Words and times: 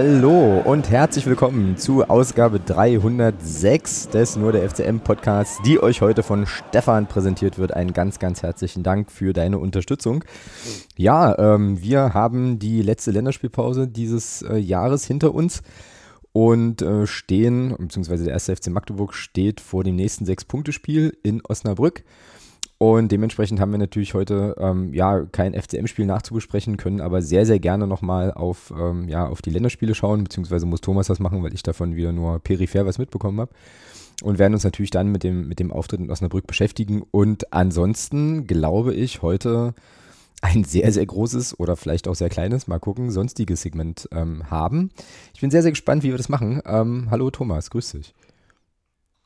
Hallo 0.00 0.60
und 0.60 0.90
herzlich 0.90 1.26
willkommen 1.26 1.76
zu 1.76 2.04
Ausgabe 2.04 2.60
306 2.60 4.10
des 4.10 4.36
Nur 4.36 4.52
der 4.52 4.70
FCM 4.70 5.00
Podcasts, 5.00 5.58
die 5.66 5.82
euch 5.82 6.02
heute 6.02 6.22
von 6.22 6.46
Stefan 6.46 7.08
präsentiert 7.08 7.58
wird. 7.58 7.74
Einen 7.74 7.92
ganz, 7.92 8.20
ganz 8.20 8.44
herzlichen 8.44 8.84
Dank 8.84 9.10
für 9.10 9.32
deine 9.32 9.58
Unterstützung. 9.58 10.22
Ja, 10.96 11.36
ähm, 11.36 11.82
wir 11.82 12.14
haben 12.14 12.60
die 12.60 12.80
letzte 12.80 13.10
Länderspielpause 13.10 13.88
dieses 13.88 14.42
äh, 14.42 14.58
Jahres 14.58 15.04
hinter 15.04 15.34
uns 15.34 15.64
und 16.30 16.80
äh, 16.80 17.08
stehen, 17.08 17.74
beziehungsweise 17.76 18.22
der 18.22 18.34
erste 18.34 18.54
FC 18.54 18.68
Magdeburg 18.68 19.14
steht 19.14 19.60
vor 19.60 19.82
dem 19.82 19.96
nächsten 19.96 20.26
Sechs-Punkte-Spiel 20.26 21.18
in 21.24 21.42
Osnabrück. 21.44 22.04
Und 22.80 23.10
dementsprechend 23.10 23.58
haben 23.58 23.72
wir 23.72 23.78
natürlich 23.78 24.14
heute 24.14 24.54
ähm, 24.58 24.94
ja 24.94 25.24
kein 25.24 25.52
FCM-Spiel 25.52 26.06
nachzubesprechen 26.06 26.76
können, 26.76 27.00
aber 27.00 27.22
sehr, 27.22 27.44
sehr 27.44 27.58
gerne 27.58 27.88
nochmal 27.88 28.32
auf, 28.32 28.72
ähm, 28.78 29.08
ja, 29.08 29.26
auf 29.26 29.42
die 29.42 29.50
Länderspiele 29.50 29.96
schauen, 29.96 30.22
beziehungsweise 30.22 30.64
muss 30.64 30.80
Thomas 30.80 31.08
das 31.08 31.18
machen, 31.18 31.42
weil 31.42 31.54
ich 31.54 31.64
davon 31.64 31.96
wieder 31.96 32.12
nur 32.12 32.38
peripher 32.38 32.86
was 32.86 32.98
mitbekommen 32.98 33.40
habe. 33.40 33.50
Und 34.22 34.38
werden 34.38 34.54
uns 34.54 34.64
natürlich 34.64 34.90
dann 34.90 35.10
mit 35.10 35.24
dem, 35.24 35.48
mit 35.48 35.58
dem 35.58 35.72
Auftritt 35.72 36.00
in 36.00 36.10
Osnabrück 36.10 36.46
beschäftigen. 36.46 37.02
Und 37.10 37.52
ansonsten 37.52 38.46
glaube 38.46 38.94
ich 38.94 39.22
heute 39.22 39.74
ein 40.40 40.62
sehr, 40.62 40.92
sehr 40.92 41.06
großes 41.06 41.58
oder 41.58 41.76
vielleicht 41.76 42.06
auch 42.06 42.14
sehr 42.14 42.28
kleines, 42.28 42.68
mal 42.68 42.78
gucken, 42.78 43.10
sonstiges 43.10 43.62
Segment 43.62 44.08
ähm, 44.12 44.50
haben. 44.50 44.90
Ich 45.34 45.40
bin 45.40 45.50
sehr, 45.50 45.62
sehr 45.62 45.72
gespannt, 45.72 46.04
wie 46.04 46.10
wir 46.10 46.16
das 46.16 46.28
machen. 46.28 46.62
Ähm, 46.64 47.08
hallo 47.10 47.30
Thomas, 47.30 47.70
grüß 47.70 47.92
dich. 47.92 48.14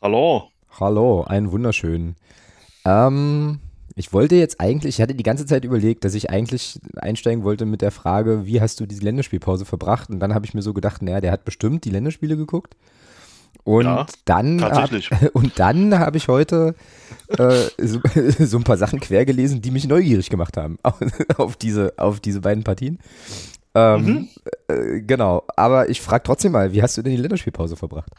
Hallo. 0.00 0.48
Hallo, 0.80 1.22
einen 1.24 1.52
wunderschönen. 1.52 2.16
Ähm, 2.84 3.60
ich 3.94 4.12
wollte 4.12 4.36
jetzt 4.36 4.60
eigentlich, 4.60 4.96
ich 4.96 5.02
hatte 5.02 5.14
die 5.14 5.22
ganze 5.22 5.46
Zeit 5.46 5.64
überlegt, 5.64 6.04
dass 6.04 6.14
ich 6.14 6.30
eigentlich 6.30 6.80
einsteigen 6.96 7.44
wollte 7.44 7.66
mit 7.66 7.82
der 7.82 7.90
Frage, 7.90 8.46
wie 8.46 8.60
hast 8.60 8.80
du 8.80 8.86
diese 8.86 9.02
Länderspielpause 9.02 9.64
verbracht? 9.64 10.10
Und 10.10 10.20
dann 10.20 10.34
habe 10.34 10.46
ich 10.46 10.54
mir 10.54 10.62
so 10.62 10.72
gedacht, 10.72 11.02
naja, 11.02 11.20
der 11.20 11.32
hat 11.32 11.44
bestimmt 11.44 11.84
die 11.84 11.90
Länderspiele 11.90 12.36
geguckt. 12.36 12.76
Und 13.64 13.84
ja, 13.84 14.06
dann. 14.24 14.62
Hab, 14.62 14.90
und 15.34 15.58
dann 15.58 15.98
habe 15.98 16.16
ich 16.16 16.28
heute 16.28 16.74
äh, 17.28 17.66
so, 17.78 18.00
so, 18.38 18.56
ein 18.56 18.64
paar 18.64 18.76
Sachen 18.76 18.98
quer 18.98 19.24
gelesen, 19.24 19.62
die 19.62 19.70
mich 19.70 19.86
neugierig 19.86 20.30
gemacht 20.30 20.56
haben 20.56 20.78
auf 21.36 21.56
diese, 21.56 21.92
auf 21.98 22.20
diese 22.20 22.40
beiden 22.40 22.64
Partien. 22.64 22.98
Ähm, 23.74 24.04
mhm. 24.04 24.28
äh, 24.68 25.00
genau, 25.00 25.44
aber 25.56 25.88
ich 25.88 26.00
frage 26.00 26.24
trotzdem 26.24 26.52
mal, 26.52 26.72
wie 26.72 26.82
hast 26.82 26.96
du 26.96 27.02
denn 27.02 27.12
die 27.12 27.22
Länderspielpause 27.22 27.76
verbracht? 27.76 28.10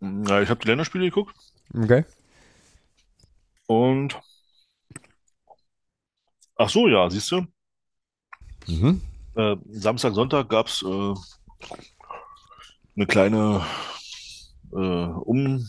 Na, 0.00 0.42
ich 0.42 0.50
habe 0.50 0.60
die 0.60 0.68
Länderspiele 0.68 1.04
geguckt. 1.04 1.34
Okay. 1.74 2.04
Und 3.66 4.20
ach 6.56 6.68
so, 6.68 6.88
ja, 6.88 7.08
siehst 7.10 7.30
du. 7.32 7.46
Mhm. 8.66 9.00
Äh, 9.34 9.56
Samstag, 9.70 10.14
Sonntag 10.14 10.48
gab 10.48 10.66
es 10.68 10.82
äh, 10.82 11.14
eine 12.96 13.06
kleine 13.06 13.64
äh, 14.72 14.76
um, 14.76 15.68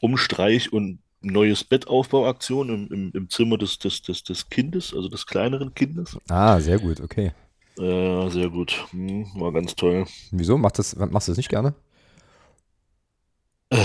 Umstreich- 0.00 0.72
und 0.72 1.00
neues 1.22 1.64
Bettaufbauaktion 1.64 2.68
im, 2.70 2.92
im, 2.92 3.12
im 3.14 3.30
Zimmer 3.30 3.58
des, 3.58 3.78
des, 3.78 4.02
des, 4.02 4.24
des 4.24 4.48
Kindes, 4.48 4.94
also 4.94 5.08
des 5.08 5.26
kleineren 5.26 5.74
Kindes. 5.74 6.16
Ah, 6.28 6.58
sehr 6.60 6.78
gut, 6.78 7.00
okay. 7.00 7.32
Äh, 7.78 8.28
sehr 8.30 8.48
gut. 8.48 8.86
Hm, 8.90 9.26
war 9.34 9.52
ganz 9.52 9.74
toll. 9.74 10.06
Wieso? 10.30 10.58
Machst 10.58 10.78
du 10.78 10.82
das, 10.82 11.10
machst 11.10 11.28
du 11.28 11.32
das 11.32 11.36
nicht 11.36 11.48
gerne? 11.48 11.74
Äh, 13.70 13.76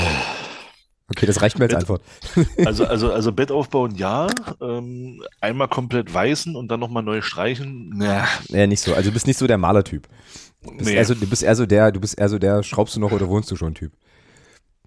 Okay, 1.07 1.27
das 1.27 1.41
reicht 1.41 1.59
mir 1.59 1.65
als 1.65 1.73
Bett, 1.73 1.81
Antwort. 1.81 2.01
Also, 2.65 2.85
also, 2.85 3.11
also 3.11 3.31
Bett 3.31 3.51
aufbauen, 3.51 3.95
ja. 3.95 4.27
Ähm, 4.59 5.23
einmal 5.39 5.67
komplett 5.67 6.13
weißen 6.13 6.55
und 6.55 6.69
dann 6.69 6.79
nochmal 6.79 7.03
neu 7.03 7.21
streichen. 7.21 7.91
Na. 7.95 8.27
Ja, 8.47 8.65
nicht 8.65 8.81
so. 8.81 8.93
Also 8.93 9.09
du 9.09 9.13
bist 9.13 9.27
nicht 9.27 9.37
so 9.37 9.45
der 9.45 9.57
Malertyp. 9.57 10.07
Du 10.63 10.71
bist, 10.77 10.89
nee. 10.89 10.95
eher 10.95 11.05
so, 11.05 11.13
du 11.13 11.27
bist 11.27 11.43
eher 11.43 11.55
so 11.55 11.65
der, 11.65 11.91
du 11.91 11.99
bist 11.99 12.17
eher 12.17 12.29
so 12.29 12.39
der, 12.39 12.63
schraubst 12.63 12.95
du 12.95 12.99
noch 12.99 13.11
oder 13.11 13.29
wohnst 13.29 13.51
du 13.51 13.55
schon 13.55 13.75
Typ. 13.75 13.93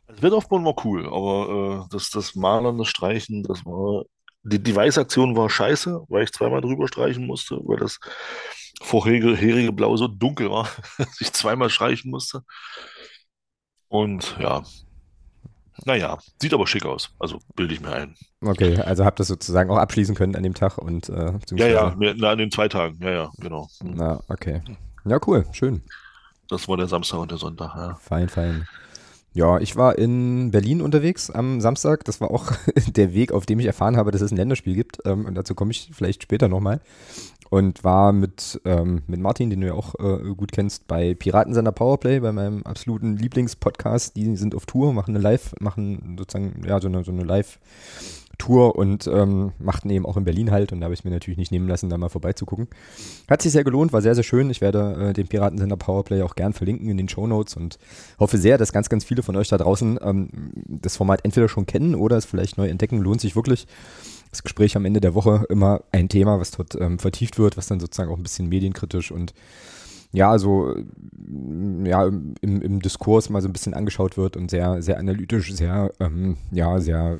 Also 0.08 0.20
Bett 0.20 0.32
aufbauen 0.32 0.64
war 0.64 0.74
cool, 0.84 1.06
aber 1.06 1.84
äh, 1.84 1.88
das, 1.92 2.10
das 2.10 2.34
Malern, 2.34 2.78
das 2.78 2.88
Streichen, 2.88 3.44
das 3.44 3.64
war. 3.64 4.04
Die, 4.42 4.62
die 4.62 4.74
Weißaktion 4.74 5.36
war 5.36 5.50
scheiße, 5.50 6.04
weil 6.08 6.24
ich 6.24 6.32
zweimal 6.32 6.60
drüber 6.60 6.88
streichen 6.88 7.26
musste, 7.26 7.60
weil 7.64 7.78
das 7.78 7.98
vorherige 8.80 9.72
Blau 9.72 9.96
so 9.96 10.08
dunkel 10.08 10.50
war, 10.50 10.68
dass 10.98 11.20
ich 11.20 11.32
zweimal 11.32 11.70
streichen 11.70 12.10
musste. 12.10 12.42
Und 13.88 14.36
ja, 14.40 14.62
naja, 15.84 16.18
sieht 16.40 16.54
aber 16.54 16.66
schick 16.66 16.84
aus. 16.84 17.10
Also 17.18 17.38
bilde 17.56 17.74
ich 17.74 17.80
mir 17.80 17.92
ein. 17.92 18.14
Okay, 18.40 18.78
also 18.78 19.04
habt 19.04 19.18
ihr 19.18 19.22
das 19.22 19.28
sozusagen 19.28 19.70
auch 19.70 19.78
abschließen 19.78 20.14
können 20.14 20.36
an 20.36 20.42
dem 20.42 20.54
Tag 20.54 20.78
und 20.78 21.08
äh, 21.08 21.32
Ja, 21.52 21.66
ja, 21.66 21.96
na, 21.98 22.30
an 22.30 22.38
den 22.38 22.50
zwei 22.50 22.68
Tagen, 22.68 22.98
ja, 23.00 23.10
ja, 23.10 23.30
genau. 23.38 23.68
Na, 23.82 24.20
okay. 24.28 24.62
Ja, 25.04 25.18
cool, 25.26 25.44
schön. 25.52 25.82
Das 26.48 26.68
war 26.68 26.76
der 26.76 26.88
Samstag 26.88 27.18
und 27.18 27.30
der 27.30 27.38
Sonntag, 27.38 27.74
ja. 27.76 27.98
Fein, 28.00 28.28
fein. 28.28 28.66
Ja, 29.34 29.58
ich 29.58 29.76
war 29.76 29.98
in 29.98 30.50
Berlin 30.50 30.80
unterwegs 30.80 31.30
am 31.30 31.60
Samstag. 31.60 32.04
Das 32.04 32.20
war 32.20 32.30
auch 32.30 32.50
der 32.88 33.14
Weg, 33.14 33.32
auf 33.32 33.46
dem 33.46 33.60
ich 33.60 33.66
erfahren 33.66 33.96
habe, 33.96 34.10
dass 34.10 34.20
es 34.20 34.32
ein 34.32 34.36
Länderspiel 34.36 34.74
gibt. 34.74 34.98
Ähm, 35.04 35.26
und 35.26 35.34
dazu 35.34 35.54
komme 35.54 35.70
ich 35.70 35.90
vielleicht 35.92 36.22
später 36.22 36.48
nochmal 36.48 36.80
und 37.50 37.84
war 37.84 38.12
mit, 38.12 38.60
ähm, 38.64 39.02
mit 39.06 39.20
Martin, 39.20 39.50
den 39.50 39.60
du 39.60 39.68
ja 39.68 39.74
auch 39.74 39.94
äh, 39.98 40.34
gut 40.34 40.52
kennst, 40.52 40.86
bei 40.86 41.14
Piratensender 41.14 41.72
Powerplay, 41.72 42.20
bei 42.20 42.32
meinem 42.32 42.62
absoluten 42.64 43.16
Lieblingspodcast. 43.16 44.16
Die 44.16 44.36
sind 44.36 44.54
auf 44.54 44.66
Tour, 44.66 44.92
machen 44.92 45.14
eine 45.14 45.22
Live, 45.22 45.54
machen 45.60 46.16
sozusagen, 46.18 46.62
ja, 46.66 46.80
so 46.80 46.88
eine, 46.88 47.04
so 47.04 47.12
eine 47.12 47.24
Live-Tour 47.24 48.76
und 48.76 49.06
ähm, 49.06 49.52
machten 49.58 49.88
eben 49.90 50.04
auch 50.04 50.16
in 50.16 50.24
Berlin 50.24 50.50
halt. 50.50 50.72
Und 50.72 50.80
da 50.80 50.84
habe 50.84 50.94
ich 50.94 51.04
mir 51.04 51.10
natürlich 51.10 51.38
nicht 51.38 51.52
nehmen 51.52 51.68
lassen, 51.68 51.88
da 51.88 51.96
mal 51.96 52.10
vorbeizugucken. 52.10 52.68
Hat 53.28 53.40
sich 53.40 53.52
sehr 53.52 53.64
gelohnt, 53.64 53.92
war 53.92 54.02
sehr, 54.02 54.14
sehr 54.14 54.24
schön. 54.24 54.50
Ich 54.50 54.60
werde 54.60 55.08
äh, 55.08 55.12
den 55.14 55.28
Piratensender 55.28 55.76
Powerplay 55.76 56.22
auch 56.22 56.34
gern 56.34 56.52
verlinken 56.52 56.90
in 56.90 56.98
den 56.98 57.08
Show 57.08 57.26
Notes 57.26 57.56
und 57.56 57.78
hoffe 58.18 58.36
sehr, 58.36 58.58
dass 58.58 58.72
ganz, 58.72 58.90
ganz 58.90 59.04
viele 59.04 59.22
von 59.22 59.36
euch 59.36 59.48
da 59.48 59.56
draußen 59.56 59.98
ähm, 60.02 60.28
das 60.66 60.96
Format 60.98 61.24
entweder 61.24 61.48
schon 61.48 61.66
kennen 61.66 61.94
oder 61.94 62.18
es 62.18 62.26
vielleicht 62.26 62.58
neu 62.58 62.68
entdecken. 62.68 62.98
Lohnt 62.98 63.22
sich 63.22 63.36
wirklich 63.36 63.66
das 64.30 64.42
Gespräch 64.42 64.76
am 64.76 64.84
Ende 64.84 65.00
der 65.00 65.14
Woche 65.14 65.44
immer 65.48 65.82
ein 65.92 66.08
Thema, 66.08 66.38
was 66.38 66.50
dort 66.50 66.74
ähm, 66.80 66.98
vertieft 66.98 67.38
wird, 67.38 67.56
was 67.56 67.66
dann 67.66 67.80
sozusagen 67.80 68.10
auch 68.10 68.16
ein 68.16 68.22
bisschen 68.22 68.48
medienkritisch 68.48 69.10
und 69.10 69.34
ja, 70.12 70.38
so 70.38 70.74
ja, 71.84 72.06
im, 72.06 72.34
im 72.40 72.80
Diskurs 72.80 73.28
mal 73.28 73.42
so 73.42 73.48
ein 73.48 73.52
bisschen 73.52 73.74
angeschaut 73.74 74.16
wird 74.16 74.36
und 74.36 74.50
sehr, 74.50 74.80
sehr 74.80 74.98
analytisch, 74.98 75.52
sehr, 75.52 75.92
ähm, 76.00 76.38
ja, 76.50 76.80
sehr 76.80 77.18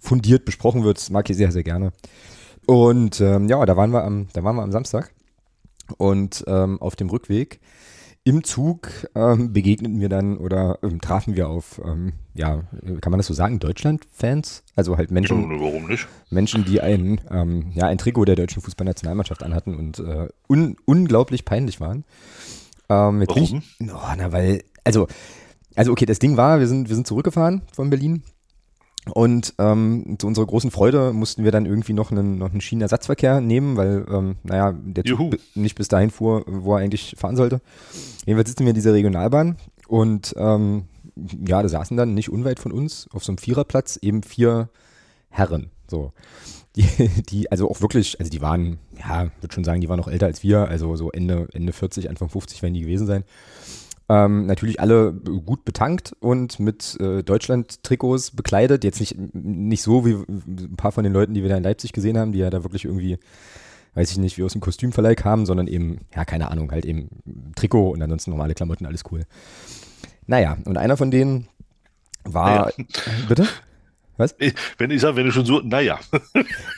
fundiert 0.00 0.44
besprochen 0.44 0.84
wird. 0.84 0.98
Das 0.98 1.10
mag 1.10 1.28
ich 1.28 1.36
sehr, 1.36 1.50
sehr 1.50 1.64
gerne. 1.64 1.92
Und 2.66 3.20
ähm, 3.20 3.48
ja, 3.48 3.64
da 3.66 3.76
waren 3.76 3.90
wir 3.90 4.04
am, 4.04 4.28
da 4.34 4.44
waren 4.44 4.54
wir 4.54 4.62
am 4.62 4.70
Samstag 4.70 5.12
und 5.98 6.44
ähm, 6.46 6.80
auf 6.80 6.94
dem 6.94 7.10
Rückweg 7.10 7.60
im 8.24 8.44
Zug 8.44 8.88
ähm, 9.14 9.52
begegneten 9.52 10.00
wir 10.00 10.08
dann 10.08 10.36
oder 10.36 10.78
ähm, 10.82 11.00
trafen 11.00 11.34
wir 11.34 11.48
auf, 11.48 11.80
ähm, 11.84 12.12
ja, 12.34 12.62
kann 13.00 13.10
man 13.10 13.18
das 13.18 13.26
so 13.26 13.34
sagen, 13.34 13.58
Deutschland-Fans? 13.58 14.62
Also 14.76 14.96
halt 14.96 15.10
Menschen, 15.10 15.50
ja, 15.50 15.60
warum 15.60 15.88
nicht? 15.88 16.06
Menschen, 16.30 16.64
die 16.64 16.80
ein, 16.80 17.20
ähm, 17.30 17.72
ja, 17.74 17.86
ein 17.86 17.98
Trikot 17.98 18.24
der 18.24 18.36
deutschen 18.36 18.62
Fußballnationalmannschaft 18.62 19.42
anhatten 19.42 19.74
und 19.74 19.98
äh, 19.98 20.28
un 20.48 20.76
unglaublich 20.84 21.44
peinlich 21.44 21.80
waren. 21.80 22.04
Ähm, 22.88 23.24
warum? 23.26 23.42
Ich, 23.42 23.54
oh, 23.92 24.14
na, 24.16 24.30
weil, 24.30 24.62
also, 24.84 25.08
also 25.74 25.90
okay, 25.90 26.06
das 26.06 26.20
Ding 26.20 26.36
war, 26.36 26.60
wir 26.60 26.68
sind, 26.68 26.88
wir 26.88 26.94
sind 26.94 27.08
zurückgefahren 27.08 27.62
von 27.72 27.90
Berlin 27.90 28.22
und 29.10 29.54
ähm, 29.58 30.16
zu 30.18 30.28
unserer 30.28 30.46
großen 30.46 30.70
Freude 30.70 31.12
mussten 31.12 31.42
wir 31.42 31.50
dann 31.50 31.66
irgendwie 31.66 31.92
noch 31.92 32.12
einen, 32.12 32.38
noch 32.38 32.52
einen 32.52 32.60
Schienenersatzverkehr 32.60 33.40
nehmen, 33.40 33.76
weil, 33.76 34.06
ähm, 34.08 34.36
naja, 34.44 34.72
der 34.72 35.04
Juhu. 35.04 35.30
Zug 35.30 35.40
nicht 35.54 35.74
bis 35.74 35.88
dahin 35.88 36.10
fuhr, 36.10 36.44
wo 36.46 36.74
er 36.74 36.82
eigentlich 36.82 37.16
fahren 37.18 37.36
sollte. 37.36 37.60
Jedenfalls 38.26 38.50
sitzen 38.50 38.64
wir 38.64 38.70
in 38.70 38.76
dieser 38.76 38.92
Regionalbahn 38.92 39.56
und 39.88 40.34
ähm, 40.36 40.84
ja, 41.16 41.62
da 41.62 41.68
saßen 41.68 41.96
dann 41.96 42.14
nicht 42.14 42.30
unweit 42.30 42.60
von 42.60 42.70
uns 42.70 43.08
auf 43.12 43.24
so 43.24 43.32
einem 43.32 43.38
Viererplatz 43.38 43.98
eben 44.00 44.22
vier 44.22 44.68
Herren. 45.30 45.70
So. 45.88 46.12
Die, 46.76 46.86
die, 47.28 47.50
also 47.50 47.68
auch 47.68 47.80
wirklich, 47.80 48.18
also 48.20 48.30
die 48.30 48.40
waren, 48.40 48.78
ja, 48.98 49.30
würde 49.40 49.52
schon 49.52 49.64
sagen, 49.64 49.80
die 49.80 49.88
waren 49.88 49.98
noch 49.98 50.08
älter 50.08 50.26
als 50.26 50.42
wir, 50.42 50.68
also 50.68 50.94
so 50.96 51.10
Ende, 51.10 51.48
Ende 51.52 51.72
40, 51.72 52.08
Anfang 52.08 52.28
50 52.28 52.62
werden 52.62 52.74
die 52.74 52.80
gewesen 52.80 53.06
sein. 53.06 53.24
Ähm, 54.08 54.46
natürlich 54.46 54.80
alle 54.80 55.12
gut 55.12 55.64
betankt 55.64 56.14
und 56.20 56.58
mit 56.58 56.98
äh, 57.00 57.22
Deutschland-Trikots 57.22 58.32
bekleidet. 58.32 58.84
Jetzt 58.84 59.00
nicht, 59.00 59.16
nicht 59.32 59.82
so 59.82 60.04
wie 60.04 60.14
ein 60.14 60.76
paar 60.76 60.92
von 60.92 61.04
den 61.04 61.12
Leuten, 61.12 61.34
die 61.34 61.42
wir 61.42 61.48
da 61.48 61.56
in 61.56 61.62
Leipzig 61.62 61.92
gesehen 61.92 62.18
haben, 62.18 62.32
die 62.32 62.40
ja 62.40 62.50
da 62.50 62.64
wirklich 62.64 62.84
irgendwie, 62.84 63.18
weiß 63.94 64.10
ich 64.10 64.18
nicht, 64.18 64.38
wie 64.38 64.42
aus 64.42 64.52
dem 64.52 64.60
Kostümverleih 64.60 65.14
kamen, 65.14 65.46
sondern 65.46 65.66
eben, 65.66 66.00
ja, 66.14 66.24
keine 66.24 66.50
Ahnung, 66.50 66.72
halt 66.72 66.84
eben 66.84 67.08
Trikot 67.54 67.90
und 67.90 68.02
ansonsten 68.02 68.30
normale 68.30 68.54
Klamotten, 68.54 68.86
alles 68.86 69.04
cool. 69.10 69.22
Naja, 70.26 70.56
und 70.64 70.78
einer 70.78 70.96
von 70.96 71.10
denen 71.10 71.48
war. 72.24 72.70
Ja. 72.78 72.84
Bitte? 73.28 73.46
Was? 74.18 74.34
Wenn 74.78 74.90
ich 74.90 75.00
sage, 75.00 75.16
wenn 75.16 75.26
du 75.26 75.32
schon 75.32 75.46
so, 75.46 75.60
naja. 75.60 75.98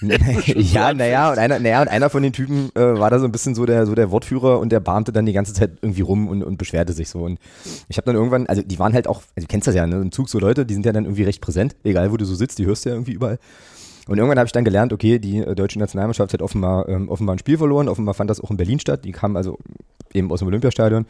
ja, 0.01 0.95
naja, 0.95 1.33
und 1.33 1.39
einer, 1.39 1.59
naja, 1.59 1.83
und 1.83 1.89
einer 1.89 2.09
von 2.09 2.23
den 2.23 2.33
Typen 2.33 2.71
äh, 2.75 2.81
war 2.81 3.11
da 3.11 3.19
so 3.19 3.25
ein 3.25 3.33
bisschen 3.33 3.55
so 3.55 3.67
der, 3.67 3.87
so 3.87 3.95
der 3.95 4.11
Wortführer 4.11 4.61
und 4.61 4.71
der 4.71 4.81
barmte 4.81 5.13
dann 5.13 5.27
die 5.27 5.33
ganze 5.33 5.53
Zeit 5.53 5.79
irgendwie 5.83 6.03
rum 6.03 6.29
und, 6.29 6.45
und 6.45 6.59
beschwerte 6.59 6.93
sich 6.93 7.09
so. 7.09 7.21
Und 7.21 7.39
ich 7.89 7.97
habe 7.97 8.07
dann 8.07 8.15
irgendwann, 8.15 8.47
also 8.47 8.63
die 8.63 8.79
waren 8.79 8.93
halt 8.93 9.09
auch, 9.09 9.23
also 9.35 9.47
du 9.47 9.47
kennst 9.47 9.67
das 9.67 9.75
ja, 9.75 9.87
ne, 9.87 9.97
im 9.97 10.13
Zug 10.13 10.29
so 10.29 10.39
Leute, 10.39 10.65
die 10.65 10.75
sind 10.75 10.87
ja 10.87 10.93
dann 10.93 11.05
irgendwie 11.05 11.25
recht 11.25 11.41
präsent, 11.41 11.75
egal 11.83 12.13
wo 12.13 12.17
du 12.17 12.25
so 12.25 12.35
sitzt, 12.35 12.59
die 12.59 12.67
hörst 12.67 12.85
du 12.85 12.91
ja 12.91 12.95
irgendwie 12.95 13.13
überall. 13.13 13.39
Und 14.07 14.19
irgendwann 14.19 14.39
habe 14.39 14.47
ich 14.47 14.53
dann 14.53 14.65
gelernt, 14.65 14.93
okay, 14.93 15.19
die 15.19 15.39
äh, 15.39 15.55
deutsche 15.55 15.79
Nationalmannschaft 15.79 16.33
hat 16.33 16.43
offenbar, 16.43 16.89
ähm, 16.89 17.09
offenbar 17.09 17.35
ein 17.35 17.39
Spiel 17.39 17.59
verloren, 17.59 17.89
offenbar 17.89 18.15
fand 18.15 18.31
das 18.31 18.41
auch 18.41 18.51
in 18.51 18.57
Berlin 18.57 18.79
statt, 18.79 19.05
die 19.05 19.13
kamen 19.13 19.37
also 19.37 19.59
eben 20.13 20.31
aus 20.31 20.41
dem 20.41 20.49
Olympiastadion. 20.49 21.07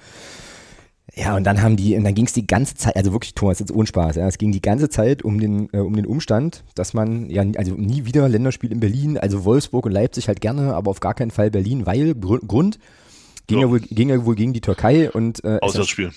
Ja, 1.12 1.36
und 1.36 1.44
dann 1.44 1.62
haben 1.62 1.76
die, 1.76 1.96
und 1.96 2.04
dann 2.04 2.14
ging 2.14 2.24
es 2.24 2.32
die 2.32 2.46
ganze 2.46 2.74
Zeit, 2.76 2.96
also 2.96 3.12
wirklich, 3.12 3.34
Thomas, 3.34 3.58
jetzt 3.58 3.70
ohne 3.70 3.86
Spaß, 3.86 4.16
ja, 4.16 4.26
es 4.26 4.38
ging 4.38 4.52
die 4.52 4.62
ganze 4.62 4.88
Zeit 4.88 5.22
um 5.22 5.38
den, 5.38 5.68
äh, 5.72 5.78
um 5.78 5.94
den 5.94 6.06
Umstand, 6.06 6.64
dass 6.74 6.94
man, 6.94 7.28
ja, 7.28 7.44
also 7.56 7.74
nie 7.74 8.06
wieder 8.06 8.28
Länderspiel 8.28 8.72
in 8.72 8.80
Berlin, 8.80 9.18
also 9.18 9.44
Wolfsburg 9.44 9.86
und 9.86 9.92
Leipzig 9.92 10.28
halt 10.28 10.40
gerne, 10.40 10.74
aber 10.74 10.90
auf 10.90 11.00
gar 11.00 11.14
keinen 11.14 11.30
Fall 11.30 11.50
Berlin, 11.50 11.86
weil 11.86 12.14
Grund, 12.14 12.78
Ging, 13.46 13.58
ja. 13.58 13.67
ja 13.67 13.70
wohl, 13.70 13.81
ging 13.81 14.08
ja 14.08 14.25
wohl 14.25 14.35
gegen 14.35 14.52
die 14.55 14.61
Türkei 14.61 15.11
und 15.11 15.44
äh, 15.44 15.58
Auswärtsspiel. 15.61 16.12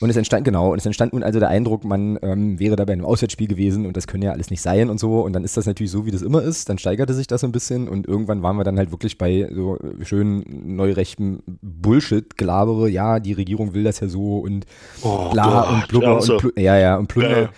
Und 0.00 0.10
es 0.10 0.16
entstand, 0.16 0.44
genau, 0.44 0.72
und 0.72 0.78
es 0.78 0.86
entstand 0.86 1.12
nun 1.12 1.22
also 1.22 1.38
der 1.38 1.48
Eindruck, 1.48 1.84
man 1.84 2.18
ähm, 2.22 2.58
wäre 2.58 2.74
da 2.74 2.84
bei 2.84 2.92
einem 2.92 3.04
Auswärtsspiel 3.04 3.46
gewesen 3.46 3.86
und 3.86 3.96
das 3.96 4.08
können 4.08 4.24
ja 4.24 4.32
alles 4.32 4.50
nicht 4.50 4.60
sein 4.60 4.90
und 4.90 4.98
so. 4.98 5.20
Und 5.20 5.32
dann 5.32 5.44
ist 5.44 5.56
das 5.56 5.66
natürlich 5.66 5.92
so, 5.92 6.06
wie 6.06 6.10
das 6.10 6.22
immer 6.22 6.42
ist. 6.42 6.68
Dann 6.68 6.78
steigerte 6.78 7.14
sich 7.14 7.28
das 7.28 7.42
so 7.42 7.46
ein 7.46 7.52
bisschen 7.52 7.88
und 7.88 8.08
irgendwann 8.08 8.42
waren 8.42 8.56
wir 8.56 8.64
dann 8.64 8.78
halt 8.78 8.90
wirklich 8.90 9.16
bei 9.16 9.48
so 9.54 9.78
schön 10.00 10.42
neurechten 10.48 11.44
Bullshit-Gelabere. 11.62 12.88
Ja, 12.88 13.20
die 13.20 13.32
Regierung 13.32 13.74
will 13.74 13.84
das 13.84 14.00
ja 14.00 14.08
so 14.08 14.38
und 14.38 14.66
oh, 15.02 15.30
bla 15.30 15.44
Gott, 15.44 15.70
und 15.70 15.88
blubber 15.88 16.16
und 16.16 16.38
pl 16.38 16.52
ja, 16.60 16.76
ja, 16.76 16.96
und 16.96 17.06
plunder. 17.06 17.42
Ja. 17.42 17.50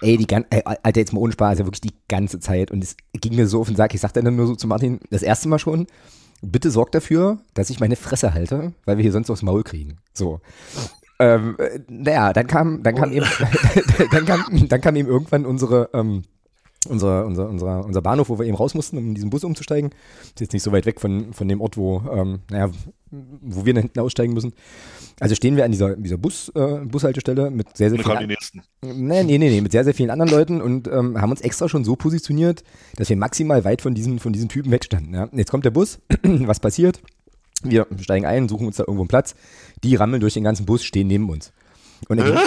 Ey, 0.00 0.16
die 0.16 0.26
ganze, 0.26 0.66
Alter, 0.66 1.00
jetzt 1.00 1.12
mal 1.12 1.20
ohne 1.20 1.32
Spaß, 1.32 1.60
ja 1.60 1.64
wirklich 1.64 1.80
die 1.80 1.94
ganze 2.08 2.40
Zeit. 2.40 2.72
Und 2.72 2.82
es 2.82 2.96
ging 3.12 3.36
mir 3.36 3.46
so 3.46 3.60
auf 3.60 3.68
den 3.68 3.76
Sack. 3.76 3.94
Ich 3.94 4.00
sagte 4.00 4.20
dann 4.20 4.34
nur 4.34 4.48
so 4.48 4.56
zu 4.56 4.66
Martin, 4.66 4.98
das 5.10 5.22
erste 5.22 5.48
Mal 5.48 5.60
schon, 5.60 5.86
bitte 6.44 6.70
sorgt 6.70 6.94
dafür, 6.94 7.38
dass 7.54 7.70
ich 7.70 7.80
meine 7.80 7.96
Fresse 7.96 8.34
halte, 8.34 8.72
weil 8.84 8.96
wir 8.96 9.02
hier 9.02 9.12
sonst 9.12 9.30
aufs 9.30 9.42
Maul 9.42 9.62
kriegen. 9.62 9.98
So. 10.12 10.40
Ähm, 11.18 11.56
naja, 11.88 12.32
dann 12.32 12.46
kam, 12.46 12.82
dann 12.82 12.94
kam 12.94 13.12
eben, 13.12 13.26
dann 14.10 14.24
kam, 14.24 14.68
dann 14.68 14.80
kam 14.80 14.96
eben 14.96 15.08
irgendwann 15.08 15.46
unsere, 15.46 15.90
ähm, 15.92 16.24
unser, 16.88 17.24
unser, 17.24 17.48
unser, 17.48 17.84
unser 17.84 18.02
Bahnhof, 18.02 18.28
wo 18.28 18.38
wir 18.38 18.46
eben 18.46 18.56
raus 18.56 18.74
mussten, 18.74 18.98
um 18.98 19.06
in 19.08 19.14
diesen 19.14 19.30
Bus 19.30 19.44
umzusteigen. 19.44 19.90
Ist 20.22 20.40
jetzt 20.40 20.52
nicht 20.52 20.62
so 20.62 20.72
weit 20.72 20.86
weg 20.86 21.00
von, 21.00 21.32
von 21.32 21.48
dem 21.48 21.60
Ort, 21.60 21.76
wo, 21.76 22.02
ähm, 22.12 22.40
naja, 22.50 22.70
wo 23.10 23.64
wir 23.64 23.74
hinten 23.74 24.00
aussteigen 24.00 24.34
müssen. 24.34 24.52
Also 25.20 25.34
stehen 25.34 25.56
wir 25.56 25.64
an 25.64 25.70
dieser, 25.70 25.96
dieser 25.96 26.16
Bus, 26.16 26.50
äh, 26.54 26.78
Bushaltestelle 26.84 27.50
mit 27.50 27.76
sehr, 27.76 27.90
sehr 27.90 27.98
vielen. 27.98 28.36
Nee, 28.82 29.22
nee, 29.22 29.38
nee, 29.38 29.50
nee, 29.50 29.60
mit 29.60 29.72
sehr, 29.72 29.84
sehr 29.84 29.94
vielen 29.94 30.10
anderen 30.10 30.30
Leuten 30.30 30.60
und 30.60 30.88
ähm, 30.88 31.20
haben 31.20 31.30
uns 31.30 31.40
extra 31.40 31.68
schon 31.68 31.84
so 31.84 31.94
positioniert, 31.94 32.64
dass 32.96 33.08
wir 33.08 33.16
maximal 33.16 33.64
weit 33.64 33.80
von 33.80 33.94
diesen, 33.94 34.18
von 34.18 34.32
diesen 34.32 34.48
Typen 34.48 34.72
wegstanden. 34.72 35.14
Ja? 35.14 35.28
Jetzt 35.32 35.50
kommt 35.50 35.64
der 35.64 35.70
Bus, 35.70 36.00
was 36.22 36.58
passiert? 36.60 37.00
Wir 37.62 37.86
steigen 38.00 38.26
ein, 38.26 38.48
suchen 38.48 38.66
uns 38.66 38.76
da 38.76 38.82
irgendwo 38.82 39.02
einen 39.02 39.08
Platz. 39.08 39.34
Die 39.82 39.94
rammeln 39.94 40.20
durch 40.20 40.34
den 40.34 40.44
ganzen 40.44 40.66
Bus, 40.66 40.84
stehen 40.84 41.06
neben 41.06 41.30
uns. 41.30 41.52
Und 42.08 42.18
dann, 42.18 42.36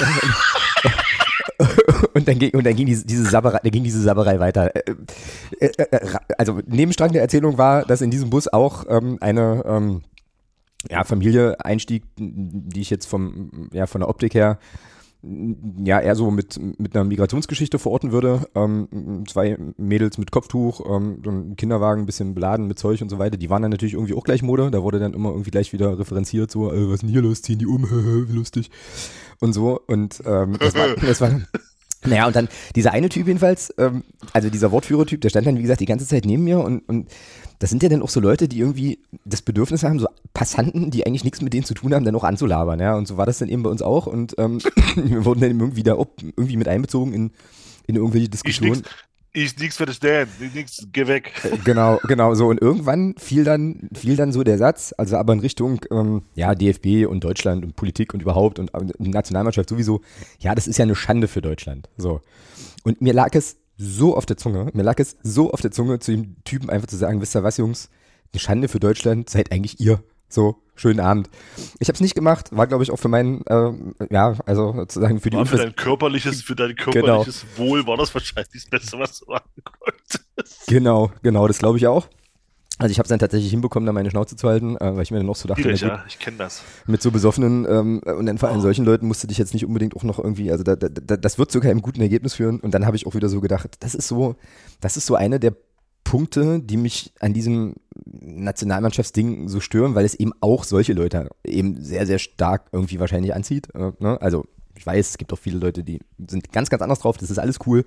und 2.13 2.27
dann 2.27 2.37
ging, 2.37 2.51
und 2.51 2.65
dann 2.65 2.75
ging 2.75 2.85
diese, 2.85 3.05
diese, 3.05 3.23
Sabberei, 3.23 3.59
ging 3.69 3.83
diese 3.83 4.01
Sabberei 4.01 4.39
weiter. 4.39 4.75
Äh, 4.75 4.93
äh, 5.59 5.71
äh, 5.91 6.17
also 6.37 6.59
Nebenstrang 6.67 7.13
der 7.13 7.21
Erzählung 7.21 7.57
war, 7.57 7.85
dass 7.85 8.01
in 8.01 8.11
diesem 8.11 8.29
Bus 8.29 8.47
auch 8.47 8.85
ähm, 8.89 9.17
eine 9.21 9.63
ähm, 9.65 10.01
ja, 10.89 11.03
Familie 11.03 11.63
einstieg, 11.63 12.03
die 12.17 12.81
ich 12.81 12.89
jetzt 12.89 13.05
vom, 13.05 13.69
ja, 13.71 13.87
von 13.87 14.01
der 14.01 14.09
Optik 14.09 14.33
her 14.33 14.59
ja, 15.83 15.99
eher 15.99 16.15
so 16.15 16.31
mit, 16.31 16.59
mit 16.79 16.95
einer 16.95 17.03
Migrationsgeschichte 17.03 17.79
verorten 17.79 18.11
würde. 18.11 18.47
Ähm, 18.55 19.23
zwei 19.27 19.57
Mädels 19.77 20.17
mit 20.17 20.31
Kopftuch, 20.31 20.81
ähm, 20.87 21.21
so 21.23 21.31
ein 21.31 21.55
Kinderwagen 21.55 22.03
ein 22.03 22.05
bisschen 22.05 22.35
beladen 22.35 22.67
mit 22.67 22.77
Zeug 22.77 23.01
und 23.01 23.09
so 23.09 23.17
weiter. 23.17 23.37
Die 23.37 23.49
waren 23.49 23.61
dann 23.61 23.71
natürlich 23.71 23.95
irgendwie 23.95 24.13
auch 24.13 24.23
gleich 24.23 24.43
Mode. 24.43 24.69
Da 24.71 24.83
wurde 24.83 24.99
dann 24.99 25.13
immer 25.13 25.29
irgendwie 25.29 25.51
gleich 25.51 25.73
wieder 25.73 25.97
referenziert, 25.97 26.51
so, 26.51 26.71
äh, 26.71 26.87
was 26.87 26.95
ist 26.95 27.01
denn 27.03 27.09
hier 27.09 27.21
los? 27.21 27.41
Ziehen 27.41 27.59
die 27.59 27.65
um, 27.65 27.83
wie 28.29 28.33
lustig. 28.33 28.69
Und 29.39 29.53
so. 29.53 29.81
Und 29.87 30.21
ähm, 30.25 30.57
das 30.59 30.75
war, 30.75 30.95
das 30.95 31.21
war 31.21 31.31
naja, 32.05 32.27
und 32.27 32.35
dann 32.35 32.47
dieser 32.75 32.93
eine 32.93 33.09
Typ 33.09 33.27
jedenfalls, 33.27 33.73
ähm, 33.77 34.03
also 34.33 34.49
dieser 34.49 34.71
Wortführertyp, 34.71 35.21
der 35.21 35.29
stand 35.29 35.47
dann, 35.47 35.57
wie 35.57 35.61
gesagt, 35.61 35.79
die 35.79 35.85
ganze 35.85 36.07
Zeit 36.07 36.25
neben 36.25 36.43
mir 36.43 36.59
und, 36.59 36.87
und 36.87 37.09
das 37.59 37.71
sind 37.71 37.81
ja 37.81 37.89
dann 37.89 38.03
auch 38.03 38.09
so 38.09 38.19
Leute, 38.19 38.47
die 38.47 38.59
irgendwie 38.59 38.99
das 39.25 39.41
Bedürfnis 39.41 39.83
haben, 39.83 39.99
so 39.99 40.07
Passanten, 40.33 40.91
die 40.91 41.07
eigentlich 41.07 41.23
nichts 41.23 41.41
mit 41.41 41.53
denen 41.53 41.63
zu 41.63 41.73
tun 41.73 41.93
haben, 41.93 42.05
dann 42.05 42.15
auch 42.15 42.23
anzulabern, 42.23 42.79
ja. 42.79 42.95
Und 42.95 43.07
so 43.07 43.17
war 43.17 43.25
das 43.25 43.39
dann 43.39 43.49
eben 43.49 43.63
bei 43.63 43.69
uns 43.69 43.81
auch 43.81 44.05
und 44.05 44.35
ähm, 44.37 44.59
wir 44.95 45.25
wurden 45.25 45.41
dann 45.41 45.59
irgendwie 45.59 45.83
da 45.83 45.93
irgendwie 45.93 46.57
mit 46.57 46.67
einbezogen 46.67 47.13
in, 47.13 47.31
in 47.87 47.95
irgendwelche 47.95 48.29
Diskussionen 48.29 48.83
ist 49.33 49.59
nichts 49.59 49.77
für 49.77 49.85
das 49.85 49.99
Dan, 49.99 50.27
nichts, 50.53 50.87
geh 50.91 51.07
weg. 51.07 51.31
Äh, 51.43 51.57
genau, 51.63 51.99
genau, 52.07 52.33
so. 52.33 52.47
Und 52.47 52.61
irgendwann 52.61 53.15
fiel 53.17 53.43
dann, 53.43 53.89
fiel 53.93 54.15
dann 54.15 54.31
so 54.31 54.43
der 54.43 54.57
Satz, 54.57 54.93
also 54.97 55.17
aber 55.17 55.33
in 55.33 55.39
Richtung, 55.39 55.81
ähm, 55.91 56.23
ja, 56.33 56.55
DFB 56.55 57.07
und 57.07 57.23
Deutschland 57.23 57.63
und 57.63 57.75
Politik 57.75 58.13
und 58.13 58.21
überhaupt 58.21 58.59
und, 58.59 58.73
und 58.73 58.99
Nationalmannschaft 58.99 59.69
sowieso, 59.69 60.01
ja, 60.39 60.55
das 60.55 60.67
ist 60.67 60.77
ja 60.77 60.83
eine 60.83 60.95
Schande 60.95 61.27
für 61.27 61.41
Deutschland. 61.41 61.89
So. 61.97 62.21
Und 62.83 63.01
mir 63.01 63.13
lag 63.13 63.33
es 63.33 63.57
so 63.77 64.15
auf 64.15 64.25
der 64.25 64.37
Zunge, 64.37 64.71
mir 64.73 64.83
lag 64.83 64.99
es 64.99 65.17
so 65.21 65.51
auf 65.51 65.61
der 65.61 65.71
Zunge, 65.71 65.99
zu 65.99 66.11
dem 66.11 66.43
Typen 66.43 66.69
einfach 66.69 66.87
zu 66.87 66.97
sagen, 66.97 67.21
wisst 67.21 67.35
ihr 67.35 67.43
was, 67.43 67.57
Jungs, 67.57 67.89
eine 68.33 68.39
Schande 68.39 68.67
für 68.67 68.79
Deutschland 68.79 69.29
seid 69.29 69.51
eigentlich 69.51 69.79
ihr. 69.79 70.03
So, 70.29 70.63
schönen 70.77 70.99
Abend. 70.99 71.29
Ich 71.79 71.89
habe 71.89 71.95
es 71.95 72.01
nicht 72.01 72.15
gemacht, 72.15 72.55
war 72.55 72.67
glaube 72.67 72.83
ich 72.83 72.91
auch 72.91 72.97
für 72.99 73.09
meinen, 73.09 73.45
äh, 73.47 73.71
ja, 74.09 74.35
also 74.45 74.73
sozusagen 74.73 75.19
für 75.19 75.29
die 75.29 75.37
war 75.37 75.45
für 75.45 75.57
dein 75.57 75.75
körperliches, 75.75 76.41
für 76.41 76.55
dein 76.55 76.75
genau. 76.75 76.91
körperliches 76.91 77.45
genau. 77.55 77.69
Wohl 77.69 77.87
war 77.87 77.97
das 77.97 78.13
wahrscheinlich 78.13 78.49
das 78.53 78.65
Beste, 78.65 78.97
was 78.99 79.19
du 79.19 79.25
machen 79.31 79.49
konntest. 79.63 80.67
Genau, 80.67 81.11
genau, 81.21 81.47
das 81.47 81.59
glaube 81.59 81.77
ich 81.77 81.87
auch. 81.87 82.07
Also 82.79 82.91
ich 82.91 82.99
habe 82.99 83.05
es 83.05 83.09
dann 83.09 83.17
tatsächlich 83.17 83.49
hinbekommen, 83.49 83.87
da 83.87 83.93
meine 83.93 84.11
Schnauze 84.11 84.35
zu 84.35 84.47
halten, 84.47 84.77
äh, 84.77 84.95
weil 84.95 85.01
ich 85.01 85.09
mir 85.09 85.17
dann 85.17 85.25
noch 85.25 85.35
so 85.35 85.47
dachte, 85.47 85.63
Schwierig, 85.63 85.81
ja, 85.81 86.03
ich 86.07 86.19
kenne 86.19 86.37
das. 86.37 86.61
Mit 86.85 87.01
so 87.01 87.09
besoffenen 87.09 87.65
ähm, 87.67 88.01
und 88.05 88.27
dann 88.27 88.37
vor 88.37 88.49
allem 88.49 88.59
oh. 88.59 88.61
solchen 88.61 88.85
Leuten 88.85 89.07
musst 89.07 89.23
du 89.23 89.27
dich 89.27 89.39
jetzt 89.39 89.53
nicht 89.53 89.65
unbedingt 89.65 89.95
auch 89.95 90.03
noch 90.03 90.19
irgendwie, 90.19 90.51
also 90.51 90.63
da, 90.63 90.75
da, 90.75 90.87
da, 90.89 91.17
das 91.17 91.39
wird 91.39 91.51
zu 91.51 91.59
keinem 91.59 91.81
guten 91.81 92.01
Ergebnis 92.01 92.35
führen. 92.35 92.59
Und 92.59 92.75
dann 92.75 92.85
habe 92.85 92.95
ich 92.95 93.07
auch 93.07 93.15
wieder 93.15 93.29
so 93.29 93.41
gedacht, 93.41 93.77
das 93.79 93.95
ist 93.95 94.07
so, 94.07 94.35
das 94.79 94.95
ist 94.95 95.07
so 95.07 95.15
eine 95.15 95.39
der 95.39 95.55
Punkte, 96.07 96.61
die 96.61 96.77
mich 96.77 97.11
an 97.19 97.33
diesem 97.33 97.75
Nationalmannschaftsding 98.05 99.49
so 99.49 99.59
stören, 99.59 99.93
weil 99.93 100.05
es 100.05 100.15
eben 100.15 100.31
auch 100.39 100.63
solche 100.63 100.93
Leute 100.93 101.29
eben 101.43 101.83
sehr, 101.83 102.07
sehr 102.07 102.17
stark 102.17 102.69
irgendwie 102.71 103.01
wahrscheinlich 103.01 103.35
anzieht. 103.35 103.67
Äh, 103.75 103.91
ne? 103.99 104.17
Also 104.21 104.45
ich 104.77 104.85
weiß, 104.85 105.09
es 105.09 105.17
gibt 105.17 105.33
auch 105.33 105.37
viele 105.37 105.59
Leute, 105.59 105.83
die 105.83 105.99
sind 106.25 106.53
ganz, 106.53 106.69
ganz 106.69 106.81
anders 106.81 106.99
drauf, 106.99 107.17
das 107.17 107.29
ist 107.29 107.39
alles 107.39 107.59
cool. 107.65 107.83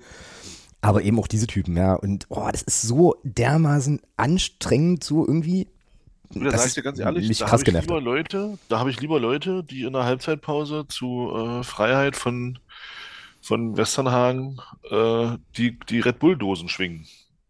Aber 0.81 1.01
eben 1.01 1.17
auch 1.19 1.27
diese 1.27 1.47
Typen, 1.47 1.75
ja. 1.75 1.95
Und 1.95 2.27
oh, 2.29 2.47
das 2.51 2.61
ist 2.61 2.83
so 2.83 3.15
dermaßen 3.23 4.01
anstrengend, 4.17 5.03
so 5.03 5.25
irgendwie. 5.25 5.67
Da 6.29 6.55
sag 6.55 6.67
ich 6.67 6.73
dir 6.75 6.83
ganz 6.83 6.99
ehrlich, 6.99 7.39
da 7.39 7.51
habe 7.51 7.63
ich 7.65 7.73
lieber 7.73 8.01
Leute, 8.01 8.59
da 8.69 8.77
habe 8.77 8.91
ich 8.91 9.01
lieber 9.01 9.19
Leute, 9.19 9.63
die 9.63 9.81
in 9.81 9.93
der 9.93 10.03
Halbzeitpause 10.03 10.85
zu 10.87 11.31
äh, 11.35 11.63
Freiheit 11.63 12.15
von, 12.15 12.59
von 13.41 13.77
Westernhagen 13.77 14.61
äh, 14.91 15.37
die, 15.57 15.79
die 15.89 15.99
Red 16.01 16.19
Bull-Dosen 16.19 16.69
schwingen. 16.69 17.07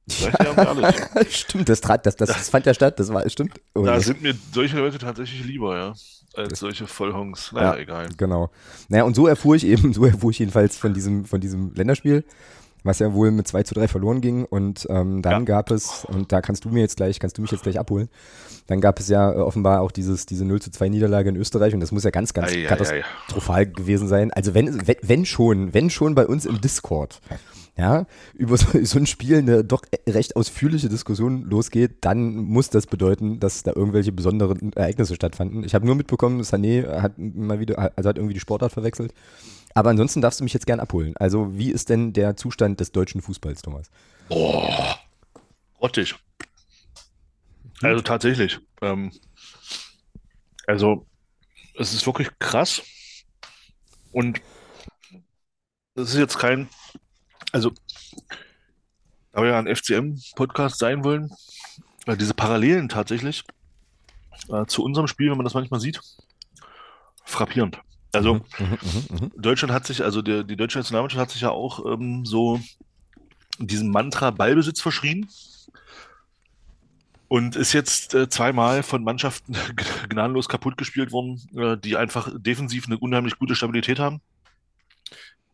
Ja. 0.07 0.93
stimmt, 1.29 1.69
das, 1.69 1.81
das, 1.81 2.01
das, 2.03 2.15
das, 2.15 2.49
fand 2.49 2.65
ja 2.65 2.73
statt, 2.73 2.99
das 2.99 3.13
war, 3.13 3.27
stimmt. 3.29 3.59
Oh, 3.75 3.85
da 3.85 3.99
sind 3.99 4.21
mir 4.21 4.33
solche 4.51 4.77
Leute 4.77 4.97
tatsächlich 4.97 5.45
lieber, 5.45 5.77
ja, 5.77 5.93
als 6.35 6.59
solche 6.59 6.87
Vollhongs. 6.87 7.51
Naja, 7.51 7.75
ja, 7.75 7.79
egal. 7.79 8.09
Genau. 8.17 8.49
Naja, 8.89 9.03
und 9.03 9.15
so 9.15 9.27
erfuhr 9.27 9.55
ich 9.55 9.65
eben, 9.65 9.93
so 9.93 10.05
erfuhr 10.05 10.31
ich 10.31 10.39
jedenfalls 10.39 10.77
von 10.77 10.93
diesem, 10.93 11.25
von 11.25 11.39
diesem 11.39 11.73
Länderspiel, 11.73 12.23
was 12.83 12.99
ja 12.99 13.13
wohl 13.13 13.31
mit 13.31 13.47
2 13.47 13.63
zu 13.63 13.75
3 13.75 13.87
verloren 13.87 14.21
ging. 14.21 14.45
Und 14.45 14.87
ähm, 14.89 15.21
dann 15.21 15.41
ja. 15.41 15.45
gab 15.45 15.71
es, 15.71 16.05
und 16.05 16.31
da 16.31 16.41
kannst 16.41 16.65
du 16.65 16.69
mir 16.69 16.81
jetzt 16.81 16.97
gleich, 16.97 17.19
kannst 17.19 17.37
du 17.37 17.41
mich 17.41 17.51
jetzt 17.51 17.63
gleich 17.63 17.79
abholen, 17.79 18.09
dann 18.67 18.81
gab 18.81 18.99
es 18.99 19.07
ja 19.07 19.31
äh, 19.31 19.35
offenbar 19.35 19.81
auch 19.81 19.91
dieses, 19.91 20.25
diese 20.25 20.45
0 20.45 20.61
zu 20.61 20.71
2 20.71 20.89
Niederlage 20.89 21.29
in 21.29 21.35
Österreich 21.35 21.73
und 21.73 21.79
das 21.79 21.91
muss 21.91 22.03
ja 22.03 22.09
ganz, 22.09 22.33
ganz 22.33 22.51
ei, 22.51 22.63
katastrophal 22.63 23.57
ei, 23.57 23.61
ei. 23.61 23.65
gewesen 23.65 24.07
sein. 24.07 24.31
Also 24.31 24.53
wenn, 24.53 24.87
wenn, 24.87 24.95
wenn 25.01 25.25
schon, 25.25 25.73
wenn 25.73 25.89
schon 25.89 26.15
bei 26.15 26.25
uns 26.25 26.45
im 26.45 26.59
Discord 26.59 27.21
ja, 27.81 28.05
über 28.35 28.57
so, 28.57 28.67
so 28.85 28.99
ein 28.99 29.07
Spiel 29.07 29.39
eine 29.39 29.63
doch 29.63 29.81
recht 30.07 30.35
ausführliche 30.35 30.87
Diskussion 30.87 31.45
losgeht, 31.45 31.97
dann 32.01 32.35
muss 32.35 32.69
das 32.69 32.85
bedeuten, 32.85 33.39
dass 33.39 33.63
da 33.63 33.73
irgendwelche 33.75 34.11
besonderen 34.11 34.71
Ereignisse 34.73 35.15
stattfanden. 35.15 35.63
Ich 35.63 35.73
habe 35.73 35.87
nur 35.87 35.95
mitbekommen, 35.95 36.41
Sané 36.43 37.01
hat 37.01 37.17
mal 37.17 37.59
wieder, 37.59 37.91
also 37.95 38.07
hat 38.07 38.17
irgendwie 38.17 38.35
die 38.35 38.39
Sportart 38.39 38.71
verwechselt. 38.71 39.15
Aber 39.73 39.89
ansonsten 39.89 40.21
darfst 40.21 40.39
du 40.39 40.43
mich 40.43 40.53
jetzt 40.53 40.67
gern 40.67 40.79
abholen. 40.79 41.15
Also, 41.17 41.57
wie 41.57 41.71
ist 41.71 41.89
denn 41.89 42.13
der 42.13 42.35
Zustand 42.35 42.79
des 42.79 42.91
deutschen 42.91 43.21
Fußballs, 43.21 43.63
Thomas? 43.63 43.89
Boah, 44.29 44.99
grottig. 45.79 46.15
Also 47.81 48.01
tatsächlich. 48.01 48.59
Ähm, 48.81 49.11
also, 50.67 51.07
es 51.79 51.95
ist 51.95 52.05
wirklich 52.05 52.27
krass. 52.37 52.83
Und 54.11 54.39
es 55.95 56.09
ist 56.09 56.17
jetzt 56.17 56.37
kein 56.37 56.69
also, 57.51 57.71
da 59.31 59.41
wir 59.41 59.49
ja 59.49 59.59
ein 59.59 59.73
FCM-Podcast 59.73 60.79
sein 60.79 61.03
wollen, 61.03 61.31
äh, 62.05 62.17
diese 62.17 62.33
Parallelen 62.33 62.89
tatsächlich 62.89 63.43
äh, 64.49 64.65
zu 64.65 64.83
unserem 64.83 65.07
Spiel, 65.07 65.29
wenn 65.29 65.37
man 65.37 65.45
das 65.45 65.53
manchmal 65.53 65.79
sieht, 65.79 66.01
frappierend. 67.23 67.79
Also, 68.13 68.35
mhm, 68.35 68.41
mhm, 68.59 68.67
mhm, 68.69 69.17
mhm. 69.21 69.31
Deutschland 69.37 69.73
hat 69.73 69.85
sich, 69.85 70.03
also 70.03 70.21
der, 70.21 70.43
die 70.43 70.57
deutsche 70.57 70.79
Nationalmannschaft 70.79 71.21
hat 71.21 71.31
sich 71.31 71.41
ja 71.41 71.49
auch 71.49 71.85
ähm, 71.85 72.25
so 72.25 72.59
diesem 73.57 73.89
Mantra 73.89 74.31
Ballbesitz 74.31 74.81
verschrien 74.81 75.29
und 77.27 77.55
ist 77.55 77.71
jetzt 77.71 78.13
äh, 78.13 78.27
zweimal 78.27 78.83
von 78.83 79.03
Mannschaften 79.03 79.55
gnadenlos 80.09 80.49
kaputt 80.49 80.77
gespielt 80.77 81.11
worden, 81.11 81.41
äh, 81.55 81.77
die 81.77 81.95
einfach 81.95 82.29
defensiv 82.35 82.87
eine 82.87 82.97
unheimlich 82.97 83.37
gute 83.37 83.55
Stabilität 83.55 83.99
haben 83.99 84.21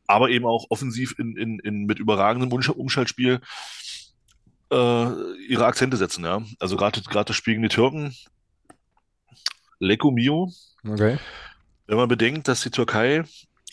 aber 0.08 0.30
eben 0.30 0.46
auch 0.46 0.66
offensiv 0.70 1.16
in, 1.20 1.36
in, 1.38 1.60
in 1.60 1.86
mit 1.86 2.00
überragendem 2.00 2.52
Umschaltspiel 2.52 3.42
äh, 4.72 5.36
ihre 5.48 5.66
Akzente 5.66 5.98
setzen, 5.98 6.26
ja. 6.26 6.42
Also 6.60 6.78
gerade 6.78 7.02
das 7.02 7.36
Spiel 7.36 7.54
gegen 7.54 7.64
die 7.64 7.70
Türken, 7.70 8.16
Lecco 9.80 10.12
Mio. 10.12 10.52
Okay. 10.88 11.18
Wenn 11.86 11.98
man 11.98 12.08
bedenkt, 12.08 12.48
dass 12.48 12.62
die 12.62 12.72
Türkei, 12.72 13.24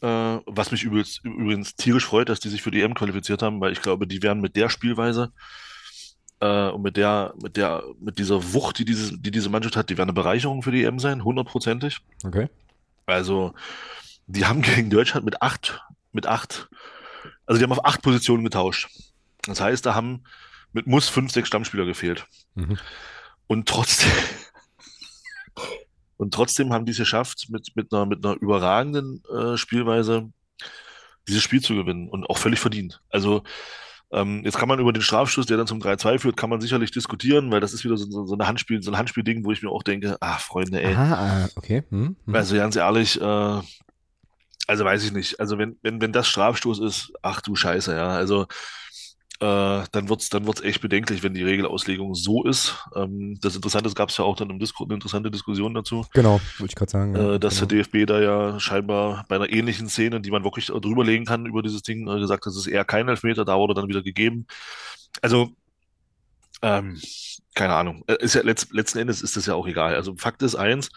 äh, 0.02 0.38
was 0.46 0.70
mich 0.70 0.84
übrigens, 0.84 1.18
übrigens 1.24 1.76
tierisch 1.76 2.06
freut, 2.06 2.28
dass 2.28 2.40
die 2.40 2.48
sich 2.48 2.62
für 2.62 2.70
die 2.70 2.80
EM 2.80 2.94
qualifiziert 2.94 3.42
haben, 3.42 3.60
weil 3.60 3.72
ich 3.72 3.82
glaube, 3.82 4.06
die 4.06 4.22
werden 4.22 4.40
mit 4.40 4.56
der 4.56 4.68
Spielweise 4.68 5.32
äh, 6.40 6.68
und 6.68 6.82
mit 6.82 6.96
der, 6.96 7.34
mit 7.42 7.56
der, 7.56 7.82
mit 8.00 8.18
dieser 8.18 8.52
Wucht, 8.52 8.78
die 8.78 8.84
diese, 8.84 9.18
die 9.18 9.30
diese 9.30 9.48
Mannschaft 9.48 9.76
hat, 9.76 9.90
die 9.90 9.98
werden 9.98 10.10
eine 10.10 10.14
Bereicherung 10.14 10.62
für 10.62 10.72
die 10.72 10.84
EM 10.84 10.98
sein, 10.98 11.24
hundertprozentig. 11.24 12.00
Okay. 12.24 12.48
Also, 13.06 13.54
die 14.26 14.46
haben 14.46 14.62
gegen 14.62 14.90
Deutschland 14.90 15.24
mit 15.24 15.42
acht, 15.42 15.82
mit 16.14 16.26
acht, 16.26 16.68
also 17.47 17.59
die 17.59 17.64
haben 17.64 17.73
auf 17.73 17.85
acht 17.85 18.02
Positionen 18.02 18.44
getauscht. 18.44 18.88
Das 19.42 19.61
heißt, 19.61 19.85
da 19.85 19.94
haben 19.94 20.25
mit 20.73 20.87
Muss 20.87 21.09
fünf, 21.09 21.33
sechs 21.33 21.49
Stammspieler 21.49 21.85
gefehlt. 21.85 22.26
Mhm. 22.54 22.78
Und 23.47 23.68
trotzdem, 23.68 24.11
und 26.16 26.35
trotzdem 26.35 26.73
haben 26.73 26.87
die 26.87 26.92
es 26.92 26.99
geschafft, 26.99 27.47
mit, 27.50 27.76
mit 27.76 27.92
einer, 27.92 28.06
mit 28.06 28.25
einer 28.25 28.37
überragenden 28.40 29.23
äh, 29.33 29.56
Spielweise 29.56 30.30
dieses 31.28 31.42
Spiel 31.42 31.62
zu 31.62 31.75
gewinnen 31.75 32.09
und 32.09 32.25
auch 32.26 32.38
völlig 32.38 32.61
verdient. 32.61 33.00
Also 33.11 33.42
ähm, 34.12 34.42
jetzt 34.44 34.59
kann 34.59 34.68
man 34.68 34.78
über 34.78 34.92
den 34.92 35.02
Strafschuss, 35.02 35.47
der 35.47 35.56
dann 35.56 35.66
zum 35.66 35.80
3-2 35.80 36.18
führt, 36.18 36.37
kann 36.37 36.50
man 36.50 36.61
sicherlich 36.61 36.90
diskutieren, 36.90 37.50
weil 37.50 37.61
das 37.61 37.73
ist 37.73 37.85
wieder 37.85 37.97
so, 37.97 38.26
so, 38.26 38.35
eine 38.35 38.47
Handspiel, 38.47 38.83
so 38.83 38.90
ein 38.90 38.99
Handspielding, 38.99 39.44
wo 39.44 39.52
ich 39.52 39.62
mir 39.62 39.71
auch 39.71 39.83
denke, 39.83 40.16
ah, 40.21 40.38
Freunde, 40.38 40.83
ey. 40.83 40.94
Ah, 40.94 41.49
okay. 41.56 41.83
Hm, 41.90 42.16
hm. 42.25 42.35
Also 42.35 42.56
ganz 42.56 42.76
ehrlich, 42.76 43.21
äh, 43.21 43.61
also 44.66 44.85
weiß 44.85 45.04
ich 45.04 45.12
nicht. 45.12 45.40
Also 45.40 45.59
wenn, 45.59 45.76
wenn, 45.83 46.00
wenn 46.00 46.12
das 46.12 46.26
Strafstoß 46.28 46.80
ist, 46.80 47.12
ach 47.23 47.40
du 47.40 47.54
Scheiße, 47.56 47.94
ja. 47.94 48.09
Also 48.09 48.47
äh, 49.40 49.83
dann 49.90 50.09
wird's 50.09 50.30
dann 50.30 50.47
wird's 50.47 50.61
echt 50.62 50.80
bedenklich, 50.80 51.23
wenn 51.23 51.35
die 51.35 51.42
Regelauslegung 51.42 52.14
so 52.14 52.44
ist. 52.44 52.76
Ähm, 52.94 53.37
das 53.40 53.56
Interessante, 53.56 53.88
es 53.88 53.94
gab 53.97 54.09
es 54.11 54.16
ja 54.16 54.25
auch 54.25 54.37
dann 54.37 54.49
im 54.49 54.59
Discord 54.61 54.88
eine 54.88 54.94
interessante 54.94 55.30
Diskussion 55.30 55.75
dazu, 55.75 56.06
Genau, 56.14 56.40
wollte 56.59 56.71
ich 56.73 56.76
gerade 56.76 56.90
sagen. 56.90 57.14
äh, 57.16 57.40
dass 57.40 57.56
genau. 57.56 57.66
der 57.66 57.78
DFB 57.85 58.06
da 58.06 58.21
ja 58.21 58.61
scheinbar 58.61 59.25
bei 59.28 59.37
einer 59.37 59.50
ähnlichen 59.50 59.88
Szene, 59.88 60.21
die 60.21 60.30
man 60.30 60.44
wirklich 60.44 60.66
drüberlegen 60.66 61.26
kann 61.26 61.47
über 61.47 61.62
dieses 61.62 61.83
Ding, 61.83 62.09
äh, 62.09 62.21
gesagt 62.21 62.47
hat, 62.47 62.52
es 62.52 62.59
ist 62.59 62.66
eher 62.68 62.85
kein 62.85 63.09
Elfmeter, 63.09 63.44
da 63.44 63.56
wurde 63.59 63.75
dann 63.75 63.88
wieder 63.88 64.02
gegeben. 64.02 64.47
Also, 65.21 65.50
ähm, 66.62 67.00
keine 67.54 67.75
Ahnung. 67.75 68.04
Äh, 68.06 68.16
Ist 68.23 68.35
ja 68.35 68.42
letzt, 68.42 68.73
letzten 68.73 68.99
Endes 68.99 69.21
ist 69.21 69.37
das 69.37 69.47
ja 69.47 69.54
auch 69.54 69.66
egal. 69.66 69.94
Also 69.97 70.14
Fakt 70.16 70.42
ist 70.42 70.54
eins, 70.54 70.90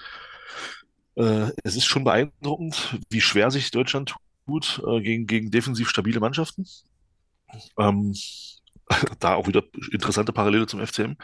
äh, 1.17 1.51
es 1.63 1.75
ist 1.75 1.85
schon 1.85 2.03
beeindruckend, 2.03 2.99
wie 3.09 3.21
schwer 3.21 3.49
sich 3.49 3.71
Deutschland 3.71 4.15
tut 4.45 4.81
äh, 4.87 5.01
gegen, 5.01 5.25
gegen 5.25 5.51
defensiv 5.51 5.89
stabile 5.89 6.19
Mannschaften. 6.19 6.65
Ähm, 7.77 8.13
da 9.19 9.35
auch 9.35 9.47
wieder 9.47 9.63
interessante 9.91 10.31
Parallele 10.31 10.67
zum 10.67 10.85
FCM, 10.85 11.15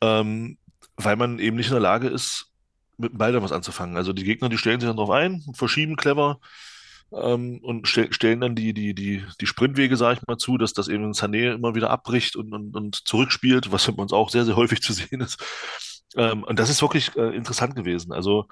ähm, 0.00 0.56
weil 0.96 1.16
man 1.16 1.38
eben 1.38 1.56
nicht 1.56 1.66
in 1.66 1.72
der 1.72 1.80
Lage 1.80 2.08
ist, 2.08 2.46
mit 2.96 3.12
dem 3.12 3.18
Ball 3.18 3.32
da 3.32 3.42
was 3.42 3.52
anzufangen. 3.52 3.96
Also 3.96 4.12
die 4.12 4.24
Gegner, 4.24 4.48
die 4.48 4.58
stellen 4.58 4.80
sich 4.80 4.88
dann 4.88 4.96
drauf 4.96 5.10
ein, 5.10 5.42
verschieben 5.52 5.96
clever 5.96 6.40
ähm, 7.12 7.58
und 7.62 7.88
stell, 7.88 8.12
stellen 8.12 8.40
dann 8.40 8.54
die, 8.54 8.72
die, 8.72 8.94
die, 8.94 9.24
die 9.40 9.46
Sprintwege, 9.46 9.96
sage 9.96 10.18
ich 10.20 10.26
mal, 10.26 10.36
zu, 10.38 10.58
dass 10.58 10.72
das 10.72 10.88
eben 10.88 11.12
Sané 11.12 11.54
immer 11.54 11.74
wieder 11.74 11.90
abbricht 11.90 12.36
und, 12.36 12.52
und, 12.52 12.76
und 12.76 13.06
zurückspielt, 13.06 13.72
was 13.72 13.86
bei 13.86 14.02
uns 14.02 14.12
auch 14.12 14.30
sehr, 14.30 14.44
sehr 14.44 14.56
häufig 14.56 14.80
zu 14.80 14.92
sehen 14.92 15.20
ist. 15.20 15.42
Ähm, 16.16 16.44
und 16.44 16.58
das 16.58 16.70
ist 16.70 16.82
wirklich 16.82 17.14
äh, 17.16 17.34
interessant 17.36 17.74
gewesen. 17.74 18.12
Also, 18.12 18.46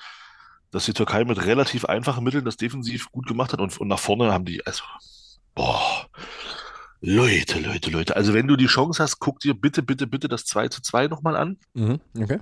dass 0.76 0.84
die 0.84 0.92
Türkei 0.92 1.24
mit 1.24 1.42
relativ 1.46 1.86
einfachen 1.86 2.22
Mitteln 2.22 2.44
das 2.44 2.58
defensiv 2.58 3.10
gut 3.10 3.26
gemacht 3.26 3.54
hat 3.54 3.60
und, 3.60 3.78
und 3.78 3.88
nach 3.88 3.98
vorne 3.98 4.30
haben 4.30 4.44
die, 4.44 4.64
also, 4.66 4.84
boah. 5.54 6.06
Leute, 7.00 7.60
Leute, 7.60 7.90
Leute. 7.90 8.14
Also 8.14 8.34
wenn 8.34 8.46
du 8.46 8.56
die 8.56 8.66
Chance 8.66 9.02
hast, 9.02 9.18
guck 9.18 9.40
dir 9.40 9.54
bitte, 9.54 9.82
bitte, 9.82 10.06
bitte 10.06 10.28
das 10.28 10.44
2 10.44 10.68
zu 10.68 10.82
2 10.82 11.08
nochmal 11.08 11.34
an. 11.34 11.56
Mhm, 11.72 12.00
okay. 12.18 12.40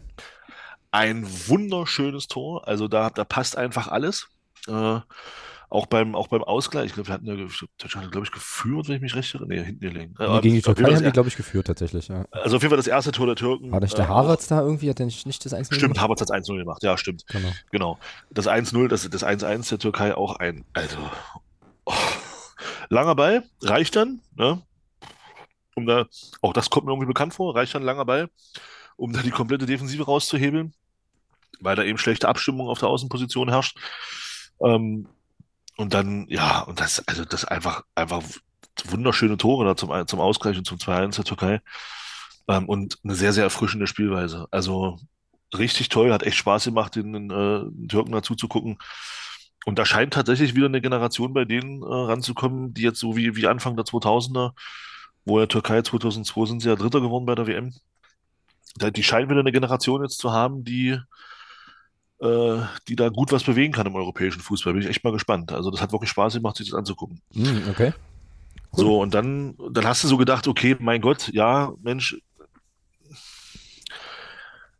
Ein 0.91 1.25
wunderschönes 1.47 2.27
Tor. 2.27 2.67
Also 2.67 2.89
da, 2.89 3.11
da 3.11 3.25
passt 3.25 3.57
einfach 3.57 3.87
alles. 3.87 4.27
Äh, 4.67 4.99
auch 5.75 5.87
beim, 5.87 6.15
auch 6.15 6.29
beim 6.29 6.45
Ausgleich. 6.45 6.87
Ich 6.87 6.93
glaube, 6.95 7.09
wir 7.09 7.15
hatten 7.15 7.27
ja, 7.27 7.35
Deutschland 7.35 8.07
hat, 8.07 8.13
glaube 8.13 8.25
ich, 8.25 8.33
geführt, 8.33 8.89
wenn 8.89 8.97
ich 8.97 9.03
mich 9.03 9.17
recht 9.17 9.35
erinnere. 9.35 9.59
Nee, 9.59 9.65
hinten 9.65 9.81
gelegen. 9.81 10.15
Nee, 10.17 10.41
gegen 10.41 10.55
die 10.55 10.63
Türkei 10.63 10.95
haben 10.95 11.05
die, 11.05 11.11
glaube 11.11 11.29
ich, 11.29 11.37
geführt 11.37 11.67
tatsächlich, 11.67 12.07
ja. 12.09 12.25
also 12.31 12.57
auf 12.57 12.63
jeden 12.63 12.71
Fall 12.71 12.77
das 12.77 12.87
erste 12.87 13.11
Tor 13.11 13.27
der 13.27 13.35
Türken. 13.35 13.73
War 13.73 13.81
nicht 13.81 13.99
der 13.99 14.05
äh, 14.05 14.09
Havertz 14.09 14.47
da 14.47 14.61
irgendwie? 14.61 14.89
Hat 14.89 15.01
der 15.01 15.07
nicht, 15.07 15.27
nicht 15.27 15.45
das 15.45 15.53
1 15.53 15.75
Stimmt, 15.75 16.01
Havertz 16.01 16.21
hat 16.21 16.31
1-0 16.31 16.57
gemacht. 16.59 16.83
Ja, 16.85 16.97
stimmt. 16.97 17.27
Genau. 17.27 17.49
Genau. 17.73 17.99
Das 18.31 18.47
1-0, 18.47 18.87
das, 18.87 19.11
das 19.11 19.25
1-1 19.25 19.69
der 19.69 19.79
Türkei 19.81 20.15
auch 20.15 20.37
ein. 20.37 20.65
Also, 20.75 20.97
oh, 21.87 21.93
langer 22.89 23.17
Ball, 23.17 23.43
reicht 23.61 23.97
dann, 23.97 24.21
ne? 24.37 24.63
Um 25.75 25.87
da, 25.87 26.07
auch 26.41 26.53
das 26.53 26.71
kommt 26.71 26.87
mir 26.87 26.93
irgendwie 26.93 27.09
bekannt 27.09 27.35
vor, 27.35 27.57
reicht 27.57 27.75
dann 27.75 27.83
langer 27.83 28.05
Ball, 28.05 28.31
um 28.97 29.13
da 29.13 29.23
die 29.23 29.33
komplette 29.33 29.67
Defensive 29.67 30.05
rauszuhebeln, 30.05 30.73
weil 31.59 31.75
da 31.75 31.83
eben 31.83 31.99
schlechte 31.99 32.29
Abstimmung 32.29 32.69
auf 32.69 32.79
der 32.79 32.91
Außenposition 32.91 33.49
herrscht. 33.49 33.77
Ähm, 34.61 35.09
und 35.77 35.95
dann, 35.95 36.27
ja, 36.29 36.61
und 36.61 36.81
das, 36.81 37.07
also 37.09 37.25
das 37.25 37.45
einfach, 37.45 37.83
einfach 37.95 38.23
wunderschöne 38.87 39.37
Tore 39.37 39.65
da 39.65 39.77
zum, 39.77 40.07
zum 40.07 40.21
Ausgleich 40.21 40.57
und 40.59 40.67
zum 40.67 40.79
2-1 40.79 41.17
der 41.17 41.25
Türkei. 41.25 41.61
Ähm, 42.49 42.69
und 42.69 42.99
eine 43.05 43.15
sehr, 43.15 43.33
sehr 43.33 43.45
erfrischende 43.45 43.87
Spielweise. 43.87 44.47
Also 44.51 44.99
richtig 45.57 45.89
toll, 45.89 46.13
hat 46.13 46.23
echt 46.23 46.37
Spaß 46.37 46.65
gemacht, 46.65 46.97
den, 46.97 47.13
den, 47.13 47.31
äh, 47.31 47.65
den 47.71 47.89
Türken 47.89 48.13
dazu 48.13 48.35
zu 48.35 48.49
gucken. 48.49 48.79
Und 49.65 49.79
da 49.79 49.87
scheint 49.87 50.13
tatsächlich 50.13 50.55
wieder 50.55 50.67
eine 50.67 50.81
Generation 50.81 51.33
bei 51.33 51.45
denen 51.45 51.83
äh, 51.83 51.87
ranzukommen, 51.87 52.75
die 52.75 52.83
jetzt 52.83 53.01
so 53.01 53.17
wie, 53.17 53.35
wie 53.37 53.47
Anfang 53.47 53.77
der 53.77 53.87
2000er, 53.87 54.53
wo 55.25 55.41
ja 55.41 55.47
Türkei 55.47 55.83
2002 55.83 56.47
sind 56.47 56.61
sie 56.61 56.69
ja 56.69 56.77
Dritter 56.77 57.01
geworden 57.01 57.27
bei 57.27 57.35
der 57.35 57.47
WM. 57.47 57.73
Die 58.77 59.03
scheinen 59.03 59.31
wieder 59.31 59.41
eine 59.41 59.53
Generation 59.53 60.03
jetzt 60.03 60.19
zu 60.19 60.33
haben, 60.33 60.65
die, 60.65 60.99
die 62.21 62.97
da 62.97 63.09
gut 63.09 63.33
was 63.33 63.43
bewegen 63.43 63.73
kann 63.73 63.87
im 63.87 63.97
europäischen 63.97 64.41
Fußball. 64.41 64.73
Bin 64.73 64.83
ich 64.83 64.89
echt 64.89 65.05
mal 65.05 65.13
gespannt. 65.13 65.53
Also 65.53 65.71
das 65.71 65.83
hat 65.83 65.93
wirklich 65.93 66.11
Spaß 66.11 66.35
gemacht, 66.35 66.57
sich 66.57 66.71
das 66.71 66.79
anzugucken. 66.79 67.21
Mhm, 67.35 67.63
okay. 67.69 67.93
Cool. 68.73 68.85
So, 68.85 69.01
und 69.01 69.15
dann, 69.15 69.57
dann 69.71 69.85
hast 69.85 70.05
du 70.05 70.09
so 70.09 70.17
gedacht, 70.17 70.49
okay, 70.49 70.77
mein 70.79 71.01
Gott, 71.01 71.31
ja, 71.33 71.73
Mensch, 71.83 72.17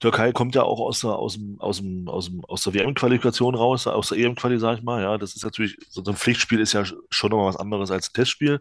Türkei 0.05 0.33
kommt 0.33 0.55
ja 0.55 0.63
auch 0.63 0.81
aus 0.81 1.01
der, 1.01 1.13
aus 1.13 1.35
dem, 1.35 1.59
aus 1.61 1.79
dem, 1.79 2.09
aus 2.09 2.27
dem, 2.27 2.45
aus 2.45 2.63
der 2.63 2.75
WM-Qualifikation 2.75 3.55
raus, 3.55 3.87
aus 3.87 4.11
der 4.11 4.19
EM-Quali, 4.19 4.59
sag 4.59 4.79
ich 4.79 4.85
mal. 4.85 5.03
Ja, 5.03 5.17
das 5.17 5.35
ist 5.35 5.45
natürlich, 5.45 5.79
so 5.89 6.03
ein 6.05 6.17
Pflichtspiel 6.17 6.61
ist 6.61 6.75
ja 6.75 6.85
schon 6.85 7.31
nochmal 7.31 7.49
was 7.49 7.57
anderes 7.57 7.91
als 7.91 8.11
ein 8.11 8.13
Testspiel. 8.13 8.61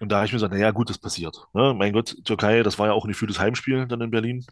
Und 0.00 0.10
da 0.10 0.16
habe 0.16 0.26
ich 0.26 0.32
mir 0.32 0.36
gesagt, 0.36 0.52
naja, 0.52 0.70
gut, 0.70 0.90
das 0.90 0.98
passiert. 0.98 1.46
Ne? 1.54 1.74
Mein 1.74 1.92
Gott, 1.92 2.16
Türkei, 2.24 2.62
das 2.62 2.78
war 2.78 2.88
ja 2.88 2.92
auch 2.92 3.04
ein 3.04 3.08
gefühltes 3.08 3.38
Heimspiel 3.38 3.86
dann 3.86 4.00
in 4.00 4.10
Berlin. 4.10 4.44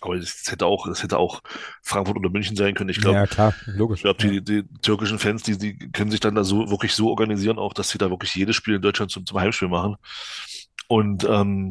Aber 0.00 0.18
das 0.18 0.44
hätte 0.48 0.66
auch, 0.66 0.86
das 0.88 1.02
hätte 1.02 1.18
auch 1.18 1.42
Frankfurt 1.82 2.16
oder 2.16 2.30
München 2.30 2.56
sein 2.56 2.74
können. 2.74 2.90
Ich 2.90 3.00
glaube, 3.00 3.18
Ja, 3.18 3.26
klar, 3.26 3.54
logisch. 3.66 3.98
ich 3.98 4.02
glaube, 4.02 4.18
die, 4.20 4.42
die 4.42 4.64
türkischen 4.82 5.18
Fans, 5.18 5.42
die, 5.42 5.58
die 5.58 5.76
können 5.92 6.10
sich 6.10 6.20
dann 6.20 6.34
da 6.34 6.44
so 6.44 6.70
wirklich 6.70 6.94
so 6.94 7.10
organisieren, 7.10 7.58
auch 7.58 7.72
dass 7.74 7.90
sie 7.90 7.98
da 7.98 8.10
wirklich 8.10 8.34
jedes 8.34 8.56
Spiel 8.56 8.76
in 8.76 8.82
Deutschland 8.82 9.10
zum, 9.10 9.26
zum 9.26 9.38
Heimspiel 9.38 9.68
machen. 9.68 9.96
Und 10.88 11.22
ähm, 11.24 11.70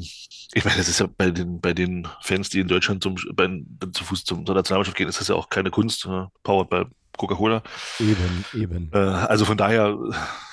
ich 0.54 0.64
meine, 0.64 0.78
das 0.78 0.88
ist 0.88 1.00
ja 1.00 1.08
bei 1.18 1.32
den, 1.32 1.60
bei 1.60 1.74
den 1.74 2.08
Fans, 2.22 2.50
die 2.50 2.62
in 2.62 2.70
Deutschland 2.70 3.04
zum, 3.04 3.16
bei, 3.34 3.50
zu 3.92 4.06
Fuß 4.06 4.24
zum, 4.24 4.46
zur 4.46 4.56
Nationalmannschaft 4.56 4.96
gehen, 4.96 5.10
ist 5.10 5.20
das 5.20 5.28
ja 5.28 5.36
auch 5.36 5.50
keine 5.50 5.72
Kunst, 5.72 6.06
äh, 6.06 6.26
powered 6.44 6.70
by 6.70 6.86
Coca-Cola. 7.18 7.62
Eben, 8.00 8.46
eben. 8.54 8.90
Äh, 8.94 8.98
also 8.98 9.44
von 9.44 9.58
daher, 9.58 9.98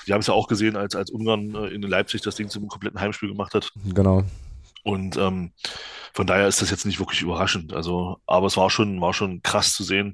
wir 0.05 0.13
haben 0.13 0.19
es 0.19 0.27
ja 0.27 0.33
auch 0.33 0.47
gesehen, 0.47 0.75
als, 0.75 0.95
als 0.95 1.09
Ungarn 1.09 1.55
äh, 1.55 1.67
in 1.67 1.81
Leipzig 1.81 2.21
das 2.21 2.35
Ding 2.35 2.49
zum 2.49 2.67
kompletten 2.67 2.99
Heimspiel 2.99 3.29
gemacht 3.29 3.53
hat. 3.53 3.71
Genau. 3.93 4.25
Und 4.87 5.17
ähm, 5.17 5.51
von 6.13 6.27
daher 6.27 6.47
ist 6.47 6.61
das 6.61 6.71
jetzt 6.71 6.85
nicht 6.85 6.99
wirklich 6.99 7.21
überraschend. 7.21 7.73
Also, 7.73 8.21
aber 8.25 8.47
es 8.47 8.55
war 8.55 8.69
schon, 8.69 9.01
war 9.01 9.13
schon 9.13 9.41
krass 9.43 9.73
zu 9.73 9.83
sehen, 9.83 10.13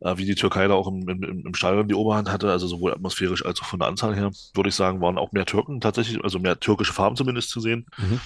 äh, 0.00 0.16
wie 0.16 0.24
die 0.24 0.34
Türkei 0.34 0.66
da 0.68 0.72
auch 0.72 0.88
im, 0.88 1.06
im, 1.06 1.46
im 1.46 1.54
Stadion 1.54 1.86
die 1.86 1.94
Oberhand 1.94 2.30
hatte. 2.30 2.50
Also 2.50 2.66
sowohl 2.66 2.94
atmosphärisch 2.94 3.44
als 3.44 3.60
auch 3.60 3.66
von 3.66 3.78
der 3.78 3.88
Anzahl 3.88 4.16
her, 4.16 4.30
würde 4.54 4.70
ich 4.70 4.74
sagen, 4.74 5.02
waren 5.02 5.18
auch 5.18 5.32
mehr 5.32 5.44
Türken 5.44 5.82
tatsächlich, 5.82 6.24
also 6.24 6.38
mehr 6.38 6.58
türkische 6.58 6.94
Farben 6.94 7.14
zumindest 7.14 7.50
zu 7.50 7.60
sehen. 7.60 7.84
Mhm. 7.98 8.20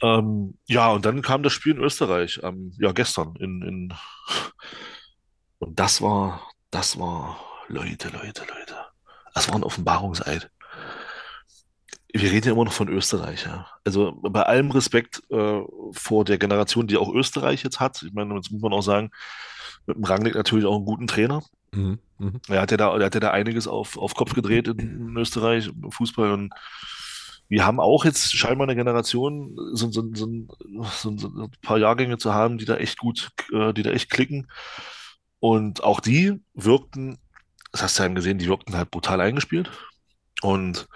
Ähm, 0.00 0.54
ja, 0.66 0.88
und 0.88 1.04
dann 1.04 1.20
kam 1.20 1.42
das 1.42 1.52
Spiel 1.52 1.74
in 1.74 1.82
Österreich, 1.82 2.40
ähm, 2.42 2.72
ja, 2.78 2.92
gestern 2.92 3.36
in, 3.36 3.60
in 3.60 3.94
und 5.58 5.78
das 5.78 6.00
war, 6.00 6.40
das 6.70 6.98
war, 6.98 7.38
Leute, 7.68 8.08
Leute, 8.08 8.46
Leute, 8.48 8.76
das 9.34 9.46
war 9.50 9.56
ein 9.56 9.62
Offenbarungseid. 9.62 10.50
Wir 12.12 12.32
reden 12.32 12.46
ja 12.46 12.52
immer 12.52 12.64
noch 12.64 12.72
von 12.72 12.88
Österreich, 12.88 13.44
ja. 13.44 13.66
Also 13.84 14.12
bei 14.20 14.42
allem 14.42 14.70
Respekt 14.70 15.22
äh, 15.30 15.60
vor 15.92 16.24
der 16.24 16.38
Generation, 16.38 16.86
die 16.86 16.96
auch 16.96 17.12
Österreich 17.12 17.62
jetzt 17.62 17.78
hat. 17.78 18.02
Ich 18.02 18.12
meine, 18.12 18.34
jetzt 18.34 18.50
muss 18.50 18.62
man 18.62 18.72
auch 18.72 18.82
sagen, 18.82 19.10
mit 19.86 19.96
dem 19.96 20.04
Rangnick 20.04 20.34
natürlich 20.34 20.64
auch 20.64 20.76
einen 20.76 20.84
guten 20.84 21.06
Trainer. 21.06 21.42
Mhm. 21.72 21.98
Mhm. 22.18 22.40
Er 22.48 22.60
hat 22.60 22.70
ja 22.70 22.76
da, 22.76 22.96
er 22.96 23.04
hat 23.04 23.14
ja 23.14 23.20
da 23.20 23.30
einiges 23.30 23.68
auf, 23.68 23.96
auf 23.96 24.14
Kopf 24.14 24.34
gedreht 24.34 24.68
in, 24.68 24.78
in 24.78 25.16
Österreich, 25.16 25.68
im 25.68 25.92
Fußball. 25.92 26.32
Und 26.32 26.52
wir 27.48 27.64
haben 27.66 27.80
auch 27.80 28.04
jetzt 28.04 28.32
scheinbar 28.32 28.66
eine 28.66 28.76
Generation, 28.76 29.56
so, 29.72 29.90
so, 29.90 30.04
so, 30.14 30.28
so, 30.84 31.16
so 31.16 31.28
ein 31.28 31.50
paar 31.62 31.78
Jahrgänge 31.78 32.18
zu 32.18 32.34
haben, 32.34 32.58
die 32.58 32.64
da 32.64 32.76
echt 32.76 32.98
gut, 32.98 33.30
äh, 33.52 33.72
die 33.72 33.82
da 33.82 33.90
echt 33.90 34.10
klicken. 34.10 34.50
Und 35.38 35.82
auch 35.82 36.00
die 36.00 36.40
wirkten, 36.54 37.18
das 37.72 37.82
hast 37.82 37.98
du 37.98 38.02
ja 38.02 38.06
eben 38.06 38.14
gesehen, 38.14 38.38
die 38.38 38.48
wirkten 38.48 38.76
halt 38.76 38.90
brutal 38.90 39.20
eingespielt. 39.20 39.70
Und, 40.42 40.86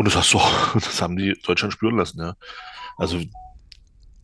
und 0.00 0.06
das 0.06 0.16
hast 0.16 0.32
du 0.32 0.38
das 0.74 1.02
haben 1.02 1.14
die 1.14 1.38
Deutschland 1.44 1.74
spüren 1.74 1.98
lassen, 1.98 2.20
ja. 2.22 2.34
Also 2.96 3.18
die 3.18 3.30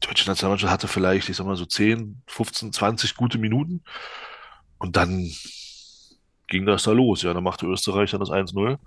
deutsche 0.00 0.26
Nationalmannschaft 0.26 0.72
hatte 0.72 0.88
vielleicht, 0.88 1.28
ich 1.28 1.36
sag 1.36 1.44
mal 1.44 1.54
so 1.54 1.66
10, 1.66 2.22
15, 2.26 2.72
20 2.72 3.14
gute 3.14 3.36
Minuten 3.36 3.82
und 4.78 4.96
dann 4.96 5.30
ging 6.46 6.64
das 6.64 6.84
da 6.84 6.92
los. 6.92 7.20
Ja, 7.20 7.34
dann 7.34 7.44
machte 7.44 7.66
Österreich 7.66 8.10
dann 8.10 8.20
das 8.20 8.30
1-0. 8.30 8.78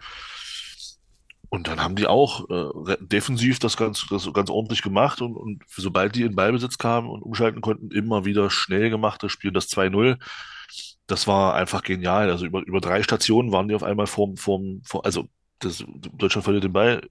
Und 1.50 1.68
dann 1.68 1.80
haben 1.80 1.96
die 1.96 2.08
auch 2.08 2.50
äh, 2.50 2.98
defensiv 3.02 3.60
das 3.60 3.78
ganz, 3.78 4.08
das 4.10 4.28
ganz 4.34 4.50
ordentlich 4.50 4.82
gemacht 4.82 5.22
und, 5.22 5.36
und 5.36 5.64
sobald 5.68 6.16
die 6.16 6.24
in 6.24 6.36
Ballbesitz 6.36 6.80
kamen 6.80 7.08
und 7.08 7.22
umschalten 7.22 7.62
konnten, 7.62 7.92
immer 7.92 8.26
wieder 8.26 8.50
schnell 8.50 8.90
gemacht, 8.90 9.22
das 9.22 9.32
Spiel, 9.32 9.52
das 9.52 9.70
2-0. 9.70 10.18
Das 11.06 11.28
war 11.28 11.54
einfach 11.54 11.84
genial. 11.84 12.32
Also 12.32 12.48
über, 12.48 12.66
über 12.66 12.82
drei 12.82 13.04
Stationen 13.04 13.52
waren 13.52 13.68
die 13.68 13.76
auf 13.76 13.84
einmal 13.84 14.08
vorm, 14.08 14.38
vorm, 14.38 14.82
vor, 14.84 15.06
also 15.06 15.30
das, 15.60 15.84
Deutschland 15.88 16.44
verliert 16.44 16.64
den 16.64 16.74
Ball. 16.74 17.02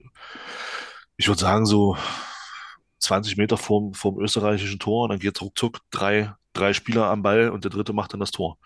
Ich 1.17 1.27
würde 1.27 1.39
sagen, 1.39 1.65
so 1.65 1.97
20 2.99 3.37
Meter 3.37 3.57
vorm, 3.57 3.93
vorm 3.93 4.19
österreichischen 4.19 4.79
Tor 4.79 5.03
und 5.03 5.09
dann 5.09 5.19
geht 5.19 5.41
ruckzuck 5.41 5.79
drei, 5.91 6.33
drei 6.53 6.73
Spieler 6.73 7.07
am 7.07 7.23
Ball 7.23 7.49
und 7.49 7.63
der 7.63 7.71
dritte 7.71 7.93
macht 7.93 8.13
dann 8.13 8.19
das 8.19 8.31
Tor. 8.31 8.57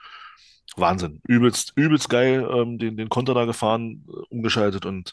Wahnsinn. 0.76 1.22
Übelst, 1.28 1.74
übelst 1.76 2.10
geil, 2.10 2.48
ähm, 2.52 2.80
den, 2.80 2.98
den 2.98 3.10
Konter 3.10 3.34
da 3.34 3.46
gefahren, 3.46 4.06
äh, 4.08 4.12
umgeschaltet 4.30 4.86
und 4.86 5.12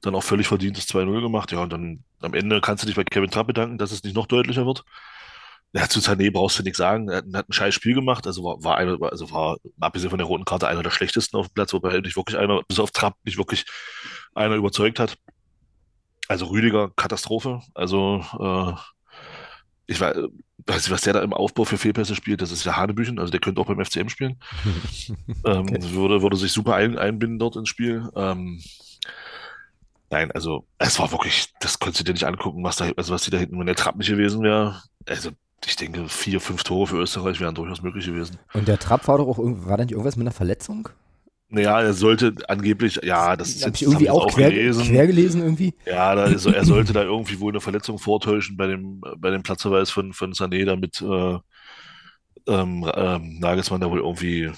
dann 0.00 0.14
auch 0.14 0.22
völlig 0.22 0.48
verdientes 0.48 0.86
2-0 0.88 1.20
gemacht. 1.20 1.52
Ja, 1.52 1.62
und 1.62 1.72
dann 1.72 2.04
am 2.20 2.34
Ende 2.34 2.60
kannst 2.60 2.82
du 2.82 2.86
dich 2.86 2.96
bei 2.96 3.04
Kevin 3.04 3.30
Trapp 3.30 3.46
bedanken, 3.46 3.78
dass 3.78 3.92
es 3.92 4.04
nicht 4.04 4.14
noch 4.14 4.26
deutlicher 4.26 4.66
wird. 4.66 4.84
Ja, 5.74 5.88
zu 5.88 6.00
Sané 6.00 6.30
brauchst 6.30 6.58
du 6.58 6.62
nichts 6.62 6.78
sagen. 6.78 7.08
Er 7.08 7.18
hat, 7.18 7.24
hat 7.32 7.48
ein 7.48 7.52
scheiß 7.52 7.74
Spiel 7.74 7.94
gemacht. 7.94 8.26
Also 8.26 8.44
war, 8.44 8.62
war 8.62 8.76
einer, 8.76 8.98
also 9.02 9.30
war, 9.30 9.56
abgesehen 9.80 10.10
von 10.10 10.18
der 10.18 10.26
roten 10.26 10.44
Karte, 10.44 10.68
einer 10.68 10.82
der 10.82 10.90
schlechtesten 10.90 11.36
auf 11.36 11.48
dem 11.48 11.54
Platz, 11.54 11.72
wobei 11.72 11.98
nicht 12.00 12.16
wirklich 12.16 12.36
einer, 12.36 12.62
bis 12.68 12.78
auf 12.78 12.90
Trapp, 12.90 13.16
nicht 13.24 13.38
wirklich 13.38 13.64
einer 14.34 14.56
überzeugt 14.56 14.98
hat. 14.98 15.16
Also 16.28 16.46
Rüdiger, 16.46 16.90
Katastrophe. 16.94 17.62
Also, 17.74 18.22
äh, 18.38 18.72
ich 19.86 20.00
weiß, 20.00 20.16
weiß 20.66 20.76
nicht, 20.76 20.90
was 20.90 21.00
der 21.02 21.14
da 21.14 21.22
im 21.22 21.32
Aufbau 21.32 21.64
für 21.64 21.78
Fehlpässe 21.78 22.14
spielt, 22.14 22.42
das 22.42 22.52
ist 22.52 22.64
ja 22.64 22.76
Hanebüchen, 22.76 23.18
also 23.18 23.30
der 23.30 23.40
könnte 23.40 23.60
auch 23.60 23.66
beim 23.66 23.84
FCM 23.84 24.08
spielen. 24.08 24.38
ähm, 25.44 25.62
okay. 25.62 25.78
würde, 25.92 26.22
würde 26.22 26.36
sich 26.36 26.52
super 26.52 26.74
ein, 26.74 26.98
einbinden 26.98 27.38
dort 27.38 27.56
ins 27.56 27.68
Spiel. 27.68 28.08
Ähm, 28.14 28.62
Nein, 30.12 30.30
also 30.32 30.66
es 30.76 30.98
war 30.98 31.10
wirklich, 31.10 31.54
das 31.60 31.78
konntest 31.78 32.00
du 32.00 32.04
dir 32.04 32.12
nicht 32.12 32.26
angucken, 32.26 32.62
was 32.62 32.76
da, 32.76 32.90
also 32.98 33.14
was 33.14 33.22
die 33.22 33.30
da 33.30 33.38
hinten, 33.38 33.58
wenn 33.58 33.64
der 33.64 33.74
Trapp 33.74 33.96
nicht 33.96 34.10
gewesen 34.10 34.42
wäre. 34.42 34.82
Also 35.06 35.30
ich 35.66 35.76
denke, 35.76 36.08
vier, 36.08 36.40
fünf 36.40 36.64
Tore 36.64 36.86
für 36.86 36.96
Österreich 36.98 37.40
wären 37.40 37.54
durchaus 37.54 37.82
möglich 37.82 38.06
gewesen. 38.06 38.38
Und 38.52 38.68
der 38.68 38.78
Trapp 38.78 39.06
war 39.08 39.18
doch 39.18 39.28
auch, 39.28 39.38
war 39.38 39.76
da 39.76 39.84
nicht 39.84 39.92
irgendwas 39.92 40.16
mit 40.16 40.24
einer 40.26 40.34
Verletzung? 40.34 40.88
Naja, 41.48 41.82
er 41.82 41.92
sollte 41.92 42.34
angeblich, 42.48 43.00
ja, 43.02 43.36
das 43.36 43.50
ist 43.50 43.66
Hab 43.66 43.74
ich 43.74 43.82
irgendwie 43.82 44.08
auch, 44.08 44.24
auch 44.24 44.34
quer, 44.34 44.50
gelesen. 44.50 44.84
quer 44.84 45.06
gelesen 45.06 45.42
irgendwie. 45.42 45.74
Ja, 45.84 46.14
ist, 46.24 46.46
er 46.46 46.64
sollte 46.64 46.92
da 46.94 47.02
irgendwie 47.02 47.40
wohl 47.40 47.52
eine 47.52 47.60
Verletzung 47.60 47.98
vortäuschen 47.98 48.56
bei 48.56 48.66
dem, 48.66 49.02
bei 49.18 49.30
dem 49.30 49.42
Platzverweis 49.42 49.90
von, 49.90 50.14
von 50.14 50.32
Sané, 50.32 50.64
damit 50.64 51.02
äh, 51.02 51.38
ähm, 52.50 52.90
ähm, 52.94 53.38
Nagelsmann 53.38 53.82
da 53.82 53.90
wohl 53.90 54.00
irgendwie 54.00 54.50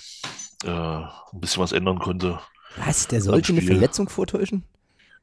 äh, 0.64 0.68
ein 0.68 1.40
bisschen 1.40 1.62
was 1.62 1.72
ändern 1.72 1.98
konnte. 1.98 2.38
Was? 2.76 3.08
Der 3.08 3.20
sollte 3.20 3.52
eine 3.52 3.62
Verletzung 3.62 4.08
vortäuschen? 4.08 4.64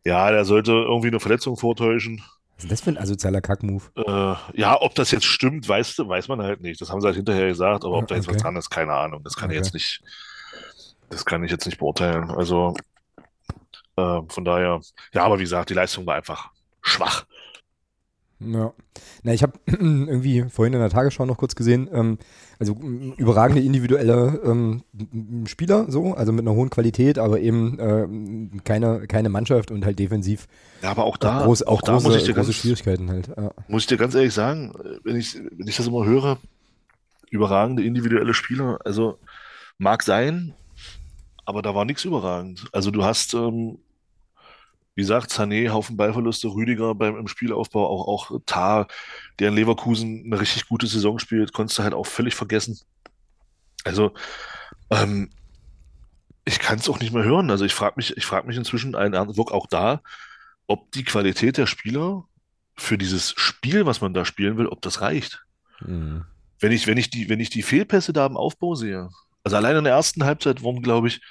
Ja, 0.04 0.30
der 0.30 0.46
sollte 0.46 0.72
irgendwie 0.72 1.08
eine 1.08 1.20
Verletzung 1.20 1.56
vortäuschen. 1.58 2.22
Was 2.62 2.66
ist 2.66 2.72
das 2.72 2.82
für 2.82 2.92
ein 2.92 2.98
asozialer 2.98 3.42
Kackmove? 3.42 3.92
Äh, 3.96 4.36
ja, 4.54 4.80
ob 4.80 4.94
das 4.94 5.10
jetzt 5.10 5.26
stimmt, 5.26 5.68
weißt 5.68 5.98
du, 5.98 6.08
weiß 6.08 6.28
man 6.28 6.44
halt 6.44 6.62
nicht. 6.62 6.80
Das 6.80 6.92
haben 6.92 7.02
sie 7.02 7.08
halt 7.08 7.16
hinterher 7.16 7.48
gesagt, 7.48 7.84
aber 7.84 7.98
ob 7.98 8.08
da 8.08 8.14
jetzt 8.14 8.28
okay. 8.28 8.36
was 8.36 8.44
dran 8.44 8.56
ist, 8.56 8.70
keine 8.70 8.94
Ahnung. 8.94 9.24
Das 9.24 9.36
kann 9.36 9.50
okay. 9.50 9.58
ich 9.58 9.66
jetzt 9.66 9.74
nicht, 9.74 10.04
das 11.10 11.26
kann 11.26 11.44
ich 11.44 11.50
jetzt 11.50 11.66
nicht 11.66 11.80
beurteilen. 11.80 12.30
Also 12.30 12.76
äh, 13.96 14.22
von 14.28 14.46
daher, 14.46 14.80
ja, 15.12 15.24
aber 15.24 15.40
wie 15.40 15.44
gesagt, 15.44 15.72
die 15.72 15.74
Leistung 15.74 16.06
war 16.06 16.16
einfach 16.16 16.52
schwach. 16.84 17.26
Ja. 18.44 18.74
Na, 19.24 19.34
ich 19.34 19.44
habe 19.44 19.54
irgendwie 19.66 20.46
vorhin 20.50 20.74
in 20.74 20.80
der 20.80 20.90
Tagesschau 20.90 21.26
noch 21.26 21.38
kurz 21.38 21.56
gesehen, 21.56 21.90
ähm, 21.94 22.18
also 22.60 22.74
überragende 23.18 23.62
individuelle 23.62 24.40
ähm, 24.44 24.84
Spieler, 25.46 25.86
so, 25.90 26.14
also 26.14 26.32
mit 26.32 26.46
einer 26.46 26.56
hohen 26.56 26.70
Qualität, 26.70 27.18
aber 27.18 27.40
eben 27.40 27.80
äh, 27.80 28.60
keine, 28.64 29.08
keine 29.08 29.30
Mannschaft 29.30 29.72
und 29.72 29.86
halt 29.86 30.00
defensiv. 30.00 30.48
Ja, 30.82 30.92
aber 30.92 31.06
auch 31.06 31.18
da, 31.18 31.44
groß, 31.44 31.64
auch, 31.64 31.74
auch 31.74 31.82
da 31.82 31.94
große, 31.94 32.08
muss 32.08 32.18
ich 32.18 32.24
dir 32.24 32.34
große 32.34 32.48
ganz, 32.48 32.56
Schwierigkeiten 32.56 33.10
halt. 33.10 33.28
Ja. 33.36 33.52
Muss 33.68 33.84
ich 33.84 33.88
dir 33.88 33.98
ganz 33.98 34.16
ehrlich 34.16 34.34
sagen, 34.34 34.74
wenn 35.04 35.16
ich, 35.16 35.36
wenn 35.36 35.68
ich 35.68 35.78
das 35.78 35.88
immer 35.88 36.06
höre, 36.06 36.38
überragende 37.30 37.84
individuelle 37.84 38.34
Spieler, 38.34 38.80
also 38.84 39.18
mag 39.78 40.04
sein, 40.04 40.54
aber 41.46 41.62
da 41.62 41.74
war 41.74 41.86
nichts 41.86 42.06
überragend. 42.06 42.68
Also 42.72 42.92
du 42.92 43.04
hast 43.04 43.34
ähm, 43.34 43.80
wie 44.96 45.02
gesagt, 45.02 45.32
Sané, 45.32 45.70
Haufen 45.70 45.98
Ballverluste, 45.98 46.48
Rüdiger 46.50 46.96
beim 46.96 47.18
im 47.18 47.28
Spielaufbau, 47.28 47.88
auch, 47.88 48.08
auch 48.08 48.40
Tar, 48.46 48.88
der 49.40 49.50
in 49.50 49.56
Leverkusen 49.56 50.24
eine 50.26 50.40
richtig 50.40 50.68
gute 50.68 50.88
Saison 50.88 51.18
spielt, 51.20 51.54
konntest 51.54 51.80
du 51.80 51.84
halt 51.84 51.94
auch 51.94 52.06
völlig 52.06 52.36
vergessen. 52.36 52.80
Also, 53.84 54.14
ähm, 54.90 55.30
ich 56.46 56.60
kann 56.60 56.80
es 56.80 56.90
auch 56.90 57.00
nicht 57.00 57.14
mehr 57.14 57.24
hören. 57.24 57.52
Also 57.52 57.66
ich 57.66 57.74
frage 57.74 57.94
mich, 57.98 58.18
ich 58.18 58.26
frage 58.26 58.48
mich 58.48 58.58
inzwischen 58.58 58.96
ein 58.96 59.14
wirklich 59.14 59.52
auch 59.52 59.68
da, 59.68 60.02
ob 60.68 60.92
die 60.92 61.04
Qualität 61.04 61.58
der 61.58 61.68
Spieler 61.68 62.26
für 62.76 62.98
dieses 62.98 63.34
Spiel, 63.38 63.86
was 63.86 64.02
man 64.02 64.14
da 64.14 64.26
spielen 64.26 64.58
will, 64.58 64.68
ob 64.68 64.82
das 64.82 65.02
reicht. 65.02 65.44
Mhm. 65.82 66.26
Wenn 66.60 66.72
ich, 66.72 66.88
wenn 66.88 66.98
ich 66.98 67.10
die, 67.10 67.30
wenn 67.30 67.40
ich 67.40 67.50
die 67.50 67.64
Fehlpässe 67.64 68.14
da 68.14 68.26
im 68.26 68.38
Aufbau 68.38 68.76
sehe, 68.76 69.10
also 69.44 69.58
allein 69.58 69.78
in 69.78 69.84
der 69.84 69.94
ersten 69.94 70.24
Halbzeit 70.24 70.62
wurden, 70.62 70.82
glaube 70.82 71.08
ich, 71.08 71.22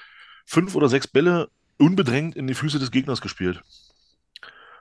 fünf 0.46 0.74
oder 0.74 0.88
sechs 0.88 1.06
Bälle 1.06 1.48
unbedrängt 1.80 2.36
in 2.36 2.46
die 2.46 2.54
Füße 2.54 2.78
des 2.78 2.90
Gegners 2.90 3.20
gespielt. 3.20 3.62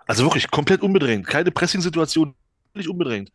Also 0.05 0.23
wirklich 0.23 0.49
komplett 0.51 0.81
unbedrängt. 0.81 1.27
Keine 1.27 1.51
Pressing-Situation, 1.51 2.35
nicht 2.73 2.89
unbedrängt. 2.89 3.31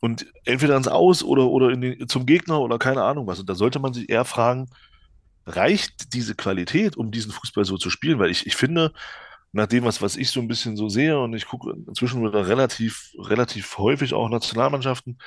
Und 0.00 0.26
entweder 0.44 0.76
ins 0.76 0.88
Aus 0.88 1.22
oder, 1.22 1.46
oder 1.46 1.74
den, 1.74 2.08
zum 2.08 2.26
Gegner 2.26 2.60
oder 2.60 2.78
keine 2.78 3.02
Ahnung 3.02 3.26
was. 3.26 3.40
Und 3.40 3.48
da 3.48 3.54
sollte 3.54 3.78
man 3.78 3.92
sich 3.92 4.08
eher 4.08 4.24
fragen, 4.24 4.70
reicht 5.46 6.14
diese 6.14 6.34
Qualität, 6.34 6.96
um 6.96 7.10
diesen 7.10 7.32
Fußball 7.32 7.64
so 7.64 7.76
zu 7.76 7.90
spielen? 7.90 8.18
Weil 8.18 8.30
ich, 8.30 8.46
ich 8.46 8.56
finde, 8.56 8.92
nach 9.52 9.66
dem, 9.66 9.84
was, 9.84 10.02
was 10.02 10.16
ich 10.16 10.30
so 10.30 10.40
ein 10.40 10.48
bisschen 10.48 10.76
so 10.76 10.88
sehe, 10.88 11.18
und 11.18 11.34
ich 11.34 11.46
gucke 11.46 11.74
inzwischen 11.86 12.22
wieder 12.22 12.48
relativ, 12.48 13.12
relativ 13.18 13.78
häufig 13.78 14.14
auch 14.14 14.28
Nationalmannschaften, 14.28 15.18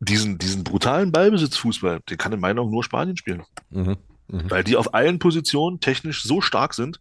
diesen, 0.00 0.38
diesen 0.38 0.64
brutalen 0.64 1.12
Ballbesitzfußball, 1.12 2.00
den 2.00 2.18
kann 2.18 2.32
in 2.32 2.40
meiner 2.40 2.60
Meinung 2.60 2.70
nur 2.70 2.84
Spanien 2.84 3.16
spielen. 3.16 3.44
Mhm. 3.70 3.96
Mhm. 4.32 4.50
Weil 4.50 4.64
die 4.64 4.76
auf 4.76 4.94
allen 4.94 5.18
Positionen 5.18 5.78
technisch 5.78 6.24
so 6.24 6.40
stark 6.40 6.74
sind, 6.74 7.00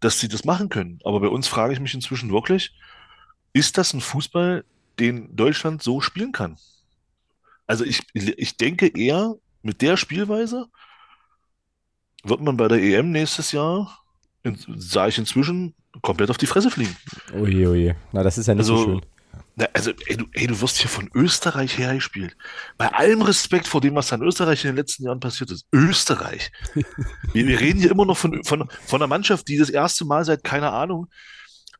dass 0.00 0.20
sie 0.20 0.28
das 0.28 0.44
machen 0.44 0.68
können. 0.68 1.00
Aber 1.04 1.20
bei 1.20 1.28
uns 1.28 1.48
frage 1.48 1.72
ich 1.72 1.80
mich 1.80 1.94
inzwischen 1.94 2.30
wirklich, 2.30 2.72
ist 3.52 3.78
das 3.78 3.92
ein 3.94 4.00
Fußball, 4.00 4.64
den 5.00 5.34
Deutschland 5.34 5.82
so 5.82 6.00
spielen 6.00 6.32
kann? 6.32 6.56
Also 7.66 7.84
ich, 7.84 8.02
ich 8.12 8.56
denke 8.56 8.86
eher, 8.86 9.34
mit 9.62 9.82
der 9.82 9.96
Spielweise 9.96 10.66
wird 12.24 12.40
man 12.40 12.56
bei 12.56 12.68
der 12.68 12.82
EM 12.82 13.10
nächstes 13.10 13.52
Jahr, 13.52 13.98
sage 14.76 15.10
ich 15.10 15.18
inzwischen, 15.18 15.74
komplett 16.02 16.30
auf 16.30 16.38
die 16.38 16.46
Fresse 16.46 16.70
fliegen. 16.70 16.96
Oje, 17.32 17.68
oje. 17.70 17.96
Na, 18.12 18.22
das 18.22 18.38
ist 18.38 18.46
ja 18.46 18.54
nicht 18.54 18.60
also, 18.60 18.76
so 18.76 18.84
schön. 18.84 19.06
Na, 19.58 19.66
also, 19.72 19.90
ey 20.06 20.16
du, 20.16 20.26
ey, 20.34 20.46
du 20.46 20.60
wirst 20.60 20.78
hier 20.78 20.88
von 20.88 21.10
Österreich 21.14 21.78
hergespielt. 21.78 22.36
Bei 22.76 22.92
allem 22.92 23.22
Respekt 23.22 23.66
vor 23.66 23.80
dem, 23.80 23.96
was 23.96 24.06
da 24.06 24.14
in 24.14 24.22
Österreich 24.22 24.64
in 24.64 24.70
den 24.70 24.76
letzten 24.76 25.02
Jahren 25.04 25.18
passiert 25.18 25.50
ist. 25.50 25.66
Österreich. 25.72 26.52
wir, 27.32 27.46
wir 27.46 27.58
reden 27.58 27.80
hier 27.80 27.90
immer 27.90 28.04
noch 28.04 28.16
von, 28.16 28.44
von, 28.44 28.68
von 28.86 29.02
einer 29.02 29.08
Mannschaft, 29.08 29.48
die 29.48 29.58
das 29.58 29.68
erste 29.68 30.04
Mal 30.04 30.24
seit, 30.24 30.44
keine 30.44 30.70
Ahnung, 30.70 31.08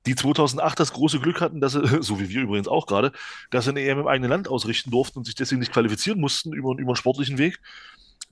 die 0.07 0.17
2008 0.17 0.81
das 0.81 0.93
große 0.93 1.21
Glück 1.21 1.41
hatten, 1.41 1.61
dass 1.61 1.75
sie, 1.75 1.83
so 2.03 2.19
wie 2.19 2.29
wir 2.29 2.43
übrigens 2.43 2.67
auch 2.67 2.87
gerade, 2.87 3.13
dass 3.51 3.67
sie 3.67 3.71
eine 3.71 3.83
EM 3.83 4.01
im 4.01 4.09
eigenen 4.09 4.31
Land 4.31 4.49
ausrichten 4.49 4.91
durften 4.91 5.21
und 5.21 5.25
sich 5.27 5.37
deswegen 5.37 5.61
nicht 5.61 5.73
qualifizieren 5.73 6.19
mussten 6.19 6.53
über, 6.53 6.73
über 6.73 6.89
einen 6.89 6.97
sportlichen 6.97 7.39
Weg. 7.39 7.61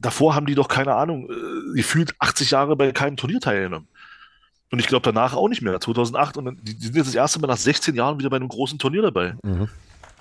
Davor 0.00 0.35
haben 0.35 0.46
die 0.46 0.56
doch, 0.56 0.66
keine 0.66 0.96
Ahnung, 0.96 1.30
äh, 1.30 1.76
gefühlt 1.76 2.16
80 2.18 2.50
Jahre 2.50 2.74
bei 2.74 2.90
keinem 2.90 3.16
Turnier 3.16 3.38
teilgenommen. 3.38 3.87
Und 4.70 4.81
ich 4.81 4.87
glaube 4.87 5.05
danach 5.05 5.35
auch 5.35 5.48
nicht 5.48 5.62
mehr, 5.62 5.81
2008. 5.81 6.37
Und 6.37 6.44
dann, 6.46 6.59
die, 6.62 6.74
die, 6.74 6.87
sind 6.87 6.96
jetzt 6.96 7.09
das 7.09 7.14
erste 7.14 7.40
Mal 7.40 7.46
nach 7.48 7.57
16 7.57 7.94
Jahren 7.94 8.18
wieder 8.18 8.31
bei 8.31 8.37
einem 8.37 8.48
großen 8.48 8.79
Turnier 8.79 9.02
dabei. 9.02 9.37
Mhm. 9.42 9.68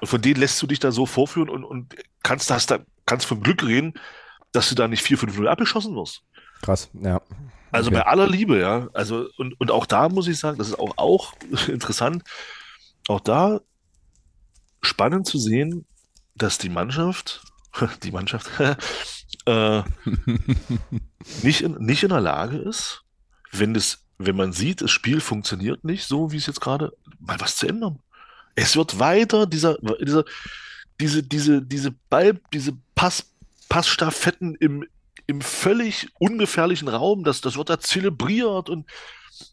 Und 0.01 0.07
von 0.07 0.21
denen 0.21 0.39
lässt 0.39 0.61
du 0.61 0.67
dich 0.67 0.79
da 0.79 0.91
so 0.91 1.05
vorführen 1.05 1.49
und, 1.49 1.63
und 1.63 1.95
kannst, 2.21 2.51
hast 2.51 2.71
da, 2.71 2.79
kannst 3.05 3.25
vom 3.25 3.41
Glück 3.41 3.63
reden, 3.63 3.93
dass 4.51 4.69
du 4.69 4.75
da 4.75 4.87
nicht 4.87 5.05
4-5-0 5.05 5.47
abgeschossen 5.47 5.95
wirst. 5.95 6.21
Krass, 6.61 6.89
ja. 6.93 7.21
Also 7.71 7.89
okay. 7.89 7.99
bei 7.99 8.05
aller 8.05 8.27
Liebe, 8.27 8.59
ja. 8.59 8.87
Also, 8.93 9.27
und, 9.37 9.59
und 9.59 9.71
auch 9.71 9.85
da 9.85 10.09
muss 10.09 10.27
ich 10.27 10.37
sagen, 10.37 10.57
das 10.57 10.69
ist 10.69 10.79
auch, 10.79 10.93
auch 10.97 11.33
interessant, 11.67 12.23
auch 13.07 13.19
da 13.19 13.61
spannend 14.81 15.27
zu 15.27 15.37
sehen, 15.37 15.85
dass 16.35 16.57
die 16.57 16.69
Mannschaft, 16.69 17.41
die 18.03 18.11
Mannschaft, 18.11 18.49
äh, 19.45 19.83
nicht, 21.41 21.61
in, 21.61 21.73
nicht 21.79 22.03
in 22.03 22.09
der 22.09 22.21
Lage 22.21 22.57
ist, 22.57 23.03
wenn 23.51 23.73
das 23.73 24.04
wenn 24.17 24.35
man 24.35 24.53
sieht, 24.53 24.81
das 24.81 24.91
Spiel 24.91 25.19
funktioniert 25.19 25.83
nicht 25.83 26.05
so, 26.05 26.31
wie 26.31 26.37
es 26.37 26.45
jetzt 26.47 26.61
gerade, 26.61 26.93
mal 27.19 27.39
was 27.39 27.57
zu 27.57 27.67
ändern. 27.67 27.99
Es 28.55 28.75
wird 28.77 28.99
weiter, 28.99 29.45
dieser, 29.45 29.77
dieser, 30.01 30.23
diese, 30.99 31.23
diese, 31.23 31.61
diese 31.61 31.91
Ball, 32.09 32.39
diese 32.53 32.73
Pass, 32.95 33.33
Passstaffetten 33.69 34.55
im, 34.55 34.85
im 35.27 35.41
völlig 35.41 36.07
ungefährlichen 36.19 36.87
Raum, 36.87 37.23
das, 37.23 37.41
das 37.41 37.57
wird 37.57 37.69
da 37.69 37.79
zelebriert 37.79 38.69
und 38.69 38.89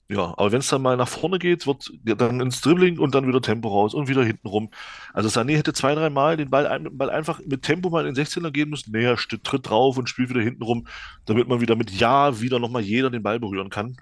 Ja, 0.08 0.34
aber 0.36 0.52
wenn 0.52 0.60
es 0.60 0.68
dann 0.68 0.82
mal 0.82 0.96
nach 0.96 1.08
vorne 1.08 1.40
geht, 1.40 1.66
wird 1.66 1.90
ja, 2.06 2.14
dann 2.14 2.40
ins 2.40 2.60
Dribbling 2.60 2.98
und 3.00 3.14
dann 3.16 3.26
wieder 3.26 3.40
Tempo 3.42 3.68
raus 3.68 3.94
und 3.94 4.08
wieder 4.08 4.22
hinten 4.24 4.46
rum. 4.46 4.70
Also 5.12 5.28
Sané 5.28 5.56
hätte 5.56 5.72
zwei, 5.72 5.94
drei 5.96 6.10
Mal 6.10 6.36
den 6.36 6.50
Ball, 6.50 6.68
ein- 6.68 6.96
Ball 6.96 7.10
einfach 7.10 7.40
mit 7.44 7.62
Tempo 7.62 7.90
mal 7.90 8.06
in 8.06 8.14
den 8.14 8.24
16er 8.24 8.52
gehen 8.52 8.70
müssen. 8.70 8.92
Nee, 8.92 9.04
er 9.04 9.16
tritt 9.16 9.68
drauf 9.68 9.98
und 9.98 10.08
spielt 10.08 10.30
wieder 10.30 10.40
hinten 10.42 10.62
rum, 10.62 10.86
damit 11.24 11.48
man 11.48 11.60
wieder 11.60 11.74
mit 11.74 11.90
Ja 11.90 12.40
wieder 12.40 12.60
nochmal 12.60 12.82
jeder 12.82 13.10
den 13.10 13.22
Ball 13.24 13.40
berühren 13.40 13.70
kann. 13.70 13.96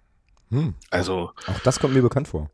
Hm. 0.50 0.74
Also, 0.90 1.30
Auch 1.46 1.58
das 1.64 1.78
kommt 1.78 1.94
mir 1.94 2.02
bekannt 2.02 2.28
vor. 2.28 2.50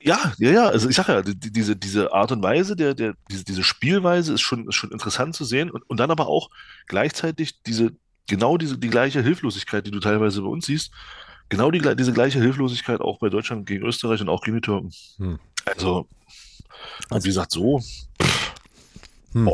ja, 0.00 0.32
ja, 0.38 0.50
ja, 0.50 0.66
also 0.68 0.88
ich 0.88 0.96
sag 0.96 1.08
ja, 1.08 1.22
die, 1.22 1.34
die- 1.38 1.52
diese, 1.52 1.76
diese 1.76 2.12
Art 2.12 2.32
und 2.32 2.42
Weise, 2.42 2.74
der, 2.76 2.94
der, 2.94 3.14
diese, 3.30 3.44
diese 3.44 3.62
Spielweise 3.62 4.32
ist 4.34 4.40
schon, 4.40 4.66
ist 4.68 4.74
schon 4.76 4.90
interessant 4.92 5.34
zu 5.34 5.44
sehen 5.44 5.70
und, 5.70 5.82
und 5.90 5.98
dann 6.00 6.10
aber 6.10 6.26
auch 6.28 6.50
gleichzeitig 6.86 7.62
diese, 7.62 7.92
genau 8.26 8.56
diese, 8.56 8.78
die 8.78 8.88
gleiche 8.90 9.22
Hilflosigkeit, 9.22 9.86
die 9.86 9.90
du 9.90 10.00
teilweise 10.00 10.40
bei 10.40 10.48
uns 10.48 10.66
siehst, 10.66 10.90
genau 11.50 11.70
die, 11.70 11.80
diese 11.96 12.12
gleiche 12.12 12.40
Hilflosigkeit 12.40 13.00
auch 13.00 13.18
bei 13.18 13.28
Deutschland 13.28 13.66
gegen 13.66 13.84
Österreich 13.84 14.20
und 14.22 14.28
auch 14.30 14.42
gegen 14.42 14.56
die 14.56 14.62
Türken. 14.62 14.90
Hm. 15.18 15.38
Also, 15.66 16.06
Also- 17.10 17.24
wie 17.24 17.28
gesagt, 17.28 17.52
so, 17.52 17.80
Hm. 19.32 19.46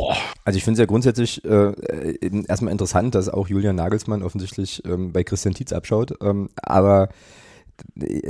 Also 0.45 0.57
ich 0.57 0.63
finde 0.63 0.75
es 0.75 0.79
ja 0.79 0.87
grundsätzlich 0.87 1.45
äh, 1.45 2.17
erstmal 2.47 2.71
interessant, 2.71 3.17
dass 3.17 3.29
auch 3.29 3.49
Julian 3.49 3.75
Nagelsmann 3.75 4.23
offensichtlich 4.23 4.85
ähm, 4.85 5.13
bei 5.13 5.25
Christian 5.25 5.53
Tietz 5.53 5.73
abschaut. 5.73 6.15
Ähm, 6.23 6.49
aber 6.63 7.09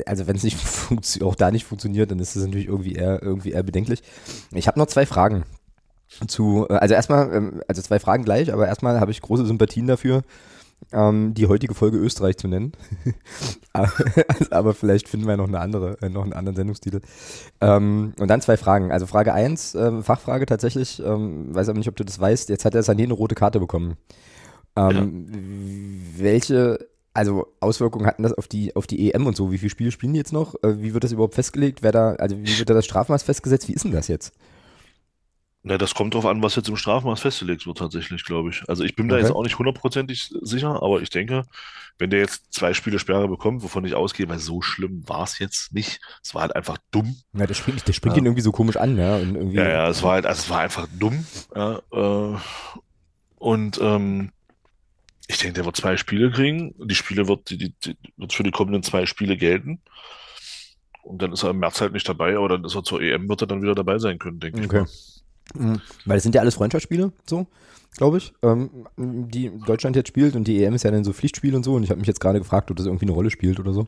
also 0.06 0.26
wenn 0.26 0.36
es 0.36 0.42
nicht 0.42 0.58
auch 1.22 1.34
da 1.34 1.50
nicht 1.50 1.64
funktioniert, 1.64 2.10
dann 2.10 2.18
ist 2.18 2.36
es 2.36 2.44
natürlich 2.44 2.68
irgendwie 2.68 2.94
eher 2.94 3.22
irgendwie 3.22 3.52
eher 3.52 3.62
bedenklich. 3.62 4.02
Ich 4.52 4.66
habe 4.66 4.78
noch 4.78 4.86
zwei 4.86 5.06
Fragen 5.06 5.44
zu, 6.26 6.66
äh, 6.68 6.74
also 6.74 6.94
erstmal, 6.94 7.32
ähm, 7.32 7.62
also 7.68 7.82
zwei 7.82 7.98
Fragen 7.98 8.24
gleich, 8.24 8.52
aber 8.52 8.66
erstmal 8.66 9.00
habe 9.00 9.10
ich 9.10 9.20
große 9.20 9.46
Sympathien 9.46 9.86
dafür, 9.86 10.22
ähm, 10.92 11.34
die 11.34 11.46
heutige 11.46 11.74
Folge 11.74 11.98
Österreich 11.98 12.36
zu 12.36 12.48
nennen. 12.48 12.72
aber, 13.72 13.92
aber 14.50 14.74
vielleicht 14.74 15.08
finden 15.08 15.26
wir 15.26 15.36
noch 15.36 15.48
eine 15.48 15.60
andere, 15.60 15.96
äh, 16.02 16.08
noch 16.08 16.22
einen 16.22 16.32
anderen 16.32 16.56
Sendungstitel. 16.56 17.00
Ähm, 17.60 18.12
und 18.18 18.28
dann 18.28 18.40
zwei 18.40 18.56
Fragen. 18.56 18.92
Also 18.92 19.06
Frage 19.06 19.32
eins, 19.32 19.74
ähm, 19.74 20.02
Fachfrage 20.02 20.46
tatsächlich, 20.46 21.02
ähm, 21.04 21.54
weiß 21.54 21.68
aber 21.68 21.78
nicht, 21.78 21.88
ob 21.88 21.96
du 21.96 22.04
das 22.04 22.20
weißt, 22.20 22.48
jetzt 22.48 22.64
hat 22.64 22.74
der 22.74 22.84
Sané 22.84 23.04
eine 23.04 23.14
rote 23.14 23.34
Karte 23.34 23.60
bekommen. 23.60 23.96
Ähm, 24.76 25.28
Welche, 26.16 26.86
also 27.14 27.54
Auswirkungen 27.60 28.06
hatten 28.06 28.22
das 28.24 28.32
auf 28.34 28.48
die, 28.48 28.76
auf 28.76 28.86
die 28.86 29.08
EM 29.10 29.26
und 29.26 29.36
so? 29.36 29.52
Wie 29.52 29.58
viele 29.58 29.70
Spiele 29.70 29.92
spielen 29.92 30.12
die 30.14 30.18
jetzt 30.18 30.32
noch? 30.32 30.54
Äh, 30.62 30.82
wie 30.82 30.94
wird 30.94 31.04
das 31.04 31.12
überhaupt 31.12 31.34
festgelegt? 31.34 31.82
Wer 31.82 31.92
da, 31.92 32.14
also 32.14 32.36
wie 32.38 32.58
wird 32.58 32.70
da 32.70 32.74
das 32.74 32.84
Strafmaß 32.86 33.22
festgesetzt? 33.22 33.68
Wie 33.68 33.74
ist 33.74 33.84
denn 33.84 33.92
das 33.92 34.08
jetzt? 34.08 34.32
na, 35.66 35.78
das 35.78 35.94
kommt 35.94 36.12
drauf 36.12 36.26
an, 36.26 36.42
was 36.42 36.56
jetzt 36.56 36.68
im 36.68 36.76
Strafmaß 36.76 37.20
festgelegt 37.22 37.66
wird, 37.66 37.78
tatsächlich, 37.78 38.24
glaube 38.24 38.50
ich. 38.50 38.62
Also 38.68 38.84
ich 38.84 38.96
bin 38.96 39.08
da 39.08 39.16
Okay. 39.16 39.22
jetzt 39.24 39.30
auch 39.30 39.42
nicht 39.42 39.58
hundertprozentig 39.58 40.30
sicher, 40.42 40.82
aber 40.82 41.00
ich 41.00 41.08
denke, 41.08 41.44
wenn 41.98 42.10
der 42.10 42.20
jetzt 42.20 42.52
zwei 42.52 42.74
Spiele 42.74 42.98
Sperre 42.98 43.28
bekommt, 43.28 43.62
wovon 43.62 43.84
ich 43.86 43.94
ausgehe, 43.94 44.28
weil 44.28 44.38
so 44.38 44.60
schlimm 44.60 45.08
war 45.08 45.22
es 45.24 45.38
jetzt 45.38 45.72
nicht. 45.72 46.00
Es 46.22 46.34
war 46.34 46.42
halt 46.42 46.54
einfach 46.54 46.76
dumm. 46.90 47.16
Ja, 47.32 47.46
der 47.46 47.54
springt, 47.54 47.88
der 47.88 47.94
springt 47.94 48.16
Ja. 48.16 48.20
ihn 48.20 48.26
irgendwie 48.26 48.42
so 48.42 48.52
komisch 48.52 48.76
an, 48.76 48.98
ja. 48.98 49.18
Ja, 49.20 49.68
ja, 49.70 49.88
es 49.88 50.02
war 50.02 50.12
halt, 50.12 50.26
also 50.26 50.40
es 50.40 50.50
war 50.50 50.60
einfach 50.60 50.86
dumm. 50.98 51.24
Ja, 51.54 51.80
äh, 51.92 52.38
und 53.36 53.78
ähm, 53.82 54.32
ich 55.26 55.38
denke, 55.38 55.54
der 55.54 55.64
wird 55.64 55.76
zwei 55.76 55.96
Spiele 55.96 56.30
kriegen. 56.30 56.74
Die 56.78 56.94
Spiele 56.94 57.28
wird, 57.28 57.50
die, 57.50 57.58
die, 57.58 57.96
wird 58.16 58.32
für 58.32 58.42
die 58.42 58.50
kommenden 58.50 58.82
zwei 58.82 59.06
Spiele 59.06 59.36
gelten. 59.36 59.80
Und 61.02 61.20
dann 61.22 61.32
ist 61.32 61.42
er 61.42 61.50
im 61.50 61.58
März 61.58 61.80
halt 61.80 61.92
nicht 61.92 62.08
dabei, 62.08 62.36
aber 62.36 62.48
dann 62.48 62.64
ist 62.64 62.74
er 62.74 62.82
zur 62.82 63.00
EM, 63.00 63.28
wird 63.28 63.42
er 63.42 63.46
dann 63.46 63.62
wieder 63.62 63.74
dabei 63.74 63.98
sein 63.98 64.18
können, 64.18 64.40
denke 64.40 64.60
ich 64.60 64.66
Okay. 64.66 64.80
mal. 64.80 64.88
Mhm. 65.54 65.80
Weil 66.06 66.16
das 66.16 66.22
sind 66.22 66.34
ja 66.34 66.40
alles 66.40 66.54
Freundschaftsspiele, 66.54 67.12
so, 67.28 67.46
glaube 67.96 68.16
ich, 68.16 68.32
ähm, 68.42 68.70
die 68.96 69.50
Deutschland 69.66 69.94
jetzt 69.96 70.08
spielt 70.08 70.36
und 70.36 70.48
die 70.48 70.62
EM 70.64 70.74
ist 70.74 70.84
ja 70.84 70.90
dann 70.90 71.04
so 71.04 71.12
Pflichtspiel 71.12 71.54
und 71.54 71.64
so 71.64 71.74
und 71.74 71.82
ich 71.84 71.90
habe 71.90 72.00
mich 72.00 72.08
jetzt 72.08 72.20
gerade 72.20 72.38
gefragt, 72.38 72.70
ob 72.70 72.78
das 72.78 72.86
irgendwie 72.86 73.04
eine 73.04 73.12
Rolle 73.12 73.30
spielt 73.30 73.60
oder 73.60 73.74
so. 73.74 73.86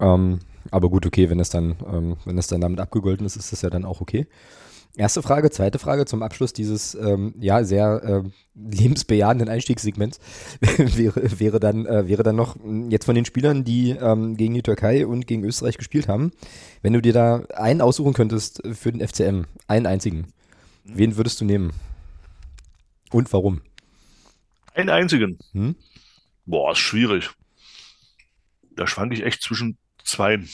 Ähm, 0.00 0.40
aber 0.72 0.90
gut, 0.90 1.06
okay, 1.06 1.30
wenn 1.30 1.38
das 1.38 1.50
dann, 1.50 1.76
ähm, 1.90 2.16
wenn 2.24 2.36
das 2.36 2.48
dann 2.48 2.60
damit 2.60 2.80
abgegolten 2.80 3.24
ist, 3.24 3.36
ist 3.36 3.52
das 3.52 3.62
ja 3.62 3.70
dann 3.70 3.84
auch 3.84 4.00
okay. 4.00 4.26
Erste 4.96 5.22
Frage, 5.22 5.50
zweite 5.50 5.80
Frage 5.80 6.04
zum 6.04 6.22
Abschluss 6.22 6.52
dieses 6.52 6.94
ähm, 6.94 7.34
ja 7.40 7.64
sehr 7.64 8.00
ähm, 8.04 8.32
lebensbejahenden 8.54 9.48
Einstiegssegments 9.48 10.20
wäre, 10.60 11.40
wäre 11.40 11.58
dann 11.58 11.84
äh, 11.84 12.06
wäre 12.06 12.22
dann 12.22 12.36
noch 12.36 12.54
mh, 12.56 12.90
jetzt 12.90 13.04
von 13.04 13.16
den 13.16 13.24
Spielern, 13.24 13.64
die 13.64 13.90
ähm, 13.90 14.36
gegen 14.36 14.54
die 14.54 14.62
Türkei 14.62 15.04
und 15.04 15.26
gegen 15.26 15.42
Österreich 15.42 15.78
gespielt 15.78 16.06
haben, 16.06 16.30
wenn 16.82 16.92
du 16.92 17.02
dir 17.02 17.12
da 17.12 17.42
einen 17.56 17.80
aussuchen 17.80 18.12
könntest 18.12 18.62
für 18.72 18.92
den 18.92 19.06
FCM, 19.06 19.46
einen 19.66 19.86
einzigen, 19.86 20.28
wen 20.84 21.16
würdest 21.16 21.40
du 21.40 21.44
nehmen? 21.44 21.72
Und 23.10 23.32
warum? 23.32 23.62
Einen 24.74 24.90
einzigen. 24.90 25.38
Hm? 25.52 25.74
Boah, 26.46 26.72
ist 26.72 26.78
schwierig. 26.78 27.30
Da 28.76 28.86
schwank 28.86 29.12
ich 29.12 29.24
echt 29.24 29.42
zwischen 29.42 29.76
zweien. 30.04 30.48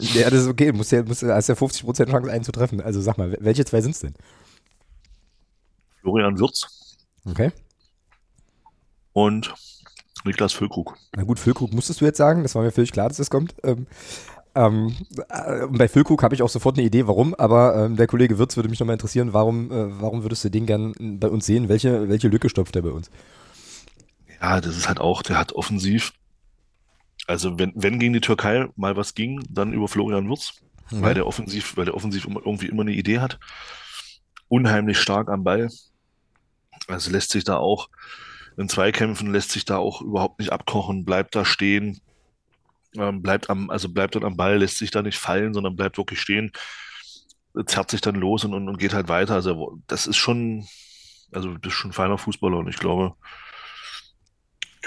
Ja, 0.00 0.30
das 0.30 0.42
ist 0.42 0.48
okay. 0.48 0.72
Musst 0.72 0.92
ja, 0.92 1.02
musst, 1.02 1.22
ja- 1.22 1.34
hast 1.34 1.48
ja 1.48 1.54
50% 1.54 2.10
Chance, 2.10 2.30
einen 2.30 2.44
zu 2.44 2.52
treffen. 2.52 2.80
Also 2.80 3.00
sag 3.00 3.18
mal, 3.18 3.36
welche 3.40 3.64
zwei 3.64 3.80
sind 3.80 3.92
es 3.92 4.00
denn? 4.00 4.14
Florian 6.00 6.38
Wirtz 6.38 6.96
Okay. 7.24 7.50
und 9.12 9.54
Niklas 10.24 10.52
Füllkrug. 10.52 10.96
Na 11.16 11.22
gut, 11.24 11.38
Füllkrug 11.38 11.72
musstest 11.72 12.00
du 12.00 12.04
jetzt 12.06 12.18
sagen. 12.18 12.42
Das 12.42 12.54
war 12.54 12.62
mir 12.62 12.72
völlig 12.72 12.92
klar, 12.92 13.08
dass 13.08 13.18
das 13.18 13.30
kommt. 13.30 13.54
Ähm, 13.62 13.86
ähm, 14.54 14.94
äh, 15.28 15.66
bei 15.68 15.88
Füllkrug 15.88 16.22
habe 16.22 16.34
ich 16.34 16.42
auch 16.42 16.48
sofort 16.48 16.76
eine 16.78 16.86
Idee, 16.86 17.06
warum. 17.06 17.34
Aber 17.34 17.76
ähm, 17.76 17.96
der 17.96 18.06
Kollege 18.06 18.38
Wirtz 18.38 18.56
würde 18.56 18.68
mich 18.68 18.80
nochmal 18.80 18.94
interessieren, 18.94 19.32
warum, 19.32 19.70
äh, 19.70 20.00
warum 20.00 20.22
würdest 20.22 20.44
du 20.44 20.48
den 20.50 20.64
gern 20.66 20.94
bei 21.20 21.28
uns 21.28 21.44
sehen? 21.46 21.68
Welche, 21.68 22.08
welche 22.08 22.28
Lücke 22.28 22.48
stopft 22.48 22.74
er 22.76 22.82
bei 22.82 22.90
uns? 22.90 23.10
Ja, 24.40 24.60
das 24.60 24.76
ist 24.76 24.88
halt 24.88 25.00
auch, 25.00 25.22
der 25.22 25.38
hat 25.38 25.52
offensiv, 25.52 26.12
also 27.26 27.58
wenn, 27.58 27.72
wenn 27.74 27.98
gegen 27.98 28.12
die 28.12 28.20
Türkei 28.20 28.66
mal 28.76 28.96
was 28.96 29.14
ging, 29.14 29.42
dann 29.48 29.72
über 29.72 29.88
Florian 29.88 30.28
Wirtz, 30.28 30.60
weil 30.90 31.14
der 31.14 31.26
offensiv, 31.26 31.76
weil 31.76 31.86
der 31.86 31.94
offensiv 31.94 32.26
immer- 32.26 32.40
irgendwie 32.44 32.66
immer 32.66 32.82
eine 32.82 32.92
Idee 32.92 33.20
hat. 33.20 33.38
Unheimlich 34.48 34.98
stark 34.98 35.28
am 35.30 35.42
Ball. 35.44 35.70
Also 36.88 37.10
lässt 37.10 37.30
sich 37.30 37.44
da 37.44 37.56
auch 37.56 37.88
in 38.56 38.68
Zweikämpfen 38.68 39.32
lässt 39.32 39.50
sich 39.50 39.64
da 39.64 39.78
auch 39.78 40.00
überhaupt 40.00 40.38
nicht 40.38 40.52
abkochen, 40.52 41.04
bleibt 41.04 41.34
da 41.34 41.44
stehen, 41.44 42.00
ähm, 42.96 43.22
bleibt 43.22 43.50
am, 43.50 43.70
also 43.70 43.88
bleibt 43.88 44.14
dann 44.14 44.24
am 44.24 44.36
Ball, 44.36 44.58
lässt 44.58 44.78
sich 44.78 44.90
da 44.90 45.02
nicht 45.02 45.18
fallen, 45.18 45.54
sondern 45.54 45.76
bleibt 45.76 45.98
wirklich 45.98 46.20
stehen, 46.20 46.52
zerrt 47.66 47.90
sich 47.90 48.00
dann 48.00 48.14
los 48.14 48.44
und, 48.44 48.54
und, 48.54 48.68
und 48.68 48.78
geht 48.78 48.94
halt 48.94 49.08
weiter. 49.08 49.34
Also 49.34 49.80
das 49.86 50.06
ist 50.06 50.16
schon, 50.16 50.66
also 51.32 51.54
das 51.58 51.72
ist 51.72 51.78
schon 51.78 51.90
ein 51.90 51.94
feiner 51.94 52.18
Fußballer 52.18 52.58
und 52.58 52.68
ich 52.68 52.76
glaube, 52.76 53.14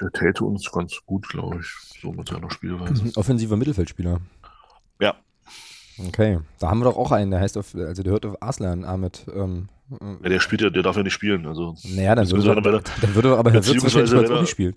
der 0.01 0.11
täte 0.11 0.43
uns 0.45 0.71
ganz 0.71 0.99
gut, 1.05 1.27
glaube 1.29 1.59
ich, 1.61 1.67
so 2.01 2.11
mit 2.11 2.27
seiner 2.29 2.49
Spielweise. 2.51 3.03
Mhm, 3.03 3.11
Offensiver 3.15 3.55
Mittelfeldspieler. 3.57 4.19
Ja, 5.01 5.15
Okay. 6.09 6.39
Da 6.59 6.69
haben 6.69 6.79
wir 6.79 6.83
doch 6.85 6.97
auch 6.97 7.11
einen, 7.11 7.31
der 7.31 7.39
heißt 7.39 7.57
auf, 7.57 7.73
also 7.73 8.03
der 8.03 8.11
hört 8.13 8.23
auf 8.27 8.39
Arslan 8.41 8.85
Ahmed. 8.85 9.25
Ähm, 9.33 9.67
äh, 9.89 9.95
Ja, 10.23 10.29
der 10.29 10.39
spielt 10.39 10.61
ja, 10.61 10.69
der 10.69 10.83
darf 10.83 10.95
ja 10.95 11.01
nicht 11.01 11.13
spielen. 11.13 11.47
Also, 11.47 11.75
naja, 11.95 12.13
dann 12.13 12.29
würde, 12.29 12.49
er- 12.51 12.61
dann 13.01 13.15
würde 13.15 13.35
aber 13.35 13.51
Herr 13.51 13.65
Wirtz 13.65 13.81
wahrscheinlich 13.81 14.11
bei 14.11 14.19
uns 14.19 14.29
auch 14.29 14.41
nicht 14.41 14.49
spielen. 14.51 14.75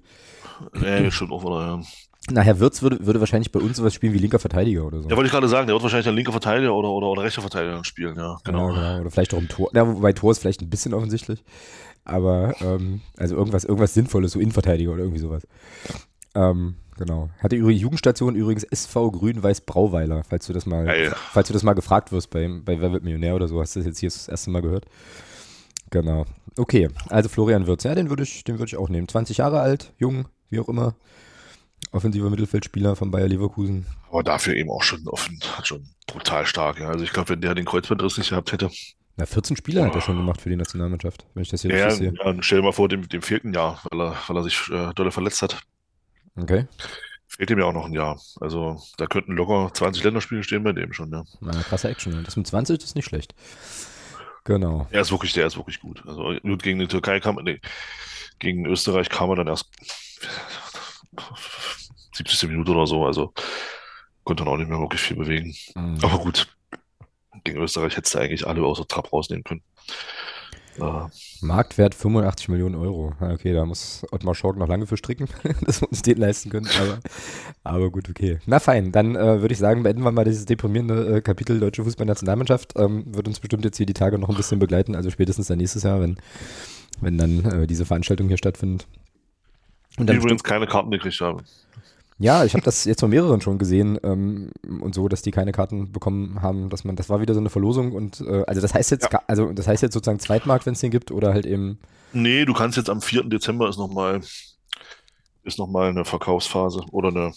ja, 0.83 1.11
stimmt 1.11 1.33
auch 1.33 1.45
wieder, 1.45 1.61
ja. 1.61 1.83
Na, 2.31 2.41
Herr 2.43 2.59
Wirtz 2.59 2.81
würde, 2.83 3.05
würde 3.05 3.21
wahrscheinlich 3.21 3.51
bei 3.53 3.61
uns 3.61 3.77
sowas 3.77 3.93
spielen 3.93 4.15
wie 4.15 4.19
linker 4.19 4.39
Verteidiger 4.39 4.85
oder 4.87 5.03
so. 5.03 5.09
Ja, 5.11 5.17
wollte 5.17 5.27
ich 5.27 5.33
gerade 5.33 5.49
sagen, 5.49 5.67
der 5.67 5.75
wird 5.75 5.83
wahrscheinlich 5.83 6.09
ein 6.09 6.15
linker 6.15 6.33
Verteidiger 6.33 6.75
oder, 6.75 6.89
oder, 6.91 7.09
oder 7.09 7.23
rechter 7.23 7.41
Verteidiger 7.43 7.85
spielen, 7.85 8.17
ja, 8.17 8.39
genau. 8.45 8.69
Ja, 8.71 8.75
genau. 8.75 9.01
Oder 9.03 9.11
vielleicht 9.11 9.35
auch 9.35 9.39
im 9.39 9.49
Tor. 9.49 9.69
Ja, 9.75 9.87
wobei 9.87 10.13
Tor 10.15 10.31
ist 10.31 10.39
vielleicht 10.39 10.63
ein 10.63 10.71
bisschen 10.71 10.95
offensichtlich. 10.95 11.43
Aber 12.11 12.55
ähm, 12.61 13.03
also 13.17 13.37
irgendwas, 13.37 13.65
irgendwas 13.65 13.95
Sinnvolles, 13.95 14.33
so 14.33 14.41
Innenverteidiger 14.41 14.91
oder 14.91 15.03
irgendwie 15.03 15.21
sowas. 15.21 15.47
Ähm, 16.35 16.75
genau. 16.99 17.31
Hatte 17.39 17.55
ihre 17.55 17.71
Jugendstation 17.71 18.35
übrigens 18.35 18.65
SV 18.65 19.13
Grün-Weiß 19.13 19.61
Brauweiler, 19.61 20.25
falls 20.29 20.47
du 20.47 20.53
das 20.53 20.67
mal, 20.67 20.87
Geil. 20.87 21.15
falls 21.33 21.47
du 21.47 21.53
das 21.55 21.63
mal 21.63 21.75
gefragt 21.75 22.11
wirst 22.11 22.31
bei, 22.31 22.49
bei 22.49 22.81
Wer 22.81 22.91
wird 22.93 23.05
Millionär 23.05 23.37
oder 23.37 23.47
so, 23.47 23.61
hast 23.61 23.77
du 23.77 23.81
das 23.81 23.87
jetzt 23.87 24.01
hier 24.01 24.09
das 24.09 24.27
erste 24.27 24.51
Mal 24.51 24.61
gehört. 24.61 24.87
Genau. 25.91 26.27
Okay, 26.57 26.89
also 27.09 27.29
Florian 27.29 27.69
Wirtz, 27.69 27.85
ja, 27.85 27.95
den 27.95 28.11
würde 28.11 28.25
ich, 28.25 28.43
den 28.43 28.59
würde 28.59 28.69
ich 28.69 28.77
auch 28.77 28.89
nehmen. 28.89 29.07
20 29.07 29.39
Jahre 29.39 29.61
alt, 29.61 29.93
jung, 29.99 30.27
wie 30.49 30.59
auch 30.59 30.69
immer. 30.69 30.97
Offensiver 31.93 32.29
Mittelfeldspieler 32.29 32.97
von 32.97 33.13
Bayer 33.13 33.29
Leverkusen. 33.29 33.87
Aber 34.09 34.25
dafür 34.25 34.55
eben 34.57 34.71
auch 34.71 34.83
schon 34.83 35.07
offen, 35.07 35.39
schon 35.63 35.89
brutal 36.09 36.45
stark, 36.45 36.81
ja. 36.81 36.89
Also 36.89 37.05
ich 37.05 37.13
glaube, 37.13 37.29
wenn 37.31 37.41
der 37.41 37.55
den 37.55 37.65
Kreuzbandriss 37.65 38.19
nicht 38.19 38.31
gehabt 38.31 38.53
hätte, 38.53 38.71
Na, 39.21 39.27
14 39.27 39.55
Spiele 39.55 39.85
hat 39.85 39.95
er 39.95 40.01
schon 40.01 40.17
gemacht 40.17 40.41
für 40.41 40.49
die 40.49 40.57
Nationalmannschaft, 40.57 41.27
wenn 41.35 41.43
ich 41.43 41.51
das 41.51 41.61
hier 41.61 41.77
ja, 41.77 41.89
richtig 41.89 42.09
sehe. 42.09 42.25
ja, 42.25 42.43
stell 42.43 42.59
dir 42.59 42.65
mal 42.65 42.73
vor, 42.73 42.89
dem, 42.89 43.07
dem 43.07 43.21
ein 43.23 43.53
Jahr, 43.53 43.83
weil 43.91 44.01
er, 44.01 44.17
weil 44.27 44.37
er 44.37 44.43
sich 44.43 44.59
äh, 44.71 44.95
dolle 44.95 45.11
verletzt 45.11 45.43
hat. 45.43 45.61
Okay. 46.37 46.67
Fehlt 47.27 47.51
ihm 47.51 47.59
ja 47.59 47.67
auch 47.67 47.75
noch 47.75 47.85
ein 47.85 47.93
Jahr. 47.93 48.19
Also 48.41 48.81
da 48.97 49.07
könnten 49.07 49.33
locker 49.33 49.75
20 49.75 50.03
Länderspiele 50.03 50.43
stehen 50.43 50.65
bei 50.65 50.73
dem 50.73 50.95
schon, 50.95 51.13
ja. 51.13 51.25
Na, 51.41 51.53
krasse 51.53 51.91
Action. 51.91 52.25
Das 52.25 52.37
mit 52.37 52.47
20 52.47 52.79
das 52.79 52.87
ist 52.87 52.95
nicht 52.95 53.05
schlecht. 53.05 53.35
Genau. 54.45 54.89
Er 54.91 55.03
ist 55.03 55.13
wirklich, 55.13 55.35
der 55.35 55.47
ist 55.47 55.59
wirklich 55.59 55.81
gut. 55.81 56.03
Also 56.07 56.35
gut, 56.43 56.63
gegen 56.63 56.79
die 56.79 56.89
Türkei 56.89 57.21
kam, 57.21 57.39
nee, 57.43 57.61
gegen 58.39 58.65
Österreich 58.65 59.11
kam 59.11 59.29
er 59.29 59.37
dann 59.37 59.49
erst 59.49 59.69
70. 62.15 62.49
Minute 62.49 62.71
oder 62.71 62.87
so, 62.87 63.05
also 63.05 63.35
konnte 64.25 64.45
dann 64.45 64.53
auch 64.53 64.57
nicht 64.57 64.71
mehr 64.71 64.81
wirklich 64.81 65.03
viel 65.03 65.19
bewegen. 65.19 65.55
Mhm. 65.75 65.99
Aber 66.01 66.19
gut, 66.21 66.49
gegen 67.45 67.61
Österreich 67.61 67.97
hättest 67.97 68.15
du 68.15 68.19
eigentlich 68.19 68.47
alle 68.47 68.63
außer 68.63 68.87
Trab 68.87 69.13
rausnehmen 69.13 69.45
können. 69.45 69.63
Ja. 70.79 71.11
Marktwert 71.43 71.95
85 71.95 72.49
Millionen 72.49 72.75
Euro. 72.75 73.13
Okay, 73.21 73.53
da 73.53 73.65
muss 73.65 74.07
Ottmar 74.13 74.35
Schork 74.35 74.57
noch 74.57 74.69
lange 74.69 74.87
für 74.87 74.97
stricken, 74.97 75.29
dass 75.67 75.81
wir 75.81 75.89
uns 75.89 76.03
den 76.03 76.19
leisten 76.19 76.51
können. 76.51 76.69
Aber, 76.81 76.99
aber 77.65 77.91
gut, 77.91 78.09
okay. 78.09 78.39
Na 78.47 78.61
fein, 78.61 78.93
dann 78.93 79.17
äh, 79.17 79.41
würde 79.41 79.53
ich 79.53 79.59
sagen, 79.59 79.83
beenden 79.83 80.03
wir 80.03 80.13
mal 80.13 80.25
dieses 80.25 80.45
deprimierende 80.45 81.17
äh, 81.17 81.21
Kapitel 81.21 81.61
Deutsche 81.61 81.85
Fußballnationalmannschaft. 81.85 82.75
Ähm, 82.77 83.05
wird 83.15 83.27
uns 83.27 83.41
bestimmt 83.41 83.65
jetzt 83.65 83.77
hier 83.77 83.87
die 83.87 83.95
Tage 83.95 84.19
noch 84.19 84.29
ein 84.29 84.37
bisschen 84.37 84.59
begleiten, 84.59 84.95
also 84.95 85.11
spätestens 85.11 85.49
dann 85.49 85.59
nächstes 85.59 85.83
Jahr, 85.83 86.01
wenn, 86.01 86.17
wenn 87.01 87.19
dann 87.19 87.45
äh, 87.45 87.67
diese 87.67 87.85
Veranstaltung 87.85 88.29
hier 88.29 88.39
stattfindet. 88.39 88.87
Und 89.99 90.09
Die 90.09 90.13
dann 90.13 90.17
übrigens 90.17 90.45
keine 90.45 90.67
Karten 90.67 90.91
gekriegt 90.91 91.21
haben. 91.21 91.43
Ja, 92.23 92.45
ich 92.45 92.53
habe 92.53 92.63
das 92.63 92.85
jetzt 92.85 93.01
von 93.01 93.09
mehreren 93.11 93.41
schon 93.41 93.57
gesehen 93.59 93.99
ähm, 94.03 94.51
und 94.83 94.95
so, 94.95 95.09
dass 95.09 95.23
die 95.23 95.31
keine 95.31 95.53
Karten 95.53 95.91
bekommen 95.91 96.43
haben, 96.43 96.69
dass 96.69 96.85
man, 96.85 96.95
das 96.95 97.09
war 97.09 97.21
wieder 97.23 97.33
so 97.33 97.41
eine 97.41 97.49
Verlosung 97.49 97.93
und 97.93 98.21
äh, 98.21 98.45
also 98.47 98.61
das 98.61 98.75
heißt 98.75 98.91
jetzt, 98.91 99.11
Ja. 99.11 99.23
also 99.27 99.53
das 99.53 99.67
heißt 99.67 99.83
jetzt 99.83 99.95
sozusagen 99.95 100.19
Zweitmarkt, 100.21 100.67
wenn 100.67 100.75
es 100.75 100.81
den 100.81 100.91
gibt 100.91 101.11
oder 101.11 101.33
halt 101.33 101.47
eben, 101.47 101.79
Nee, 102.13 102.45
du 102.45 102.53
kannst 102.53 102.77
jetzt 102.77 102.91
am 102.91 103.01
4. 103.01 103.25
Dezember 103.25 103.69
ist 103.71 103.79
nochmal 103.79 104.21
ist 105.45 105.59
noch 105.59 105.67
mal 105.69 105.89
eine 105.89 106.05
Verkaufsphase 106.05 106.81
oder 106.93 107.09
eine, 107.09 107.33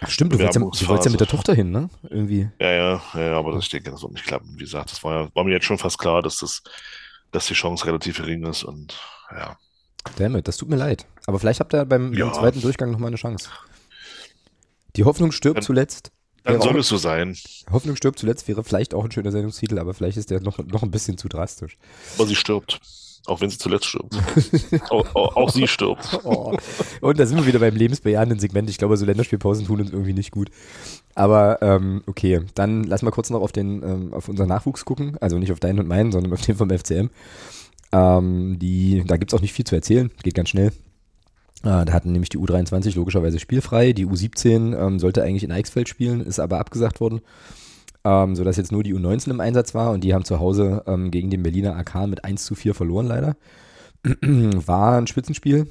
ach 0.00 0.10
stimmt, 0.10 0.32
du 0.32 0.38
wolltest, 0.40 0.56
ja, 0.56 0.60
du 0.60 0.88
wolltest 0.88 1.04
ja 1.06 1.10
mit 1.12 1.20
der 1.20 1.28
Tochter 1.28 1.54
hin, 1.54 1.70
ne? 1.70 1.88
Irgendwie. 2.08 2.48
ja, 2.60 2.70
ja, 2.72 3.02
ja, 3.14 3.38
aber 3.38 3.52
das, 3.52 3.62
ich 3.64 3.70
denke, 3.70 3.92
das 3.92 4.02
wird 4.02 4.12
nicht 4.12 4.26
klappen. 4.26 4.54
Wie 4.56 4.64
gesagt, 4.64 4.90
das 4.90 5.04
war, 5.04 5.12
ja- 5.26 5.28
war 5.34 5.44
mir 5.44 5.52
jetzt 5.52 5.66
schon 5.66 5.78
fast 5.78 5.98
klar, 5.98 6.20
dass 6.22 6.38
das, 6.38 6.62
dass 7.30 7.46
die 7.46 7.54
Chance 7.54 7.86
relativ 7.86 8.16
gering 8.16 8.44
ist 8.44 8.64
und 8.64 8.98
ja. 9.30 9.56
Dammit, 10.16 10.48
das 10.48 10.56
tut 10.56 10.68
mir 10.68 10.76
leid. 10.76 11.06
Aber 11.26 11.38
vielleicht 11.38 11.60
habt 11.60 11.72
ihr 11.74 11.84
beim, 11.84 12.12
Ja. 12.12 12.24
beim 12.26 12.34
zweiten 12.34 12.60
Durchgang 12.60 12.90
nochmal 12.90 13.08
eine 13.08 13.16
Chance. 13.16 13.48
Die 14.96 15.04
Hoffnung 15.04 15.32
stirbt 15.32 15.58
Dann- 15.58 15.64
zuletzt. 15.64 16.10
Dann 16.42 16.60
soll 16.60 16.72
auch- 16.72 16.76
es 16.76 16.88
so 16.88 16.96
sein. 16.96 17.36
Hoffnung 17.70 17.96
stirbt 17.96 18.18
zuletzt 18.18 18.48
wäre 18.48 18.64
vielleicht 18.64 18.94
auch 18.94 19.04
ein 19.04 19.10
schöner 19.12 19.30
Sendungstitel, 19.30 19.78
aber 19.78 19.92
vielleicht 19.92 20.16
ist 20.16 20.30
der 20.30 20.40
noch, 20.40 20.58
noch 20.58 20.82
ein 20.82 20.90
bisschen 20.90 21.18
zu 21.18 21.28
drastisch. 21.28 21.76
Aber 22.16 22.26
sie 22.26 22.34
stirbt. 22.34 22.80
Auch 23.26 23.42
wenn 23.42 23.50
sie 23.50 23.58
zuletzt 23.58 23.84
stirbt. 23.84 24.16
auch, 24.90 25.14
auch, 25.14 25.36
auch 25.36 25.50
sie 25.50 25.68
stirbt. 25.68 26.18
Oh. 26.24 26.56
Und 27.02 27.18
da 27.20 27.26
sind 27.26 27.36
wir 27.36 27.46
wieder 27.46 27.58
beim 27.58 27.76
lebensbejahenden 27.76 28.38
Segment. 28.38 28.70
Ich 28.70 28.78
glaube, 28.78 28.96
so 28.96 29.04
Länderspielpausen 29.04 29.66
tun 29.66 29.80
uns 29.80 29.90
irgendwie 29.90 30.14
nicht 30.14 30.30
gut. 30.30 30.50
Aber 31.14 31.58
ähm, 31.60 32.02
okay, 32.06 32.40
dann 32.54 32.84
lass 32.84 33.02
mal 33.02 33.10
kurz 33.10 33.28
noch 33.28 33.42
auf 33.42 33.52
den, 33.52 33.82
ähm, 33.82 34.14
auf 34.14 34.28
unseren 34.30 34.48
Nachwuchs 34.48 34.86
gucken. 34.86 35.18
Also 35.20 35.38
nicht 35.38 35.52
auf 35.52 35.60
deinen 35.60 35.78
und 35.78 35.88
meinen, 35.88 36.10
sondern 36.12 36.32
auf 36.32 36.40
den 36.40 36.56
vom 36.56 36.70
FCM. 36.70 37.10
Ähm, 37.92 38.58
die, 38.58 39.04
da 39.06 39.18
gibt's 39.18 39.34
auch 39.34 39.42
nicht 39.42 39.52
viel 39.52 39.66
zu 39.66 39.74
erzählen. 39.74 40.10
Geht 40.22 40.34
ganz 40.34 40.48
schnell. 40.48 40.72
Äh, 41.62 41.84
da 41.84 41.92
hatten 41.92 42.12
nämlich 42.12 42.30
die 42.30 42.38
U23 42.38 42.96
logischerweise 42.96 43.38
spielfrei. 43.38 43.92
Die 43.92 44.06
U17 44.06 44.76
ähm, 44.76 44.98
sollte 44.98 45.22
eigentlich 45.22 45.44
in 45.44 45.52
Eichsfeld 45.52 45.88
spielen, 45.88 46.20
ist 46.20 46.40
aber 46.40 46.58
abgesagt 46.58 47.00
worden. 47.00 47.20
Ähm, 48.02 48.34
sodass 48.34 48.56
jetzt 48.56 48.72
nur 48.72 48.82
die 48.82 48.94
U19 48.94 49.30
im 49.30 49.40
Einsatz 49.40 49.74
war 49.74 49.90
und 49.92 50.02
die 50.02 50.14
haben 50.14 50.24
zu 50.24 50.40
Hause 50.40 50.82
ähm, 50.86 51.10
gegen 51.10 51.28
den 51.28 51.42
Berliner 51.42 51.76
AK 51.76 52.06
mit 52.06 52.24
1 52.24 52.44
zu 52.44 52.54
4 52.54 52.74
verloren 52.74 53.06
leider. 53.06 53.36
War 54.22 54.96
ein 54.96 55.06
Spitzenspiel. 55.06 55.66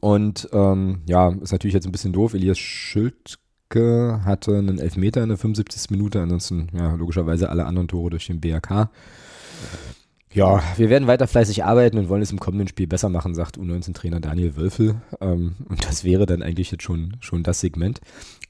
Und 0.00 0.48
ähm, 0.52 1.02
ja, 1.06 1.28
ist 1.28 1.52
natürlich 1.52 1.74
jetzt 1.74 1.86
ein 1.86 1.92
bisschen 1.92 2.12
doof. 2.12 2.34
Elias 2.34 2.58
Schildke 2.58 4.22
hatte 4.24 4.56
einen 4.56 4.80
Elfmeter 4.80 5.22
in 5.22 5.28
der 5.28 5.38
75. 5.38 5.90
Minute, 5.90 6.20
ansonsten 6.20 6.68
ja 6.72 6.94
logischerweise 6.94 7.48
alle 7.48 7.66
anderen 7.66 7.86
Tore 7.86 8.10
durch 8.10 8.26
den 8.26 8.40
BRK. 8.40 8.90
Ja, 10.34 10.64
wir 10.76 10.90
werden 10.90 11.06
weiter 11.06 11.28
fleißig 11.28 11.64
arbeiten 11.64 11.96
und 11.96 12.08
wollen 12.08 12.20
es 12.20 12.32
im 12.32 12.40
kommenden 12.40 12.66
Spiel 12.66 12.88
besser 12.88 13.08
machen, 13.08 13.36
sagt 13.36 13.56
U19-Trainer 13.56 14.18
Daniel 14.18 14.56
Wölfel. 14.56 14.96
Ähm, 15.20 15.54
und 15.68 15.84
das 15.84 16.02
wäre 16.02 16.26
dann 16.26 16.42
eigentlich 16.42 16.72
jetzt 16.72 16.82
schon, 16.82 17.16
schon 17.20 17.44
das 17.44 17.60
Segment. 17.60 18.00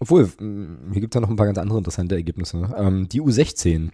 Obwohl, 0.00 0.30
hier 0.38 1.00
gibt 1.02 1.14
es 1.14 1.16
ja 1.16 1.20
noch 1.20 1.28
ein 1.28 1.36
paar 1.36 1.44
ganz 1.44 1.58
andere 1.58 1.76
interessante 1.76 2.14
Ergebnisse. 2.14 2.74
Ähm, 2.74 3.06
die 3.10 3.20
U16 3.20 3.90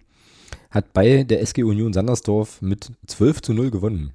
hat 0.69 0.93
bei 0.93 1.25
der 1.25 1.41
SG 1.41 1.63
Union 1.63 1.91
Sandersdorf 1.91 2.61
mit 2.61 2.93
12 3.07 3.41
zu 3.41 3.53
0 3.53 3.71
gewonnen. 3.71 4.13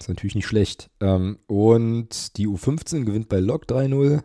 ist 0.00 0.08
natürlich 0.08 0.34
nicht 0.34 0.48
schlecht. 0.48 0.90
Ähm, 1.00 1.38
und 1.46 2.36
die 2.36 2.48
U15 2.48 3.04
gewinnt 3.04 3.28
bei 3.28 3.38
Lok 3.38 3.66
3-0. 3.66 4.22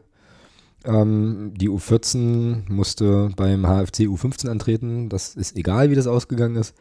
Ähm, 0.83 1.53
die 1.55 1.69
U14 1.69 2.71
musste 2.71 3.29
beim 3.35 3.67
HFC 3.67 4.07
U15 4.07 4.49
antreten. 4.49 5.09
Das 5.09 5.35
ist 5.35 5.55
egal, 5.55 5.91
wie 5.91 5.95
das 5.95 6.07
ausgegangen 6.07 6.55
ist. 6.55 6.73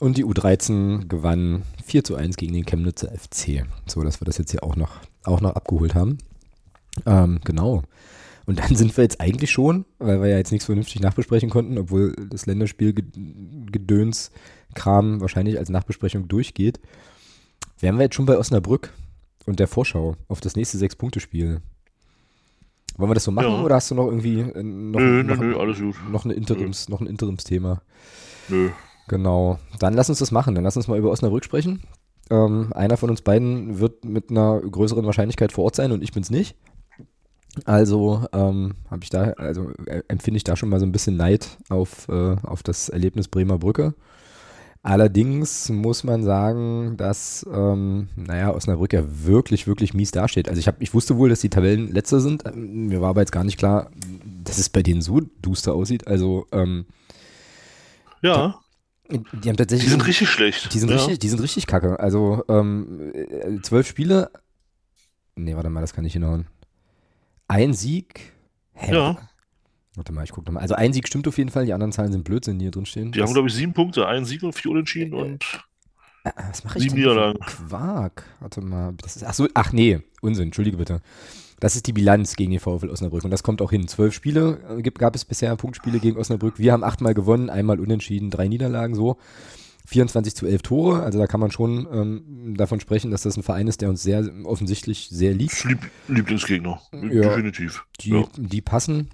Und 0.00 0.16
die 0.16 0.24
U13 0.24 1.08
gewann 1.08 1.62
4 1.84 2.04
zu 2.04 2.14
1 2.14 2.36
gegen 2.36 2.52
den 2.54 2.64
Chemnitzer 2.66 3.10
FC. 3.10 3.64
So, 3.86 4.02
dass 4.04 4.20
wir 4.20 4.26
das 4.26 4.38
jetzt 4.38 4.52
hier 4.52 4.62
auch 4.62 4.76
noch, 4.76 5.00
auch 5.24 5.40
noch 5.40 5.54
abgeholt 5.56 5.94
haben. 5.94 6.18
Ähm, 7.04 7.40
genau. 7.44 7.82
Und 8.46 8.60
dann 8.60 8.74
sind 8.76 8.96
wir 8.96 9.02
jetzt 9.04 9.20
eigentlich 9.20 9.50
schon, 9.50 9.84
weil 9.98 10.20
wir 10.22 10.28
ja 10.28 10.38
jetzt 10.38 10.52
nichts 10.52 10.66
vernünftig 10.66 11.00
nachbesprechen 11.02 11.50
konnten, 11.50 11.76
obwohl 11.78 12.14
das 12.30 12.46
Länderspielgedöns 12.46 14.30
Kram 14.74 15.20
wahrscheinlich 15.20 15.58
als 15.58 15.68
Nachbesprechung 15.70 16.28
durchgeht, 16.28 16.80
wären 17.80 17.96
wir 17.96 18.04
jetzt 18.04 18.14
schon 18.14 18.26
bei 18.26 18.38
Osnabrück 18.38 18.92
und 19.46 19.58
der 19.60 19.66
Vorschau 19.68 20.16
auf 20.28 20.40
das 20.40 20.56
nächste 20.56 20.78
Sechs-Punkte-Spiel. 20.78 21.60
Wollen 22.96 23.10
wir 23.10 23.14
das 23.14 23.24
so 23.24 23.30
machen 23.32 23.48
Ja. 23.48 23.62
oder 23.62 23.74
hast 23.76 23.90
du 23.90 23.94
noch 23.94 24.06
irgendwie 24.06 24.40
äh, 24.40 24.62
noch, 24.62 25.00
Nö, 25.00 25.22
nö, 25.22 25.22
noch, 25.22 25.36
nö, 25.38 25.52
gut. 25.54 26.10
noch, 26.10 26.24
eine 26.24 26.34
Interims, 26.34 26.88
noch 26.88 27.00
ein 27.00 27.06
Interimsthema? 27.06 27.82
Nö. 28.48 28.70
Genau. 29.08 29.58
Dann 29.78 29.94
lass 29.94 30.08
uns 30.08 30.18
das 30.18 30.30
machen. 30.30 30.54
Dann 30.54 30.64
lass 30.64 30.76
uns 30.76 30.88
mal 30.88 30.98
über 30.98 31.10
Osnabrück 31.10 31.44
sprechen. 31.44 31.82
Ähm, 32.30 32.72
einer 32.74 32.96
von 32.96 33.10
uns 33.10 33.22
beiden 33.22 33.80
wird 33.80 34.04
mit 34.04 34.30
einer 34.30 34.60
größeren 34.60 35.06
Wahrscheinlichkeit 35.06 35.52
vor 35.52 35.64
Ort 35.64 35.76
sein 35.76 35.92
und 35.92 36.02
ich 36.02 36.12
bin's 36.12 36.30
nicht. 36.30 36.56
Also 37.64 38.26
ähm, 38.32 38.74
habe 38.90 39.02
ich 39.02 39.10
da, 39.10 39.32
also 39.32 39.70
äh, 39.86 40.02
empfinde 40.08 40.36
ich 40.36 40.44
da 40.44 40.54
schon 40.54 40.68
mal 40.68 40.78
so 40.78 40.86
ein 40.86 40.92
bisschen 40.92 41.16
Neid 41.16 41.56
auf, 41.70 42.08
äh, 42.08 42.36
auf 42.42 42.62
das 42.62 42.88
Erlebnis 42.88 43.28
Bremer 43.28 43.58
Brücke. 43.58 43.94
Allerdings 44.82 45.68
muss 45.70 46.04
man 46.04 46.22
sagen, 46.22 46.96
dass, 46.96 47.44
ähm, 47.52 48.08
naja, 48.14 48.54
Osnabrück 48.54 48.92
ja 48.92 49.02
wirklich, 49.04 49.66
wirklich 49.66 49.92
mies 49.92 50.12
dasteht. 50.12 50.48
Also 50.48 50.60
ich, 50.60 50.68
hab, 50.68 50.80
ich 50.80 50.94
wusste 50.94 51.16
wohl, 51.16 51.28
dass 51.28 51.40
die 51.40 51.50
Tabellen 51.50 51.90
letzter 51.92 52.20
sind. 52.20 52.44
Ähm, 52.46 52.86
Mir 52.86 53.00
war 53.00 53.10
aber 53.10 53.22
jetzt 53.22 53.32
gar 53.32 53.44
nicht 53.44 53.58
klar, 53.58 53.90
dass 54.44 54.58
es 54.58 54.68
bei 54.68 54.82
denen 54.82 55.02
so 55.02 55.20
duster 55.42 55.74
aussieht. 55.74 56.06
Also 56.06 56.46
ähm, 56.52 56.86
Ja, 58.22 58.60
die 59.10 59.48
haben 59.48 59.56
tatsächlich. 59.56 59.84
die 59.86 59.90
sind 59.90 60.06
richtig 60.06 60.28
schlecht. 60.28 60.72
Die 60.74 60.78
sind, 60.78 60.90
ja. 60.90 60.96
richtig, 60.96 61.18
die 61.20 61.28
sind 61.28 61.40
richtig 61.40 61.66
kacke. 61.66 61.98
Also 61.98 62.44
ähm, 62.48 63.12
äh, 63.14 63.60
zwölf 63.62 63.86
Spiele. 63.88 64.30
Nee, 65.36 65.54
warte 65.54 65.70
mal, 65.70 65.80
das 65.80 65.92
kann 65.94 66.04
ich 66.04 66.12
hinhauen. 66.12 66.46
Ein 67.46 67.72
Sieg. 67.74 68.32
Hä? 68.74 68.94
Ja. 68.94 69.16
Warte 69.94 70.12
mal, 70.12 70.24
ich 70.24 70.30
gucke 70.32 70.46
nochmal. 70.46 70.62
Also 70.62 70.74
ein 70.74 70.92
Sieg 70.92 71.08
stimmt 71.08 71.26
auf 71.26 71.38
jeden 71.38 71.50
Fall, 71.50 71.64
die 71.66 71.72
anderen 71.72 71.92
Zahlen 71.92 72.12
sind 72.12 72.24
Blödsinn, 72.24 72.58
die 72.58 72.66
hier 72.66 72.70
drin 72.70 72.86
stehen. 72.86 73.10
Die 73.12 73.22
haben, 73.22 73.32
glaube 73.32 73.48
ich, 73.48 73.54
sieben 73.54 73.72
Punkte, 73.72 74.06
einen 74.06 74.24
Sieg 74.24 74.42
und 74.42 74.52
vier 74.52 74.70
Unentschieden 74.70 75.14
Äh, 75.14 75.22
und 75.22 75.44
Ah, 76.24 76.32
Was 76.50 76.62
mache 76.64 76.78
ich 76.78 76.84
sieben 76.84 76.96
Niederlagen. 76.96 77.38
Quark. 77.40 78.24
Warte 78.40 78.60
mal. 78.60 78.92
Das 79.00 79.16
ist, 79.16 79.24
ach 79.24 79.32
so, 79.34 79.48
ach 79.54 79.72
nee, 79.72 80.00
Unsinn, 80.20 80.44
entschuldige 80.48 80.76
bitte. 80.76 81.00
Das 81.60 81.74
ist 81.74 81.86
die 81.86 81.92
Bilanz 81.92 82.36
gegen 82.36 82.52
den 82.52 82.60
VfL 82.60 82.88
Osnabrück 82.88 83.24
und 83.24 83.30
das 83.30 83.42
kommt 83.42 83.60
auch 83.62 83.70
hin. 83.70 83.88
Zwölf 83.88 84.14
Spiele 84.14 84.58
äh, 84.78 84.82
gab 84.82 85.14
es 85.14 85.24
bisher, 85.24 85.54
Punktspiele 85.56 85.98
gegen 85.98 86.16
Osnabrück. 86.16 86.58
Wir 86.58 86.72
haben 86.72 86.84
achtmal 86.84 87.14
gewonnen, 87.14 87.50
einmal 87.50 87.80
unentschieden, 87.80 88.30
drei 88.30 88.48
Niederlagen 88.48 88.94
so. 88.94 89.16
24 89.86 90.34
zu 90.34 90.46
11 90.46 90.62
Tore, 90.62 91.02
also 91.02 91.18
da 91.18 91.26
kann 91.26 91.40
man 91.40 91.50
schon 91.50 91.88
ähm, 91.90 92.54
davon 92.58 92.78
sprechen, 92.78 93.10
dass 93.10 93.22
das 93.22 93.38
ein 93.38 93.42
Verein 93.42 93.68
ist, 93.68 93.80
der 93.80 93.88
uns 93.88 94.02
sehr 94.02 94.22
offensichtlich 94.44 95.08
sehr 95.10 95.32
liegt. 95.32 95.64
Lieb 95.64 95.78
Lieblingsgegner. 96.08 96.78
Ja. 96.92 97.22
Definitiv. 97.22 97.86
Die, 98.00 98.10
Ja. 98.10 98.24
die 98.36 98.60
passen. 98.60 99.08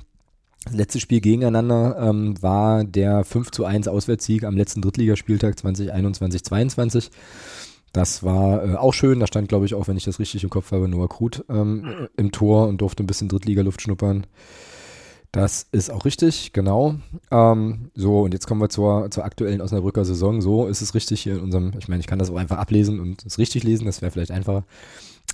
Das 0.65 0.75
letzte 0.75 0.99
Spiel 0.99 1.21
gegeneinander 1.21 1.97
ähm, 2.01 2.43
war 2.43 2.83
der 2.85 3.23
5 3.25 3.53
zu 3.53 3.65
1 3.67 3.87
Auswärtssieg 3.87 4.43
am 4.45 4.57
letzten 4.57 4.83
Drittligaspieltag 4.83 5.55
2021-22. 5.55 7.11
Das 7.95 8.25
war 8.25 8.65
äh, 8.65 8.75
auch 8.75 8.93
schön. 8.93 9.21
Da 9.21 9.27
stand, 9.29 9.49
glaube 9.49 9.67
ich, 9.67 9.75
auch, 9.75 9.87
wenn 9.87 9.97
ich 9.97 10.05
das 10.05 10.19
richtig 10.19 10.43
im 10.43 10.51
Kopf 10.51 10.73
habe, 10.73 10.89
Noah 10.89 11.09
Krut 11.09 11.45
ähm, 11.49 12.09
im 12.17 12.33
Tor 12.33 12.67
und 12.67 12.81
durfte 12.81 13.05
ein 13.05 13.07
bisschen 13.07 13.29
Drittliga-Luft 13.29 13.81
schnuppern. 13.81 14.27
Das 15.31 15.69
ist 15.71 15.91
auch 15.91 16.05
richtig, 16.05 16.53
genau. 16.53 16.97
Ähm, 17.31 17.93
so, 17.95 18.23
und 18.23 18.35
jetzt 18.35 18.49
kommen 18.49 18.61
wir 18.61 18.69
zur, 18.69 19.11
zur 19.13 19.25
aktuellen 19.25 19.61
Osnabrücker 19.61 20.05
Saison. 20.05 20.43
So 20.43 20.67
ist 20.67 20.83
es 20.83 20.95
richtig 20.95 21.23
hier 21.23 21.35
in 21.35 21.41
unserem, 21.41 21.73
ich 21.79 21.87
meine, 21.87 22.01
ich 22.01 22.09
kann 22.09 22.19
das 22.19 22.31
auch 22.31 22.37
einfach 22.37 22.59
ablesen 22.59 22.99
und 22.99 23.25
es 23.25 23.39
richtig 23.39 23.63
lesen, 23.63 23.87
das 23.87 24.03
wäre 24.03 24.11
vielleicht 24.11 24.33
einfacher. 24.33 24.65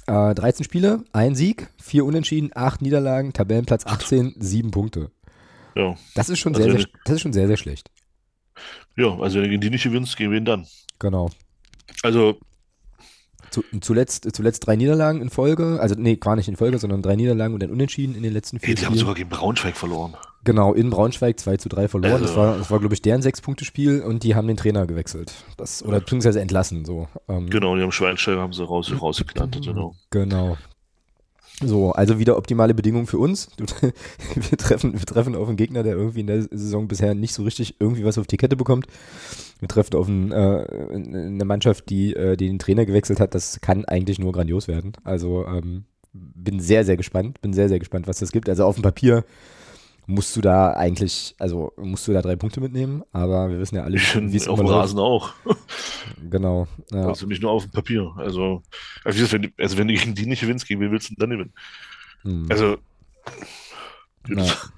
Äh, 0.07 0.35
13 0.35 0.65
Spiele, 0.65 1.03
ein 1.13 1.35
Sieg, 1.35 1.71
vier 1.81 2.05
Unentschieden, 2.05 2.51
acht 2.55 2.83
Niederlagen, 2.83 3.33
Tabellenplatz 3.33 3.87
18, 3.87 4.35
sieben 4.39 4.71
Punkte. 4.71 5.11
Ja. 5.75 5.97
Das 6.15 6.29
ist 6.29 6.39
schon 6.41 6.55
Also 6.55 6.69
sehr, 6.69 6.79
sehr, 6.79 6.89
das 7.07 7.15
ist 7.15 7.21
schon 7.23 7.33
sehr, 7.33 7.47
sehr 7.47 7.57
schlecht. 7.57 7.91
ja, 8.97 9.19
also 9.19 9.37
wenn 9.37 9.45
du 9.45 9.49
gegen 9.49 9.63
die 9.63 9.71
nicht 9.71 9.85
gewinnst, 9.85 10.19
gegen 10.19 10.31
wen 10.31 10.45
dann? 10.45 10.67
Genau. 10.99 11.31
Also, 12.03 12.39
Zu, 13.51 13.65
zuletzt, 13.81 14.29
zuletzt 14.35 14.67
drei 14.67 14.77
Niederlagen 14.77 15.21
in 15.21 15.31
Folge, 15.31 15.79
also 15.81 15.95
nee, 15.99 16.17
gar 16.17 16.37
nicht 16.37 16.49
in 16.49 16.57
Folge, 16.57 16.79
sondern 16.79 17.03
drei 17.03 17.17
Niederlagen 17.17 17.55
und 17.55 17.63
ein 17.63 17.71
Unentschieden 17.71 18.15
in 18.15 18.23
den 18.23 18.33
letzten 18.33 18.59
vier 18.61 18.69
hey, 18.69 18.75
die 18.75 18.81
haben 18.83 18.93
Spielen. 18.93 18.99
sogar 19.01 19.15
gegen 19.15 19.29
Braunschweig 19.29 19.77
verloren. 19.77 20.15
Genau, 20.43 20.73
in 20.73 20.89
Braunschweig 20.89 21.39
2 21.39 21.59
zu 21.59 21.69
3 21.69 21.89
verloren. 21.89 22.23
Das 22.23 22.31
Also. 22.31 22.41
war, 22.41 22.57
das 22.57 22.71
war 22.71 22.79
glaube 22.79 22.95
ich, 22.95 23.03
deren 23.03 23.21
Sechs-Punkte-Spiel 23.21 24.01
und 24.01 24.23
die 24.23 24.35
haben 24.35 24.49
den 24.49 24.57
Trainer 24.57 24.87
gewechselt. 24.87 25.35
Das, 25.59 25.85
oder 25.85 26.01
beziehungsweise 26.01 26.41
entlassen, 26.41 26.87
so. 26.87 27.09
Ähm, 27.29 27.51
Genau, 27.51 27.77
die 27.77 27.83
haben 27.83 27.93
Schweinsteiger 27.93 28.41
haben 28.41 28.55
sie 28.55 28.65
raus, 28.65 28.91
rausgeknallt, 29.03 29.61
genau. 29.65 29.95
Genau. 30.11 30.57
So, 31.63 31.93
also 31.93 32.19
wieder 32.19 32.39
optimale 32.39 32.73
Bedingungen 32.73 33.07
für 33.07 33.19
uns. 33.19 33.51
Wir 34.35 34.57
treffen, 34.57 34.95
wir 34.95 35.07
treffen 35.07 35.35
auf 35.35 35.49
einen 35.49 35.57
Gegner, 35.57 35.83
der 35.83 35.95
irgendwie 35.95 36.21
in 36.21 36.27
der 36.27 36.43
Saison 36.43 36.89
bisher 36.89 37.15
nicht 37.15 37.35
so 37.35 37.43
richtig 37.43 37.77
irgendwie 37.79 38.05
was 38.05 38.17
auf 38.17 38.27
die 38.27 38.39
Kette 38.39 38.57
bekommt. 38.57 38.87
Wir 39.59 39.69
treffen 39.69 39.95
auf 39.95 40.09
einen, 40.09 40.33
äh, 40.33 40.67
eine 40.95 41.45
Mannschaft, 41.45 41.91
die, 41.91 42.15
äh, 42.15 42.37
die 42.37 42.49
den 42.49 42.59
Trainer 42.59 42.87
gewechselt 42.87 43.21
hat. 43.21 43.35
Das 43.35 43.61
kann 43.61 43.85
eigentlich 43.85 44.19
nur 44.19 44.33
grandios 44.33 44.69
werden. 44.69 44.93
Also 45.05 45.47
ähm, 45.47 45.85
bin 46.13 46.61
sehr, 46.61 46.85
sehr 46.85 46.97
gespannt. 46.97 47.41
Bin 47.43 47.53
sehr, 47.53 47.69
sehr 47.69 47.79
gespannt, 47.79 48.07
was 48.07 48.19
das 48.19 48.33
gibt. 48.33 48.49
Also 48.49 48.65
auf 48.65 48.77
dem 48.77 48.83
Papier 48.83 49.25
musst 50.07 50.35
du 50.37 50.41
da 50.41 50.73
eigentlich, 50.73 51.35
also 51.39 51.73
musst 51.77 52.07
du 52.09 52.13
da 52.13 52.23
drei 52.23 52.37
Punkte 52.37 52.61
mitnehmen, 52.61 53.03
aber 53.13 53.51
wir 53.51 53.59
wissen 53.59 53.77
ja 53.77 53.85
alle, 53.85 53.97
wie 53.99 54.37
es 54.37 54.49
auf 54.49 54.59
dem 54.59 54.69
Rasen 54.69 54.99
auch. 54.99 55.33
Genau. 56.29 56.67
Ja. 56.93 57.09
Also 57.09 57.27
nicht 57.27 57.41
nur 57.41 57.51
auf 57.51 57.65
dem 57.65 57.71
Papier. 57.71 58.13
Also, 58.17 58.63
also 59.05 59.33
wenn, 59.33 59.53
also 59.59 59.79
wenn 59.79 59.89
du 59.89 59.95
gegen 59.95 60.15
die 60.15 60.27
nicht 60.27 60.41
gewinnst, 60.41 60.67
gegen 60.67 60.81
wen 60.81 60.91
willst 60.91 61.11
du 61.11 61.15
dann 61.17 61.31
gewinnen? 61.31 61.53
Hm. 62.23 62.47
Also, 62.51 62.77
das, 64.29 64.71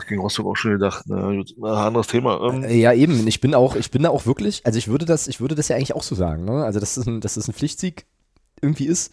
ich 0.00 0.06
gegen 0.06 0.20
Rostock 0.20 0.46
auch 0.46 0.56
schon 0.56 0.72
gedacht, 0.72 1.04
na, 1.06 1.32
na, 1.56 1.86
anderes 1.86 2.06
Thema. 2.06 2.40
Ähm. 2.48 2.64
Äh, 2.64 2.76
ja, 2.76 2.92
eben. 2.92 3.26
Ich 3.26 3.40
bin 3.40 3.54
auch, 3.54 3.76
ich 3.76 3.90
bin 3.90 4.02
da 4.02 4.10
auch 4.10 4.26
wirklich, 4.26 4.64
also 4.64 4.78
ich 4.78 4.88
würde 4.88 5.04
das, 5.04 5.28
ich 5.28 5.40
würde 5.40 5.54
das 5.54 5.68
ja 5.68 5.76
eigentlich 5.76 5.94
auch 5.94 6.02
so 6.02 6.14
sagen, 6.14 6.44
ne? 6.44 6.64
Also, 6.64 6.80
dass 6.80 6.94
das 6.94 7.06
ein, 7.06 7.20
dass 7.20 7.34
das 7.34 7.48
ein 7.48 7.54
Pflichtsieg 7.54 8.06
irgendwie 8.60 8.86
ist. 8.86 9.12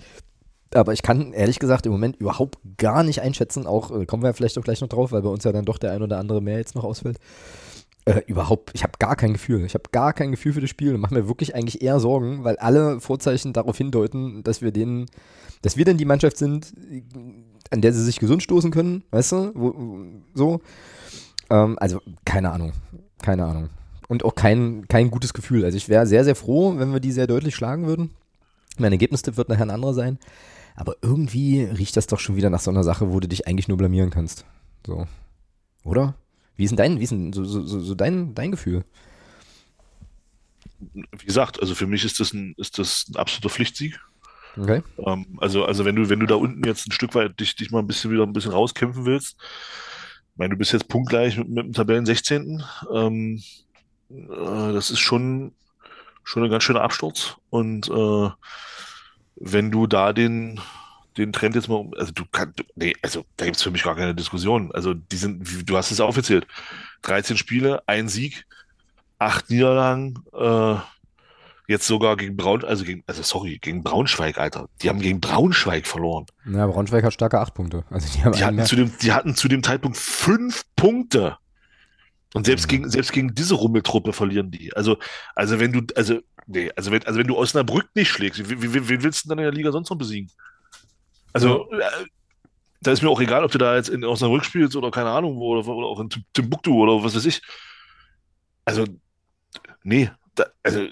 Aber 0.73 0.93
ich 0.93 1.01
kann 1.01 1.33
ehrlich 1.33 1.59
gesagt 1.59 1.85
im 1.85 1.91
Moment 1.91 2.17
überhaupt 2.17 2.59
gar 2.77 3.03
nicht 3.03 3.21
einschätzen, 3.21 3.65
auch 3.65 3.91
äh, 3.91 4.05
kommen 4.05 4.23
wir 4.23 4.33
vielleicht 4.33 4.57
auch 4.57 4.63
gleich 4.63 4.81
noch 4.81 4.89
drauf, 4.89 5.11
weil 5.11 5.21
bei 5.21 5.29
uns 5.29 5.43
ja 5.43 5.51
dann 5.51 5.65
doch 5.65 5.77
der 5.77 5.91
ein 5.91 6.03
oder 6.03 6.19
andere 6.19 6.41
mehr 6.41 6.57
jetzt 6.57 6.75
noch 6.75 6.83
ausfällt. 6.83 7.17
Äh, 8.05 8.21
überhaupt, 8.27 8.71
ich 8.73 8.83
habe 8.83 8.93
gar 8.99 9.15
kein 9.15 9.33
Gefühl. 9.33 9.65
Ich 9.65 9.73
habe 9.73 9.83
gar 9.91 10.13
kein 10.13 10.31
Gefühl 10.31 10.53
für 10.53 10.61
das 10.61 10.69
Spiel 10.69 10.93
und 10.93 11.01
mache 11.01 11.13
mir 11.13 11.27
wirklich 11.27 11.55
eigentlich 11.55 11.81
eher 11.81 11.99
Sorgen, 11.99 12.43
weil 12.43 12.57
alle 12.57 12.99
Vorzeichen 12.99 13.53
darauf 13.53 13.77
hindeuten, 13.77 14.43
dass 14.43 14.61
wir 14.61 14.71
denen, 14.71 15.07
dass 15.61 15.75
wir 15.75 15.85
denn 15.85 15.97
die 15.97 16.05
Mannschaft 16.05 16.37
sind, 16.37 16.73
an 17.71 17.81
der 17.81 17.93
sie 17.93 18.03
sich 18.03 18.19
gesund 18.19 18.43
stoßen 18.43 18.71
können, 18.71 19.03
weißt 19.11 19.31
du? 19.31 19.51
Wo, 19.53 19.75
so. 20.33 20.61
Ähm, 21.49 21.77
also, 21.79 21.99
keine 22.25 22.51
Ahnung. 22.51 22.73
Keine 23.21 23.45
Ahnung. 23.45 23.69
Und 24.07 24.25
auch 24.25 24.33
kein, 24.33 24.87
kein 24.87 25.11
gutes 25.11 25.33
Gefühl. 25.33 25.65
Also 25.65 25.77
ich 25.77 25.89
wäre 25.89 26.07
sehr, 26.07 26.23
sehr 26.23 26.35
froh, 26.35 26.73
wenn 26.77 26.91
wir 26.91 26.99
die 26.99 27.11
sehr 27.11 27.27
deutlich 27.27 27.55
schlagen 27.55 27.85
würden. 27.85 28.11
Mein 28.79 28.91
Ergebnistipp 28.91 29.37
wird 29.37 29.49
nachher 29.49 29.63
ein 29.63 29.69
anderer 29.69 29.93
sein. 29.93 30.17
Aber 30.79 30.95
irgendwie 31.01 31.63
riecht 31.63 31.97
das 31.97 32.07
doch 32.07 32.21
schon 32.21 32.37
wieder 32.37 32.49
nach 32.49 32.61
so 32.61 32.71
einer 32.71 32.85
Sache, 32.85 33.11
wo 33.11 33.19
du 33.19 33.27
dich 33.27 33.47
eigentlich 33.47 33.67
nur 33.67 33.77
blamieren 33.77 34.11
kannst. 34.11 34.45
So. 34.87 35.07
Oder? 35.83 36.15
Wie 36.55 36.63
ist 36.63 36.69
denn 36.69 36.77
dein, 36.77 36.99
wie 36.99 37.03
ist 37.03 37.11
denn 37.11 37.33
so, 37.33 37.43
so, 37.43 37.61
so 37.65 37.95
dein, 37.95 38.33
dein 38.33 38.51
Gefühl? 38.51 38.85
Wie 40.79 41.25
gesagt, 41.25 41.61
also 41.61 41.75
für 41.75 41.85
mich 41.85 42.05
ist 42.05 42.21
das 42.21 42.31
ein, 42.31 42.53
ist 42.55 42.79
das 42.79 43.07
ein 43.09 43.17
absoluter 43.17 43.49
Pflichtsieg. 43.49 43.99
Okay. 44.57 44.81
Ähm, 45.05 45.37
also, 45.41 45.65
also 45.65 45.83
wenn 45.83 45.97
du, 45.97 46.07
wenn 46.07 46.21
du 46.21 46.25
da 46.25 46.35
unten 46.35 46.63
jetzt 46.63 46.87
ein 46.87 46.93
Stück 46.93 47.13
weit 47.13 47.37
dich, 47.41 47.57
dich 47.57 47.71
mal 47.71 47.79
ein 47.79 47.87
bisschen 47.87 48.09
wieder 48.11 48.23
ein 48.23 48.31
bisschen 48.31 48.53
rauskämpfen 48.53 49.05
willst, 49.05 49.35
ich 49.37 50.37
meine, 50.37 50.51
du 50.51 50.57
bist 50.57 50.71
jetzt 50.71 50.87
punktgleich 50.87 51.37
mit, 51.37 51.49
mit 51.49 51.65
dem 51.65 51.73
Tabellen 51.73 52.05
16. 52.05 52.63
Ähm, 52.95 53.43
äh, 54.09 54.15
das 54.71 54.91
ist 54.91 54.99
schon, 54.99 55.51
schon 56.23 56.45
ein 56.45 56.49
ganz 56.49 56.63
schöner 56.63 56.83
Absturz. 56.83 57.35
Und 57.49 57.89
äh, 57.89 58.29
wenn 59.39 59.71
du 59.71 59.87
da 59.87 60.13
den, 60.13 60.59
den 61.17 61.33
Trend 61.33 61.55
jetzt 61.55 61.67
mal, 61.67 61.85
also 61.97 62.11
du 62.11 62.23
kannst, 62.31 62.63
nee, 62.75 62.93
also 63.01 63.25
da 63.37 63.45
gibt 63.45 63.57
es 63.57 63.63
für 63.63 63.71
mich 63.71 63.83
gar 63.83 63.95
keine 63.95 64.15
Diskussion. 64.15 64.71
Also 64.73 64.93
die 64.93 65.15
sind, 65.15 65.69
du 65.69 65.77
hast 65.77 65.91
es 65.91 65.99
aufgezählt, 65.99 66.45
13 67.03 67.37
Spiele, 67.37 67.81
ein 67.87 68.09
Sieg, 68.09 68.45
acht 69.17 69.49
Niederlagen, 69.49 70.23
äh, 70.33 70.75
jetzt 71.67 71.85
sogar 71.85 72.17
gegen 72.17 72.35
Braun, 72.35 72.63
also 72.65 72.83
gegen, 72.83 73.03
also 73.05 73.21
sorry, 73.21 73.59
gegen 73.61 73.83
Braunschweig, 73.83 74.39
Alter. 74.39 74.67
Die 74.81 74.89
haben 74.89 74.99
gegen 74.99 75.21
Braunschweig 75.21 75.85
verloren. 75.85 76.25
Ja, 76.51 76.65
Braunschweig 76.65 77.03
hat 77.03 77.13
starke 77.13 77.39
acht 77.39 77.53
Punkte. 77.53 77.83
Also 77.91 78.07
die, 78.11 78.23
haben 78.23 78.33
die, 78.33 78.43
hatten 78.43 78.65
zu 78.65 78.75
dem, 78.75 78.91
die 79.01 79.11
hatten 79.11 79.35
zu 79.35 79.47
dem 79.47 79.61
Zeitpunkt 79.61 79.97
fünf 79.97 80.63
Punkte. 80.75 81.37
Und 82.33 82.45
selbst 82.45 82.65
mhm. 82.65 82.69
gegen, 82.69 82.89
selbst 82.89 83.11
gegen 83.11 83.35
diese 83.35 83.55
Rummeltruppe 83.55 84.13
verlieren 84.13 84.51
die. 84.51 84.75
Also, 84.75 84.97
also 85.35 85.59
wenn 85.59 85.71
du, 85.71 85.81
also 85.95 86.19
Nee, 86.51 86.71
also 86.75 86.91
wenn, 86.91 87.03
also 87.05 87.19
wenn 87.19 87.27
du 87.27 87.37
Osnabrück 87.37 87.89
nicht 87.93 88.09
schlägst, 88.09 88.49
wie 88.49 88.73
willst 89.03 89.23
du 89.23 89.29
denn 89.29 89.37
dann 89.37 89.45
in 89.45 89.51
der 89.51 89.53
Liga 89.53 89.71
sonst 89.71 89.91
noch 89.91 89.97
besiegen? 89.97 90.31
Also, 91.31 91.69
ja. 91.71 91.77
äh, 91.77 92.05
da 92.81 92.91
ist 92.91 93.03
mir 93.03 93.09
auch 93.09 93.21
egal, 93.21 93.43
ob 93.43 93.51
du 93.51 93.59
da 93.59 93.75
jetzt 93.75 93.89
in 93.89 94.03
Osnabrück 94.03 94.43
spielst 94.43 94.75
oder 94.75 94.89
keine 94.89 95.11
Ahnung 95.11 95.37
wo, 95.37 95.55
oder, 95.55 95.67
oder 95.67 95.85
auch 95.85 95.99
in 95.99 96.09
Timbuktu 96.33 96.73
oder 96.73 97.03
was 97.03 97.15
weiß 97.15 97.25
ich. 97.25 97.43
Also, 98.65 98.85
nee, 99.83 100.09
da, 100.33 100.47
also, 100.63 100.87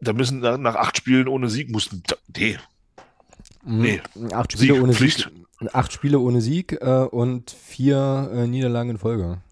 da 0.00 0.14
müssen 0.14 0.38
nach, 0.38 0.56
nach 0.56 0.76
acht 0.76 0.96
Spielen 0.96 1.28
ohne 1.28 1.50
Sieg 1.50 1.70
mussten, 1.70 2.02
nee. 2.34 2.56
Mhm. 3.64 3.82
Nee. 3.82 4.02
Acht 4.32 4.52
Spiele 4.52 4.74
Sieg, 4.74 4.82
ohne 4.82 4.94
Pflicht. 4.94 5.30
Sieg. 5.58 5.74
Acht 5.74 5.92
Spiele 5.92 6.20
ohne 6.20 6.40
Sieg 6.40 6.72
äh, 6.80 7.04
und 7.04 7.50
vier 7.50 8.30
äh, 8.32 8.46
Niederlagen 8.46 8.88
in 8.88 8.98
Folge. 8.98 9.42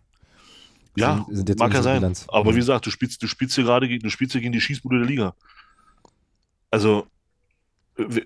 Ja, 0.97 1.27
sind, 1.29 1.47
sind 1.47 1.59
mag 1.59 1.73
ja 1.73 1.83
sein. 1.83 1.99
Bilanz. 1.99 2.27
Aber 2.29 2.53
wie 2.53 2.59
gesagt, 2.59 2.87
du 2.87 2.91
spielst, 2.91 3.23
du 3.23 3.27
spielst 3.27 3.55
hier 3.55 3.65
gerade 3.65 3.99
du 3.99 4.11
spielst 4.11 4.33
hier 4.33 4.41
gegen 4.41 4.53
die 4.53 4.61
Schießbude 4.61 4.99
der 4.99 5.07
Liga. 5.07 5.35
Also, 6.71 7.07
äh, 7.97 8.23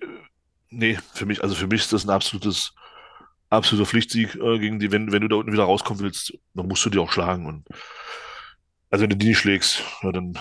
nee, 0.70 0.98
für 1.12 1.26
mich, 1.26 1.42
also 1.42 1.54
für 1.54 1.66
mich 1.66 1.83
ist 1.83 1.92
das 1.92 2.04
ein 2.04 2.11
absolutes, 2.11 2.72
absoluter 3.50 3.87
Pflichtsieg 3.87 4.37
äh, 4.37 4.59
gegen 4.59 4.78
die, 4.78 4.92
wenn, 4.92 5.12
wenn 5.12 5.22
du 5.22 5.28
da 5.28 5.37
unten 5.37 5.52
wieder 5.52 5.64
rauskommen 5.64 6.02
willst, 6.02 6.33
dann 6.54 6.68
musst 6.68 6.85
du 6.85 6.90
die 6.90 6.98
auch 6.98 7.12
schlagen. 7.12 7.46
Und 7.46 7.66
also 8.90 9.03
wenn 9.03 9.11
du 9.11 9.16
die 9.16 9.29
nicht 9.29 9.38
schlägst, 9.38 9.83
ja, 10.03 10.11
dann 10.11 10.35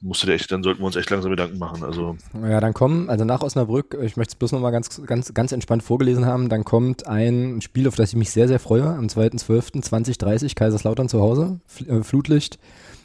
musst 0.00 0.22
du 0.22 0.26
dir 0.26 0.34
echt, 0.34 0.50
dann 0.52 0.62
sollten 0.62 0.80
wir 0.80 0.86
uns 0.86 0.96
echt 0.96 1.10
langsam 1.10 1.30
Gedanken 1.30 1.58
machen. 1.58 1.82
Also. 1.82 2.16
Ja, 2.40 2.60
dann 2.60 2.72
kommen, 2.72 3.10
also 3.10 3.24
nach 3.24 3.42
Osnabrück, 3.42 3.96
ich 4.00 4.16
möchte 4.16 4.32
es 4.32 4.36
bloß 4.36 4.52
nochmal 4.52 4.72
ganz, 4.72 5.02
ganz, 5.06 5.34
ganz 5.34 5.52
entspannt 5.52 5.82
vorgelesen 5.82 6.24
haben, 6.24 6.48
dann 6.48 6.64
kommt 6.64 7.06
ein 7.06 7.60
Spiel, 7.60 7.88
auf 7.88 7.96
das 7.96 8.10
ich 8.10 8.16
mich 8.16 8.30
sehr, 8.30 8.48
sehr 8.48 8.60
freue, 8.60 8.84
am 8.84 9.06
2.12.2030, 9.06 10.54
Kaiserslautern 10.54 11.08
zu 11.08 11.20
Hause, 11.20 11.60
äh, 11.88 12.02
Flutlicht, 12.02 12.58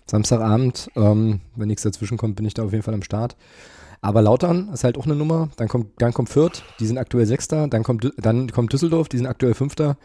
Samstagabend, 0.05 0.91
ähm, 0.95 1.41
wenn 1.55 1.67
nichts 1.67 1.83
dazwischen 1.83 2.17
kommt, 2.17 2.35
bin 2.35 2.45
ich 2.45 2.53
da 2.53 2.63
auf 2.63 2.71
jeden 2.71 2.83
Fall 2.83 2.93
am 2.93 3.03
Start. 3.03 3.35
Aber 4.01 4.21
Lautern 4.21 4.69
ist 4.73 4.83
halt 4.83 4.97
auch 4.97 5.05
eine 5.05 5.15
Nummer, 5.15 5.49
dann 5.57 5.67
kommt, 5.67 5.89
dann 5.99 6.11
kommt 6.11 6.29
Fürth, 6.29 6.63
die 6.79 6.87
sind 6.87 6.97
aktuell 6.97 7.25
Sechster, 7.27 7.67
dann 7.67 7.83
kommt, 7.83 8.11
dann 8.17 8.51
kommt 8.51 8.73
Düsseldorf, 8.73 9.09
die 9.09 9.17
sind 9.17 9.27
aktuell 9.27 9.53
Fünfter. 9.53 9.97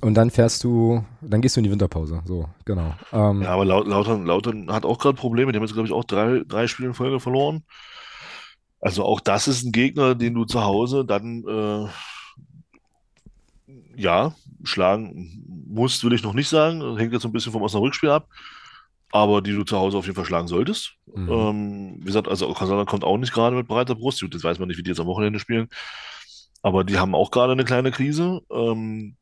Und 0.00 0.14
dann 0.14 0.30
fährst 0.30 0.62
du, 0.62 1.04
dann 1.20 1.40
gehst 1.40 1.56
du 1.56 1.60
in 1.60 1.64
die 1.64 1.70
Winterpause. 1.70 2.22
So, 2.24 2.48
genau. 2.64 2.94
Ähm, 3.12 3.42
ja, 3.42 3.50
aber 3.50 3.64
Lautern, 3.64 4.26
Lautern 4.26 4.70
hat 4.72 4.84
auch 4.84 4.98
gerade 4.98 5.16
Probleme. 5.16 5.50
Die 5.50 5.56
haben 5.56 5.64
jetzt, 5.64 5.74
glaube 5.74 5.88
ich, 5.88 5.92
auch 5.92 6.04
drei, 6.04 6.42
drei 6.46 6.68
Spiele 6.68 6.88
in 6.88 6.94
Folge 6.94 7.18
verloren. 7.18 7.64
Also 8.80 9.04
auch 9.04 9.20
das 9.20 9.48
ist 9.48 9.64
ein 9.64 9.72
Gegner, 9.72 10.14
den 10.14 10.34
du 10.34 10.44
zu 10.44 10.62
Hause 10.62 11.04
dann 11.04 11.44
äh, 11.48 11.88
ja 13.96 14.34
schlagen 14.62 15.44
musst, 15.66 16.04
will 16.04 16.12
ich 16.12 16.22
noch 16.22 16.34
nicht 16.34 16.48
sagen. 16.48 16.80
Das 16.80 16.98
hängt 16.98 17.12
jetzt 17.12 17.22
so 17.22 17.28
ein 17.28 17.32
bisschen 17.32 17.52
vom 17.52 17.62
Osnabrück-Spiel 17.62 18.10
ab. 18.10 18.28
Aber 19.10 19.40
die 19.40 19.52
du 19.52 19.64
zu 19.64 19.78
Hause 19.78 19.96
auf 19.96 20.04
jeden 20.04 20.16
Fall 20.16 20.26
schlagen 20.26 20.48
solltest. 20.48 20.92
Mhm. 21.12 21.28
Ähm, 21.30 21.96
wie 22.00 22.04
gesagt, 22.04 22.28
also 22.28 22.52
Kasana 22.52 22.84
kommt 22.84 23.04
auch 23.04 23.16
nicht 23.16 23.32
gerade 23.32 23.56
mit 23.56 23.66
breiter 23.66 23.94
Brust. 23.94 24.20
Jetzt 24.20 24.44
weiß 24.44 24.58
man 24.58 24.68
nicht, 24.68 24.76
wie 24.76 24.82
die 24.82 24.90
jetzt 24.90 25.00
am 25.00 25.06
Wochenende 25.06 25.38
spielen. 25.38 25.68
Aber 26.62 26.84
die 26.84 26.98
haben 26.98 27.14
auch 27.14 27.30
gerade 27.30 27.52
eine 27.52 27.64
kleine 27.64 27.90
Krise. 27.90 28.42
Ähm, 28.50 29.16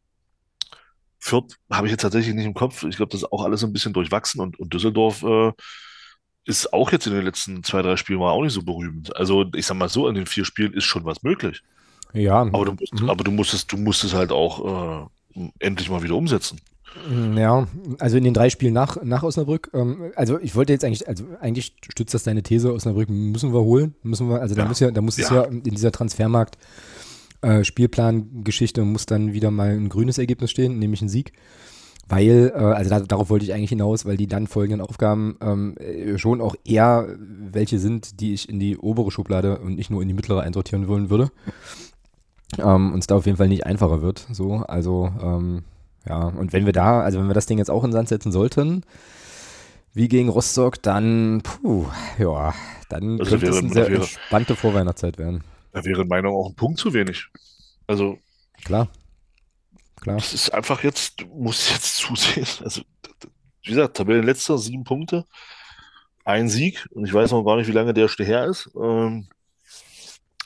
Fürth 1.27 1.57
habe 1.71 1.87
ich 1.87 1.91
jetzt 1.91 2.03
tatsächlich 2.03 2.35
nicht 2.35 2.47
im 2.47 2.55
Kopf. 2.55 2.85
Ich 2.85 2.97
glaube, 2.97 3.11
das 3.11 3.23
ist 3.23 3.33
auch 3.33 3.45
alles 3.45 3.65
ein 3.65 3.73
bisschen 3.73 3.93
durchwachsen 3.93 4.41
und, 4.41 4.59
und 4.59 4.73
Düsseldorf 4.73 5.23
äh, 5.23 5.53
ist 6.45 6.73
auch 6.73 6.93
jetzt 6.93 7.07
in 7.07 7.13
den 7.13 7.25
letzten 7.25 7.65
zwei, 7.65 7.83
drei 7.83 7.97
Spielen 7.97 8.21
mal 8.21 8.31
auch 8.31 8.43
nicht 8.43 8.53
so 8.53 8.63
berühmt. 8.63 9.15
Also 9.17 9.45
ich 9.55 9.67
sag 9.67 9.77
mal 9.77 9.89
so, 9.89 10.09
in 10.09 10.15
den 10.15 10.27
vier 10.27 10.45
Spielen 10.45 10.73
ist 10.73 10.85
schon 10.85 11.05
was 11.05 11.23
möglich. 11.25 11.63
Ja. 12.13 12.43
Aber 12.43 12.65
du 12.65 12.73
musst, 12.73 12.95
mhm. 12.95 13.11
aber 13.11 13.25
du 13.25 13.33
musst 13.33 13.55
es, 13.55 13.67
du 13.67 13.77
musst 13.77 14.05
es 14.05 14.15
halt 14.15 14.31
auch 14.31 15.09
äh, 15.35 15.51
endlich 15.59 15.91
mal 15.91 16.03
wieder 16.03 16.15
umsetzen. 16.15 16.61
Mm, 17.11 17.37
ja, 17.37 17.67
also 17.99 18.17
in 18.17 18.25
den 18.25 18.33
drei 18.33 18.49
Spielen 18.49 18.73
nach, 18.73 19.03
nach 19.03 19.23
Osnabrück, 19.23 19.71
ähm, 19.75 20.13
also 20.15 20.39
ich 20.41 20.55
wollte 20.55 20.73
jetzt 20.73 20.85
eigentlich, 20.85 21.07
also 21.09 21.25
eigentlich 21.41 21.75
stützt 21.91 22.15
das 22.15 22.23
deine 22.23 22.43
These, 22.43 22.73
Osnabrück 22.73 23.11
müssen 23.11 23.53
wir 23.53 23.61
holen, 23.61 23.95
müssen 24.03 24.31
wir, 24.31 24.41
also 24.41 24.55
da 24.55 24.63
ja. 24.63 24.69
muss 24.69 24.81
ja, 24.81 24.91
da 24.91 25.01
muss 25.03 25.17
ja. 25.19 25.25
es 25.25 25.31
ja 25.31 25.43
in 25.43 25.63
dieser 25.63 25.93
Transfermarkt 25.93 26.57
äh, 27.47 27.65
Spielplangeschichte 27.65 28.83
muss 28.83 29.07
dann 29.07 29.33
wieder 29.33 29.51
mal 29.51 29.71
ein 29.71 29.89
grünes 29.89 30.19
Ergebnis 30.19 30.51
stehen, 30.51 30.79
nämlich 30.79 31.01
ein 31.03 31.09
Sieg. 31.09 31.33
Weil, 32.09 32.53
äh, 32.55 32.59
also 32.59 32.91
da, 32.91 33.01
darauf 33.01 33.31
wollte 33.31 33.45
ich 33.45 33.53
eigentlich 33.53 33.71
hinaus, 33.71 34.05
weil 34.05 34.17
die 34.17 34.27
dann 34.27 34.47
folgenden 34.47 34.81
Aufgaben 34.81 35.37
ähm, 35.41 35.77
äh, 35.79 36.19
schon 36.19 36.41
auch 36.41 36.55
eher 36.65 37.09
welche 37.19 37.79
sind, 37.79 38.21
die 38.21 38.35
ich 38.35 38.49
in 38.49 38.59
die 38.59 38.77
obere 38.77 39.11
Schublade 39.11 39.59
und 39.59 39.77
nicht 39.77 39.91
nur 39.91 40.03
in 40.03 40.09
die 40.09 40.15
mittlere 40.15 40.41
einsortieren 40.41 40.89
wollen 40.89 41.11
würde. 41.11 41.31
Ähm, 42.59 42.93
uns 42.93 43.07
da 43.07 43.17
auf 43.17 43.27
jeden 43.27 43.39
Fall 43.39 43.49
nicht 43.49 43.67
einfacher 43.67 44.03
wird. 44.03 44.27
So, 44.33 44.59
also 44.69 45.13
ähm, 45.21 45.65
ja, 46.09 46.27
und 46.27 46.53
wenn 46.53 46.65
wir 46.65 46.73
da, 46.73 47.01
also 47.01 47.19
wenn 47.19 47.27
wir 47.27 47.35
das 47.35 47.47
Ding 47.47 47.59
jetzt 47.59 47.71
auch 47.71 47.83
in 47.83 47.93
Sand 47.93 48.09
setzen 48.09 48.31
sollten, 48.31 48.83
wie 49.95 50.09
gegen 50.09 50.29
Rostock, 50.29 50.81
dann, 50.83 51.43
puh, 51.43 51.87
ja, 52.19 52.55
dann 52.89 53.19
also 53.19 53.31
könnte 53.31 53.49
es 53.49 53.59
eine 53.59 53.73
sehr 53.73 53.89
entspannte 53.89 54.55
Vorweihnachtszeit 54.55 55.19
werden. 55.19 55.43
Da 55.77 55.85
wäre 55.85 56.01
in 56.01 56.09
meiner 56.09 56.23
Meinung 56.23 56.41
auch 56.41 56.49
ein 56.49 56.55
Punkt 56.55 56.79
zu 56.79 56.95
wenig. 56.95 57.27
Also. 57.87 58.19
Klar. 58.65 58.89
Klar. 60.01 60.17
Das 60.17 60.33
ist 60.33 60.49
einfach 60.55 60.83
jetzt, 60.83 61.21
du 61.21 61.27
musst 61.27 61.71
jetzt 61.71 61.97
zusehen. 61.99 62.47
Also, 62.65 62.81
wie 63.63 63.71
gesagt, 63.71 63.99
Tabellenletzter, 63.99 64.57
sieben 64.57 64.85
Punkte, 64.85 65.27
ein 66.25 66.49
Sieg. 66.49 66.89
Und 66.93 67.05
ich 67.05 67.13
weiß 67.13 67.33
noch 67.33 67.45
gar 67.45 67.57
nicht, 67.57 67.67
wie 67.67 67.73
lange 67.73 67.93
der 67.93 68.09
her 68.09 68.47
ist. 68.47 68.71
Ähm, 68.75 69.29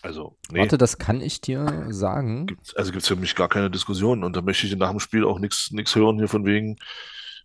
Also, 0.03 0.37
nee. 0.51 0.63
Warte, 0.63 0.79
das 0.79 0.99
kann 0.99 1.21
ich 1.21 1.41
dir 1.41 1.87
sagen. 1.91 2.47
Gibt's, 2.47 2.75
also 2.75 2.91
gibt 2.91 3.03
es 3.03 3.09
für 3.09 3.15
mich 3.15 3.37
gar 3.37 3.49
keine 3.49 3.71
Diskussion. 3.71 4.25
Und 4.25 4.35
da 4.35 4.43
möchte 4.43 4.67
ich 4.67 4.75
nach 4.75 4.91
dem 4.91 4.99
Spiel 4.99 5.25
auch 5.25 5.39
nichts 5.39 5.95
hören 5.95 6.19
hier 6.19 6.27
von 6.27 6.45
wegen, 6.45 6.77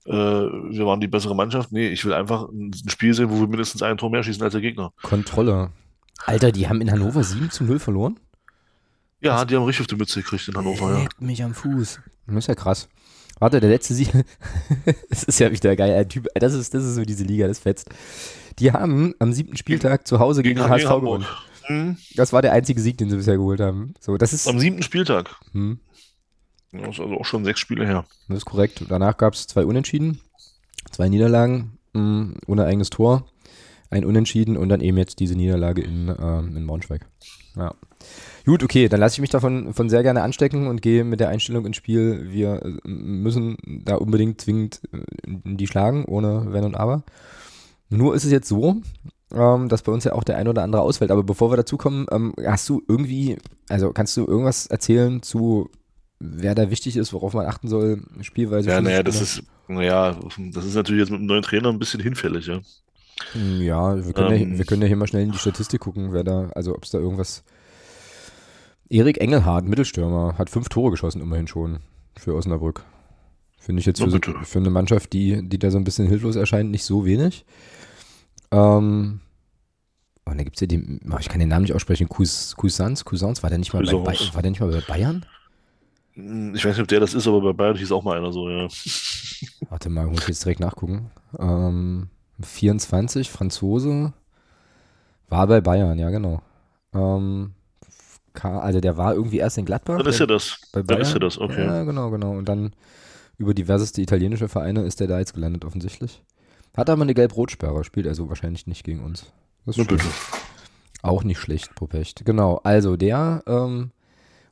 äh, 0.06 0.12
wir 0.12 0.88
waren 0.88 1.02
die 1.02 1.08
bessere 1.08 1.36
Mannschaft. 1.36 1.72
Nee, 1.72 1.90
ich 1.90 2.04
will 2.04 2.14
einfach 2.14 2.50
ein 2.50 2.72
Spiel 2.88 3.14
sehen, 3.14 3.30
wo 3.30 3.40
wir 3.40 3.48
mindestens 3.48 3.84
ein 3.84 3.98
Tor 3.98 4.10
mehr 4.10 4.24
schießen 4.24 4.42
als 4.42 4.54
der 4.54 4.62
Gegner. 4.62 4.92
Kontrolle. 5.04 5.72
Alter, 6.26 6.52
die 6.52 6.68
haben 6.68 6.82
in 6.82 6.92
Hannover 6.92 7.24
7 7.24 7.52
zu 7.52 7.64
0 7.64 7.80
verloren? 7.80 8.20
Ja, 9.22 9.46
die 9.46 9.56
haben 9.56 9.64
richtig 9.64 9.82
auf 9.82 9.88
die 9.88 9.96
Mütze 9.96 10.22
gekriegt 10.22 10.48
in 10.48 10.56
Hannover, 10.56 11.00
ja. 11.00 11.08
Mich 11.20 11.44
am 11.44 11.54
Fuß. 11.54 12.00
Das 12.28 12.36
ist 12.36 12.48
ja 12.48 12.56
krass. 12.56 12.90
Warte, 13.40 13.60
der 13.60 13.70
letzte 13.70 13.94
Sieg. 13.94 14.12
das 15.10 15.24
ist 15.24 15.40
ja 15.40 15.52
wieder 15.52 15.76
geil. 15.76 15.94
Ein 15.94 16.10
Typ, 16.10 16.28
das 16.36 16.54
ist, 16.54 16.74
das 16.74 16.84
ist 16.84 16.96
so 16.96 17.04
diese 17.04 17.24
Liga, 17.24 17.48
das 17.48 17.60
fetzt. 17.60 17.90
Die 18.60 18.72
haben 18.72 19.14
am 19.20 19.34
siebten 19.34 19.58
Spieltag 19.58 20.08
zu 20.08 20.20
Hause 20.20 20.42
gegen, 20.42 20.60
den 20.60 20.70
HSV 20.70 20.88
gewonnen. 20.88 21.26
Hm. 21.64 21.98
Das 22.16 22.34
war 22.34 22.42
der 22.42 22.54
einzige 22.54 22.80
Sieg, 22.80 22.98
den 22.98 23.10
sie 23.10 23.18
bisher 23.18 23.38
geholt 23.38 23.60
haben. 23.60 23.94
So, 24.00 24.18
das 24.18 24.34
ist, 24.34 24.48
Am 24.48 24.60
siebten 24.60 24.84
Spieltag. 24.84 25.36
Hm. 25.52 25.80
Das 26.72 26.96
ist 26.96 27.00
also 27.00 27.16
auch 27.16 27.26
schon 27.26 27.46
sechs 27.46 27.60
Spiele 27.60 27.86
her. 27.86 28.06
Das 28.28 28.38
ist 28.38 28.46
korrekt. 28.46 28.86
Danach 28.90 29.18
gab 29.18 29.34
es 29.34 29.48
zwei 29.48 29.66
Unentschieden, 29.66 30.22
zwei 30.92 31.10
Niederlagen 31.10 31.78
mh, 31.94 32.02
hm, 32.02 32.36
ohne 32.48 32.66
eigenes 32.66 32.90
Tor, 32.90 33.26
ein 33.90 34.06
Unentschieden 34.06 34.58
und 34.58 34.70
dann 34.70 34.82
eben 34.82 34.98
jetzt 34.98 35.20
diese 35.20 35.36
Niederlage 35.36 35.82
in, 35.82 36.10
äh, 36.10 36.40
in 36.40 36.68
Braunschweig. 36.68 37.06
Ja. 37.56 37.74
Gut, 38.46 38.64
okay, 38.64 38.90
dann 38.90 39.00
lasse 39.00 39.16
ich 39.16 39.22
mich 39.22 39.30
davon 39.30 39.74
von 39.74 39.90
sehr 39.90 40.04
gerne 40.04 40.22
anstecken 40.22 40.68
und 40.68 40.82
gehe 40.82 41.04
mit 41.04 41.20
der 41.20 41.30
Einstellung 41.30 41.66
ins 41.66 41.78
Spiel. 41.78 42.28
Wir 42.32 42.64
äh, 42.64 42.88
müssen 42.88 43.58
da 43.84 43.96
unbedingt 43.96 44.42
zwingend 44.42 44.82
äh, 44.92 45.00
die 45.26 45.68
schlagen, 45.68 46.06
ohne 46.06 46.48
Wenn 46.50 46.64
und 46.64 46.76
Aber. 46.76 47.04
Nur 47.90 48.16
ist 48.16 48.26
es 48.26 48.32
jetzt 48.32 48.48
so, 48.48 48.82
ähm, 49.34 49.70
dass 49.70 49.84
bei 49.84 49.92
uns 49.92 50.04
ja 50.04 50.14
auch 50.14 50.24
der 50.24 50.38
ein 50.38 50.48
oder 50.48 50.64
andere 50.64 50.82
ausfällt. 50.82 51.12
Aber 51.12 51.24
bevor 51.24 51.52
wir 51.52 51.58
dazu 51.58 51.78
kommen, 51.78 52.06
ähm, 52.12 52.34
hast 52.46 52.68
du 52.70 52.84
irgendwie, 52.88 53.38
also 53.70 53.92
kannst 53.92 54.16
du 54.18 54.26
irgendwas 54.26 54.68
erzählen 54.68 55.22
zu, 55.22 55.70
wer 56.20 56.56
da 56.56 56.70
wichtig 56.70 56.98
ist, 56.98 57.14
worauf 57.14 57.34
man 57.34 57.46
achten 57.46 57.68
soll, 57.68 58.04
Spielweise? 58.22 58.70
Ja, 58.70 58.82
naja, 58.82 59.04
das 59.04 59.22
ist, 59.22 59.44
naja, 59.68 60.18
das 60.54 60.66
ist 60.66 60.76
natürlich 60.76 61.02
jetzt 61.02 61.12
mit 61.12 61.22
dem 61.22 61.28
neuen 61.28 61.44
Trainer 61.44 61.70
ein 61.70 61.80
bisschen 61.80 62.02
hinfällig, 62.02 62.48
ja. 62.48 62.60
Hm, 63.32 63.62
ja, 63.62 64.06
wir 64.06 64.14
können, 64.14 64.42
ähm, 64.42 64.52
ja, 64.52 64.58
wir 64.58 64.66
können 64.66 64.82
ja 64.82 64.88
hier 64.88 64.98
mal 64.98 65.08
schnell 65.08 65.24
in 65.24 65.32
die 65.32 65.38
Statistik 65.38 65.82
gucken, 65.82 66.12
wer 66.12 66.24
da, 66.24 66.50
also 66.54 66.76
ob 66.76 66.84
es 66.84 66.92
da 66.92 66.98
irgendwas 66.98 67.44
Erik 68.90 69.20
Engelhardt, 69.20 69.66
Mittelstürmer, 69.66 70.38
hat 70.38 70.50
fünf 70.50 70.70
Tore 70.70 70.92
geschossen, 70.92 71.22
immerhin 71.22 71.48
schon 71.48 71.80
für 72.18 72.36
Osnabrück. 72.36 72.84
Finde 73.58 73.80
ich 73.80 73.86
jetzt 73.86 74.02
für, 74.02 74.12
so, 74.12 74.20
für, 74.20 74.60
eine 74.60 74.70
Mannschaft, 74.70 75.14
die, 75.14 75.48
die 75.48 75.58
da 75.58 75.72
so 75.72 75.78
ein 75.78 75.84
bisschen 75.84 76.08
hilflos 76.08 76.36
erscheint, 76.36 76.70
nicht 76.70 76.84
so 76.84 77.06
wenig. 77.06 77.46
Ähm, 78.52 79.22
oh, 80.26 80.32
und 80.32 80.38
da 80.38 80.44
gibt 80.44 80.58
es 80.58 80.62
ja 80.62 80.68
die, 80.68 81.00
oh, 81.10 81.18
ich 81.20 81.30
kann 81.30 81.40
den 81.40 81.50
Namen 81.50 81.64
nicht 81.64 81.74
aussprechen, 81.74 82.08
Cousins, 82.08 82.56
Cousins, 82.56 83.42
war 83.42 83.50
der 83.50 83.58
nicht 83.58 83.74
mal, 83.74 83.84
bei, 83.84 83.94
war 83.94 84.42
der 84.42 84.52
nicht 84.52 84.60
mal 84.60 84.70
bei 84.70 84.82
Bayern? 84.82 85.26
Hm, 86.14 86.54
ich 86.54 86.64
weiß 86.64 86.76
nicht, 86.76 86.84
ob 86.84 86.88
der 86.88 87.00
das 87.00 87.16
ist, 87.16 87.28
aber 87.28 87.42
bei 87.42 87.54
Bayern 87.54 87.78
hieß 87.78 87.92
auch 87.92 88.04
mal 88.04 88.18
einer 88.18 88.32
so, 88.32 88.50
ja. 88.50 88.68
Warte 89.70 89.90
mal, 89.90 90.06
muss 90.06 90.22
ich 90.22 90.28
jetzt 90.28 90.46
direkt 90.46 90.60
nachgucken. 90.60 91.10
Ähm, 91.40 92.10
24, 92.42 93.30
Franzose, 93.30 94.14
war 95.30 95.48
bei 95.48 95.62
Bayern, 95.62 95.98
ja 96.00 96.10
genau. 96.10 96.42
Ähm, 96.94 97.54
also 98.42 98.82
der 98.82 98.98
war 98.98 99.14
irgendwie 99.14 99.38
erst 99.38 99.58
in 99.58 99.66
Gladbach. 99.66 99.98
Dann 99.98 100.08
ist 100.08 100.20
er 100.20 100.28
das. 100.28 100.60
Bei 100.74 100.82
Bayern. 100.82 100.88
Dann 100.88 101.02
ist 101.02 101.14
er 101.14 101.20
das, 101.20 101.38
okay. 101.40 101.66
Ja, 101.66 101.84
genau, 101.84 102.10
genau. 102.10 102.32
Und 102.32 102.50
dann 102.50 102.74
über 103.38 103.54
diverseste 103.54 104.02
italienische 104.02 104.48
Vereine 104.48 104.84
ist 104.84 105.00
der 105.00 105.08
da 105.08 105.20
jetzt 105.20 105.34
gelandet, 105.34 105.66
offensichtlich. 105.66 106.22
Hat 106.76 106.90
aber 106.90 107.04
eine 107.04 107.14
Gelb-Rot-Sperre, 107.14 107.84
spielt 107.84 108.08
also 108.08 108.28
wahrscheinlich 108.28 108.68
nicht 108.68 108.84
gegen 108.84 109.04
uns. 109.04 109.32
Das 109.66 109.78
ist 109.78 109.88
bitte. 109.88 110.06
Auch 111.02 111.24
nicht 111.24 111.40
schlecht, 111.40 111.76
Propecht. 111.76 112.26
Genau, 112.26 112.60
also 112.64 112.98
der 112.98 113.44
ähm, 113.48 113.92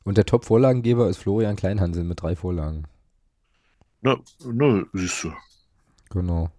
und 0.04 0.18
der 0.18 0.26
Top-Vorlagengeber 0.26 1.08
ist 1.08 1.18
Florian 1.18 1.56
Kleinhansel 1.56 2.04
mit 2.04 2.22
drei 2.22 2.36
Vorlagen. 2.36 2.84
Na, 4.02 4.18
na, 4.44 4.84
siehst 4.92 5.24
du. 5.24 5.32
Genau. 6.10 6.50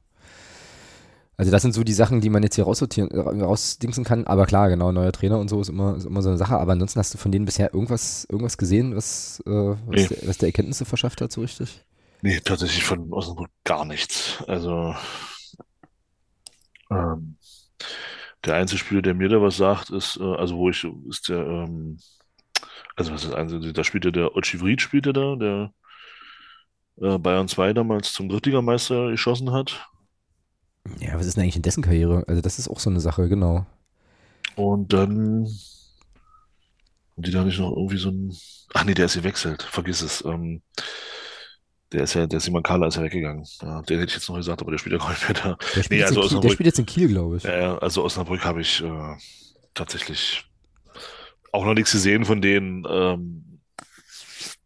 Also 1.38 1.51
das 1.51 1.61
sind 1.61 1.73
so 1.73 1.83
die 1.83 1.93
Sachen, 1.93 2.21
die 2.21 2.29
man 2.29 2.43
jetzt 2.43 2.55
hier 2.55 2.63
raussortieren, 2.63 3.09
rausdingsen 3.11 4.03
kann. 4.03 4.25
Aber 4.25 4.45
klar, 4.45 4.69
genau, 4.69 4.91
neuer 4.91 5.11
Trainer 5.11 5.39
und 5.39 5.49
so 5.49 5.59
ist 5.59 5.69
immer, 5.69 5.97
ist 5.97 6.05
immer 6.05 6.21
so 6.21 6.29
eine 6.29 6.38
Sache. 6.38 6.57
Aber 6.57 6.71
ansonsten 6.71 6.99
hast 6.99 7.13
du 7.13 7.17
von 7.17 7.31
denen 7.31 7.45
bisher 7.45 7.73
irgendwas, 7.73 8.25
irgendwas 8.29 8.57
gesehen, 8.57 8.95
was, 8.95 9.43
äh, 9.45 9.49
was, 9.49 9.77
nee. 9.88 10.07
der, 10.07 10.27
was 10.27 10.38
der 10.38 10.47
Erkenntnisse 10.47 10.86
verschafft 10.86 11.21
hat, 11.21 11.31
so 11.31 11.41
richtig? 11.41 11.83
Nee, 12.21 12.39
tatsächlich 12.39 12.83
von 12.83 13.11
Osnabrück 13.11 13.51
gar 13.65 13.86
nichts. 13.86 14.43
Also 14.47 14.95
ähm, 16.89 17.38
der 18.45 18.55
einzige 18.55 18.79
Spieler, 18.79 19.01
der 19.01 19.13
mir 19.13 19.29
da 19.29 19.41
was 19.41 19.57
sagt, 19.57 19.89
ist, 19.89 20.17
äh, 20.17 20.36
also 20.36 20.57
wo 20.57 20.69
ich, 20.69 20.88
ist 21.09 21.29
der, 21.29 21.45
ähm, 21.45 21.99
also 22.95 23.11
was 23.11 23.23
ist 23.23 23.31
das 23.31 23.38
einzige, 23.38 23.73
da 23.73 23.83
spielt 23.83 24.05
ja 24.05 24.11
der 24.11 24.36
Ochivrit, 24.36 24.81
spielt 24.81 25.07
er 25.07 25.13
da, 25.13 25.36
der 25.36 25.73
äh, 27.01 27.17
Bayern 27.17 27.47
2 27.47 27.73
damals 27.73 28.13
zum 28.13 28.29
Drittligameister 28.29 29.11
geschossen 29.11 29.51
hat. 29.51 29.88
Ja, 30.99 31.17
was 31.17 31.25
ist 31.25 31.36
denn 31.36 31.43
eigentlich 31.43 31.55
in 31.55 31.61
dessen 31.61 31.83
Karriere? 31.83 32.23
Also 32.27 32.41
das 32.41 32.59
ist 32.59 32.67
auch 32.69 32.79
so 32.79 32.89
eine 32.89 32.99
Sache, 32.99 33.27
genau. 33.27 33.65
Und 34.55 34.93
dann 34.93 35.47
haben 37.15 37.23
die 37.23 37.31
da 37.31 37.43
nicht 37.43 37.59
noch 37.59 37.75
irgendwie 37.75 37.97
so 37.97 38.09
ein. 38.09 38.36
Ach 38.73 38.83
nee, 38.83 38.93
der 38.93 39.05
ist 39.05 39.15
gewechselt. 39.15 39.63
Vergiss 39.63 40.01
es. 40.01 40.23
Ähm, 40.25 40.61
der 41.91 42.03
ist 42.03 42.13
ja, 42.13 42.27
der 42.27 42.39
Simon 42.39 42.63
Kala 42.63 42.88
ist 42.88 42.97
ja 42.97 43.03
weggegangen. 43.03 43.45
Ja, 43.61 43.81
den 43.83 43.99
hätte 43.99 44.09
ich 44.09 44.15
jetzt 44.15 44.27
noch 44.27 44.36
gesagt, 44.36 44.61
aber 44.61 44.71
der 44.71 44.77
spielt 44.77 44.93
ja 44.93 44.99
gar 44.99 45.09
nicht 45.09 45.29
mehr 45.29 45.41
da. 45.41 45.57
Der 45.75 45.83
spielt, 45.83 45.91
nee, 45.91 46.03
also 46.03 46.21
Kiel, 46.21 46.39
der 46.41 46.49
spielt 46.49 46.67
jetzt 46.67 46.79
in 46.79 46.86
Kiel, 46.86 47.07
glaube 47.07 47.38
ich. 47.38 47.43
Ja, 47.43 47.77
also 47.77 48.03
Osnabrück 48.03 48.43
habe 48.43 48.61
ich 48.61 48.83
äh, 48.83 49.15
tatsächlich 49.73 50.45
auch 51.51 51.65
noch 51.65 51.73
nichts 51.73 51.91
gesehen 51.91 52.25
von 52.25 52.41
denen. 52.41 52.86
Ähm, 52.89 53.55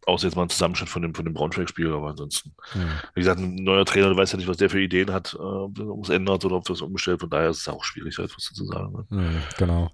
Außer 0.06 0.26
jetzt 0.26 0.34
mal 0.34 0.44
ein 0.44 0.48
Zusammenschnitt 0.48 0.88
von 0.88 1.02
dem, 1.02 1.14
von 1.14 1.24
dem 1.24 1.34
Braunschweig-Spiel, 1.34 1.92
aber 1.92 2.08
ansonsten. 2.08 2.52
Mhm. 2.74 2.88
Wie 3.14 3.20
gesagt, 3.20 3.38
ein 3.38 3.56
neuer 3.56 3.84
Trainer, 3.84 4.08
du 4.08 4.16
weißt 4.16 4.32
ja 4.32 4.38
nicht, 4.38 4.48
was 4.48 4.56
der 4.56 4.70
für 4.70 4.80
Ideen 4.80 5.12
hat, 5.12 5.34
äh, 5.34 5.38
ob 5.38 6.04
es 6.04 6.08
ändert 6.08 6.44
oder 6.44 6.56
ob 6.56 6.64
das 6.64 6.80
umgestellt. 6.80 7.20
Von 7.20 7.30
daher 7.30 7.50
ist 7.50 7.60
es 7.60 7.68
auch 7.68 7.84
schwierig, 7.84 8.16
halt 8.18 8.34
was 8.34 8.44
zu 8.44 8.64
sagen. 8.64 8.92
Ne? 8.92 9.04
Mhm, 9.10 9.42
genau. 9.58 9.90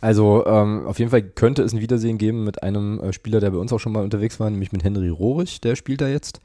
Also 0.00 0.44
ähm, 0.46 0.86
auf 0.86 0.98
jeden 0.98 1.10
Fall 1.10 1.22
könnte 1.22 1.62
es 1.62 1.72
ein 1.72 1.80
Wiedersehen 1.80 2.18
geben 2.18 2.44
mit 2.44 2.62
einem 2.62 3.00
äh, 3.00 3.12
Spieler, 3.12 3.40
der 3.40 3.50
bei 3.50 3.58
uns 3.58 3.72
auch 3.72 3.80
schon 3.80 3.92
mal 3.92 4.04
unterwegs 4.04 4.38
war, 4.38 4.50
nämlich 4.50 4.72
mit 4.72 4.84
Henry 4.84 5.08
Rohrig, 5.08 5.60
der 5.60 5.74
spielt 5.74 6.00
da 6.00 6.08
jetzt 6.08 6.40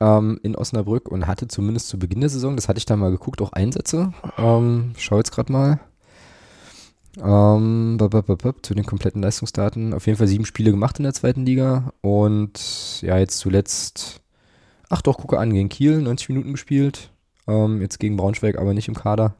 ähm, 0.00 0.40
in 0.42 0.56
Osnabrück 0.56 1.08
und 1.08 1.26
hatte 1.26 1.48
zumindest 1.48 1.88
zu 1.88 1.98
Beginn 1.98 2.20
der 2.20 2.30
Saison, 2.30 2.56
das 2.56 2.68
hatte 2.68 2.78
ich 2.78 2.86
da 2.86 2.96
mal 2.96 3.10
geguckt, 3.10 3.40
auch 3.42 3.52
Einsätze. 3.52 4.12
Ähm, 4.38 4.92
schau 4.96 5.18
jetzt 5.18 5.32
gerade 5.32 5.52
mal. 5.52 5.80
Ähm, 7.18 7.98
zu 8.62 8.74
den 8.74 8.86
kompletten 8.86 9.22
Leistungsdaten. 9.22 9.94
Auf 9.94 10.06
jeden 10.06 10.18
Fall 10.18 10.28
sieben 10.28 10.46
Spiele 10.46 10.70
gemacht 10.70 10.98
in 10.98 11.04
der 11.04 11.14
zweiten 11.14 11.44
Liga. 11.44 11.92
Und 12.00 13.02
ja, 13.02 13.18
jetzt 13.18 13.38
zuletzt, 13.38 14.20
ach 14.88 15.02
doch, 15.02 15.18
gucke 15.18 15.38
an, 15.38 15.52
gegen 15.52 15.68
Kiel, 15.68 16.00
90 16.02 16.28
Minuten 16.28 16.52
gespielt. 16.52 17.10
Ähm, 17.46 17.80
jetzt 17.80 17.98
gegen 17.98 18.16
Braunschweig, 18.16 18.58
aber 18.58 18.74
nicht 18.74 18.88
im 18.88 18.94
Kader. 18.94 19.34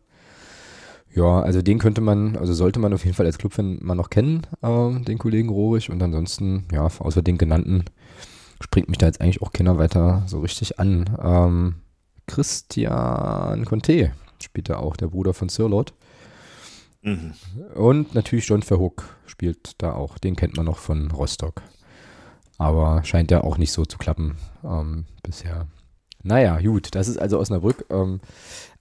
Ja, 1.15 1.41
also 1.41 1.61
den 1.61 1.79
könnte 1.79 2.01
man, 2.01 2.37
also 2.37 2.53
sollte 2.53 2.79
man 2.79 2.93
auf 2.93 3.05
jeden 3.05 3.17
Fall 3.17 3.27
als 3.27 3.39
Clubfan 3.39 3.79
mal 3.83 3.97
noch 3.97 4.11
kennen, 4.11 4.47
ähm, 4.63 5.05
den 5.05 5.19
Kollegen 5.19 5.49
Rohrig. 5.49 5.91
Und 5.91 6.03
ansonsten, 6.03 6.67
ja, 6.73 6.85
außer 6.87 7.23
den 7.23 7.39
genannten, 7.39 7.85
springt 8.61 8.89
mich 8.89 8.99
da 8.99 9.07
jetzt 9.07 9.21
eigentlich 9.21 9.43
auch 9.43 9.53
keiner 9.53 9.79
weiter 9.79 10.23
so 10.27 10.41
richtig 10.41 10.79
an. 10.79 11.19
Ähm, 11.23 11.75
Christian 12.27 13.65
Conte 13.65 14.13
spielt 14.43 14.69
da 14.69 14.77
auch, 14.77 14.97
der 14.97 15.09
Bruder 15.09 15.35
von 15.35 15.49
Sirlot. 15.49 15.95
Mhm. 17.03 17.33
Und 17.75 18.15
natürlich 18.15 18.47
John 18.47 18.63
Verhoek 18.63 19.05
spielt 19.27 19.73
da 19.79 19.93
auch. 19.93 20.19
Den 20.19 20.37
kennt 20.37 20.57
man 20.57 20.67
noch 20.67 20.79
von 20.79 21.11
Rostock. 21.11 21.63
Aber 22.59 23.03
scheint 23.05 23.31
ja 23.31 23.43
auch 23.43 23.57
nicht 23.57 23.73
so 23.73 23.87
zu 23.87 23.97
klappen 23.97 24.37
ähm, 24.63 25.07
bisher. 25.23 25.67
Naja, 26.23 26.61
gut, 26.61 26.95
das 26.95 27.09
ist 27.09 27.17
also 27.17 27.39
Osnabrück. 27.39 27.87
Ähm, 27.89 28.21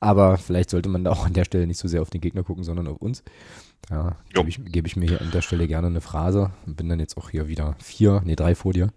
aber 0.01 0.37
vielleicht 0.37 0.69
sollte 0.69 0.89
man 0.89 1.05
da 1.05 1.11
auch 1.11 1.25
an 1.25 1.33
der 1.33 1.45
Stelle 1.45 1.67
nicht 1.67 1.79
so 1.79 1.87
sehr 1.87 2.01
auf 2.01 2.09
den 2.09 2.21
Gegner 2.21 2.43
gucken, 2.43 2.63
sondern 2.63 2.87
auf 2.87 2.97
uns. 2.97 3.23
Da 3.87 4.17
gebe 4.33 4.49
ich, 4.49 4.59
geb 4.65 4.85
ich, 4.85 4.97
mir 4.97 5.07
hier 5.07 5.21
an 5.21 5.31
der 5.31 5.41
Stelle 5.41 5.67
gerne 5.67 5.87
eine 5.87 6.01
Phrase. 6.01 6.51
Bin 6.65 6.89
dann 6.89 6.99
jetzt 6.99 7.17
auch 7.17 7.29
hier 7.29 7.47
wieder 7.47 7.75
vier, 7.81 8.21
nee, 8.25 8.35
drei 8.35 8.55
vor 8.55 8.73
dir. 8.73 8.89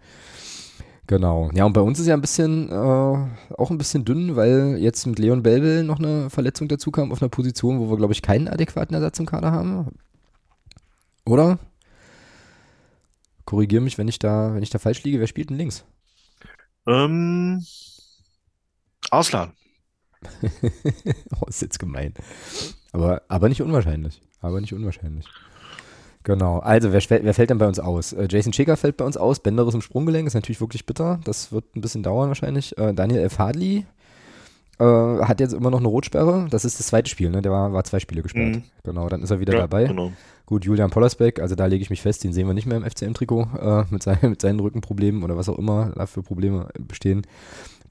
Genau. 1.12 1.50
Ja, 1.52 1.66
und 1.66 1.74
bei 1.74 1.82
uns 1.82 1.98
ist 1.98 2.06
ja 2.06 2.14
ein 2.14 2.22
bisschen, 2.22 2.70
äh, 2.70 2.72
auch 2.72 3.70
ein 3.70 3.76
bisschen 3.76 4.06
dünn, 4.06 4.34
weil 4.34 4.78
jetzt 4.78 5.04
mit 5.04 5.18
Leon 5.18 5.42
Belbel 5.42 5.84
noch 5.84 5.98
eine 5.98 6.30
Verletzung 6.30 6.68
dazu 6.68 6.90
kam 6.90 7.12
auf 7.12 7.20
einer 7.20 7.28
Position, 7.28 7.80
wo 7.80 7.90
wir, 7.90 7.98
glaube 7.98 8.14
ich, 8.14 8.22
keinen 8.22 8.48
adäquaten 8.48 8.94
Ersatz 8.94 9.18
im 9.18 9.26
Kader 9.26 9.52
haben. 9.52 9.88
Oder? 11.26 11.58
Korrigiere 13.44 13.82
mich, 13.82 13.98
wenn 13.98 14.08
ich 14.08 14.20
da, 14.20 14.54
wenn 14.54 14.62
ich 14.62 14.70
da 14.70 14.78
falsch 14.78 15.02
liege. 15.02 15.20
Wer 15.20 15.26
spielt 15.26 15.50
denn 15.50 15.58
links? 15.58 15.84
Ähm, 16.86 17.62
Arslan. 19.10 19.52
oh, 21.42 21.46
ist 21.46 21.60
jetzt 21.60 21.78
gemein. 21.78 22.14
Aber, 22.92 23.20
aber 23.28 23.50
nicht 23.50 23.60
unwahrscheinlich. 23.60 24.22
Aber 24.40 24.62
nicht 24.62 24.72
unwahrscheinlich. 24.72 25.26
Genau. 26.24 26.58
Also, 26.60 26.92
wer, 26.92 27.02
wer, 27.08 27.34
fällt 27.34 27.50
denn 27.50 27.58
bei 27.58 27.66
uns 27.66 27.80
aus? 27.80 28.12
Äh, 28.12 28.28
Jason 28.30 28.52
Schäger 28.52 28.76
fällt 28.76 28.96
bei 28.96 29.04
uns 29.04 29.16
aus. 29.16 29.40
Benderes 29.40 29.74
im 29.74 29.80
Sprunggelenk 29.80 30.26
ist 30.26 30.34
natürlich 30.34 30.60
wirklich 30.60 30.86
bitter. 30.86 31.20
Das 31.24 31.52
wird 31.52 31.64
ein 31.74 31.80
bisschen 31.80 32.02
dauern 32.02 32.28
wahrscheinlich. 32.28 32.76
Äh, 32.78 32.94
Daniel 32.94 33.20
F. 33.22 33.38
Hadley 33.38 33.86
äh, 34.78 34.84
hat 34.84 35.40
jetzt 35.40 35.52
immer 35.52 35.70
noch 35.70 35.80
eine 35.80 35.88
Rotsperre. 35.88 36.46
Das 36.50 36.64
ist 36.64 36.78
das 36.78 36.86
zweite 36.88 37.10
Spiel, 37.10 37.30
ne? 37.30 37.42
Der 37.42 37.50
war, 37.52 37.72
war 37.72 37.84
zwei 37.84 37.98
Spiele 37.98 38.22
gesperrt. 38.22 38.56
Mhm. 38.56 38.62
Genau, 38.84 39.08
dann 39.08 39.22
ist 39.22 39.30
er 39.30 39.40
wieder 39.40 39.54
ja, 39.54 39.60
dabei. 39.60 39.86
Genau. 39.86 40.12
Gut, 40.46 40.64
Julian 40.64 40.90
Pollersbeck, 40.90 41.40
also 41.40 41.54
da 41.54 41.66
lege 41.66 41.82
ich 41.82 41.90
mich 41.90 42.02
fest, 42.02 42.24
den 42.24 42.32
sehen 42.32 42.46
wir 42.46 42.54
nicht 42.54 42.66
mehr 42.66 42.76
im 42.76 42.84
FCM-Trikot 42.84 43.48
äh, 43.60 43.84
mit, 43.90 44.02
seinen, 44.02 44.18
mit 44.30 44.42
seinen 44.42 44.60
Rückenproblemen 44.60 45.22
oder 45.22 45.36
was 45.36 45.48
auch 45.48 45.58
immer 45.58 45.92
da 45.94 46.06
für 46.06 46.22
Probleme 46.22 46.68
bestehen. 46.78 47.22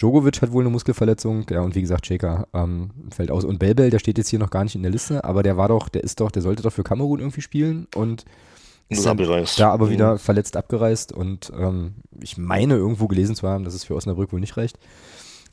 Djokovic 0.02 0.42
hat 0.42 0.52
wohl 0.52 0.64
eine 0.64 0.72
Muskelverletzung, 0.72 1.46
ja, 1.52 1.62
und 1.62 1.76
wie 1.76 1.82
gesagt, 1.82 2.08
Shaker 2.08 2.48
ähm, 2.54 2.90
fällt 3.12 3.30
aus. 3.30 3.46
Und 3.46 3.60
Belbel, 3.60 3.92
der 3.92 4.00
steht 4.00 4.18
jetzt 4.18 4.30
hier 4.30 4.40
noch 4.40 4.50
gar 4.50 4.64
nicht 4.64 4.76
in 4.76 4.82
der 4.82 4.92
Liste, 4.92 5.24
aber 5.24 5.44
der 5.44 5.58
war 5.58 5.68
doch, 5.68 5.90
der 5.90 6.04
ist 6.04 6.20
doch, 6.20 6.32
der 6.32 6.42
sollte 6.42 6.64
doch 6.64 6.74
für 6.74 6.84
Kamerun 6.84 7.20
irgendwie 7.20 7.42
spielen 7.42 7.88
und 7.96 8.26
ist 8.90 9.06
dann 9.06 9.18
da 9.58 9.72
aber 9.72 9.90
wieder 9.90 10.14
mhm. 10.14 10.18
verletzt 10.18 10.58
abgereist 10.58 11.14
und 11.14 11.52
ähm, 11.58 11.94
ich 12.20 12.38
meine 12.38 12.76
irgendwo 12.76 13.08
gelesen 13.08 13.36
zu 13.36 13.48
haben, 13.48 13.64
dass 13.64 13.74
es 13.74 13.86
für 13.86 13.96
Osnabrück 13.96 14.34
wohl 14.34 14.40
nicht 14.40 14.58
reicht. 14.58 14.78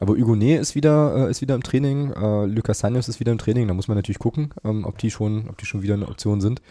Aber 0.01 0.15
Hugonet 0.15 0.61
ist 0.61 0.75
wieder, 0.75 1.27
äh, 1.27 1.31
ist 1.31 1.41
wieder 1.41 1.55
im 1.55 1.63
Training, 1.63 2.13
äh, 2.13 2.47
Lucas 2.47 2.81
Sanios 2.81 3.09
ist 3.09 3.21
wieder 3.21 3.33
im 3.33 3.39
Training, 3.39 3.69
da 3.69 3.75
muss 3.75 3.87
man 3.87 3.97
natürlich 3.97 4.19
gucken, 4.19 4.55
ähm, 4.65 4.85
ob, 4.85 4.99
die 4.99 5.11
schon, 5.11 5.49
ob 5.49 5.59
die 5.59 5.67
schon 5.67 5.83
wieder 5.83 5.95
eine 5.95 6.09
Option 6.09 6.41
sind. 6.41 6.63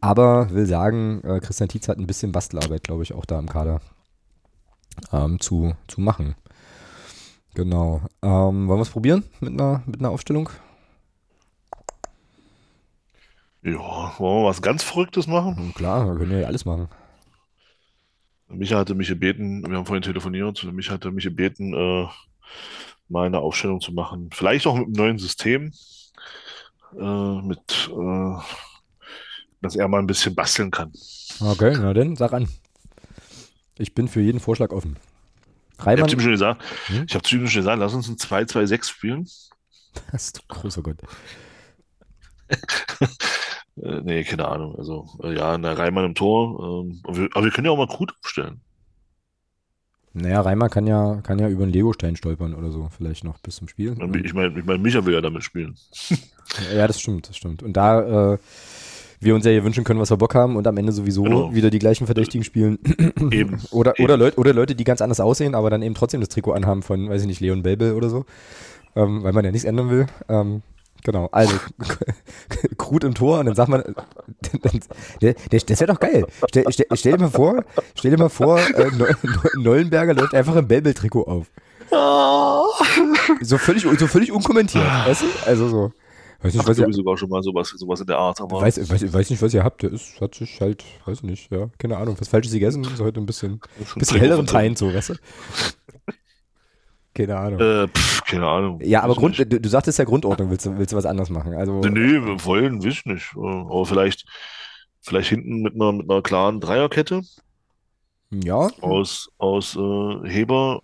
Aber 0.00 0.50
will 0.50 0.66
sagen, 0.66 1.22
äh, 1.24 1.40
Christian 1.40 1.68
Tietz 1.68 1.88
hat 1.88 1.98
ein 1.98 2.06
bisschen 2.06 2.32
Bastelarbeit, 2.32 2.82
glaube 2.82 3.02
ich, 3.02 3.14
auch 3.14 3.24
da 3.24 3.38
im 3.38 3.48
Kader 3.48 3.80
ähm, 5.12 5.40
zu, 5.40 5.74
zu 5.88 6.00
machen. 6.00 6.34
Genau. 7.54 8.02
Ähm, 8.22 8.68
wollen 8.68 8.78
wir 8.78 8.82
es 8.82 8.90
probieren 8.90 9.22
mit 9.40 9.52
einer, 9.52 9.82
mit 9.86 10.00
einer 10.00 10.10
Aufstellung? 10.10 10.50
Ja, 13.62 14.12
wollen 14.18 14.42
wir 14.42 14.48
was 14.48 14.60
ganz 14.60 14.82
Verrücktes 14.82 15.26
machen? 15.26 15.56
Hm, 15.56 15.74
klar, 15.74 16.06
wir 16.06 16.18
können 16.18 16.38
ja 16.38 16.46
alles 16.46 16.64
machen. 16.64 16.88
Micha 18.48 18.76
hatte 18.76 18.94
mich 18.94 19.08
gebeten, 19.08 19.64
wir 19.66 19.76
haben 19.76 19.86
vorhin 19.86 20.02
telefoniert, 20.02 20.62
mich 20.64 20.90
hatte 20.90 21.10
mich 21.10 21.24
gebeten, 21.24 21.72
äh, 21.72 22.06
mal 23.08 23.26
eine 23.26 23.38
Aufstellung 23.38 23.80
zu 23.80 23.92
machen. 23.92 24.30
Vielleicht 24.32 24.66
auch 24.66 24.76
mit 24.76 24.86
einem 24.86 24.92
neuen 24.92 25.18
System, 25.18 25.72
äh, 26.98 27.42
mit, 27.42 27.90
äh, 27.90 28.36
dass 29.62 29.76
er 29.76 29.88
mal 29.88 29.98
ein 29.98 30.06
bisschen 30.06 30.34
basteln 30.34 30.70
kann. 30.70 30.92
Okay, 31.40 31.74
na 31.78 31.94
dann, 31.94 32.16
sag 32.16 32.32
an. 32.32 32.48
Ich 33.78 33.94
bin 33.94 34.08
für 34.08 34.20
jeden 34.20 34.40
Vorschlag 34.40 34.70
offen. 34.70 34.96
Reimann, 35.78 36.06
ich 36.06 36.12
habe 36.12 36.22
schon 36.22 36.32
gesagt, 36.32 36.62
hm? 36.86 37.04
ich 37.08 37.14
habe 37.14 37.24
zu 37.24 37.36
ihm 37.36 37.46
schon 37.48 37.60
gesagt, 37.60 37.78
lass 37.78 37.94
uns 37.94 38.08
ein 38.08 38.16
2-2-6 38.16 38.88
spielen. 38.88 39.28
Das 40.12 40.24
ist 40.24 40.48
großer 40.48 40.82
Gott. 40.82 40.98
äh, 43.82 44.00
nee, 44.02 44.24
keine 44.24 44.48
Ahnung. 44.48 44.76
Also, 44.76 45.08
äh, 45.22 45.36
ja, 45.36 45.56
na, 45.58 45.72
Reimann 45.72 46.04
im 46.04 46.14
Tor. 46.14 46.84
Ähm, 46.84 47.00
aber, 47.04 47.16
wir, 47.16 47.28
aber, 47.34 47.44
wir, 47.44 47.52
können 47.52 47.66
ja 47.66 47.70
auch 47.70 47.76
mal 47.76 47.86
gut 47.86 48.14
aufstellen. 48.22 48.60
Naja, 50.16 50.42
Reimer 50.42 50.68
kann 50.68 50.86
ja, 50.86 51.20
kann 51.22 51.40
ja 51.40 51.48
über 51.48 51.64
einen 51.64 51.72
Legostein 51.72 52.14
stolpern 52.14 52.54
oder 52.54 52.70
so, 52.70 52.88
vielleicht 52.96 53.24
noch 53.24 53.38
bis 53.38 53.56
zum 53.56 53.66
Spiel. 53.66 53.96
Ich 54.24 54.32
meine, 54.32 54.56
ich 54.56 54.64
mein, 54.64 54.80
Micha 54.80 55.04
will 55.04 55.14
ja 55.14 55.20
damit 55.20 55.42
spielen. 55.42 55.76
ja, 56.74 56.86
das 56.86 57.00
stimmt, 57.00 57.28
das 57.28 57.36
stimmt. 57.36 57.64
Und 57.64 57.72
da 57.72 58.34
äh, 58.34 58.38
wir 59.24 59.34
uns 59.34 59.44
ja 59.44 59.50
hier 59.50 59.64
wünschen 59.64 59.84
können, 59.84 60.00
was 60.00 60.10
wir 60.10 60.16
Bock 60.16 60.34
haben 60.34 60.56
und 60.56 60.66
am 60.66 60.76
Ende 60.76 60.92
sowieso 60.92 61.22
genau. 61.24 61.54
wieder 61.54 61.70
die 61.70 61.78
gleichen 61.78 62.06
Verdächtigen 62.06 62.44
spielen. 62.44 62.78
Eben. 63.30 63.58
oder, 63.70 63.94
eben. 63.98 64.04
Oder, 64.04 64.16
Leute, 64.16 64.38
oder 64.38 64.52
Leute, 64.52 64.74
die 64.74 64.84
ganz 64.84 65.00
anders 65.00 65.20
aussehen, 65.20 65.54
aber 65.54 65.70
dann 65.70 65.82
eben 65.82 65.94
trotzdem 65.94 66.20
das 66.20 66.28
Trikot 66.28 66.52
anhaben 66.52 66.82
von, 66.82 67.08
weiß 67.08 67.22
ich 67.22 67.26
nicht, 67.26 67.40
Leon 67.40 67.62
Belbel 67.62 67.94
oder 67.94 68.08
so. 68.08 68.24
Ähm, 68.96 69.24
weil 69.24 69.32
man 69.32 69.44
ja 69.44 69.50
nichts 69.50 69.64
ändern 69.64 69.90
will. 69.90 70.06
Ähm, 70.28 70.62
Genau, 71.04 71.28
also 71.32 71.54
Krut 72.78 73.04
im 73.04 73.14
Tor 73.14 73.38
und 73.38 73.44
dann 73.44 73.54
sagt 73.54 73.68
man, 73.68 73.82
dann, 73.82 74.80
der, 75.20 75.34
der, 75.34 75.60
das 75.60 75.80
wäre 75.80 75.92
doch 75.92 76.00
geil. 76.00 76.24
Stell, 76.48 76.64
stell, 76.70 76.86
stell, 76.94 77.12
dir 77.12 77.24
mal 77.24 77.30
vor, 77.30 77.62
stell 77.94 78.10
dir 78.10 78.16
mal 78.16 78.30
vor, 78.30 78.58
äh, 78.58 78.90
Neuenberger 79.58 80.14
läuft 80.14 80.34
einfach 80.34 80.56
im 80.56 80.66
Bäbel-Trikot 80.66 81.24
auf. 81.24 81.50
Oh. 81.90 82.64
So 83.42 83.58
völlig, 83.58 83.86
so 83.98 84.06
völlig 84.06 84.32
unkommentiert, 84.32 84.82
weißt 84.82 85.22
du? 85.22 85.26
Also 85.46 85.68
so. 85.68 85.92
Weiß 86.44 86.52
nicht, 86.52 86.62
Ach, 86.62 86.68
was 86.68 86.78
ihr, 86.78 86.92
sogar 86.92 87.16
schon 87.16 87.30
mal 87.30 87.42
sowas, 87.42 87.70
sowas 87.70 88.02
in 88.02 88.06
der 88.06 88.18
Art. 88.18 88.38
Aber 88.38 88.60
weiß, 88.60 88.90
weiß, 88.90 89.14
weiß 89.14 89.30
nicht, 89.30 89.40
was 89.40 89.54
ihr 89.54 89.64
habt. 89.64 89.82
Der 89.82 89.90
ist, 89.90 90.20
hat 90.20 90.34
sich 90.34 90.60
halt, 90.60 90.84
weiß 91.06 91.22
nicht, 91.22 91.50
ja, 91.50 91.70
keine 91.78 91.96
Ahnung, 91.96 92.16
was 92.20 92.28
Falsches 92.28 92.52
gegessen. 92.52 92.84
Ist 92.84 93.00
heute 93.00 93.18
ein 93.18 93.24
bisschen, 93.24 93.62
bisschen 93.96 94.20
helleren 94.20 94.44
Teint, 94.44 94.76
so, 94.76 94.92
weißt 94.92 95.08
du? 95.08 95.14
Keine 97.14 97.36
Ahnung. 97.36 97.60
Äh, 97.60 97.86
pff, 97.86 98.24
keine 98.24 98.48
Ahnung. 98.48 98.80
Ja, 98.82 99.04
aber 99.04 99.14
Grund, 99.14 99.38
du, 99.38 99.46
du, 99.46 99.68
sagtest 99.68 100.00
ja 100.00 100.04
Grundordnung, 100.04 100.50
willst 100.50 100.66
du, 100.66 100.76
willst 100.76 100.92
du 100.92 100.96
was 100.96 101.06
anderes 101.06 101.30
machen? 101.30 101.54
Also, 101.54 101.78
nee, 101.78 101.90
nee, 101.90 102.26
wir 102.26 102.44
wollen, 102.44 102.82
wissen 102.82 103.12
nicht. 103.12 103.36
Aber 103.36 103.86
vielleicht, 103.86 104.26
vielleicht 105.00 105.28
hinten 105.28 105.62
mit 105.62 105.76
einer, 105.76 105.92
mit 105.92 106.10
einer 106.10 106.22
klaren 106.22 106.60
Dreierkette. 106.60 107.22
Ja. 108.32 108.68
Aus, 108.80 109.30
aus 109.38 109.76
äh, 109.76 110.28
Heber. 110.28 110.82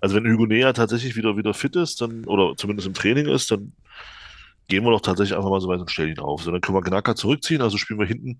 Also 0.00 0.16
wenn 0.16 0.32
Hugonea 0.32 0.72
tatsächlich 0.72 1.14
wieder, 1.14 1.36
wieder 1.36 1.54
fit 1.54 1.76
ist, 1.76 2.00
dann, 2.00 2.24
oder 2.24 2.56
zumindest 2.56 2.88
im 2.88 2.94
Training 2.94 3.28
ist, 3.28 3.52
dann 3.52 3.72
gehen 4.72 4.84
wir 4.84 4.90
doch 4.90 5.02
tatsächlich 5.02 5.36
einfach 5.36 5.50
mal 5.50 5.60
so 5.60 5.68
weit 5.68 5.80
und 5.80 5.90
stellen 5.90 6.12
ihn 6.12 6.18
auf. 6.18 6.42
So, 6.42 6.50
dann 6.50 6.62
können 6.62 6.78
wir 6.78 6.80
Gnaka 6.80 7.14
zurückziehen, 7.14 7.60
also 7.60 7.76
spielen 7.76 8.00
wir 8.00 8.06
hinten 8.06 8.38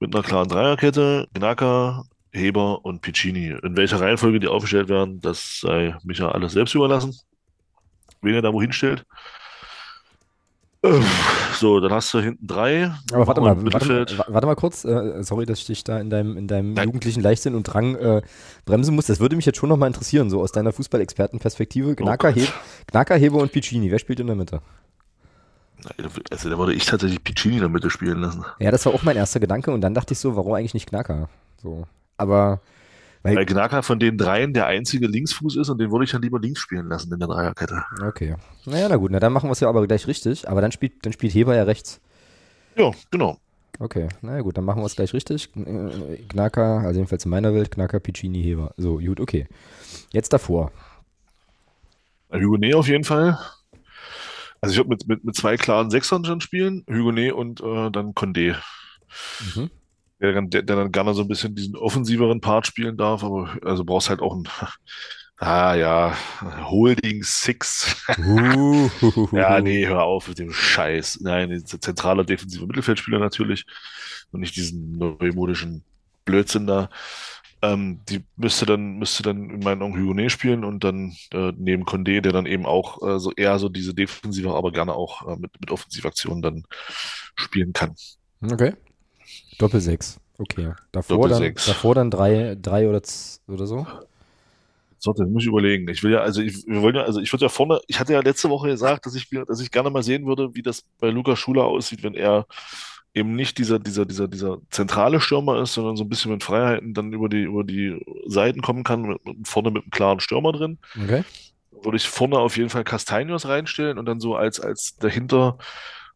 mit 0.00 0.14
einer 0.14 0.22
klaren 0.22 0.48
Dreierkette. 0.48 1.28
Gnaka, 1.32 2.04
Heber 2.30 2.84
und 2.84 3.00
Piccini. 3.00 3.56
In 3.62 3.74
welcher 3.74 3.98
Reihenfolge 3.98 4.38
die 4.38 4.48
aufgestellt 4.48 4.90
werden, 4.90 5.18
das 5.22 5.60
sei 5.62 5.96
Micha 6.04 6.28
alles 6.28 6.52
selbst 6.52 6.74
überlassen. 6.74 7.16
Wen 8.20 8.34
er 8.34 8.42
da 8.42 8.52
wohin 8.52 8.72
stellt. 8.72 9.06
So, 11.54 11.80
dann 11.80 11.90
hast 11.90 12.12
du 12.12 12.20
hinten 12.20 12.46
drei. 12.46 12.92
Aber 13.10 13.26
warte 13.26 13.40
mal, 13.40 13.56
warte, 13.72 14.18
warte, 14.28 14.46
mal 14.46 14.56
kurz. 14.56 14.84
Äh, 14.84 15.22
sorry, 15.22 15.46
dass 15.46 15.60
ich 15.60 15.64
dich 15.64 15.84
da 15.84 15.98
in 15.98 16.10
deinem, 16.10 16.36
in 16.36 16.48
deinem 16.48 16.76
jugendlichen 16.76 17.22
Leichtsinn 17.22 17.54
und 17.54 17.62
Drang 17.62 17.96
äh, 17.96 18.20
bremsen 18.66 18.94
muss. 18.94 19.06
Das 19.06 19.20
würde 19.20 19.36
mich 19.36 19.46
jetzt 19.46 19.56
schon 19.56 19.70
nochmal 19.70 19.86
interessieren, 19.86 20.28
so 20.28 20.42
aus 20.42 20.52
deiner 20.52 20.74
Fußballexpertenperspektive. 20.74 21.96
Gnaka, 21.96 22.34
oh 22.36 23.14
Heber 23.14 23.38
und 23.38 23.52
Piccini. 23.52 23.90
Wer 23.90 23.98
spielt 23.98 24.20
in 24.20 24.26
der 24.26 24.36
Mitte? 24.36 24.60
Also 26.30 26.50
da 26.50 26.58
würde 26.58 26.74
ich 26.74 26.86
tatsächlich 26.86 27.22
Piccini 27.22 27.54
in 27.56 27.60
der 27.60 27.68
Mitte 27.68 27.90
spielen 27.90 28.20
lassen. 28.20 28.44
Ja, 28.58 28.70
das 28.70 28.86
war 28.86 28.94
auch 28.94 29.02
mein 29.02 29.16
erster 29.16 29.40
Gedanke 29.40 29.70
und 29.70 29.80
dann 29.80 29.94
dachte 29.94 30.14
ich 30.14 30.18
so, 30.18 30.36
warum 30.36 30.54
eigentlich 30.54 30.74
nicht 30.74 30.88
Gnaka? 30.90 31.28
So. 31.62 31.86
Aber. 32.16 32.60
Weil, 33.22 33.36
weil 33.36 33.46
Gnaka 33.46 33.82
von 33.82 33.98
den 33.98 34.18
dreien 34.18 34.52
der 34.54 34.66
einzige 34.66 35.06
Linksfuß 35.06 35.56
ist 35.56 35.68
und 35.68 35.78
den 35.78 35.90
würde 35.90 36.04
ich 36.04 36.12
dann 36.12 36.22
lieber 36.22 36.38
links 36.38 36.60
spielen 36.60 36.88
lassen 36.88 37.12
in 37.12 37.18
der 37.18 37.28
Dreierkette. 37.28 37.82
Okay. 38.02 38.36
Naja, 38.64 38.88
na 38.88 38.96
gut, 38.96 39.10
na 39.10 39.20
dann 39.20 39.32
machen 39.32 39.48
wir 39.48 39.52
es 39.52 39.60
ja 39.60 39.68
aber 39.68 39.86
gleich 39.86 40.06
richtig. 40.06 40.48
Aber 40.48 40.60
dann 40.60 40.72
spielt, 40.72 41.04
dann 41.04 41.12
spielt 41.12 41.34
Heber 41.34 41.54
ja 41.56 41.64
rechts. 41.64 42.00
Ja, 42.76 42.90
genau. 43.10 43.38
Okay, 43.78 44.08
naja 44.22 44.40
gut, 44.40 44.56
dann 44.56 44.64
machen 44.64 44.80
wir 44.80 44.86
es 44.86 44.96
gleich 44.96 45.12
richtig. 45.12 45.50
Gnaka, 45.52 46.78
also 46.78 46.98
jedenfalls 46.98 47.24
in 47.24 47.30
meiner 47.30 47.52
Welt, 47.52 47.70
Gnaka, 47.70 47.98
Piccini, 47.98 48.42
Heber. 48.42 48.72
So, 48.76 48.98
gut, 48.98 49.20
okay. 49.20 49.46
Jetzt 50.12 50.32
davor. 50.32 50.72
Hugonet 52.32 52.74
auf 52.74 52.88
jeden 52.88 53.04
Fall. 53.04 53.38
Also 54.66 54.72
ich 54.72 54.78
würde 54.78 54.90
mit, 54.90 55.06
mit, 55.08 55.24
mit 55.24 55.36
zwei 55.36 55.56
klaren 55.56 55.90
Sechsern 55.90 56.24
schon 56.24 56.40
spielen, 56.40 56.84
Hugonet 56.88 57.32
und 57.32 57.60
äh, 57.60 57.90
dann 57.90 58.14
Condé. 58.14 58.56
Mhm 59.54 59.70
der, 60.20 60.42
der, 60.42 60.62
der 60.62 60.76
dann 60.76 60.92
gerne 60.92 61.14
so 61.14 61.22
ein 61.22 61.28
bisschen 61.28 61.54
diesen 61.54 61.76
offensiveren 61.76 62.40
Part 62.40 62.66
spielen 62.66 62.96
darf, 62.96 63.22
aber 63.22 63.56
also 63.62 63.84
brauchst 63.84 64.10
halt 64.10 64.20
auch 64.20 64.34
ein 64.34 64.44
Ah 65.38 65.74
ja, 65.74 66.16
Holding 66.64 67.22
Six. 67.22 68.02
Ja, 69.32 69.60
nee, 69.60 69.86
hör 69.86 70.04
auf 70.04 70.28
mit 70.28 70.38
dem 70.38 70.50
Scheiß. 70.50 71.20
Nein, 71.20 71.62
zentraler 71.66 72.24
defensiver 72.24 72.66
Mittelfeldspieler 72.66 73.18
natürlich 73.18 73.66
und 74.32 74.40
nicht 74.40 74.56
diesen 74.56 74.96
neumodischen 74.96 75.84
Blödsinn 76.24 76.66
da. 76.66 76.88
Ähm, 77.62 78.00
die 78.08 78.22
müsste 78.36 78.66
dann, 78.66 78.98
müsste 78.98 79.22
dann 79.22 79.50
in 79.50 79.60
meinen 79.60 79.82
Augen 79.82 79.98
Hugonet 79.98 80.30
spielen 80.30 80.64
und 80.64 80.84
dann 80.84 81.16
äh, 81.32 81.52
neben 81.56 81.84
Condé, 81.84 82.20
der 82.20 82.32
dann 82.32 82.46
eben 82.46 82.66
auch 82.66 83.02
äh, 83.02 83.18
so 83.18 83.32
eher 83.32 83.58
so 83.58 83.68
diese 83.68 83.94
defensive, 83.94 84.54
aber 84.54 84.72
gerne 84.72 84.94
auch 84.94 85.26
äh, 85.26 85.36
mit, 85.36 85.58
mit 85.60 85.70
Offensivaktionen 85.70 86.42
dann 86.42 86.64
spielen 87.34 87.72
kann. 87.72 87.94
Okay. 88.42 88.74
Doppel 89.58 89.80
6. 89.80 90.20
Okay. 90.38 90.72
Davor, 90.92 91.16
Doppel 91.16 91.30
dann, 91.30 91.38
sechs. 91.38 91.66
davor 91.66 91.94
dann 91.94 92.10
drei, 92.10 92.56
drei 92.60 92.88
oder, 92.88 93.00
oder 93.48 93.66
so? 93.66 93.86
So, 94.98 95.12
das 95.12 95.28
muss 95.28 95.42
ich 95.42 95.48
überlegen. 95.48 95.88
Ich 95.88 96.02
will 96.02 96.12
ja, 96.12 96.20
also 96.20 96.42
ich, 96.42 96.66
wir 96.66 96.82
wollen 96.82 96.96
ja, 96.96 97.02
also 97.02 97.20
ich 97.20 97.32
würde 97.32 97.44
ja 97.44 97.48
vorne, 97.48 97.80
ich 97.86 98.00
hatte 98.00 98.12
ja 98.12 98.20
letzte 98.20 98.50
Woche 98.50 98.68
gesagt, 98.68 99.06
dass 99.06 99.14
ich, 99.14 99.28
dass 99.46 99.60
ich 99.60 99.70
gerne 99.70 99.90
mal 99.90 100.02
sehen 100.02 100.26
würde, 100.26 100.54
wie 100.54 100.62
das 100.62 100.82
bei 100.98 101.10
Lukas 101.10 101.38
Schuler 101.38 101.64
aussieht, 101.64 102.02
wenn 102.02 102.14
er 102.14 102.46
eben 103.16 103.34
nicht 103.34 103.56
dieser, 103.56 103.78
dieser, 103.78 104.04
dieser, 104.04 104.28
dieser 104.28 104.58
zentrale 104.70 105.20
Stürmer 105.20 105.62
ist, 105.62 105.72
sondern 105.72 105.96
so 105.96 106.04
ein 106.04 106.08
bisschen 106.08 106.32
mit 106.32 106.44
Freiheiten 106.44 106.92
dann 106.92 107.14
über 107.14 107.30
die, 107.30 107.42
über 107.42 107.64
die 107.64 107.98
Seiten 108.26 108.60
kommen 108.60 108.84
kann, 108.84 109.02
mit, 109.02 109.24
mit, 109.24 109.48
vorne 109.48 109.70
mit 109.70 109.84
einem 109.84 109.90
klaren 109.90 110.20
Stürmer 110.20 110.52
drin. 110.52 110.78
Okay. 111.02 111.24
Würde 111.82 111.96
ich 111.96 112.06
vorne 112.06 112.38
auf 112.38 112.58
jeden 112.58 112.68
Fall 112.68 112.84
Castanios 112.84 113.48
reinstellen 113.48 113.98
und 113.98 114.04
dann 114.04 114.20
so 114.20 114.36
als, 114.36 114.60
als 114.60 114.96
dahinter 114.96 115.56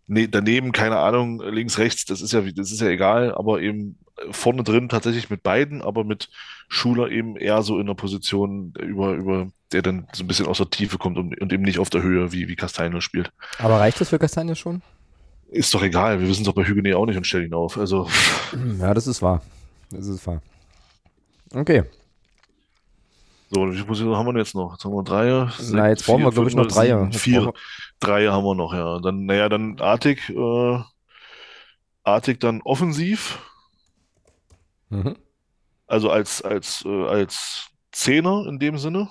nee, 0.06 0.28
daneben, 0.28 0.72
keine 0.72 0.98
Ahnung, 0.98 1.40
links, 1.40 1.78
rechts, 1.78 2.04
das 2.04 2.20
ist 2.20 2.32
ja, 2.32 2.42
das 2.42 2.70
ist 2.70 2.82
ja 2.82 2.88
egal, 2.88 3.34
aber 3.34 3.62
eben 3.62 3.98
vorne 4.30 4.62
drin 4.62 4.90
tatsächlich 4.90 5.30
mit 5.30 5.42
beiden, 5.42 5.80
aber 5.80 6.04
mit 6.04 6.28
Schuler 6.68 7.10
eben 7.10 7.36
eher 7.36 7.62
so 7.62 7.78
in 7.78 7.86
der 7.86 7.94
Position, 7.94 8.74
über, 8.78 9.14
über 9.14 9.48
der 9.72 9.80
dann 9.80 10.06
so 10.12 10.22
ein 10.22 10.26
bisschen 10.26 10.46
aus 10.46 10.58
der 10.58 10.68
Tiefe 10.68 10.98
kommt 10.98 11.16
und, 11.16 11.40
und 11.40 11.52
eben 11.52 11.62
nicht 11.62 11.78
auf 11.78 11.88
der 11.88 12.02
Höhe, 12.02 12.32
wie, 12.32 12.48
wie 12.48 12.56
Castagne 12.56 13.00
spielt. 13.00 13.32
Aber 13.58 13.80
reicht 13.80 14.00
das 14.00 14.10
für 14.10 14.18
Castagne 14.18 14.54
schon? 14.54 14.82
Ist 15.50 15.74
doch 15.74 15.82
egal, 15.82 16.20
wir 16.20 16.28
wissen 16.28 16.42
es 16.42 16.46
doch 16.46 16.54
bei 16.54 16.64
Hügene 16.64 16.96
auch 16.96 17.06
nicht 17.06 17.16
und 17.16 17.26
stellen 17.26 17.46
ihn 17.46 17.54
auf. 17.54 17.76
Also. 17.76 18.08
Ja, 18.78 18.94
das 18.94 19.08
ist 19.08 19.20
wahr. 19.20 19.42
Das 19.90 20.06
ist 20.06 20.24
wahr. 20.26 20.40
Okay. 21.52 21.82
So, 23.50 23.66
wie 23.68 23.72
viele 23.72 23.84
Positionen 23.84 24.16
haben 24.16 24.26
wir 24.26 24.38
jetzt 24.38 24.54
noch? 24.54 24.74
Jetzt 24.74 24.84
haben 24.84 24.92
wir 24.94 25.02
drei. 25.02 25.50
Na, 25.72 25.88
jetzt 25.88 26.06
brauchen 26.06 26.22
wir, 26.22 26.30
glaube 26.30 26.48
ich, 26.48 26.54
noch 26.54 26.68
drei. 26.68 27.10
Vier. 27.10 27.52
Drei 27.98 28.28
haben 28.28 28.44
wir 28.44 28.54
noch, 28.54 28.72
ja. 28.72 29.00
Dann, 29.00 29.26
naja, 29.26 29.48
dann 29.48 29.80
Artig, 29.80 30.30
äh, 30.30 30.78
Artig 32.04 32.38
dann 32.38 32.62
offensiv, 32.62 33.40
Mhm. 34.88 35.16
also 35.86 36.10
als, 36.10 36.42
als, 36.42 36.84
äh, 36.84 37.06
als 37.06 37.70
Zehner 37.92 38.46
in 38.48 38.58
dem 38.60 38.78
Sinne. 38.78 39.08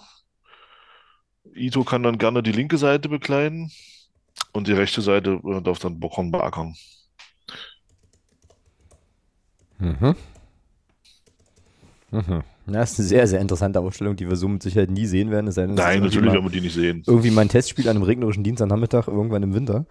Ito 1.53 1.83
kann 1.83 2.03
dann 2.03 2.17
gerne 2.17 2.43
die 2.43 2.51
linke 2.51 2.77
Seite 2.77 3.09
bekleiden 3.09 3.71
und 4.53 4.67
die 4.67 4.73
rechte 4.73 5.01
Seite 5.01 5.39
äh, 5.45 5.61
darf 5.61 5.79
dann 5.79 5.99
Bockhorn 5.99 6.31
beackern. 6.31 6.75
Mhm. 9.79 10.15
Mhm. 12.11 12.43
Das 12.67 12.91
ist 12.91 12.99
eine 12.99 13.07
sehr, 13.07 13.27
sehr 13.27 13.39
interessante 13.39 13.79
Aufstellung, 13.79 14.15
die 14.15 14.27
wir 14.29 14.35
so 14.35 14.47
mit 14.47 14.61
Sicherheit 14.61 14.91
nie 14.91 15.05
sehen 15.05 15.31
werden. 15.31 15.45
Nein, 15.75 16.01
natürlich 16.01 16.21
mal- 16.27 16.33
werden 16.33 16.45
wir 16.45 16.51
die 16.51 16.61
nicht 16.61 16.73
sehen. 16.73 17.03
irgendwie 17.07 17.31
mein 17.31 17.49
Testspiel 17.49 17.87
an 17.89 17.95
einem 17.95 18.03
regnerischen 18.03 18.43
Dienstagnachmittag 18.43 19.07
irgendwann 19.07 19.43
im 19.43 19.53
Winter. 19.53 19.85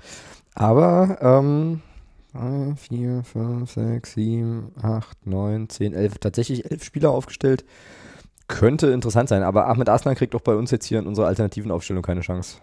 Aber 0.55 1.19
ähm, 1.21 1.83
3, 2.33 2.75
4, 2.77 3.23
5, 3.25 3.71
6, 3.71 4.13
7, 4.15 4.73
8, 4.83 5.27
9, 5.27 5.69
10, 5.69 5.93
11, 5.95 6.19
tatsächlich 6.19 6.71
elf 6.71 6.85
Spieler 6.85 7.11
aufgestellt. 7.11 7.65
Könnte 8.47 8.89
interessant 8.89 9.29
sein, 9.29 9.43
aber 9.43 9.67
Ahmed 9.69 9.89
Aslan 9.89 10.15
kriegt 10.15 10.35
doch 10.35 10.41
bei 10.41 10.55
uns 10.55 10.71
jetzt 10.71 10.87
hier 10.87 10.99
in 11.01 11.07
unserer 11.07 11.27
alternativen 11.27 11.71
Aufstellung 11.71 12.03
keine 12.03 12.21
Chance. 12.23 12.59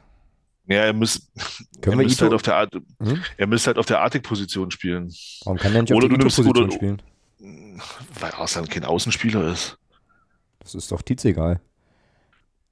Ja, 0.68 0.78
er, 0.86 0.93
müsst, 0.93 1.32
Können 1.82 1.93
er, 1.93 1.97
wir 1.99 2.05
müsste 2.05 2.26
Ito, 2.26 2.32
halt 2.32 2.34
auf 2.34 2.41
der 2.41 2.55
Art, 2.55 2.74
Hm? 2.74 3.24
er 3.38 3.47
müsste 3.47 3.68
halt 3.68 3.78
auf 3.78 3.86
der 3.86 3.99
Artig-Position 4.01 4.72
spielen. 4.72 5.13
warum 5.43 5.59
kann 5.59 5.74
der 5.74 5.82
nicht 5.84 5.91
auf 5.93 5.97
Oder 5.97 6.09
du 6.09 6.16
nimmst- 6.18 6.39
Ito-Position 6.39 6.66
oder- 6.70 6.76
spielen? 6.76 7.01
Weil 8.20 8.32
Arslan 8.32 8.68
kein 8.68 8.84
Außenspieler 8.86 9.51
ist. 9.51 9.78
Das 10.59 10.74
ist 10.74 10.91
doch 10.91 11.01
Tietz 11.03 11.24
egal. 11.26 11.59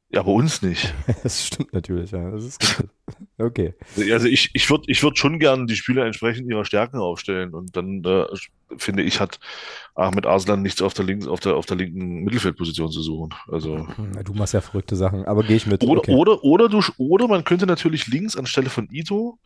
Ja, 0.10 0.24
bei 0.24 0.32
uns 0.32 0.62
nicht. 0.62 0.94
Das 1.24 1.46
stimmt 1.46 1.74
natürlich, 1.74 2.12
ja. 2.12 2.32
Das 2.32 2.44
ist. 2.44 2.84
Okay. 3.38 3.74
Also 4.12 4.28
ich, 4.28 4.52
ich 4.54 4.70
würde 4.70 4.84
ich 4.88 5.02
würd 5.02 5.18
schon 5.18 5.40
gern 5.40 5.66
die 5.66 5.76
Spieler 5.76 6.06
entsprechend 6.06 6.50
ihrer 6.50 6.66
Stärken 6.66 6.98
aufstellen. 6.98 7.54
Und 7.54 7.76
dann 7.76 8.04
äh, 8.04 8.26
finde 8.78 9.04
ich, 9.04 9.20
hat 9.20 9.40
Ahmed 9.96 10.26
Arslan 10.26 10.62
nichts 10.62 10.82
auf 10.82 10.94
der, 10.94 11.06
links, 11.06 11.28
auf, 11.28 11.40
der, 11.40 11.56
auf 11.56 11.66
der 11.66 11.78
linken 11.78 12.24
Mittelfeldposition 12.24 12.92
zu 12.92 13.02
suchen. 13.02 13.34
Also. 13.48 13.88
Du 14.24 14.34
machst 14.34 14.54
ja 14.54 14.62
verrückte 14.62 14.96
Sachen, 14.96 15.26
aber 15.26 15.44
gehe 15.44 15.56
ich 15.56 15.66
mit. 15.66 15.84
Oder, 15.84 16.00
okay. 16.00 16.14
oder, 16.14 16.44
oder, 16.44 16.70
du, 16.70 16.82
oder 16.98 17.28
man 17.28 17.44
könnte 17.44 17.66
natürlich 17.66 18.08
links 18.08 18.38
anstelle 18.38 18.70
von 18.70 18.88
Ito 18.92 19.40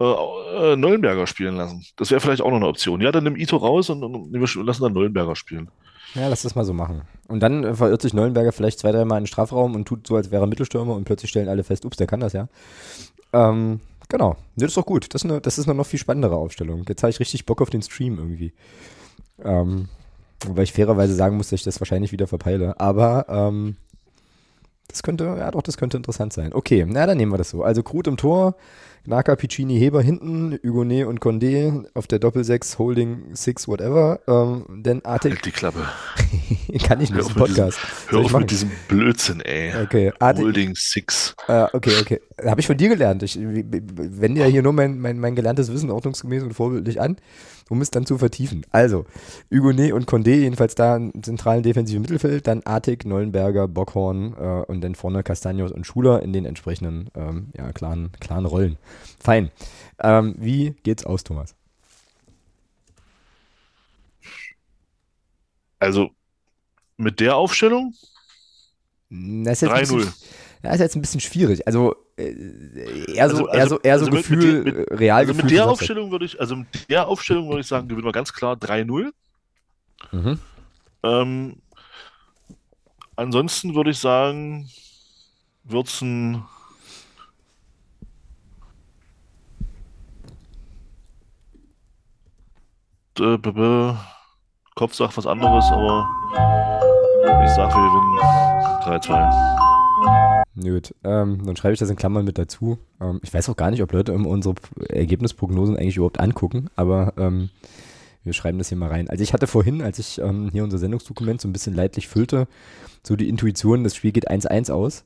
äh, 0.00 0.72
äh, 0.72 0.76
Neuenberger 0.76 1.26
spielen 1.26 1.56
lassen. 1.56 1.84
Das 1.96 2.10
wäre 2.10 2.20
vielleicht 2.20 2.40
auch 2.40 2.50
noch 2.50 2.56
eine 2.56 2.68
Option. 2.68 3.00
Ja, 3.00 3.12
dann 3.12 3.24
nimm 3.24 3.36
Ito 3.36 3.56
raus 3.58 3.90
und, 3.90 4.02
und, 4.02 4.14
und 4.14 4.66
lassen 4.66 4.82
dann 4.82 4.92
Neuenberger 4.92 5.36
spielen. 5.36 5.70
Ja, 6.14 6.28
lass 6.28 6.42
das 6.42 6.54
mal 6.54 6.64
so 6.64 6.72
machen. 6.72 7.02
Und 7.28 7.40
dann 7.40 7.64
äh, 7.64 7.74
verirrt 7.74 8.00
sich 8.00 8.14
Neuenberger 8.14 8.52
vielleicht 8.52 8.78
zwei, 8.78 8.92
dreimal 8.92 9.18
in 9.18 9.24
den 9.24 9.28
Strafraum 9.28 9.74
und 9.74 9.86
tut 9.86 10.06
so, 10.06 10.16
als 10.16 10.30
wäre 10.30 10.44
er 10.44 10.46
Mittelstürmer 10.46 10.94
und 10.94 11.04
plötzlich 11.04 11.30
stellen 11.30 11.48
alle 11.48 11.64
fest, 11.64 11.84
ups, 11.84 11.96
der 11.96 12.06
kann 12.06 12.20
das 12.20 12.32
ja. 12.32 12.48
Ähm, 13.36 13.80
genau. 14.08 14.36
Das 14.56 14.68
ist 14.68 14.76
doch 14.76 14.86
gut. 14.86 15.12
Das 15.12 15.22
ist, 15.22 15.30
eine, 15.30 15.40
das 15.40 15.58
ist 15.58 15.68
eine 15.68 15.76
noch 15.76 15.86
viel 15.86 15.98
spannendere 15.98 16.36
Aufstellung. 16.36 16.84
Jetzt 16.88 17.02
habe 17.02 17.10
ich 17.10 17.20
richtig 17.20 17.46
Bock 17.46 17.60
auf 17.60 17.70
den 17.70 17.82
Stream 17.82 18.18
irgendwie. 18.18 18.52
Ähm, 19.44 19.88
weil 20.46 20.64
ich 20.64 20.72
fairerweise 20.72 21.14
sagen 21.14 21.36
muss, 21.36 21.48
dass 21.48 21.60
ich 21.60 21.64
das 21.64 21.80
wahrscheinlich 21.80 22.12
wieder 22.12 22.26
verpeile. 22.26 22.78
Aber 22.80 23.26
ähm, 23.28 23.76
das 24.88 25.02
könnte, 25.02 25.24
ja 25.24 25.50
doch, 25.50 25.62
das 25.62 25.76
könnte 25.76 25.96
interessant 25.96 26.32
sein. 26.32 26.52
Okay, 26.52 26.86
na 26.88 27.06
dann 27.06 27.16
nehmen 27.16 27.32
wir 27.32 27.38
das 27.38 27.50
so. 27.50 27.62
Also 27.62 27.82
Krut 27.82 28.06
im 28.06 28.16
Tor, 28.16 28.54
Gnaka, 29.06 29.36
Piccini, 29.36 29.78
Heber 29.78 30.02
hinten, 30.02 30.58
Hugonet 30.64 31.06
und 31.06 31.20
Condé 31.20 31.84
auf 31.94 32.08
der 32.08 32.18
Doppel-6, 32.18 32.76
Holding 32.78 33.22
6, 33.34 33.68
whatever. 33.68 34.18
Ähm, 34.26 34.82
denn 34.82 35.04
Artig 35.04 35.34
Halt 35.34 35.44
die 35.44 35.52
Klappe. 35.52 35.78
kann 36.84 37.00
ich 37.00 37.10
nicht, 37.10 37.12
ein 37.12 37.16
mit 37.16 37.24
diesem- 37.24 37.34
Podcast. 37.36 37.78
Hör 38.08 38.20
auf 38.20 38.36
mit 38.36 38.50
diesem 38.50 38.70
Blödsinn, 38.88 39.40
ey. 39.42 39.72
Okay, 39.84 40.12
Artig, 40.18 40.44
Holding 40.44 40.74
Six. 40.74 41.36
äh, 41.46 41.66
okay, 41.72 41.92
okay. 42.00 42.20
Habe 42.44 42.60
ich 42.60 42.66
von 42.66 42.76
dir 42.76 42.88
gelernt. 42.88 43.22
Ich 43.22 43.38
wende 43.38 44.40
ja 44.40 44.46
hier 44.46 44.62
nur 44.62 44.72
mein, 44.72 44.98
mein, 44.98 45.18
mein 45.20 45.36
gelerntes 45.36 45.72
Wissen 45.72 45.90
ordnungsgemäß 45.90 46.42
und 46.42 46.52
vorbildlich 46.54 47.00
an, 47.00 47.16
um 47.70 47.80
es 47.80 47.90
dann 47.92 48.06
zu 48.06 48.18
vertiefen. 48.18 48.66
Also, 48.72 49.06
Hugonet 49.54 49.92
und 49.92 50.06
Condé, 50.08 50.34
jedenfalls 50.34 50.74
da 50.74 50.96
im 50.96 51.22
zentralen 51.22 51.62
defensiven 51.62 52.02
Mittelfeld, 52.02 52.46
dann 52.46 52.62
Artig, 52.64 53.04
Neuenberger, 53.04 53.68
Bockhorn 53.68 54.34
äh, 54.38 54.70
und 54.70 54.80
dann 54.82 54.96
vorne 54.96 55.22
Castagnos 55.22 55.70
und 55.70 55.86
Schuler 55.86 56.22
in 56.22 56.32
den 56.32 56.44
entsprechenden 56.44 57.08
ähm, 57.16 57.48
ja, 57.56 57.70
klaren, 57.72 58.10
klaren 58.20 58.44
Rollen. 58.46 58.76
Fein. 59.20 59.50
Ähm, 60.00 60.34
wie 60.38 60.74
geht's 60.82 61.04
aus, 61.06 61.24
Thomas? 61.24 61.54
Also 65.78 66.10
mit 66.96 67.20
der 67.20 67.36
Aufstellung 67.36 67.94
Das 69.10 69.62
ist 69.62 69.62
jetzt 69.62 69.72
ein 69.72 69.80
bisschen- 69.80 70.00
3-0. 70.00 70.12
Ja, 70.62 70.72
ist 70.72 70.80
jetzt 70.80 70.96
ein 70.96 71.00
bisschen 71.02 71.20
schwierig. 71.20 71.66
Also 71.66 71.94
äh, 72.16 73.12
eher 73.12 73.28
so, 73.30 73.46
Also- 73.46 73.48
eher 73.48 73.68
so, 73.68 73.78
eher 73.80 73.98
so 73.98 74.06
also 74.06 74.16
mit- 74.16 74.30
mit 74.30 74.40
Gefühl, 74.40 74.64
mit- 74.64 74.74
äh, 74.90 74.94
real 74.94 75.18
Also 75.18 75.34
mit 75.34 75.42
Gefühl 75.42 75.50
der 75.50 75.64
für 75.64 75.68
Samstag. 75.68 75.72
Aufstellung 75.82 76.10
würde 76.10 76.24
ich, 76.24 76.40
also 76.40 76.56
mit 76.56 76.88
der 76.90 77.06
Aufstellung 77.08 77.48
würde 77.48 77.60
ich 77.60 77.66
sagen, 77.66 77.88
gewinnen 77.88 78.06
wir 78.06 78.12
ganz 78.12 78.32
klar 78.32 78.56
3-0. 78.56 79.12
Mhm. 80.12 80.38
Ähm, 81.02 81.56
ansonsten 83.16 83.74
würde 83.74 83.90
ich 83.90 83.98
sagen, 83.98 84.68
wird 85.64 85.88
es 85.88 86.00
ein 86.00 86.42
äh, 93.20 93.94
Kopf 94.74 94.94
sagt 94.94 95.16
was 95.16 95.26
anderes, 95.26 95.64
aber 95.70 96.08
ich 97.44 97.50
sage, 97.50 97.74
wir 97.74 97.90
gewinnen 97.90 98.18
3-2. 99.00 99.56
Gut, 100.62 100.94
ähm, 101.04 101.44
dann 101.44 101.56
schreibe 101.56 101.74
ich 101.74 101.78
das 101.78 101.90
in 101.90 101.96
Klammern 101.96 102.24
mit 102.24 102.38
dazu. 102.38 102.78
Ähm, 103.00 103.20
ich 103.22 103.32
weiß 103.32 103.48
auch 103.48 103.56
gar 103.56 103.70
nicht, 103.70 103.82
ob 103.82 103.92
Leute 103.92 104.12
unsere 104.12 104.54
Ergebnisprognosen 104.88 105.76
eigentlich 105.76 105.96
überhaupt 105.96 106.20
angucken, 106.20 106.68
aber 106.76 107.12
ähm, 107.16 107.50
wir 108.24 108.32
schreiben 108.32 108.58
das 108.58 108.68
hier 108.68 108.78
mal 108.78 108.88
rein. 108.88 109.08
Also 109.08 109.22
ich 109.22 109.32
hatte 109.32 109.46
vorhin, 109.46 109.82
als 109.82 109.98
ich 109.98 110.18
ähm, 110.18 110.48
hier 110.52 110.64
unser 110.64 110.78
Sendungsdokument 110.78 111.40
so 111.40 111.48
ein 111.48 111.52
bisschen 111.52 111.74
leidlich 111.74 112.08
füllte, 112.08 112.48
so 113.02 113.16
die 113.16 113.28
Intuition, 113.28 113.84
das 113.84 113.94
Spiel 113.94 114.12
geht 114.12 114.30
1-1 114.30 114.70
aus, 114.72 115.04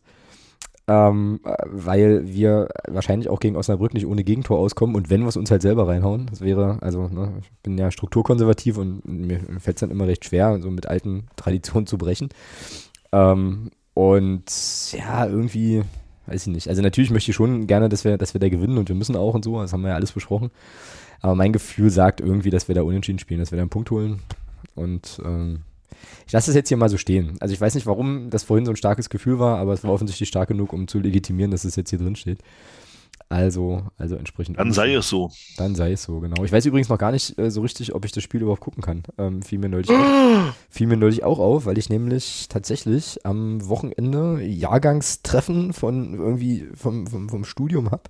ähm, 0.91 1.38
äh, 1.45 1.55
weil 1.66 2.26
wir 2.26 2.68
wahrscheinlich 2.88 3.28
auch 3.28 3.38
gegen 3.38 3.55
Osnabrück 3.55 3.95
nicht 3.95 4.07
ohne 4.07 4.24
Gegentor 4.24 4.59
auskommen 4.59 4.97
und 4.97 5.09
wenn 5.09 5.20
wir 5.20 5.28
es 5.28 5.36
uns 5.36 5.49
halt 5.49 5.62
selber 5.62 5.86
reinhauen, 5.86 6.26
das 6.28 6.41
wäre, 6.41 6.78
also 6.80 7.07
ne, 7.07 7.32
ich 7.41 7.49
bin 7.62 7.78
ja 7.78 7.93
strukturkonservativ 7.93 8.76
und 8.76 9.07
mir 9.07 9.38
fällt 9.61 9.76
es 9.76 9.80
dann 9.82 9.93
immer 9.93 10.09
recht 10.09 10.24
schwer, 10.24 10.59
so 10.61 10.68
mit 10.68 10.86
alten 10.86 11.28
Traditionen 11.36 11.86
zu 11.86 11.97
brechen. 11.97 12.30
Ähm, 13.12 13.70
und 13.95 14.45
ja, 14.93 15.26
irgendwie, 15.26 15.84
weiß 16.26 16.49
ich 16.49 16.53
nicht. 16.53 16.68
Also 16.68 16.82
natürlich 16.82 17.12
möchte 17.12 17.30
ich 17.30 17.36
schon 17.36 17.68
gerne, 17.68 17.88
dass 17.88 18.05
wir, 18.05 18.18
dass 18.18 18.34
wir 18.34 18.41
da 18.41 18.49
gewinnen 18.49 18.76
und 18.76 18.88
wir 18.88 18.97
müssen 18.97 19.14
auch 19.14 19.34
und 19.34 19.45
so, 19.45 19.61
das 19.62 19.72
haben 19.72 19.82
wir 19.82 19.91
ja 19.91 19.95
alles 19.95 20.11
besprochen. 20.11 20.51
Aber 21.20 21.36
mein 21.36 21.53
Gefühl 21.53 21.91
sagt 21.91 22.20
irgendwie, 22.20 22.51
dass 22.51 22.66
wir 22.66 22.74
da 22.74 22.82
unentschieden 22.82 23.20
spielen, 23.20 23.38
dass 23.38 23.53
wir 23.53 23.57
da 23.57 23.62
einen 23.62 23.70
Punkt 23.70 23.93
holen. 23.93 24.20
Und 24.74 25.22
ähm, 25.24 25.61
ich 26.27 26.33
lasse 26.33 26.51
es 26.51 26.55
jetzt 26.55 26.69
hier 26.69 26.77
mal 26.77 26.89
so 26.89 26.97
stehen. 26.97 27.37
Also 27.41 27.55
ich 27.55 27.61
weiß 27.61 27.75
nicht, 27.75 27.87
warum 27.87 28.31
das 28.31 28.45
vorhin 28.45 28.65
so 28.65 28.73
ein 28.73 28.77
starkes 28.77 29.11
Gefühl 29.11 29.39
war, 29.39 29.59
aber 29.59 29.73
es 29.73 29.85
war 29.85 29.93
offensichtlich 29.93 30.29
stark 30.29 30.49
genug, 30.49 30.73
um 30.73 30.89
zu 30.89 30.99
legitimieren, 30.99 31.51
dass 31.51 31.65
es 31.65 31.77
jetzt 31.77 31.91
hier 31.91 31.99
drin 31.99 32.17
steht. 32.17 32.39
Also, 33.29 33.83
also 33.97 34.17
entsprechend. 34.17 34.59
Dann 34.59 34.73
sei 34.73 34.93
es 34.93 35.09
so. 35.09 35.31
Dann 35.57 35.77
sei 35.77 35.93
es 35.93 36.03
so, 36.03 36.19
genau. 36.19 36.43
Ich 36.43 36.51
weiß 36.51 36.67
übrigens 36.67 36.89
noch 36.89 36.99
gar 36.99 37.13
nicht 37.13 37.39
äh, 37.39 37.51
so 37.53 37.61
richtig, 37.61 37.95
ob 37.95 38.05
ich 38.05 38.11
das 38.11 38.25
Spiel 38.25 38.43
überhaupt 38.43 38.61
gucken 38.61 38.83
kann. 38.83 39.05
Ähm, 39.19 39.43
fiel, 39.43 39.61
mir 39.61 39.69
neulich 39.69 39.89
auch, 39.89 40.53
fiel 40.69 40.89
mir 40.89 40.97
neulich 40.97 41.23
auch 41.23 41.39
auf, 41.39 41.67
weil 41.67 41.79
ich 41.79 41.89
nämlich 41.89 42.49
tatsächlich 42.49 43.25
am 43.25 43.69
Wochenende 43.69 44.43
Jahrgangstreffen 44.43 45.73
von 45.73 46.15
irgendwie 46.15 46.67
vom, 46.75 47.07
vom, 47.07 47.29
vom 47.29 47.45
Studium 47.45 47.93
habe 47.93 48.03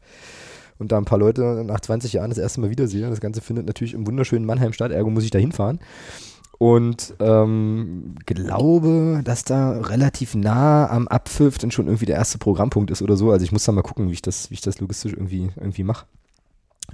und 0.78 0.90
da 0.90 0.96
ein 0.96 1.04
paar 1.04 1.18
Leute 1.18 1.64
nach 1.66 1.80
20 1.80 2.14
Jahren 2.14 2.30
das 2.30 2.38
erste 2.38 2.62
Mal 2.62 2.70
wiedersehe. 2.70 3.08
Das 3.10 3.20
Ganze 3.20 3.42
findet 3.42 3.66
natürlich 3.66 3.92
im 3.92 4.06
wunderschönen 4.06 4.46
Mannheim 4.46 4.72
statt, 4.72 4.90
ergo 4.90 5.10
muss 5.10 5.24
ich 5.24 5.30
da 5.30 5.38
hinfahren. 5.38 5.80
Und 6.62 7.14
ähm, 7.20 8.16
glaube, 8.26 9.22
dass 9.24 9.44
da 9.44 9.80
relativ 9.80 10.34
nah 10.34 10.90
am 10.90 11.08
Abpfiff 11.08 11.56
dann 11.56 11.70
schon 11.70 11.86
irgendwie 11.86 12.04
der 12.04 12.16
erste 12.16 12.36
Programmpunkt 12.36 12.90
ist 12.90 13.00
oder 13.00 13.16
so. 13.16 13.30
Also 13.30 13.44
ich 13.44 13.50
muss 13.50 13.64
da 13.64 13.72
mal 13.72 13.80
gucken, 13.80 14.08
wie 14.08 14.12
ich 14.12 14.20
das, 14.20 14.50
wie 14.50 14.54
ich 14.54 14.60
das 14.60 14.78
logistisch 14.78 15.14
irgendwie, 15.14 15.48
irgendwie 15.56 15.84
mache. 15.84 16.04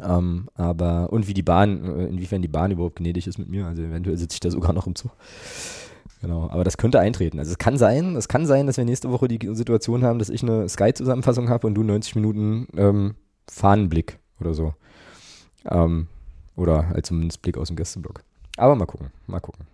Ähm, 0.00 0.46
aber, 0.54 1.12
und 1.12 1.26
wie 1.26 1.34
die 1.34 1.42
Bahn, 1.42 1.84
äh, 1.84 2.06
inwiefern 2.06 2.42
die 2.42 2.48
Bahn 2.48 2.70
überhaupt 2.70 2.94
gnädig 2.94 3.26
ist 3.26 3.38
mit 3.38 3.48
mir. 3.48 3.66
Also 3.66 3.82
eventuell 3.82 4.16
sitze 4.16 4.34
ich 4.34 4.40
da 4.40 4.52
sogar 4.52 4.72
noch 4.72 4.86
im 4.86 4.94
Zug. 4.94 5.10
Genau, 6.20 6.48
aber 6.48 6.62
das 6.62 6.76
könnte 6.76 7.00
eintreten. 7.00 7.40
Also 7.40 7.50
es 7.50 7.58
kann 7.58 7.76
sein, 7.76 8.14
es 8.14 8.28
kann 8.28 8.46
sein, 8.46 8.68
dass 8.68 8.76
wir 8.76 8.84
nächste 8.84 9.10
Woche 9.10 9.26
die 9.26 9.52
Situation 9.56 10.04
haben, 10.04 10.20
dass 10.20 10.30
ich 10.30 10.44
eine 10.44 10.68
Sky-Zusammenfassung 10.68 11.48
habe 11.48 11.66
und 11.66 11.74
du 11.74 11.82
90 11.82 12.14
Minuten 12.14 12.68
ähm, 12.76 13.16
Fahnenblick 13.50 14.20
oder 14.38 14.54
so. 14.54 14.74
Ähm, 15.68 16.06
oder 16.54 16.90
halt 16.90 17.04
zumindest 17.04 17.42
Blick 17.42 17.58
aus 17.58 17.66
dem 17.66 17.76
Gästeblock. 17.76 18.22
Aber 18.56 18.74
mal 18.74 18.86
gucken, 18.86 19.10
mal 19.26 19.40
gucken. 19.40 19.66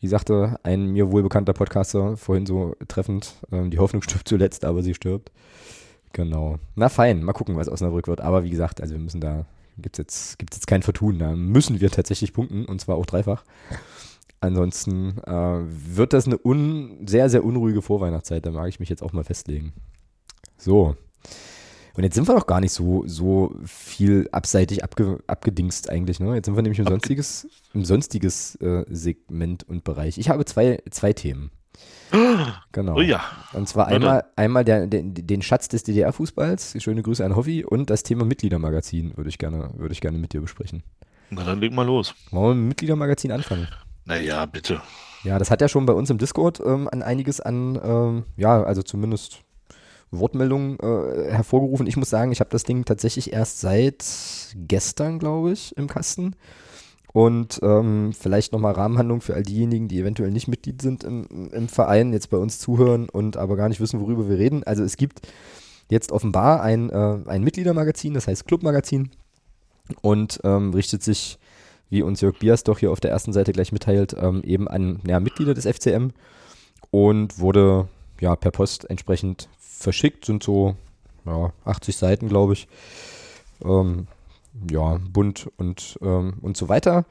Wie 0.00 0.08
sagte 0.08 0.58
ein 0.62 0.92
mir 0.92 1.12
wohlbekannter 1.12 1.52
Podcaster 1.52 2.16
vorhin 2.16 2.46
so 2.46 2.74
treffend, 2.88 3.34
ähm, 3.52 3.70
die 3.70 3.78
Hoffnung 3.78 4.02
stirbt 4.02 4.28
zuletzt, 4.28 4.64
aber 4.64 4.82
sie 4.82 4.94
stirbt. 4.94 5.30
Genau. 6.12 6.58
Na 6.74 6.88
fein, 6.88 7.22
mal 7.22 7.32
gucken, 7.32 7.56
was 7.56 7.68
Osnabrück 7.68 8.08
wird. 8.08 8.20
Aber 8.20 8.42
wie 8.42 8.50
gesagt, 8.50 8.80
also 8.80 8.94
wir 8.94 9.00
müssen 9.00 9.20
da, 9.20 9.44
gibt 9.78 9.96
es 9.96 9.98
jetzt, 9.98 10.38
gibt's 10.38 10.56
jetzt 10.56 10.66
kein 10.66 10.82
Vertun. 10.82 11.18
Da 11.18 11.36
müssen 11.36 11.80
wir 11.80 11.90
tatsächlich 11.90 12.32
punkten 12.32 12.64
und 12.64 12.80
zwar 12.80 12.96
auch 12.96 13.06
dreifach. 13.06 13.44
Ansonsten 14.40 15.18
äh, 15.26 15.60
wird 15.66 16.14
das 16.14 16.26
eine 16.26 16.38
un, 16.42 17.06
sehr, 17.06 17.28
sehr 17.28 17.44
unruhige 17.44 17.82
Vorweihnachtszeit. 17.82 18.44
Da 18.44 18.50
mag 18.50 18.68
ich 18.68 18.80
mich 18.80 18.88
jetzt 18.88 19.02
auch 19.02 19.12
mal 19.12 19.24
festlegen. 19.24 19.74
So. 20.56 20.96
Und 21.94 22.04
jetzt 22.04 22.14
sind 22.14 22.28
wir 22.28 22.34
doch 22.34 22.46
gar 22.46 22.60
nicht 22.60 22.72
so, 22.72 23.04
so 23.06 23.54
viel 23.64 24.28
abseitig 24.32 24.84
abge, 24.84 25.18
abgedingst 25.26 25.90
eigentlich. 25.90 26.20
Ne? 26.20 26.34
Jetzt 26.34 26.46
sind 26.46 26.56
wir 26.56 26.62
nämlich 26.62 26.78
im 26.78 26.86
Abge- 26.86 26.92
sonstiges, 26.94 27.48
im 27.74 27.84
sonstiges 27.84 28.54
äh, 28.56 28.84
Segment 28.88 29.68
und 29.68 29.84
Bereich. 29.84 30.18
Ich 30.18 30.28
habe 30.28 30.44
zwei, 30.44 30.82
zwei 30.90 31.12
Themen. 31.12 31.50
Genau. 32.72 32.96
Oh 32.96 33.00
ja. 33.00 33.20
Und 33.52 33.68
zwar 33.68 33.88
einmal, 33.88 34.24
einmal 34.36 34.64
der, 34.64 34.86
den, 34.86 35.14
den 35.14 35.42
Schatz 35.42 35.68
des 35.68 35.82
DDR-Fußballs, 35.82 36.76
schöne 36.80 37.02
Grüße 37.02 37.24
an 37.24 37.34
Hoffi, 37.34 37.64
und 37.64 37.90
das 37.90 38.02
Thema 38.04 38.24
Mitgliedermagazin 38.24 39.16
würde 39.16 39.28
ich, 39.28 39.38
gerne, 39.38 39.70
würde 39.76 39.92
ich 39.92 40.00
gerne 40.00 40.18
mit 40.18 40.32
dir 40.32 40.40
besprechen. 40.40 40.82
Na 41.30 41.44
dann 41.44 41.60
leg 41.60 41.72
mal 41.72 41.86
los. 41.86 42.14
Wollen 42.30 42.42
wir 42.44 42.54
mit 42.54 42.62
dem 42.64 42.68
Mitgliedermagazin 42.68 43.32
anfangen? 43.32 43.68
Naja, 44.04 44.46
bitte. 44.46 44.80
Ja, 45.24 45.38
das 45.38 45.50
hat 45.50 45.60
ja 45.60 45.68
schon 45.68 45.86
bei 45.86 45.92
uns 45.92 46.10
im 46.10 46.18
Discord 46.18 46.60
ähm, 46.64 46.88
an 46.90 47.02
einiges 47.02 47.40
an, 47.40 47.78
ähm, 47.82 48.24
ja, 48.36 48.62
also 48.62 48.82
zumindest 48.82 49.42
Wortmeldungen 50.10 50.78
äh, 50.80 51.30
hervorgerufen. 51.30 51.86
Ich 51.86 51.96
muss 51.96 52.10
sagen, 52.10 52.32
ich 52.32 52.40
habe 52.40 52.50
das 52.50 52.64
Ding 52.64 52.84
tatsächlich 52.84 53.32
erst 53.32 53.60
seit 53.60 54.04
gestern, 54.54 55.18
glaube 55.18 55.52
ich, 55.52 55.76
im 55.76 55.86
Kasten. 55.86 56.34
Und 57.12 57.58
ähm, 57.62 58.12
vielleicht 58.12 58.52
nochmal 58.52 58.74
Rahmenhandlung 58.74 59.20
für 59.20 59.34
all 59.34 59.42
diejenigen, 59.42 59.88
die 59.88 59.98
eventuell 59.98 60.30
nicht 60.30 60.46
Mitglied 60.46 60.80
sind 60.80 61.02
im, 61.02 61.50
im 61.52 61.68
Verein, 61.68 62.12
jetzt 62.12 62.30
bei 62.30 62.36
uns 62.36 62.60
zuhören 62.60 63.08
und 63.08 63.36
aber 63.36 63.56
gar 63.56 63.68
nicht 63.68 63.80
wissen, 63.80 64.00
worüber 64.00 64.28
wir 64.28 64.38
reden. 64.38 64.62
Also 64.62 64.84
es 64.84 64.96
gibt 64.96 65.22
jetzt 65.88 66.12
offenbar 66.12 66.62
ein, 66.62 66.90
äh, 66.90 67.18
ein 67.26 67.42
Mitgliedermagazin, 67.42 68.14
das 68.14 68.28
heißt 68.28 68.46
Clubmagazin 68.46 69.10
und 70.02 70.40
ähm, 70.44 70.72
richtet 70.72 71.02
sich, 71.02 71.38
wie 71.88 72.02
uns 72.02 72.20
Jörg 72.20 72.38
Bias 72.38 72.62
doch 72.62 72.78
hier 72.78 72.92
auf 72.92 73.00
der 73.00 73.10
ersten 73.10 73.32
Seite 73.32 73.52
gleich 73.52 73.72
mitteilt, 73.72 74.14
ähm, 74.16 74.42
eben 74.44 74.68
an 74.68 75.00
ja, 75.04 75.18
Mitglieder 75.18 75.54
des 75.54 75.66
FCM 75.66 76.10
und 76.92 77.40
wurde 77.40 77.88
ja 78.20 78.36
per 78.36 78.52
Post 78.52 78.88
entsprechend 78.88 79.48
verschickt, 79.80 80.24
sind 80.24 80.42
so 80.42 80.76
ja, 81.26 81.52
80 81.64 81.96
Seiten, 81.96 82.28
glaube 82.28 82.52
ich. 82.54 82.68
Ähm, 83.64 84.06
ja, 84.70 84.98
bunt 85.10 85.48
und, 85.56 85.98
ähm, 86.02 86.34
und 86.40 86.56
so 86.56 86.68
weiter. 86.68 87.04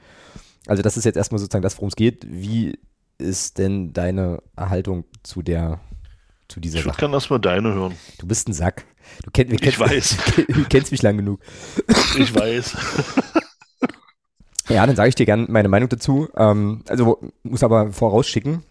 Also 0.66 0.82
das 0.82 0.96
ist 0.96 1.04
jetzt 1.04 1.16
erstmal 1.16 1.38
sozusagen 1.38 1.62
das, 1.62 1.76
worum 1.76 1.88
es 1.88 1.96
geht. 1.96 2.26
Wie 2.28 2.78
ist 3.18 3.58
denn 3.58 3.92
deine 3.92 4.42
Erhaltung 4.56 5.04
zu 5.22 5.42
der 5.42 5.80
zu 6.48 6.58
dieser 6.60 6.78
Ich 6.80 6.84
Sache? 6.84 6.98
gerne 6.98 7.14
erstmal 7.14 7.40
deine 7.40 7.72
hören. 7.72 7.94
Du 8.18 8.26
bist 8.26 8.48
ein 8.48 8.52
Sack. 8.52 8.84
Du, 9.24 9.30
kenn, 9.30 9.48
wir 9.48 9.54
Ich 9.54 9.60
kennst, 9.62 9.78
weiß. 9.80 10.16
du 10.48 10.64
kennst 10.64 10.90
mich 10.92 11.02
lang 11.02 11.16
genug. 11.16 11.40
Ich 12.18 12.34
weiß. 12.34 12.76
Ja, 14.68 14.86
dann 14.86 14.94
sage 14.94 15.08
ich 15.08 15.16
dir 15.16 15.26
gerne 15.26 15.46
meine 15.48 15.68
Meinung 15.68 15.88
dazu. 15.88 16.28
Ähm, 16.36 16.84
also 16.88 17.18
muss 17.42 17.64
aber 17.64 17.92
vorausschicken, 17.92 18.62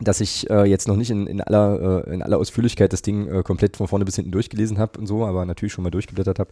dass 0.00 0.20
ich 0.20 0.48
äh, 0.50 0.64
jetzt 0.64 0.88
noch 0.88 0.96
nicht 0.96 1.10
in, 1.10 1.26
in, 1.26 1.40
aller, 1.40 2.06
äh, 2.06 2.14
in 2.14 2.22
aller 2.22 2.38
Ausführlichkeit 2.38 2.92
das 2.92 3.02
Ding 3.02 3.28
äh, 3.28 3.42
komplett 3.42 3.76
von 3.76 3.88
vorne 3.88 4.04
bis 4.04 4.16
hinten 4.16 4.32
durchgelesen 4.32 4.78
habe 4.78 4.98
und 4.98 5.06
so, 5.06 5.24
aber 5.24 5.44
natürlich 5.44 5.72
schon 5.72 5.84
mal 5.84 5.90
durchgeblättert 5.90 6.38
habe. 6.38 6.50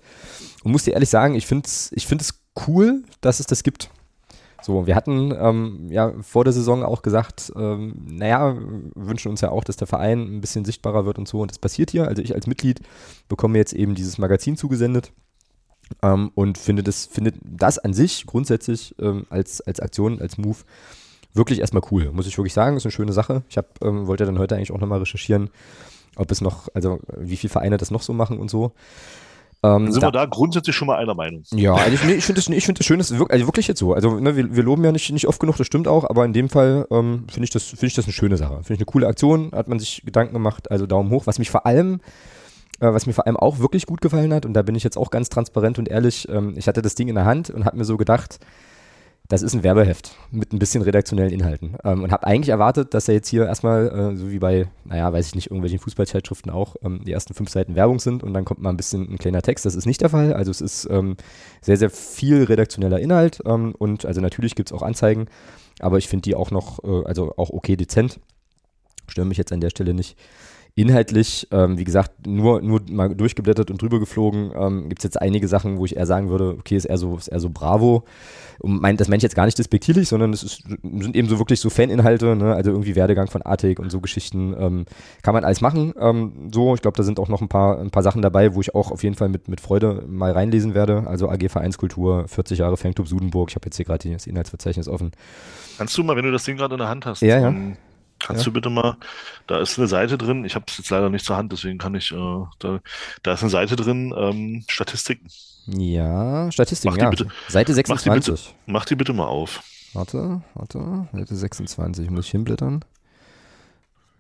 Und 0.63 0.73
muss 0.73 0.85
dir 0.85 0.93
ehrlich 0.93 1.09
sagen, 1.09 1.35
ich 1.35 1.47
finde 1.47 1.67
es 1.67 1.91
ich 1.95 2.07
find 2.07 2.23
cool, 2.67 3.03
dass 3.21 3.41
es 3.41 3.47
das 3.47 3.63
gibt. 3.63 3.91
So, 4.63 4.87
wir 4.87 4.95
hatten 4.95 5.35
ähm, 5.39 5.89
ja 5.91 6.13
vor 6.21 6.45
der 6.45 6.53
Saison 6.53 6.85
auch 6.85 7.03
gesagt, 7.03 7.53
ähm, 7.57 7.95
naja, 8.07 8.57
wünschen 8.95 9.31
uns 9.31 9.41
ja 9.41 9.51
auch, 9.51 9.65
dass 9.65 9.77
der 9.77 9.87
Verein 9.87 10.21
ein 10.21 10.41
bisschen 10.41 10.65
sichtbarer 10.65 11.07
wird 11.07 11.19
und 11.19 11.27
so. 11.27 11.41
Und 11.41 11.51
das 11.51 11.59
passiert 11.59 11.91
hier. 11.91 12.09
Also 12.09 12.23
ich 12.23 12.35
als 12.35 12.47
Mitglied 12.47 12.81
bekomme 13.29 13.57
jetzt 13.59 13.73
eben 13.73 13.95
dieses 13.95 14.19
Magazin 14.19 14.57
zugesendet 14.57 15.13
ähm, 16.03 16.31
und 16.35 16.59
finde 16.59 16.83
das, 16.83 17.07
finde 17.07 17.33
das 17.43 17.79
an 17.79 17.95
sich 17.95 18.27
grundsätzlich 18.27 18.95
ähm, 19.01 19.27
als, 19.31 19.61
als 19.63 19.81
Aktion, 19.81 20.21
als 20.21 20.37
Move 20.37 20.59
wirklich 21.35 21.61
erstmal 21.61 21.83
cool, 21.91 22.11
muss 22.13 22.27
ich 22.27 22.37
wirklich 22.39 22.53
sagen. 22.55 22.77
Ist 22.77 22.85
eine 22.87 22.93
schöne 22.93 23.13
Sache. 23.13 23.43
Ich 23.49 23.57
hab, 23.57 23.67
ähm, 23.85 24.07
wollte 24.07 24.25
dann 24.27 24.39
heute 24.39 24.57
eigentlich 24.57 24.73
auch 24.73 24.79
nochmal 24.81 24.99
recherchieren, 25.01 25.51
ob 26.17 26.31
es 26.31 26.41
noch, 26.41 26.69
also 26.75 26.99
wie 27.17 27.37
viele 27.37 27.51
Vereine 27.51 27.77
das 27.77 27.91
noch 27.91 28.03
so 28.03 28.13
machen 28.13 28.39
und 28.39 28.51
so. 28.51 28.73
Ähm, 29.63 29.85
Dann 29.85 29.93
sind 29.93 30.03
da- 30.03 30.07
wir 30.09 30.13
da 30.13 30.25
grundsätzlich 30.25 30.75
schon 30.75 30.87
mal 30.89 30.97
einer 30.97 31.15
Meinung. 31.15 31.43
ja, 31.53 31.75
also 31.75 31.93
ich, 31.93 32.03
nee, 32.05 32.15
ich 32.15 32.25
finde 32.25 32.41
das, 32.41 32.49
ich 32.49 32.65
find 32.65 32.79
das 32.79 32.87
schön, 32.87 32.97
das 32.99 33.11
ist 33.11 33.19
wirk- 33.21 33.31
also 33.31 33.47
wirklich 33.47 33.69
jetzt 33.69 33.79
so. 33.79 33.93
Also 33.93 34.19
ne, 34.19 34.35
wir, 34.35 34.57
wir 34.57 34.63
loben 34.63 34.83
ja 34.85 34.91
nicht, 34.91 35.13
nicht 35.13 35.29
oft 35.29 35.39
genug, 35.39 35.59
das 35.59 35.67
stimmt 35.67 35.87
auch, 35.87 36.09
aber 36.09 36.25
in 36.25 36.33
dem 36.33 36.49
Fall 36.49 36.87
ähm, 36.91 37.25
finde 37.31 37.45
ich, 37.45 37.51
das 37.51 37.65
finde 37.65 37.87
ich 37.87 37.95
das 37.95 38.07
eine 38.07 38.15
schöne 38.15 38.39
Sache. 38.39 38.55
Finde 38.63 38.73
ich 38.75 38.79
eine 38.79 38.87
coole 38.87 39.07
Aktion, 39.07 39.51
hat 39.53 39.69
man 39.69 39.79
sich 39.79 40.03
Gedanken 40.05 40.33
gemacht, 40.33 40.71
also 40.71 40.87
Daumen 40.87 41.11
hoch. 41.11 41.27
Was 41.27 41.39
mich 41.39 41.51
vor 41.51 41.67
allem, 41.67 42.01
äh, 42.81 42.91
was 42.91 43.05
mir 43.07 43.13
vor 43.13 43.27
allem 43.27 43.37
auch 43.37 43.59
wirklich 43.59 43.85
gut 43.85 44.01
gefallen 44.01 44.33
hat, 44.33 44.47
und 44.47 44.55
da 44.55 44.63
bin 44.63 44.75
ich 44.77 44.83
jetzt 44.83 44.97
auch 44.97 45.11
ganz 45.11 45.29
transparent 45.29 45.79
und 45.79 45.89
ehrlich, 45.91 46.27
ähm, 46.31 46.55
ich 46.57 46.67
hatte 46.67 46.81
das 46.81 46.95
Ding 46.95 47.09
in 47.09 47.15
der 47.17 47.27
Hand 47.27 47.51
und 47.51 47.67
habe 47.67 47.77
mir 47.77 47.85
so 47.85 47.99
gedacht, 47.99 48.39
das 49.31 49.43
ist 49.43 49.55
ein 49.55 49.63
Werbeheft 49.63 50.17
mit 50.33 50.53
ein 50.53 50.59
bisschen 50.59 50.83
redaktionellen 50.83 51.33
Inhalten. 51.33 51.77
Ähm, 51.85 52.03
und 52.03 52.11
habe 52.11 52.27
eigentlich 52.27 52.49
erwartet, 52.49 52.95
dass 52.95 53.07
er 53.07 53.15
jetzt 53.15 53.29
hier 53.29 53.47
erstmal, 53.47 53.87
äh, 53.87 54.17
so 54.17 54.29
wie 54.29 54.41
bei, 54.41 54.67
naja, 54.85 55.13
weiß 55.13 55.29
ich 55.29 55.35
nicht, 55.37 55.47
irgendwelchen 55.47 55.79
Fußballzeitschriften 55.79 56.51
auch, 56.51 56.75
ähm, 56.83 57.03
die 57.05 57.13
ersten 57.13 57.33
fünf 57.33 57.49
Seiten 57.49 57.77
Werbung 57.77 58.01
sind 58.01 58.25
und 58.25 58.35
dann 58.35 58.45
kommt 58.45 58.61
mal 58.61 58.71
ein 58.71 58.77
bisschen 58.77 59.09
ein 59.09 59.19
kleiner 59.19 59.41
Text. 59.41 59.65
Das 59.65 59.77
ist 59.77 59.87
nicht 59.87 60.01
der 60.01 60.09
Fall. 60.09 60.35
Also 60.35 60.51
es 60.51 60.61
ist 60.61 60.89
ähm, 60.91 61.17
sehr, 61.63 61.77
sehr 61.77 61.91
viel 61.91 62.43
redaktioneller 62.43 62.99
Inhalt 62.99 63.41
ähm, 63.47 63.73
und 63.79 64.05
also 64.05 64.21
natürlich 64.21 64.57
gibt 64.57 64.71
es 64.71 64.77
auch 64.77 64.83
Anzeigen, 64.83 65.27
aber 65.79 65.99
ich 65.99 66.09
finde 66.09 66.23
die 66.23 66.35
auch 66.35 66.51
noch, 66.51 66.83
äh, 66.83 67.07
also 67.07 67.33
auch 67.37 67.51
okay 67.51 67.77
dezent. 67.77 68.19
Stören 69.07 69.29
mich 69.29 69.39
jetzt 69.39 69.53
an 69.53 69.61
der 69.61 69.71
Stelle 69.71 69.95
nicht. 69.95 70.19
Inhaltlich, 70.81 71.47
ähm, 71.51 71.77
wie 71.77 71.85
gesagt, 71.85 72.27
nur, 72.27 72.63
nur 72.63 72.81
mal 72.91 73.15
durchgeblättert 73.15 73.71
und 73.71 73.83
drüber 73.83 74.01
geflogen, 74.01 74.51
ähm, 74.55 74.89
gibt 74.89 75.01
es 75.01 75.05
jetzt 75.05 75.21
einige 75.21 75.47
Sachen, 75.47 75.77
wo 75.77 75.85
ich 75.85 75.95
eher 75.95 76.07
sagen 76.07 76.31
würde, 76.31 76.57
okay, 76.59 76.75
ist 76.75 76.87
eher 76.87 76.97
so, 76.97 77.19
ist 77.19 77.29
eher 77.29 77.39
so 77.39 77.51
Bravo. 77.51 78.05
Und 78.61 78.81
mein, 78.81 78.97
das 78.97 79.09
meine 79.09 79.19
ich 79.19 79.23
jetzt 79.23 79.35
gar 79.35 79.45
nicht 79.45 79.59
despektierlich, 79.59 80.09
sondern 80.09 80.33
es 80.33 80.43
ist, 80.43 80.63
sind 80.63 81.15
eben 81.15 81.29
so 81.29 81.39
wirklich 81.39 81.61
so 81.61 81.69
Faninhalte, 81.69 82.35
ne? 82.35 82.55
also 82.55 82.71
irgendwie 82.71 82.97
Werdegang 82.97 83.29
von 83.29 83.43
Artig 83.43 83.79
und 83.79 83.91
so 83.91 84.01
Geschichten. 84.01 84.55
Ähm, 84.59 84.87
kann 85.23 85.35
man 85.35 85.45
alles 85.45 85.61
machen. 85.61 85.93
Ähm, 86.01 86.51
so, 86.51 86.75
ich 86.75 86.81
glaube, 86.81 86.97
da 86.97 87.03
sind 87.03 87.21
auch 87.21 87.29
noch 87.29 87.43
ein 87.43 87.49
paar, 87.49 87.79
ein 87.79 87.91
paar 87.91 88.03
Sachen 88.03 88.23
dabei, 88.23 88.55
wo 88.55 88.63
ich 88.63 88.75
auch 88.75 88.91
auf 88.91 89.03
jeden 89.03 89.17
Fall 89.17 89.29
mit, 89.29 89.49
mit 89.49 89.61
Freude 89.61 90.05
mal 90.09 90.33
reinlesen 90.33 90.73
werde. 90.73 91.05
Also 91.07 91.29
AG 91.29 91.51
Vereinskultur, 91.51 92.27
40 92.27 92.61
Jahre 92.61 92.79
Fanclub 92.79 93.07
Sudenburg. 93.07 93.51
Ich 93.51 93.55
habe 93.55 93.67
jetzt 93.67 93.77
hier 93.77 93.85
gerade 93.85 94.11
das 94.11 94.27
Inhaltsverzeichnis 94.27 94.89
offen. 94.89 95.11
Kannst 95.77 95.99
du 95.99 96.05
mal, 96.05 96.17
wenn 96.17 96.25
du 96.25 96.33
das 96.33 96.45
Ding 96.45 96.57
gerade 96.57 96.75
in 96.75 96.79
der 96.79 96.89
Hand 96.89 97.05
hast, 97.05 97.21
Ja, 97.21 97.39
ja. 97.39 97.55
Kannst 98.21 98.43
Ja. 98.43 98.45
du 98.47 98.53
bitte 98.53 98.71
mal, 98.71 98.97
da 99.47 99.59
ist 99.61 99.79
eine 99.79 99.89
Seite 99.89 100.17
drin, 100.19 100.45
ich 100.45 100.55
habe 100.55 100.65
es 100.69 100.79
jetzt 100.79 100.91
leider 100.91 101.09
nicht 101.11 101.25
zur 101.25 101.37
Hand, 101.37 101.53
deswegen 101.53 101.79
kann 101.79 101.95
ich, 101.95 102.13
äh, 102.13 102.45
da, 102.59 102.81
da 103.23 103.33
ist 103.33 103.43
eine 103.43 103.51
Seite 103.51 103.77
drin, 103.77 104.15
ähm, 104.17 104.65
Statistiken. 104.69 105.29
Ja, 105.67 106.51
Statistiken, 106.53 106.95
Mach 106.95 107.03
ja. 107.03 107.11
bitte. 107.11 107.27
Seite 107.49 107.73
Mach 107.89 108.01
die 108.03 108.11
bitte. 108.11 108.33
26. 108.37 108.55
Mach 108.67 108.85
die 108.85 108.95
bitte 108.97 109.13
mal 109.13 109.27
auf. 109.27 109.63
Warte, 109.93 110.43
warte, 110.55 111.09
Seite 111.13 111.35
26, 111.35 112.11
muss 112.11 112.27
ich 112.27 112.31
hinblättern. 112.31 112.85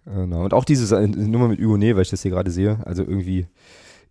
Genau, 0.06 0.44
und 0.44 0.54
auch 0.54 0.64
diese 0.64 0.86
Sa- 0.86 1.06
Nummer 1.06 1.48
mit 1.48 1.60
Hugonet, 1.60 1.94
weil 1.94 2.02
ich 2.02 2.10
das 2.10 2.22
hier 2.22 2.30
gerade 2.30 2.50
sehe, 2.50 2.78
also 2.84 3.02
irgendwie 3.02 3.46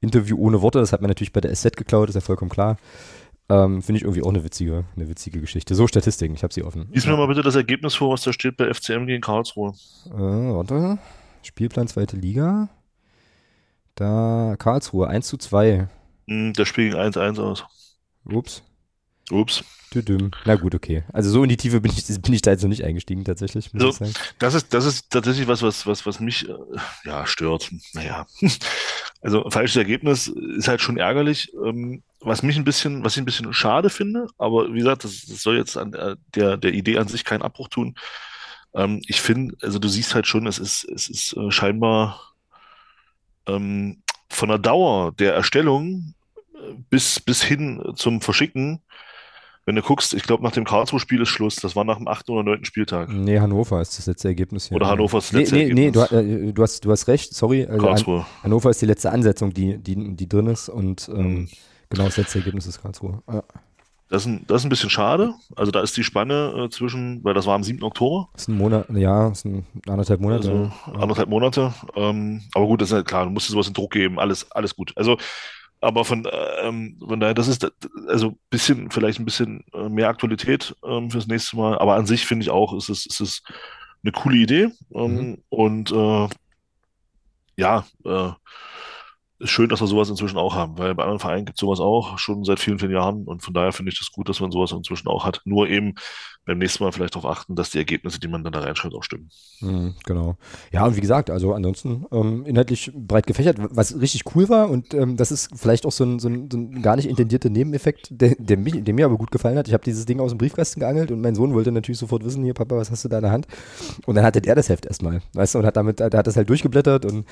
Interview 0.02 0.38
ohne 0.38 0.62
Worte, 0.62 0.80
das 0.80 0.94
hat 0.94 1.02
man 1.02 1.10
natürlich 1.10 1.34
bei 1.34 1.42
der 1.42 1.54
SZ 1.54 1.76
geklaut, 1.76 2.10
ist 2.10 2.16
ja 2.16 2.22
vollkommen 2.22 2.50
klar. 2.52 2.78
Ähm, 3.50 3.82
Finde 3.82 3.98
ich 3.98 4.04
irgendwie 4.04 4.22
auch 4.22 4.30
eine 4.30 4.44
witzige, 4.44 4.86
eine 4.96 5.10
witzige 5.10 5.42
Geschichte. 5.42 5.74
So, 5.74 5.88
Statistiken, 5.88 6.36
ich 6.36 6.44
habe 6.44 6.54
sie 6.54 6.64
offen. 6.64 6.88
Lies 6.92 7.08
mir 7.08 7.18
mal 7.18 7.28
bitte 7.28 7.42
das 7.42 7.56
Ergebnis 7.56 7.96
vor, 7.96 8.12
was 8.12 8.22
da 8.22 8.32
steht 8.32 8.58
bei 8.58 8.72
FCM 8.72 9.08
gegen 9.08 9.22
Karlsruhe. 9.22 9.74
Äh, 10.06 10.12
warte, 10.12 11.00
Spielplan 11.42 11.88
zweite 11.88 12.16
Liga. 12.16 12.70
Da 13.96 14.56
Karlsruhe, 14.58 15.08
1 15.08 15.28
zu 15.28 15.38
2. 15.38 15.88
Hm, 16.28 16.54
das 16.54 16.68
Spiel 16.68 16.92
ging 16.92 17.00
1-1 17.00 17.40
aus. 17.40 17.66
Ups. 18.26 18.64
Ups. 19.32 19.64
Na 20.46 20.56
gut, 20.56 20.76
okay. 20.76 21.04
Also 21.12 21.32
so 21.32 21.42
in 21.44 21.50
die 21.50 21.58
Tiefe 21.58 21.82
bin 21.82 21.92
ich, 21.92 22.06
bin 22.22 22.34
ich 22.34 22.42
da 22.42 22.52
jetzt 22.52 22.62
noch 22.62 22.70
nicht 22.70 22.84
eingestiegen, 22.84 23.26
tatsächlich, 23.26 23.74
muss 23.74 23.82
So. 23.82 23.90
ich 23.90 23.96
sagen. 23.96 24.14
Das 24.38 24.54
ist, 24.54 24.74
das 24.74 24.86
ist 24.86 25.10
tatsächlich 25.10 25.48
was, 25.48 25.64
was, 25.64 25.88
was, 25.88 26.06
was 26.06 26.20
mich 26.20 26.48
äh, 26.48 26.54
ja, 27.06 27.26
stört. 27.26 27.72
Naja. 27.94 28.26
Also 29.22 29.50
falsches 29.50 29.76
Ergebnis 29.76 30.28
ist 30.28 30.70
halt 30.70 30.80
schon 30.80 30.96
ärgerlich. 30.96 31.52
Ähm, 31.66 32.04
was 32.22 32.42
mich 32.42 32.56
ein 32.56 32.64
bisschen, 32.64 33.04
was 33.04 33.18
ich 33.18 33.22
ein 33.22 33.26
bisschen 33.26 33.52
schade 33.52 33.90
finde, 33.90 34.28
aber 34.38 34.74
wie 34.74 34.78
gesagt, 34.78 35.04
das, 35.04 35.26
das 35.26 35.42
soll 35.42 35.58
jetzt 35.58 35.76
an 35.76 35.94
äh, 35.94 36.16
der, 36.36 36.56
der 36.56 36.72
Idee 36.74 36.98
an 37.00 37.10
sich 37.10 37.26
keinen 37.26 37.42
Abbruch 37.42 37.68
tun. 37.68 37.96
Ähm, 38.74 39.02
ich 39.08 39.20
finde, 39.20 39.58
also 39.62 39.78
du 39.78 39.90
siehst 39.90 40.16
halt 40.16 40.26
schon, 40.26 40.48
es 40.48 40.58
ist, 40.58 40.86
es 40.86 41.10
ist 41.10 41.36
äh, 41.36 41.52
scheinbar 41.52 42.34
ähm, 43.46 44.04
von 44.30 44.50
der 44.50 44.58
Dauer 44.58 45.12
der 45.14 45.34
Erstellung 45.34 46.14
äh, 46.54 46.76
bis, 46.90 47.20
bis 47.20 47.44
hin 47.44 47.84
zum 47.96 48.22
Verschicken. 48.22 48.82
Wenn 49.70 49.76
du 49.76 49.84
guckst, 49.84 50.16
ich 50.16 50.24
glaube, 50.24 50.42
nach 50.42 50.52
dem 50.52 50.64
Karlsruhe-Spiel 50.64 51.22
ist 51.22 51.30
Schluss. 51.30 51.58
Das 51.58 51.76
war 51.76 51.84
nach 51.84 51.98
dem 51.98 52.08
achten 52.08 52.32
oder 52.32 52.42
neunten 52.42 52.66
Spieltag. 52.66 53.08
Nee, 53.10 53.40
Hannover 53.40 53.80
ist 53.84 54.00
das 54.00 54.08
letzte 54.08 54.30
Ergebnis 54.30 54.66
hier. 54.66 54.76
Oder 54.76 54.88
Hannover 54.88 55.20
ist 55.20 55.28
das 55.28 55.34
nee, 55.34 55.40
letzte 55.42 55.56
nee, 55.58 55.74
Nee, 55.76 55.92
du, 55.92 56.00
Ergebnis. 56.00 56.50
äh, 56.50 56.54
du, 56.54 56.64
hast, 56.64 56.86
du 56.86 56.92
hast 56.92 57.08
recht, 57.08 57.36
sorry. 57.36 57.68
Also 57.68 57.86
Karlsruhe. 57.86 58.26
Hannover 58.42 58.72
ist 58.72 58.82
die 58.82 58.88
letzte 58.88 59.12
Ansetzung, 59.12 59.54
die, 59.54 59.78
die, 59.78 60.16
die 60.16 60.28
drin 60.28 60.48
ist 60.48 60.70
und 60.70 61.08
ähm, 61.14 61.50
genau 61.88 62.06
das 62.06 62.18
letzte 62.18 62.40
Ergebnis 62.40 62.66
ist 62.66 62.82
Karlsruhe. 62.82 63.22
Ja. 63.32 63.44
Das 64.10 64.24
ist, 64.24 64.26
ein, 64.26 64.44
das 64.48 64.62
ist 64.62 64.66
ein 64.66 64.70
bisschen 64.70 64.90
schade. 64.90 65.36
Also 65.56 65.72
da 65.72 65.82
ist 65.82 65.96
die 65.96 66.04
Spanne 66.04 66.66
äh, 66.66 66.70
zwischen, 66.72 67.24
weil 67.24 67.36
das 67.36 67.46
war 67.46 67.54
am 67.54 67.62
7. 67.62 67.84
Oktober, 67.84 68.30
ist 68.36 68.48
ein 68.48 68.58
Monat, 68.58 68.90
ja, 68.90 69.28
ist 69.28 69.46
ein 69.46 69.68
anderthalb 69.88 70.20
Monate. 70.20 70.50
also 70.50 70.72
anderthalb 71.00 71.30
Monate. 71.30 71.76
Ähm, 71.96 72.42
aber 72.56 72.66
gut, 72.66 72.82
das 72.82 72.90
ist 72.90 72.98
ja 72.98 73.04
klar, 73.04 73.26
du 73.26 73.30
musst 73.30 73.50
dir 73.50 73.52
sowas 73.52 73.68
in 73.68 73.76
Druck 73.76 73.92
geben, 73.92 74.20
alles, 74.20 74.52
alles 74.52 74.76
gut. 74.76 74.94
Also, 74.96 75.20
aber 75.82 76.04
von, 76.06 76.26
äh, 76.26 76.68
ähm, 76.68 76.98
von 77.06 77.20
daher, 77.20 77.34
das 77.34 77.48
ist 77.48 77.66
also 78.08 78.38
bisschen, 78.50 78.92
vielleicht 78.92 79.20
ein 79.20 79.26
bisschen 79.26 79.64
äh, 79.74 79.90
mehr 79.90 80.10
Aktualität 80.10 80.76
ähm, 80.86 81.10
fürs 81.10 81.28
nächste 81.28 81.56
Mal. 81.56 81.78
Aber 81.78 81.96
an 81.96 82.06
sich 82.06 82.26
finde 82.26 82.44
ich 82.44 82.50
auch, 82.50 82.74
ist 82.76 82.90
es, 82.90 83.06
ist 83.06 83.22
es 83.22 83.44
eine 84.04 84.12
coole 84.12 84.38
Idee. 84.38 84.70
Ähm, 84.94 85.16
Mhm. 85.16 85.44
Und 85.50 85.92
äh, 85.92 86.28
ja, 87.58 87.86
äh, 88.06 88.32
ist 89.40 89.52
schön, 89.52 89.70
dass 89.70 89.82
wir 89.82 89.88
sowas 89.88 90.10
inzwischen 90.10 90.38
auch 90.38 90.56
haben, 90.56 90.78
weil 90.78 90.94
bei 90.96 91.04
anderen 91.04 91.20
Vereinen 91.20 91.46
gibt 91.46 91.58
es 91.58 91.62
sowas 91.62 91.80
auch 91.80 92.18
schon 92.20 92.44
seit 92.44 92.60
vielen, 92.60 92.78
vielen 92.78 92.92
Jahren 92.92 93.24
und 93.24 93.42
von 93.42 93.54
daher 93.54 93.72
finde 93.72 93.92
ich 93.92 94.00
das 94.00 94.12
gut, 94.12 94.28
dass 94.28 94.40
man 94.42 94.52
sowas 94.52 94.72
inzwischen 94.72 95.08
auch 95.08 95.26
hat. 95.26 95.42
Nur 95.46 95.70
eben 95.70 95.96
beim 96.46 96.58
nächsten 96.58 96.84
Mal 96.84 96.92
vielleicht 96.92 97.16
darauf 97.16 97.30
achten, 97.30 97.56
dass 97.56 97.70
die 97.70 97.78
Ergebnisse, 97.78 98.20
die 98.20 98.28
man 98.28 98.44
dann 98.44 98.52
da 98.52 98.60
reinschreibt, 98.60 98.96
auch 98.96 99.04
stimmen. 99.04 99.30
Mhm, 99.62 99.96
genau. 100.04 100.36
Ja, 100.72 100.86
und 100.86 100.96
wie 100.96 101.02
gesagt, 101.02 101.30
also 101.30 101.54
ansonsten 101.54 102.06
ähm, 102.12 102.46
inhaltlich 102.46 102.92
breit 102.94 103.28
gefächert, 103.28 103.58
was 103.60 104.00
richtig 104.00 104.24
cool 104.36 104.50
war 104.50 104.70
und 104.70 104.94
ähm, 104.94 105.16
das 105.16 105.32
ist 105.32 105.50
vielleicht 105.56 105.86
auch 105.86 105.92
so 105.92 106.04
ein, 106.04 106.20
so 106.20 106.28
ein, 106.28 106.50
so 106.52 106.58
ein 106.58 106.82
gar 106.82 106.96
nicht 106.96 107.08
intendierter 107.08 107.50
Nebeneffekt, 107.50 108.08
der, 108.12 108.36
der, 108.38 108.58
mich, 108.58 108.84
der 108.84 108.94
mir 108.94 109.06
aber 109.06 109.18
gut 109.18 109.32
gefallen 109.32 109.58
hat. 109.58 109.68
Ich 109.68 109.74
habe 109.74 109.84
dieses 109.84 110.06
Ding 110.06 110.20
aus 110.20 110.32
dem 110.32 110.38
Briefkasten 110.38 110.80
geangelt 110.80 111.12
und 111.12 111.22
mein 111.22 111.36
Sohn 111.36 111.54
wollte 111.54 111.72
natürlich 111.72 112.00
sofort 112.00 112.26
wissen, 112.26 112.44
hier 112.44 112.54
Papa, 112.54 112.76
was 112.76 112.92
hast 112.92 113.06
du 113.06 113.10
da 113.10 113.18
in 113.18 113.24
der 113.24 113.32
Hand? 113.32 113.48
Und 114.06 114.16
dann 114.16 114.26
hatte 114.26 114.42
er 114.44 114.56
das 114.56 114.70
Heft 114.70 114.86
erstmal, 114.86 115.22
weißt 115.34 115.56
du, 115.56 115.60
und 115.60 115.66
hat 115.66 115.78
damit, 115.78 116.00
der 116.00 116.12
hat 116.12 116.28
das 116.28 116.36
halt 116.36 116.50
durchgeblättert 116.50 117.06
und 117.06 117.26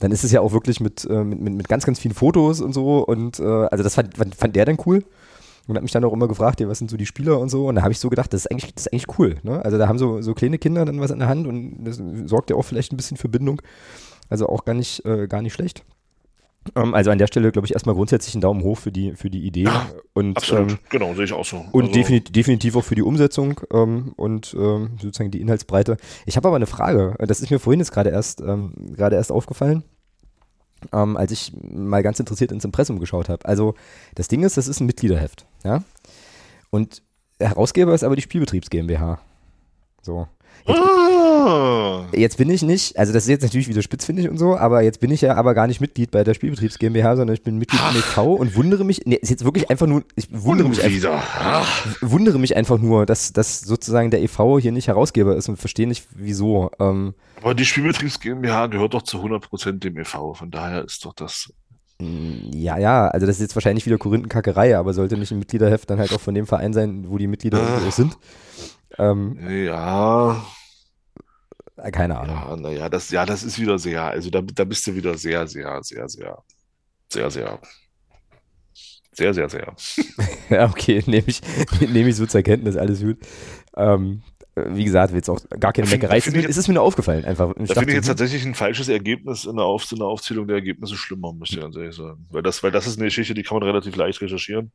dann 0.00 0.10
ist 0.10 0.24
es 0.24 0.32
ja 0.32 0.40
auch 0.40 0.52
wirklich 0.52 0.80
mit, 0.80 1.04
äh, 1.04 1.22
mit, 1.22 1.40
mit, 1.40 1.51
ganz, 1.58 1.84
ganz 1.84 1.98
vielen 1.98 2.14
Fotos 2.14 2.60
und 2.60 2.72
so 2.72 2.98
und 2.98 3.40
äh, 3.40 3.44
also 3.44 3.82
das 3.82 3.94
fand, 3.94 4.16
fand 4.36 4.56
der 4.56 4.64
dann 4.64 4.78
cool 4.86 5.04
und 5.66 5.76
hat 5.76 5.82
mich 5.82 5.92
dann 5.92 6.04
auch 6.04 6.12
immer 6.12 6.28
gefragt, 6.28 6.60
ja, 6.60 6.68
was 6.68 6.78
sind 6.78 6.90
so 6.90 6.96
die 6.96 7.06
Spieler 7.06 7.38
und 7.38 7.48
so. 7.48 7.66
Und 7.66 7.76
da 7.76 7.82
habe 7.82 7.92
ich 7.92 7.98
so 7.98 8.10
gedacht, 8.10 8.32
das 8.32 8.42
ist 8.42 8.50
eigentlich, 8.50 8.74
das 8.74 8.86
ist 8.86 8.92
eigentlich 8.92 9.18
cool. 9.18 9.36
Ne? 9.42 9.64
Also 9.64 9.78
da 9.78 9.88
haben 9.88 9.98
so, 9.98 10.20
so 10.20 10.34
kleine 10.34 10.58
Kinder 10.58 10.84
dann 10.84 11.00
was 11.00 11.10
in 11.10 11.20
der 11.20 11.28
Hand 11.28 11.46
und 11.46 11.84
das 11.84 12.02
sorgt 12.26 12.50
ja 12.50 12.56
auch 12.56 12.62
vielleicht 12.62 12.92
ein 12.92 12.96
bisschen 12.96 13.16
für 13.16 13.28
Bindung. 13.28 13.62
Also 14.28 14.48
auch 14.48 14.64
gar 14.64 14.74
nicht, 14.74 15.04
äh, 15.04 15.28
gar 15.28 15.42
nicht 15.42 15.52
schlecht. 15.52 15.84
Ähm, 16.74 16.94
also 16.94 17.10
an 17.10 17.18
der 17.18 17.26
Stelle, 17.26 17.52
glaube 17.52 17.66
ich, 17.66 17.74
erstmal 17.74 17.94
grundsätzlich 17.94 18.34
einen 18.34 18.42
Daumen 18.42 18.62
hoch 18.62 18.78
für 18.78 18.92
die, 18.92 19.14
für 19.14 19.30
die 19.30 19.44
Idee. 19.44 19.64
Ja, 19.64 19.86
und, 20.14 20.36
absolut, 20.36 20.72
ähm, 20.72 20.78
genau, 20.90 21.14
sehe 21.14 21.24
ich 21.24 21.32
auch 21.32 21.44
so. 21.44 21.64
Und 21.72 21.82
also, 21.82 21.94
definitiv, 21.94 22.32
definitiv 22.32 22.76
auch 22.76 22.84
für 22.84 22.94
die 22.94 23.02
Umsetzung 23.02 23.60
ähm, 23.72 24.12
und 24.16 24.54
ähm, 24.58 24.90
sozusagen 25.00 25.30
die 25.30 25.40
Inhaltsbreite. 25.40 25.96
Ich 26.26 26.36
habe 26.36 26.48
aber 26.48 26.56
eine 26.56 26.66
Frage, 26.66 27.14
das 27.18 27.40
ist 27.40 27.50
mir 27.50 27.58
vorhin 27.58 27.80
jetzt 27.80 27.92
gerade 27.92 28.10
erst, 28.10 28.40
ähm, 28.40 28.72
gerade 28.96 29.16
erst 29.16 29.32
aufgefallen 29.32 29.84
ähm, 30.92 31.16
als 31.16 31.32
ich 31.32 31.52
mal 31.62 32.02
ganz 32.02 32.18
interessiert 32.20 32.52
ins 32.52 32.64
Impressum 32.64 32.98
geschaut 32.98 33.28
habe. 33.28 33.44
Also 33.46 33.74
das 34.14 34.28
Ding 34.28 34.42
ist, 34.42 34.56
das 34.56 34.68
ist 34.68 34.80
ein 34.80 34.86
Mitgliederheft, 34.86 35.46
ja. 35.64 35.82
Und 36.70 37.02
Herausgeber 37.38 37.94
ist 37.94 38.04
aber 38.04 38.16
die 38.16 38.22
Spielbetriebs 38.22 38.70
GmbH. 38.70 39.20
So. 40.00 40.28
Jetzt, 40.66 40.78
ah. 40.78 42.04
jetzt, 42.12 42.36
bin 42.36 42.48
ich 42.50 42.62
nicht, 42.62 42.96
also 42.98 43.12
das 43.12 43.24
ist 43.24 43.30
jetzt 43.30 43.42
natürlich 43.42 43.68
wieder 43.68 43.82
spitzfindig 43.82 44.28
und 44.28 44.38
so, 44.38 44.56
aber 44.56 44.82
jetzt 44.82 45.00
bin 45.00 45.10
ich 45.10 45.20
ja 45.20 45.34
aber 45.34 45.54
gar 45.54 45.66
nicht 45.66 45.80
Mitglied 45.80 46.10
bei 46.10 46.22
der 46.22 46.34
Spielbetriebs 46.34 46.78
GmbH, 46.78 47.16
sondern 47.16 47.34
ich 47.34 47.42
bin 47.42 47.58
Mitglied 47.58 47.80
Ach. 47.82 47.92
im 47.92 47.98
e.V. 47.98 48.34
und 48.34 48.54
wundere 48.54 48.84
mich, 48.84 49.02
nee, 49.04 49.16
ist 49.16 49.30
jetzt 49.30 49.44
wirklich 49.44 49.70
einfach 49.70 49.86
nur, 49.86 50.04
ich 50.14 50.28
wundere 50.30 50.68
mich 50.68 50.82
einfach, 50.82 51.64
wundere 52.00 52.38
mich 52.38 52.56
einfach 52.56 52.78
nur, 52.78 53.06
dass, 53.06 53.32
dass 53.32 53.60
sozusagen 53.60 54.10
der 54.10 54.22
e.V. 54.22 54.58
hier 54.60 54.72
nicht 54.72 54.88
Herausgeber 54.88 55.36
ist 55.36 55.48
und 55.48 55.56
verstehe 55.56 55.88
nicht, 55.88 56.06
wieso. 56.14 56.70
Ähm, 56.78 57.14
aber 57.42 57.54
die 57.54 57.64
Spielbetriebs 57.64 58.20
GmbH 58.20 58.68
gehört 58.68 58.94
doch 58.94 59.02
zu 59.02 59.18
100% 59.18 59.80
dem 59.80 59.98
e.V., 59.98 60.34
von 60.34 60.50
daher 60.50 60.84
ist 60.84 61.04
doch 61.04 61.12
das 61.12 61.52
mm, 61.98 62.52
ja, 62.54 62.78
ja, 62.78 63.08
also 63.08 63.26
das 63.26 63.36
ist 63.36 63.42
jetzt 63.42 63.56
wahrscheinlich 63.56 63.84
wieder 63.84 63.98
Korinthenkackerei, 63.98 64.76
aber 64.76 64.92
sollte 64.92 65.16
nicht 65.16 65.32
ein 65.32 65.40
Mitgliederheft 65.40 65.90
dann 65.90 65.98
halt 65.98 66.12
auch 66.12 66.20
von 66.20 66.34
dem 66.34 66.46
Verein 66.46 66.72
sein, 66.72 67.06
wo 67.08 67.18
die 67.18 67.26
Mitglieder 67.26 67.58
äh, 67.84 67.90
sind. 67.90 68.16
Ähm, 68.98 69.64
ja. 69.64 70.44
Äh, 71.76 71.90
keine 71.90 72.18
Ahnung. 72.18 72.36
Ja, 72.36 72.56
naja, 72.56 72.88
das, 72.88 73.10
ja, 73.10 73.26
das 73.26 73.42
ist 73.42 73.58
wieder 73.58 73.78
sehr, 73.78 74.02
also 74.04 74.30
da, 74.30 74.40
da 74.42 74.64
bist 74.64 74.86
du 74.86 74.94
wieder 74.94 75.16
sehr, 75.16 75.46
sehr, 75.46 75.82
sehr, 75.82 76.08
sehr, 76.08 76.38
sehr, 77.08 77.30
sehr 77.30 77.60
sehr, 79.12 79.34
sehr, 79.34 79.48
sehr. 79.48 79.74
ja, 80.50 80.68
okay, 80.68 81.02
nehme 81.06 81.24
ich, 81.26 81.40
nehm 81.80 82.08
ich 82.08 82.16
so 82.16 82.26
zur 82.26 82.42
Kenntnis, 82.42 82.76
alles 82.76 83.00
gut. 83.00 83.18
Ähm, 83.76 84.22
wie 84.54 84.84
gesagt, 84.84 85.12
will 85.12 85.18
jetzt 85.18 85.30
auch 85.30 85.40
gar 85.58 85.72
keine 85.72 85.88
Meckerei. 85.88 86.18
Es 86.18 86.26
ist, 86.26 86.68
mir 86.68 86.74
nur 86.74 86.82
aufgefallen. 86.82 87.24
Einfach. 87.24 87.54
Ich 87.58 87.68
da 87.68 87.74
finde 87.74 87.92
ich 87.92 87.96
jetzt 87.96 88.04
hm. 88.04 88.10
tatsächlich 88.10 88.44
ein 88.44 88.54
falsches 88.54 88.88
Ergebnis 88.88 89.46
in 89.46 89.56
der, 89.56 89.64
Auf 89.64 89.90
in 89.90 89.98
der 89.98 90.06
Aufzählung 90.06 90.46
der 90.46 90.56
Ergebnisse 90.56 90.94
schlimmer, 90.96 91.32
muss 91.32 91.50
ich 91.50 91.60
ganz 91.60 91.74
ehrlich 91.74 91.96
sagen. 91.96 92.26
Weil 92.30 92.42
das, 92.42 92.62
weil 92.62 92.70
das 92.70 92.86
ist 92.86 92.98
eine 92.98 93.06
Geschichte, 93.06 93.32
die 93.32 93.44
kann 93.44 93.58
man 93.58 93.66
relativ 93.66 93.96
leicht 93.96 94.20
recherchieren. 94.20 94.72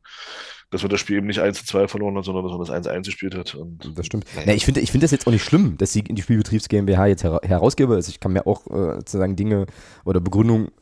Dass 0.70 0.82
man 0.82 0.90
das 0.90 1.00
Spiel 1.00 1.18
eben 1.18 1.28
nicht 1.28 1.38
1 1.38 1.58
zu 1.58 1.64
2 1.64 1.86
verloren 1.86 2.16
hat, 2.16 2.24
sondern 2.24 2.42
dass 2.42 2.50
man 2.50 2.60
das 2.60 2.70
1 2.70 2.88
1 2.88 3.06
gespielt 3.06 3.36
hat. 3.36 3.54
Und, 3.54 3.96
das 3.96 4.04
stimmt. 4.04 4.26
Naja. 4.34 4.46
Na, 4.48 4.54
ich 4.54 4.64
finde 4.64 4.80
ich 4.80 4.90
find 4.90 5.04
das 5.04 5.12
jetzt 5.12 5.28
auch 5.28 5.32
nicht 5.32 5.44
schlimm, 5.44 5.78
dass 5.78 5.92
sie 5.92 6.00
in 6.00 6.16
die 6.16 6.22
Spielbetriebs 6.22 6.68
GmbH 6.68 7.06
jetzt 7.06 7.22
her 7.22 7.40
Herausgeber 7.44 7.96
ist. 7.98 8.08
Ich 8.08 8.18
kann 8.18 8.32
mir 8.32 8.48
auch 8.48 8.66
äh, 8.66 8.96
sozusagen 8.96 9.36
Dinge 9.36 9.66
oder 10.04 10.20
Begründungen 10.20 10.72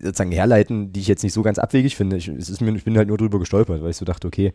sozusagen 0.00 0.30
herleiten, 0.30 0.92
die 0.92 1.00
ich 1.00 1.08
jetzt 1.08 1.24
nicht 1.24 1.32
so 1.32 1.42
ganz 1.42 1.58
abwegig 1.58 1.96
finde. 1.96 2.16
Ich, 2.16 2.28
es 2.28 2.48
ist 2.48 2.60
mir, 2.60 2.74
ich 2.74 2.84
bin 2.84 2.96
halt 2.96 3.08
nur 3.08 3.18
drüber 3.18 3.40
gestolpert, 3.40 3.82
weil 3.82 3.90
ich 3.90 3.96
so 3.96 4.04
dachte, 4.04 4.28
okay, 4.28 4.52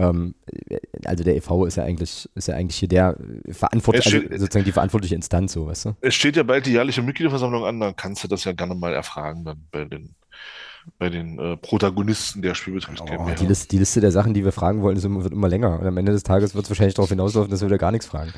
ähm, 0.00 0.34
also 1.04 1.24
der 1.24 1.36
EV 1.36 1.66
ist 1.66 1.76
ja 1.76 1.84
eigentlich, 1.84 2.28
ist 2.34 2.48
ja 2.48 2.54
eigentlich 2.54 2.78
hier 2.78 2.88
der 2.88 3.16
verantwortliche, 3.50 4.22
also 4.30 4.38
sozusagen 4.38 4.64
die 4.64 4.72
verantwortliche 4.72 5.14
Instanz, 5.14 5.52
so, 5.52 5.66
weißt 5.66 5.84
du? 5.86 5.96
Es 6.00 6.14
steht 6.14 6.36
ja 6.36 6.42
bald 6.42 6.66
die 6.66 6.72
jährliche 6.72 7.02
Mitgliederversammlung 7.02 7.64
an, 7.64 7.80
dann 7.80 7.96
kannst 7.96 8.24
du 8.24 8.28
das 8.28 8.44
ja 8.44 8.52
gerne 8.52 8.74
mal 8.74 8.92
erfragen 8.92 9.44
dann 9.44 9.66
bei 9.70 9.84
den 9.84 10.14
bei 10.98 11.10
den 11.10 11.38
äh, 11.38 11.58
Protagonisten 11.58 12.40
der 12.40 12.54
Spielbetriebs 12.54 13.02
oh, 13.02 13.30
die, 13.38 13.46
Liste, 13.46 13.68
die 13.68 13.78
Liste 13.78 14.00
der 14.00 14.12
Sachen, 14.12 14.32
die 14.32 14.44
wir 14.44 14.52
fragen 14.52 14.80
wollen, 14.80 14.96
ist 14.96 15.04
immer, 15.04 15.22
wird 15.22 15.34
immer 15.34 15.48
länger. 15.48 15.78
Und 15.78 15.86
am 15.86 15.96
Ende 15.98 16.12
des 16.12 16.22
Tages 16.22 16.54
wird 16.54 16.64
es 16.64 16.70
wahrscheinlich 16.70 16.94
darauf 16.94 17.10
hinauslaufen, 17.10 17.50
dass 17.50 17.60
wir 17.60 17.68
wieder 17.68 17.78
gar 17.78 17.92
nichts 17.92 18.06
fragen. 18.06 18.32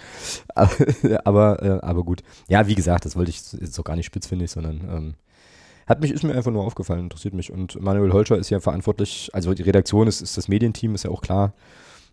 Aber, 0.54 0.72
aber, 1.24 1.62
äh, 1.62 1.78
aber, 1.82 2.02
gut. 2.02 2.22
Ja, 2.48 2.66
wie 2.66 2.74
gesagt, 2.74 3.04
das 3.04 3.14
wollte 3.14 3.30
ich 3.30 3.40
jetzt 3.52 3.78
auch 3.78 3.84
gar 3.84 3.96
nicht 3.96 4.06
spitzfindig, 4.06 4.50
sondern 4.50 4.80
ähm, 4.90 5.14
hat 5.86 6.00
mich, 6.00 6.10
ist 6.10 6.22
mir 6.22 6.34
einfach 6.34 6.52
nur 6.52 6.64
aufgefallen, 6.64 7.00
interessiert 7.00 7.34
mich. 7.34 7.52
Und 7.52 7.80
Manuel 7.80 8.12
Holscher 8.12 8.36
ist 8.36 8.50
ja 8.50 8.60
verantwortlich, 8.60 9.30
also 9.32 9.54
die 9.54 9.62
Redaktion 9.62 10.06
ist, 10.06 10.20
ist 10.20 10.36
das 10.36 10.48
Medienteam, 10.48 10.94
ist 10.94 11.04
ja 11.04 11.10
auch 11.10 11.22
klar. 11.22 11.52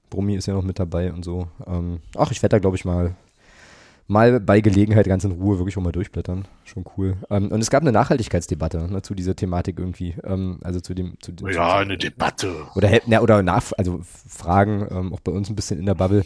Brummi 0.10 0.36
ist 0.36 0.48
ja 0.48 0.54
noch 0.54 0.64
mit 0.64 0.80
dabei 0.80 1.14
und 1.14 1.24
so. 1.24 1.48
Ähm, 1.68 2.00
ach, 2.18 2.32
ich 2.32 2.42
werde 2.42 2.56
da, 2.56 2.60
glaube 2.60 2.78
ich, 2.78 2.86
mal, 2.86 3.16
mal 4.08 4.40
bei 4.40 4.60
Gelegenheit 4.60 5.08
ganz 5.08 5.24
in 5.24 5.32
Ruhe 5.32 5.60
wirklich 5.60 5.78
auch 5.78 5.84
mal 5.84 5.92
durchblättern. 5.92 6.48
Schon 6.66 6.84
cool. 6.98 7.18
Ähm, 7.30 7.52
und 7.52 7.62
es 7.62 7.70
gab 7.70 7.82
eine 7.82 7.92
Nachhaltigkeitsdebatte 7.92 8.92
ne, 8.92 9.02
zu 9.02 9.14
dieser 9.14 9.36
Thematik 9.36 9.78
irgendwie. 9.80 10.16
Ähm, 10.24 10.60
also 10.64 10.80
zu 10.80 10.94
dem. 10.94 11.14
Zu, 11.22 11.34
ja, 11.48 11.52
zu, 11.52 11.62
eine 11.62 11.98
Debatte. 11.98 12.52
Oder, 12.76 12.90
na, 13.06 13.22
oder 13.22 13.44
nach, 13.44 13.72
also 13.78 14.02
Fragen, 14.04 14.88
ähm, 14.90 15.14
auch 15.14 15.20
bei 15.20 15.32
uns 15.32 15.50
ein 15.50 15.56
bisschen 15.56 15.80
in 15.80 15.86
der 15.86 15.96
Bubble. 15.96 16.26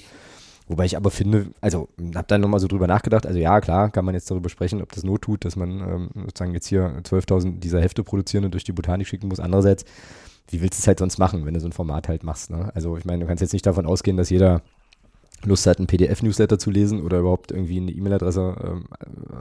Wobei 0.68 0.86
ich 0.86 0.96
aber 0.96 1.12
finde, 1.12 1.48
also 1.60 1.90
habe 2.16 2.28
dann 2.28 2.42
nochmal 2.42 2.60
so 2.60 2.68
drüber 2.68 2.88
nachgedacht, 2.88 3.26
also 3.26 3.38
ja, 3.38 3.60
klar, 3.60 3.90
kann 3.90 4.06
man 4.06 4.16
jetzt 4.16 4.32
darüber 4.32 4.50
sprechen, 4.50 4.82
ob 4.82 4.92
das 4.94 5.04
Not 5.04 5.24
tut, 5.24 5.44
dass 5.44 5.56
man 5.56 5.82
ähm, 5.82 6.10
sozusagen 6.26 6.54
jetzt 6.54 6.68
hier 6.68 7.02
12.000 7.04 7.60
dieser 7.60 7.82
Hefte 7.82 8.04
produzieren 8.04 8.46
und 8.46 8.54
durch 8.54 8.64
die 8.64 8.72
Botanik 8.72 9.08
schicken 9.08 9.28
muss. 9.28 9.42
Andererseits, 9.42 9.84
wie 10.50 10.62
willst 10.62 10.80
du 10.80 10.82
es 10.82 10.88
halt 10.88 11.00
sonst 11.00 11.18
machen, 11.18 11.46
wenn 11.46 11.54
du 11.54 11.60
so 11.60 11.68
ein 11.68 11.74
Format 11.74 12.08
halt 12.08 12.24
machst? 12.24 12.50
Ne? 12.50 12.72
Also 12.74 12.96
ich 12.98 13.04
meine, 13.04 13.22
du 13.22 13.28
kannst 13.28 13.42
jetzt 13.42 13.54
nicht 13.54 13.66
davon 13.66 13.86
ausgehen, 13.86 14.16
dass 14.16 14.30
jeder 14.30 14.62
Lust 15.46 15.68
hat, 15.68 15.78
einen 15.78 15.88
PDF-Newsletter 15.88 16.58
zu 16.58 16.72
lesen 16.72 17.02
oder 17.02 17.20
überhaupt 17.20 17.52
irgendwie 17.52 17.78
eine 17.78 17.92
E-Mail-Adresse. 17.92 18.56
Ähm, 18.64 18.86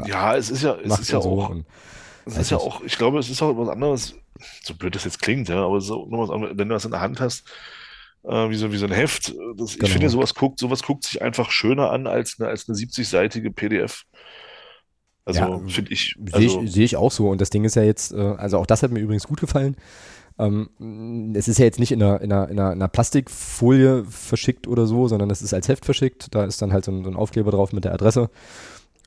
ja, 0.06 0.36
es 0.36 0.50
ist 0.50 0.62
ja, 0.62 0.76
es 0.82 0.98
ist 0.98 1.12
ja 1.12 1.20
so 1.20 1.40
auch. 1.40 1.54
es 2.24 2.36
ist 2.36 2.50
ja 2.50 2.56
auch, 2.56 2.82
ich 2.82 2.98
glaube, 2.98 3.20
es 3.20 3.30
ist 3.30 3.40
auch 3.42 3.52
etwas 3.52 3.68
anderes, 3.68 4.14
so 4.62 4.74
blöd 4.74 4.94
das 4.94 5.04
jetzt 5.04 5.22
klingt, 5.22 5.48
ja, 5.48 5.64
aber 5.64 5.80
so 5.80 6.06
noch 6.06 6.22
was 6.22 6.30
anderes, 6.30 6.58
wenn 6.58 6.68
du 6.68 6.74
das 6.74 6.84
in 6.84 6.90
der 6.90 7.00
Hand 7.00 7.20
hast, 7.20 7.44
äh, 8.24 8.50
wie, 8.50 8.54
so, 8.54 8.72
wie 8.72 8.76
so 8.76 8.86
ein 8.86 8.92
Heft. 8.92 9.34
Das, 9.56 9.74
genau. 9.74 9.86
Ich 9.86 9.92
finde, 9.92 10.08
sowas 10.08 10.34
guckt, 10.34 10.58
sowas 10.58 10.82
guckt 10.82 11.04
sich 11.04 11.22
einfach 11.22 11.50
schöner 11.50 11.90
an 11.90 12.06
als 12.06 12.36
eine, 12.38 12.48
als 12.48 12.68
eine 12.68 12.76
70-seitige 12.76 13.50
PDF. 13.50 14.04
Also 15.24 15.40
ja, 15.40 15.60
finde 15.68 15.92
ich. 15.92 16.16
Also, 16.32 16.48
Sehe 16.48 16.64
ich, 16.64 16.72
seh 16.72 16.84
ich 16.84 16.96
auch 16.96 17.12
so. 17.12 17.28
Und 17.28 17.40
das 17.40 17.50
Ding 17.50 17.64
ist 17.64 17.76
ja 17.76 17.82
jetzt, 17.82 18.12
äh, 18.12 18.20
also 18.20 18.58
auch 18.58 18.66
das 18.66 18.82
hat 18.82 18.90
mir 18.90 19.00
übrigens 19.00 19.26
gut 19.26 19.40
gefallen. 19.40 19.76
Ähm, 20.38 21.32
es 21.36 21.46
ist 21.46 21.58
ja 21.58 21.64
jetzt 21.64 21.78
nicht 21.78 21.92
in 21.92 22.02
einer, 22.02 22.20
in, 22.20 22.32
einer, 22.32 22.48
in, 22.50 22.58
einer, 22.58 22.88
Plastikfolie 22.88 24.04
verschickt 24.04 24.66
oder 24.66 24.86
so, 24.86 25.06
sondern 25.06 25.30
es 25.30 25.42
ist 25.42 25.52
als 25.54 25.68
Heft 25.68 25.84
verschickt. 25.84 26.34
Da 26.34 26.44
ist 26.44 26.62
dann 26.62 26.72
halt 26.72 26.84
so 26.84 26.92
ein, 26.92 27.04
so 27.04 27.10
ein 27.10 27.16
Aufkleber 27.16 27.50
drauf 27.50 27.72
mit 27.72 27.84
der 27.84 27.92
Adresse. 27.92 28.30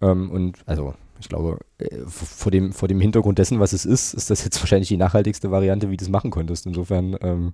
Ähm, 0.02 0.30
und 0.30 0.60
also 0.66 0.94
ich 1.20 1.30
glaube, 1.30 1.60
äh, 1.80 2.02
vor 2.06 2.52
dem, 2.52 2.74
vor 2.74 2.88
dem 2.88 3.02
Hintergrund 3.02 3.40
dessen, 3.40 3.60
was 3.60 3.74
es 3.74 3.86
ist, 3.86 4.14
ist 4.14 4.30
das 4.30 4.44
jetzt 4.44 4.60
wahrscheinlich 4.62 4.90
die 4.90 4.98
nachhaltigste 4.98 5.52
Variante, 5.52 5.90
wie 5.90 5.98
du 5.98 6.06
es 6.06 6.10
machen 6.10 6.32
konntest. 6.32 6.66
Insofern 6.66 7.18
ähm, 7.22 7.54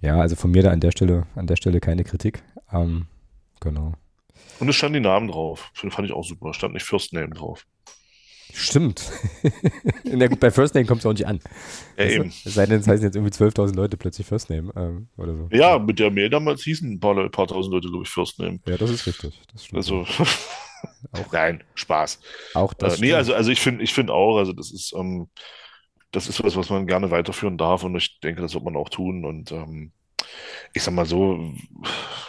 ja, 0.00 0.20
also 0.20 0.36
von 0.36 0.50
mir 0.50 0.62
da 0.62 0.70
an 0.70 0.80
der 0.80 0.92
Stelle, 0.92 1.26
an 1.34 1.46
der 1.46 1.56
Stelle 1.56 1.80
keine 1.80 2.04
Kritik. 2.04 2.42
Ähm, 2.72 3.06
genau. 3.60 3.94
Und 4.60 4.68
es 4.68 4.76
stand 4.76 4.94
die 4.94 5.00
Namen 5.00 5.28
drauf. 5.28 5.70
Fand 5.74 6.06
ich 6.06 6.12
auch 6.12 6.24
super. 6.24 6.54
Stand 6.54 6.74
nicht 6.74 6.84
First 6.84 7.12
Name 7.12 7.30
drauf. 7.30 7.66
Stimmt. 8.52 9.12
Na 10.04 10.26
gut, 10.26 10.40
bei 10.40 10.50
First 10.50 10.74
Name 10.74 10.86
kommt 10.86 11.00
es 11.00 11.06
auch 11.06 11.12
nicht 11.12 11.26
an. 11.26 11.40
Ja, 11.96 12.04
also, 12.04 12.16
eben. 12.16 12.28
Es 12.28 12.54
sei 12.54 12.66
denn, 12.66 12.80
es 12.80 12.88
heißen 12.88 13.04
jetzt 13.04 13.14
irgendwie 13.14 13.32
12.000 13.32 13.74
Leute 13.74 13.96
plötzlich 13.96 14.26
First 14.26 14.50
Name 14.50 14.72
ähm, 14.74 15.08
oder 15.16 15.36
so. 15.36 15.48
Ja, 15.52 15.78
mit 15.78 15.98
der 15.98 16.10
Mail 16.10 16.30
damals 16.30 16.62
hießen 16.62 16.92
ein 16.92 17.00
paar, 17.00 17.16
ein 17.16 17.30
paar 17.30 17.46
tausend 17.46 17.74
Leute, 17.74 17.88
glaube 17.88 18.04
ich, 18.04 18.10
First 18.10 18.38
Name. 18.38 18.58
Ja, 18.66 18.76
das 18.76 18.90
ist 18.90 19.06
richtig. 19.06 19.40
Das 19.52 19.68
also, 19.72 20.06
auch. 21.12 21.32
Nein, 21.32 21.62
Spaß. 21.74 22.20
Auch 22.54 22.72
das. 22.74 22.98
Äh, 22.98 23.04
nee, 23.04 23.12
also, 23.12 23.34
also 23.34 23.50
ich 23.50 23.60
finde 23.60 23.84
ich 23.84 23.92
find 23.92 24.10
auch, 24.10 24.38
also 24.38 24.52
das 24.52 24.72
ist, 24.72 24.94
ähm, 24.96 25.28
das 26.12 26.28
ist 26.28 26.42
was, 26.42 26.56
was 26.56 26.70
man 26.70 26.86
gerne 26.86 27.10
weiterführen 27.10 27.58
darf 27.58 27.84
und 27.84 27.94
ich 27.96 28.20
denke, 28.20 28.40
das 28.40 28.54
wird 28.54 28.64
man 28.64 28.76
auch 28.76 28.88
tun. 28.88 29.24
Und 29.24 29.52
ähm, 29.52 29.92
ich 30.72 30.82
sag 30.82 30.94
mal 30.94 31.06
so, 31.06 31.52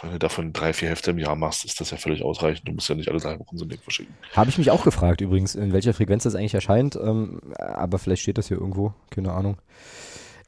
wenn 0.02 0.12
du 0.12 0.18
davon 0.18 0.52
drei, 0.52 0.72
vier 0.72 0.88
Hefte 0.88 1.12
im 1.12 1.18
Jahr 1.18 1.36
machst, 1.36 1.64
ist 1.64 1.80
das 1.80 1.90
ja 1.90 1.96
völlig 1.96 2.22
ausreichend. 2.22 2.68
Du 2.68 2.72
musst 2.72 2.88
ja 2.88 2.94
nicht 2.94 3.08
alle 3.08 3.20
drei 3.20 3.38
Wochen 3.38 3.56
so 3.56 3.64
ein 3.64 3.68
Ding 3.68 3.80
verschicken. 3.80 4.14
Habe 4.34 4.50
ich 4.50 4.58
mich 4.58 4.70
auch 4.70 4.84
gefragt 4.84 5.20
übrigens, 5.20 5.54
in 5.54 5.72
welcher 5.72 5.94
Frequenz 5.94 6.24
das 6.24 6.34
eigentlich 6.34 6.54
erscheint. 6.54 6.96
Ähm, 6.96 7.40
aber 7.58 7.98
vielleicht 7.98 8.22
steht 8.22 8.38
das 8.38 8.48
hier 8.48 8.58
irgendwo, 8.58 8.94
keine 9.10 9.32
Ahnung. 9.32 9.56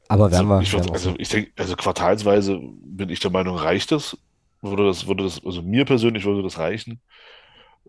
Aber 0.07 0.31
werden 0.31 0.51
also, 0.51 0.73
wir. 0.73 0.79
Ich 0.79 0.87
würd, 0.87 0.91
also 0.91 1.15
ich 1.17 1.29
denke, 1.29 1.51
also 1.57 1.75
quartalsweise 1.75 2.59
bin 2.61 3.09
ich 3.09 3.19
der 3.19 3.31
Meinung, 3.31 3.57
reicht 3.57 3.91
das? 3.91 4.17
Würde 4.61 4.85
das, 4.85 5.07
würde 5.07 5.23
das, 5.23 5.43
also 5.43 5.61
mir 5.61 5.85
persönlich 5.85 6.25
würde 6.25 6.43
das 6.43 6.57
reichen 6.57 7.01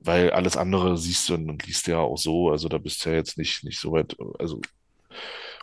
weil 0.04 0.30
alles 0.30 0.56
andere 0.56 0.98
siehst 0.98 1.28
du 1.28 1.34
und 1.34 1.66
liest 1.66 1.86
ja 1.86 1.98
auch 1.98 2.18
so, 2.18 2.50
also 2.50 2.68
da 2.68 2.78
bist 2.78 3.04
du 3.04 3.10
ja 3.10 3.16
jetzt 3.16 3.38
nicht, 3.38 3.64
nicht 3.64 3.80
so 3.80 3.92
weit, 3.92 4.16
also 4.38 4.60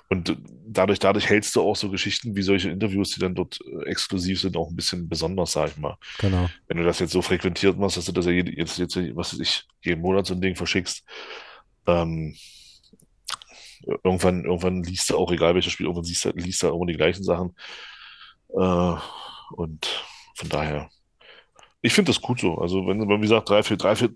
Und 0.09 0.35
dadurch, 0.67 0.99
dadurch 0.99 1.29
hältst 1.29 1.55
du 1.55 1.61
auch 1.61 1.75
so 1.77 1.89
Geschichten 1.89 2.35
wie 2.35 2.41
solche 2.41 2.69
Interviews, 2.69 3.11
die 3.11 3.21
dann 3.21 3.33
dort 3.33 3.59
äh, 3.61 3.89
exklusiv 3.89 4.41
sind, 4.41 4.57
auch 4.57 4.69
ein 4.69 4.75
bisschen 4.75 5.07
besonders, 5.07 5.53
sag 5.53 5.69
ich 5.69 5.77
mal. 5.77 5.97
Genau. 6.19 6.49
Wenn 6.67 6.77
du 6.77 6.83
das 6.83 6.99
jetzt 6.99 7.13
so 7.13 7.21
frequentiert 7.21 7.77
machst, 7.77 7.95
dass 7.95 8.05
du 8.05 8.11
das 8.11 8.25
ja 8.25 8.33
jetzt, 8.33 8.77
jetzt, 8.77 8.97
was 9.15 9.33
weiß 9.33 9.39
ich, 9.39 9.63
jeden 9.81 10.01
Monat 10.01 10.25
so 10.25 10.33
ein 10.33 10.41
Ding 10.41 10.57
verschickst, 10.57 11.05
ähm, 11.87 12.35
irgendwann, 14.03 14.43
irgendwann 14.43 14.83
liest 14.83 15.09
du 15.09 15.17
auch, 15.17 15.31
egal 15.31 15.55
welches 15.55 15.71
Spiel, 15.71 15.85
irgendwann 15.85 16.03
siehst 16.03 16.25
du, 16.25 16.29
liest 16.31 16.61
du 16.61 16.67
immer 16.67 16.85
die 16.85 16.97
gleichen 16.97 17.23
Sachen. 17.23 17.55
Äh, 18.49 18.95
und 19.53 20.05
von 20.35 20.49
daher, 20.49 20.89
ich 21.81 21.93
finde 21.93 22.11
das 22.11 22.21
gut 22.21 22.41
so. 22.41 22.57
Also, 22.57 22.85
wenn, 22.85 23.07
wie 23.07 23.21
gesagt, 23.21 23.49
drei, 23.49 23.63
vier, 23.63 23.77
drei, 23.77 23.95
vier 23.95 24.09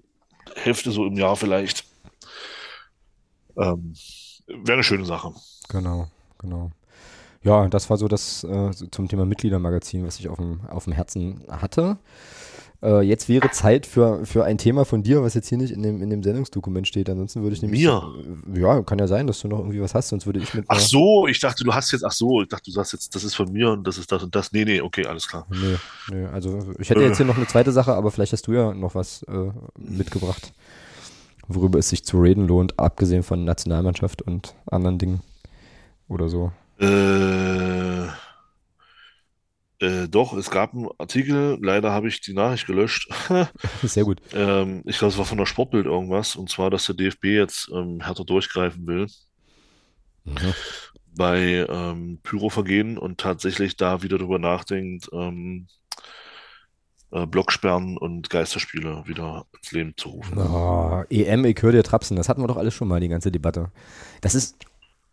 Hälfte 0.56 0.92
so 0.92 1.06
im 1.06 1.16
Jahr 1.16 1.36
vielleicht, 1.36 1.86
ähm, 3.58 3.94
wäre 4.48 4.74
eine 4.74 4.84
schöne 4.84 5.06
Sache. 5.06 5.34
Genau, 5.70 6.08
genau. 6.38 6.72
Ja, 7.44 7.68
das 7.68 7.90
war 7.90 7.98
so 7.98 8.08
das 8.08 8.44
äh, 8.44 8.72
zum 8.92 9.08
Thema 9.08 9.26
Mitgliedermagazin, 9.26 10.06
was 10.06 10.20
ich 10.20 10.30
auf 10.30 10.38
dem, 10.38 10.62
auf 10.68 10.86
dem 10.86 10.94
Herzen 10.94 11.44
hatte. 11.50 11.98
Äh, 12.86 13.02
jetzt 13.02 13.30
wäre 13.30 13.50
Zeit 13.52 13.86
für, 13.86 14.26
für 14.26 14.44
ein 14.44 14.58
Thema 14.58 14.86
von 14.86 15.02
dir, 15.02 15.24
was 15.24 15.34
jetzt 15.34 15.50
hier 15.50 15.58
nicht 15.58 15.72
in 15.72 15.82
dem, 15.82 16.02
in 16.02 16.10
dem 16.10 16.24
Sendungsdokument 16.24 16.88
steht. 16.88 17.10
Ansonsten 17.10 17.42
würde 17.42 17.56
ich 17.56 17.62
nämlich. 17.62 17.82
Mir? 17.82 18.14
Äh, 18.54 18.60
ja, 18.60 18.82
kann 18.84 19.00
ja 19.00 19.08
sein, 19.08 19.28
dass 19.28 19.40
du 19.40 19.48
noch 19.48 19.60
irgendwie 19.60 19.82
was 19.82 19.96
hast, 19.96 20.10
sonst 20.10 20.26
würde 20.26 20.40
ich 20.40 20.54
mit. 20.54 20.66
Ach 20.68 20.80
so, 20.80 21.28
ich 21.28 21.40
dachte, 21.40 21.64
du 21.64 21.74
hast 21.74 21.92
jetzt, 21.92 22.04
ach 22.04 22.12
so, 22.12 22.42
ich 22.42 22.48
dachte, 22.48 22.66
du 22.66 22.72
sagst 22.72 22.94
jetzt, 22.94 23.16
das 23.16 23.24
ist 23.24 23.36
von 23.36 23.52
mir 23.52 23.72
und 23.72 23.86
das 23.86 23.98
ist 23.98 24.12
das 24.12 24.24
und 24.24 24.36
das. 24.36 24.52
Nee, 24.52 24.66
nee, 24.66 24.82
okay, 24.82 25.06
alles 25.06 25.28
klar. 25.28 25.48
Nee, 25.50 25.78
nee, 26.12 26.26
also 26.28 26.60
ich 26.78 26.90
hätte 26.90 27.02
jetzt 27.02 27.18
hier 27.18 27.26
noch 27.26 27.38
eine 27.38 27.48
zweite 27.48 27.72
Sache, 27.72 27.94
aber 27.94 28.12
vielleicht 28.12 28.34
hast 28.34 28.46
du 28.48 28.54
ja 28.54 28.74
noch 28.74 28.94
was 28.94 29.24
äh, 29.24 29.52
mitgebracht, 29.78 30.52
worüber 31.48 31.80
es 31.80 31.90
sich 31.90 32.06
zu 32.06 32.20
reden 32.22 32.48
lohnt, 32.48 32.80
abgesehen 32.80 33.24
von 33.24 33.44
Nationalmannschaft 33.44 34.22
und 34.22 34.56
anderen 34.68 34.98
Dingen 35.00 35.22
oder 36.10 36.30
so. 36.30 36.52
Äh. 36.80 38.08
Äh, 39.80 40.08
doch, 40.08 40.34
es 40.34 40.50
gab 40.50 40.74
einen 40.74 40.88
Artikel, 40.98 41.58
leider 41.62 41.92
habe 41.92 42.08
ich 42.08 42.22
die 42.22 42.34
Nachricht 42.34 42.66
gelöscht. 42.66 43.10
Sehr 43.82 44.06
gut. 44.06 44.22
Ähm, 44.32 44.82
ich 44.86 44.98
glaube, 45.00 45.12
es 45.12 45.18
war 45.18 45.26
von 45.26 45.38
der 45.38 45.46
Sportbild 45.46 45.86
irgendwas, 45.86 46.36
und 46.36 46.50
zwar, 46.50 46.70
dass 46.70 46.86
der 46.86 46.96
DFB 46.96 47.26
jetzt 47.26 47.70
ähm, 47.74 48.02
härter 48.02 48.24
durchgreifen 48.26 48.88
will 48.88 49.08
Mhm. 50.26 50.56
bei 51.16 51.66
ähm, 51.70 52.20
Pyrovergehen 52.24 52.98
und 52.98 53.20
tatsächlich 53.20 53.78
da 53.78 54.04
wieder 54.04 54.18
drüber 54.18 54.40
nachdenkt, 54.40 55.10
ähm, 55.14 55.68
äh, 57.16 57.26
Blocksperren 57.26 57.98
und 57.98 58.30
Geisterspiele 58.30 59.04
wieder 59.08 59.46
ins 59.56 59.72
Leben 59.72 59.94
zu 59.96 60.10
rufen. 60.10 60.38
Oh, 60.38 61.04
EM, 61.10 61.46
ich 61.46 61.62
höre 61.62 61.72
dir 61.72 61.84
Trapsen, 61.84 62.18
das 62.18 62.28
hatten 62.28 62.42
wir 62.42 62.48
doch 62.48 62.58
alles 62.58 62.74
schon 62.74 62.90
mal, 62.90 63.00
die 63.00 63.08
ganze 63.08 63.32
Debatte. 63.32 63.72
Das 64.20 64.36
ist 64.36 64.58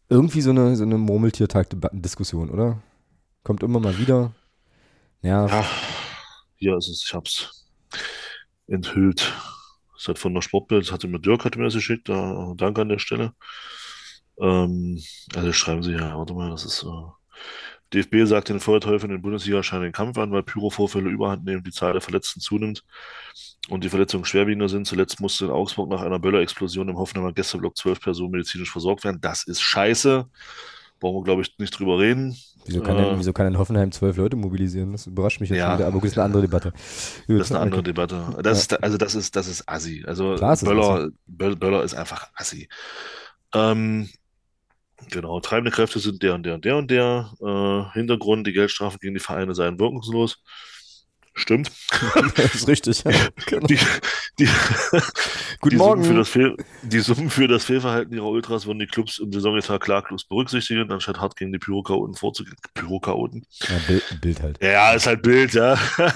irgendwie 0.09 0.41
so 0.41 0.51
eine, 0.51 0.75
so 0.75 0.83
eine 0.83 0.99
Murmeltiertag-Diskussion, 0.99 2.51
oder? 2.51 2.83
Kommt 3.45 3.63
immer 3.63 3.79
mal 3.79 3.99
wieder. 3.99 4.33
Ja, 5.23 5.47
Ja, 5.47 5.65
hier 6.57 6.77
ist 6.77 6.89
es, 6.89 7.05
ich 7.07 7.15
hab's 7.15 7.67
enthüllt. 8.67 9.33
Das 9.95 10.09
hat 10.09 10.19
von 10.19 10.35
der 10.35 10.43
Sportbild, 10.43 10.91
hatte 10.91 11.07
mir 11.07 11.21
Dirk 11.21 11.45
hatte 11.45 11.59
mir 11.59 11.67
das 11.67 11.75
geschickt, 11.75 12.09
da, 12.09 12.55
danke 12.57 12.81
an 12.81 12.89
der 12.89 12.99
Stelle. 12.99 13.33
Ähm, 14.41 15.01
also 15.37 15.53
schreiben 15.53 15.83
sie 15.85 15.93
ja, 15.93 16.19
warte 16.19 16.35
mal, 16.35 16.51
das 16.51 16.65
ist 16.65 16.79
so. 16.79 17.15
DFB 17.95 18.27
sagt 18.27 18.49
den 18.49 18.61
Feuerteufel 18.61 19.09
in 19.11 19.17
den 19.17 19.23
Bundesliga 19.23 19.63
scheinen 19.63 19.83
den 19.85 19.93
Kampf 19.93 20.17
an, 20.19 20.33
weil 20.33 20.43
Pyrovorfälle 20.43 21.11
überhand 21.11 21.45
nehmen, 21.45 21.63
die 21.63 21.71
Zahl 21.73 21.93
der 21.93 22.01
Verletzten 22.01 22.41
zunimmt 22.41 22.85
und 23.69 23.85
die 23.85 23.89
Verletzungen 23.89 24.25
schwerwiegender 24.25 24.69
sind. 24.69 24.87
Zuletzt 24.87 25.21
musste 25.21 25.45
in 25.47 25.51
Augsburg 25.51 25.89
nach 25.91 26.01
einer 26.03 26.19
Böllerexplosion 26.19 26.89
im 26.89 26.97
Hoffenheimer 26.97 27.33
Gästeblock 27.33 27.77
zwölf 27.77 28.01
Personen 28.01 28.33
medizinisch 28.33 28.71
versorgt 28.73 29.05
werden. 29.05 29.21
Das 29.21 29.45
ist 29.45 29.61
scheiße. 29.61 30.27
Brauchen 31.01 31.17
wir, 31.21 31.25
glaube 31.25 31.43
ich, 31.43 31.53
nicht 31.59 31.77
drüber 31.79 31.99
reden. 31.99 32.37
wieso 32.65 32.81
kann, 32.81 32.97
Äh, 32.97 33.03
denn, 33.11 33.19
wieso 33.19 33.33
kann 33.33 33.47
denn 33.47 33.59
Hoffenheim 33.59 33.91
zwölf 33.91 34.17
Leute 34.17 34.37
mobilisieren? 34.37 34.93
Das 34.93 35.07
überrascht 35.09 35.41
mich 35.41 35.51
jetzt 35.51 35.59
Ja. 35.59 35.75
wieder, 35.77 35.89
aber 35.89 35.99
gut, 35.99 36.05
ist 36.09 36.17
eine 36.17 36.25
andere 36.27 36.43
Debatte. 36.43 36.71
Gut, 37.27 37.41
Das 37.41 37.49
ist 37.49 37.51
eine 37.53 37.61
andere 37.61 37.81
okay. 37.81 37.87
Debatte. 37.93 38.25
Das 38.43 38.61
ist, 38.61 38.83
also 38.83 38.97
das 38.99 39.17
ist, 39.17 39.35
das 39.35 39.49
ist 39.49 39.69
assi. 39.69 40.05
Also 40.07 40.37
Klar 40.37 40.53
ist 40.53 40.65
Böller, 40.65 41.11
Böll- 41.27 41.57
Böller 41.57 41.83
ist 41.83 41.95
einfach 41.95 42.29
assi. 42.37 42.69
Ähm, 43.53 44.09
genau, 45.11 45.41
treibende 45.41 45.71
Kräfte 45.71 45.99
sind 45.99 46.23
der 46.23 46.35
und 46.35 46.45
der 46.45 46.55
und 46.55 46.65
der 46.65 46.77
und 46.77 46.91
der. 46.91 47.33
Äh, 47.41 47.93
Hintergrund, 47.95 48.47
die 48.47 48.53
Geldstrafen 48.53 48.99
gegen 49.01 49.15
die 49.15 49.21
Vereine 49.21 49.55
seien 49.55 49.79
wirkungslos. 49.79 50.43
Stimmt. 51.35 51.71
das 52.37 52.55
ist 52.55 52.69
richtig. 52.69 53.05
Ja. 53.05 53.13
Genau. 53.47 53.67
Die, 53.67 53.79
die, 54.39 54.49
Guten 55.61 55.71
die 55.71 55.77
Morgen. 55.77 56.03
Summen 56.03 56.15
für 56.15 56.19
das 56.19 56.29
Fehl, 56.29 56.57
die 56.83 56.99
Summen 57.01 57.31
für 57.31 57.49
das 57.49 57.65
Fehlverhalten 57.65 58.15
ihrer 58.15 58.29
Ultras 58.29 58.67
würden 58.67 58.79
die 58.79 58.87
Clubs 58.87 59.19
im 59.19 59.33
Saisonetat 59.33 59.81
klaglos 59.81 60.25
berücksichtigen, 60.25 60.91
anstatt 60.91 61.21
hart 61.21 61.37
gegen 61.37 61.53
die 61.53 61.59
Pyrochaoten 61.59 62.15
vorzugehen. 62.15 62.57
Pyrochaoten? 62.75 63.47
Ja, 63.69 63.79
Bild, 63.87 64.21
Bild 64.21 64.43
halt. 64.43 64.63
Ja, 64.63 64.93
ist 64.93 65.07
halt 65.07 65.23
Bild, 65.23 65.55
ja. 65.55 65.79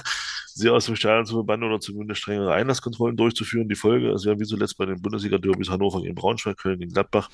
Sie 0.53 0.69
aus 0.69 0.85
dem 0.85 0.95
Stadion 0.95 1.25
zu 1.25 1.35
verbannen 1.35 1.69
oder 1.69 1.79
zumindest 1.79 2.21
strengere 2.21 2.53
Einlasskontrollen 2.53 3.15
durchzuführen. 3.15 3.69
Die 3.69 3.75
Folge 3.75 4.11
ist 4.11 4.25
ja 4.25 4.39
wie 4.39 4.45
zuletzt 4.45 4.77
bei 4.77 4.85
den 4.85 4.99
Bundesliga-Derbys 5.01 5.69
Hannover 5.69 6.01
gegen 6.01 6.15
Braunschweig, 6.15 6.57
Köln 6.57 6.79
gegen 6.79 6.93
Gladbach. 6.93 7.29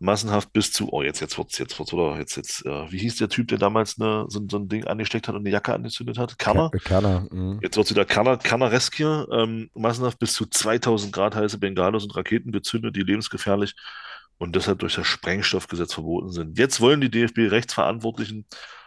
Massenhaft 0.00 0.52
bis 0.52 0.70
zu, 0.72 0.92
oh, 0.92 1.02
jetzt, 1.02 1.20
jetzt 1.20 1.36
wird's, 1.38 1.58
jetzt 1.58 1.78
wird's, 1.78 1.92
oder? 1.92 2.18
Jetzt, 2.18 2.36
jetzt, 2.36 2.64
äh, 2.64 2.90
wie 2.92 2.98
hieß 2.98 3.16
der 3.16 3.28
Typ, 3.28 3.48
der 3.48 3.58
damals 3.58 4.00
eine, 4.00 4.26
so, 4.28 4.40
so 4.48 4.58
ein 4.58 4.68
Ding 4.68 4.84
angesteckt 4.84 5.26
hat 5.26 5.34
und 5.34 5.40
eine 5.42 5.50
Jacke 5.50 5.74
angezündet 5.74 6.18
hat? 6.18 6.38
Kerner? 6.38 6.70
Ker- 6.70 6.78
Kerner. 6.84 7.26
mhm. 7.32 7.58
Jetzt 7.62 7.76
wird's 7.76 7.90
wieder 7.90 8.04
Kerner, 8.04 8.36
Kerneresk 8.36 8.94
hier. 8.94 9.26
Ähm, 9.32 9.70
massenhaft 9.74 10.18
bis 10.20 10.34
zu 10.34 10.46
2000 10.46 11.12
Grad 11.12 11.34
heiße 11.34 11.58
Bengalos 11.58 12.04
und 12.04 12.14
Raketen 12.16 12.52
gezündet, 12.52 12.94
die 12.94 13.02
lebensgefährlich 13.02 13.74
und 14.38 14.54
deshalb 14.54 14.78
durch 14.78 14.94
das 14.94 15.06
Sprengstoffgesetz 15.08 15.94
verboten 15.94 16.30
sind. 16.30 16.58
Jetzt 16.58 16.80
wollen 16.80 17.00
die 17.00 17.10
DFB-Rechtsverantwortlichen 17.10 18.46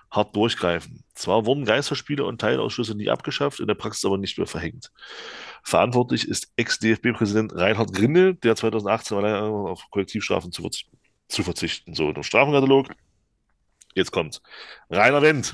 hart 0.09 0.33
durchgreifen. 0.35 1.03
Zwar 1.13 1.45
wurden 1.45 1.65
Geisterspiele 1.65 2.23
und 2.25 2.39
Teilausschüsse 2.41 2.95
nie 2.95 3.09
abgeschafft, 3.09 3.59
in 3.59 3.67
der 3.67 3.75
Praxis 3.75 4.03
aber 4.05 4.17
nicht 4.17 4.37
mehr 4.37 4.47
verhängt. 4.47 4.91
Verantwortlich 5.63 6.27
ist 6.27 6.51
Ex-DFB-Präsident 6.57 7.53
Reinhard 7.55 7.93
Grindel, 7.93 8.35
der 8.35 8.55
2018 8.55 9.17
allein 9.17 9.35
auf 9.43 9.83
Kollektivstrafen 9.89 10.51
zu, 10.51 10.63
verz- 10.63 10.83
zu 11.31 11.43
verzichten. 11.43 11.93
So, 11.93 12.11
der 12.11 12.23
Strafenkatalog. 12.23 12.87
Jetzt 13.93 14.11
kommt's. 14.11 14.41
Rainer 14.89 15.21
Wendt. 15.21 15.53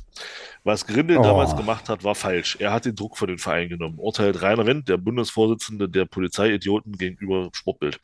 Was 0.64 0.86
Grindel 0.86 1.18
Oh. 1.18 1.24
damals 1.24 1.56
gemacht 1.56 1.90
hat, 1.90 2.04
war 2.04 2.14
falsch. 2.14 2.58
Er 2.60 2.72
hat 2.72 2.86
den 2.86 2.96
Druck 2.96 3.18
von 3.18 3.28
den 3.28 3.40
Verein 3.40 3.70
genommen. 3.70 3.98
Urteilt 3.98 4.42
Rainer 4.42 4.66
Wendt, 4.66 4.90
der 4.90 4.98
Bundesvorsitzende 4.98 5.90
der 5.90 6.06
Polizeiidioten 6.06 6.92
gegenüber 6.98 7.50
Sportbild. 7.54 8.00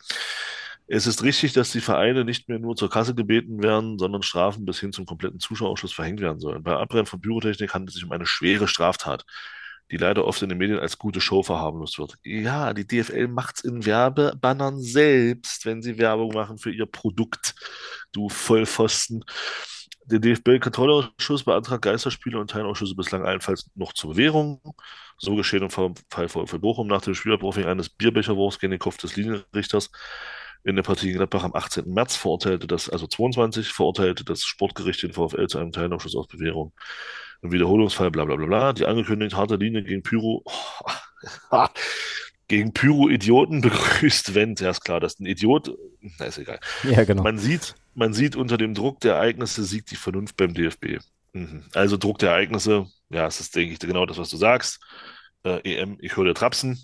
Es 0.88 1.08
ist 1.08 1.24
richtig, 1.24 1.54
dass 1.54 1.72
die 1.72 1.82
Vereine 1.82 2.26
nicht 2.26 2.50
mehr 2.50 2.60
nur 2.60 2.76
zur 2.76 2.90
Kasse 2.90 3.16
gebeten 3.16 3.62
werden, 3.64 3.98
sondern 4.00 4.22
Strafen 4.24 4.66
bis 4.66 4.80
hin 4.80 4.92
zum 4.92 5.06
kompletten 5.06 5.40
Zuschauerausschuss 5.40 5.94
verhängt 5.94 6.20
werden 6.20 6.40
sollen. 6.40 6.64
Bei 6.64 6.76
Abbrennen 6.76 7.06
von 7.06 7.22
Pyrotechnik 7.22 7.74
handelt 7.74 7.90
es 7.90 7.96
sich 7.96 8.04
um 8.04 8.12
eine 8.12 8.26
schwere 8.26 8.68
Straftat, 8.68 9.24
die 9.92 9.98
leider 9.98 10.26
oft 10.26 10.42
in 10.42 10.50
den 10.50 10.58
Medien 10.58 10.80
als 10.80 10.98
gute 10.98 11.22
Show 11.22 11.44
verharmlost 11.44 12.00
wird. 12.00 12.16
Ja, 12.24 12.74
die 12.74 12.88
DFL 12.88 13.28
macht's 13.28 13.62
in 13.62 13.86
Werbebannern 13.86 14.82
selbst, 14.82 15.66
wenn 15.66 15.82
sie 15.82 15.98
Werbung 15.98 16.34
machen 16.34 16.58
für 16.58 16.72
ihr 16.72 16.86
Produkt, 16.86 17.56
du 18.12 18.30
Vollpfosten. 18.30 19.24
Der 20.06 20.20
DFB-Kontrollausschuss 20.20 21.44
beantragt 21.46 21.84
Geisterspiele 21.84 22.38
und 22.38 22.50
Teilausschüsse 22.52 22.96
bislang 22.96 23.26
allenfalls 23.26 23.70
noch 23.76 23.94
zur 23.94 24.12
Bewährung. 24.12 24.62
So 25.18 25.36
geschehen 25.36 25.64
im 25.64 25.70
Fall 25.70 25.94
VfL 26.10 26.60
Bochum 26.60 26.88
nach 26.88 27.02
dem 27.02 27.16
Spielabbruch 27.16 27.56
eines 27.58 27.90
Bierbecherwurfs 27.90 28.60
gegen 28.60 28.72
den 28.72 28.80
Kopf 28.80 28.98
des 28.98 29.16
Linienrichters 29.16 29.92
in 30.64 30.76
der 30.76 30.84
Partie 30.84 31.10
in 31.10 31.18
Gladbach 31.18 31.44
am 31.44 31.54
18. 31.54 31.94
März 31.94 32.16
verurteilte 32.16 32.68
das, 32.68 32.90
also 32.90 33.06
22, 33.06 33.68
verurteilte 33.68 34.24
das 34.24 34.44
Sportgericht 34.44 35.04
den 35.04 35.14
VfL 35.14 35.48
zu 35.48 35.60
einem 35.60 35.72
Teilausschuss 35.72 36.16
aus 36.16 36.28
Bewährung. 36.28 36.74
Im 37.44 37.52
Wiederholungsfall, 37.52 38.10
bla 38.10 38.26
bla 38.26 38.36
bla 38.38 38.46
bla. 38.48 38.74
Die 38.74 38.86
angekündigt 38.86 39.36
harte 39.36 39.56
Linie 39.58 39.84
gegen 39.84 40.02
Pyro, 40.02 40.44
gegen 42.48 42.74
Pyro-Idioten 42.74 43.62
begrüßt 43.62 44.34
Wendt. 44.36 44.60
Ja, 44.62 44.70
ist 44.72 44.84
klar, 44.84 45.00
dass 45.00 45.20
ein 45.20 45.26
Idiot, 45.26 45.72
na 46.20 46.26
ist 46.26 46.38
egal. 46.38 46.60
Ja, 46.84 47.04
genau. 47.04 47.24
Man 47.24 47.38
sieht, 47.38 47.76
man 47.94 48.14
sieht 48.14 48.36
unter 48.36 48.58
dem 48.58 48.74
Druck 48.74 49.00
der 49.02 49.16
Ereignisse 49.16 49.64
siegt 49.64 49.92
die 49.92 49.96
Vernunft 49.96 50.38
beim 50.38 50.54
DFB. 50.54 51.00
Mhm. 51.34 51.64
Also 51.74 51.98
Druck 51.98 52.20
der 52.20 52.32
Ereignisse, 52.32 52.88
ja, 53.10 53.28
es 53.28 53.40
ist, 53.40 53.56
denke 53.56 53.74
ich, 53.74 53.80
genau 53.80 54.06
das, 54.06 54.18
was 54.18 54.30
du 54.30 54.38
sagst. 54.38 54.80
Äh, 55.44 55.60
EM, 55.64 55.98
ich 56.00 56.16
höre 56.16 56.34
Trapsen. 56.34 56.84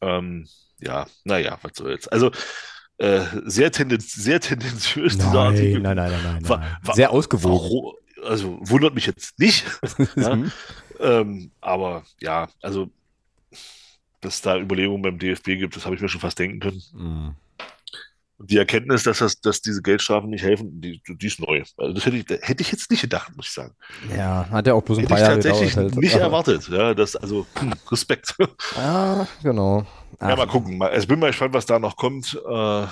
Ähm, 0.00 0.48
ja, 0.80 1.06
naja, 1.24 1.58
was 1.62 1.72
soll's. 1.76 2.08
Also 2.08 2.30
äh, 2.98 3.20
sehr, 3.44 3.70
tendenz 3.72 4.12
sehr 4.12 4.40
tendenziös 4.40 5.14
dieser 5.16 5.28
Nein, 5.32 5.36
Artikel. 5.54 5.80
nein, 5.80 5.96
nein, 5.96 6.10
nein, 6.10 6.22
nein, 6.24 6.48
Wa- 6.48 6.56
nein. 6.58 6.76
wa- 6.82 6.94
Sehr 6.94 7.10
ausgewogen. 7.10 7.54
Warum- 7.58 7.94
Also 8.24 8.58
wundert 8.62 8.94
mich 8.94 9.06
jetzt 9.06 9.38
nicht. 9.38 9.64
Ja. 10.16 10.34
Mhm. 10.36 10.52
Ähm, 11.00 11.50
aber 11.60 12.04
ja, 12.20 12.48
also 12.62 12.88
dass 14.20 14.34
es 14.36 14.42
da 14.42 14.56
Überlegungen 14.58 15.02
beim 15.02 15.18
DFB 15.18 15.44
gibt, 15.58 15.76
das 15.76 15.84
habe 15.84 15.94
ich 15.96 16.00
mir 16.00 16.08
schon 16.08 16.20
fast 16.20 16.38
denken 16.38 16.60
können. 16.60 16.82
Mhm. 16.94 17.34
Die 18.38 18.58
Erkenntnis, 18.58 19.04
dass, 19.04 19.18
das, 19.18 19.40
dass 19.40 19.60
diese 19.60 19.80
Geldstrafen 19.82 20.30
nicht 20.30 20.42
helfen, 20.42 20.80
die, 20.80 21.00
die 21.06 21.26
ist 21.26 21.40
neu. 21.40 21.62
Also 21.76 21.92
das 21.94 22.04
hätte 22.06 22.16
ich, 22.16 22.26
hätte 22.42 22.62
ich 22.62 22.72
jetzt 22.72 22.90
nicht 22.90 23.00
gedacht, 23.02 23.34
muss 23.36 23.46
ich 23.46 23.52
sagen. 23.52 23.74
Ja, 24.16 24.48
hat 24.50 24.66
ja 24.66 24.74
auch 24.74 24.82
bloß 24.82 24.98
ein 24.98 25.02
Hätte 25.02 25.08
paar 25.14 25.18
ich 25.18 25.22
Jahre 25.22 25.34
tatsächlich 25.40 25.70
gedauert. 25.70 25.92
Halt. 25.92 26.02
nicht 26.02 26.14
erwartet. 26.14 26.68
Ja, 26.68 26.94
das, 26.94 27.16
also 27.16 27.46
hm, 27.58 27.72
Respekt. 27.90 28.34
Ja, 28.76 29.26
genau. 29.42 29.80
Ja, 30.20 30.28
Ach, 30.30 30.36
mal 30.36 30.46
gucken. 30.46 30.78
Mal- 30.78 30.90
Also 30.90 31.06
bin 31.06 31.18
mal 31.20 31.28
gespannt, 31.28 31.54
was 31.54 31.66
da 31.66 31.78
noch 31.78 31.96
kommt. 31.96 32.34
Äh, 32.48 32.86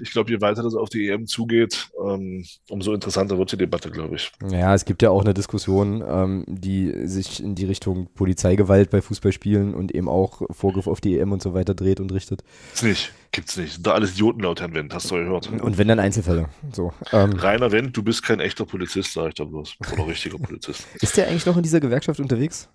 ich 0.00 0.12
glaube, 0.12 0.30
je 0.30 0.40
weiter 0.40 0.62
das 0.62 0.74
auf 0.74 0.88
die 0.88 1.08
EM 1.08 1.26
zugeht, 1.26 1.88
ähm, 2.04 2.44
umso 2.68 2.92
interessanter 2.92 3.38
wird 3.38 3.52
die 3.52 3.56
Debatte, 3.56 3.90
glaube 3.90 4.16
ich. 4.16 4.32
Ja, 4.50 4.74
es 4.74 4.84
gibt 4.84 5.02
ja 5.02 5.10
auch 5.10 5.22
eine 5.22 5.34
Diskussion, 5.34 6.02
ähm, 6.06 6.44
die 6.46 7.06
sich 7.06 7.42
in 7.42 7.54
die 7.54 7.64
Richtung 7.64 8.08
Polizeigewalt 8.14 8.90
bei 8.90 9.00
Fußballspielen 9.00 9.74
und 9.74 9.94
eben 9.94 10.08
auch 10.08 10.42
Vorgriff 10.50 10.86
auf 10.86 11.00
die 11.00 11.18
EM 11.18 11.32
und 11.32 11.42
so 11.42 11.54
weiter 11.54 11.74
dreht 11.74 12.00
und 12.00 12.12
richtet. 12.12 12.42
Gibt's 12.66 12.82
nicht, 12.82 13.12
gibt's 13.32 13.56
nicht. 13.56 13.74
Sind 13.74 13.86
da 13.86 13.92
alles 13.92 14.12
Idioten 14.12 14.40
laut 14.40 14.60
Herrn 14.60 14.74
Wendt, 14.74 14.94
hast 14.94 15.10
du 15.10 15.16
gehört. 15.16 15.50
Und 15.50 15.78
wenn 15.78 15.88
dann 15.88 15.98
Einzelfälle. 15.98 16.48
So, 16.72 16.92
ähm, 17.12 17.32
Rainer 17.32 17.72
Wendt, 17.72 17.96
du 17.96 18.02
bist 18.02 18.22
kein 18.22 18.40
echter 18.40 18.64
Polizist, 18.64 19.12
sag 19.12 19.28
ich 19.28 19.34
da 19.34 19.44
bloß. 19.44 19.76
Oder 19.92 20.06
richtiger 20.06 20.38
Polizist. 20.38 20.86
ist 21.00 21.16
der 21.16 21.28
eigentlich 21.28 21.46
noch 21.46 21.56
in 21.56 21.62
dieser 21.62 21.80
Gewerkschaft 21.80 22.20
unterwegs? 22.20 22.68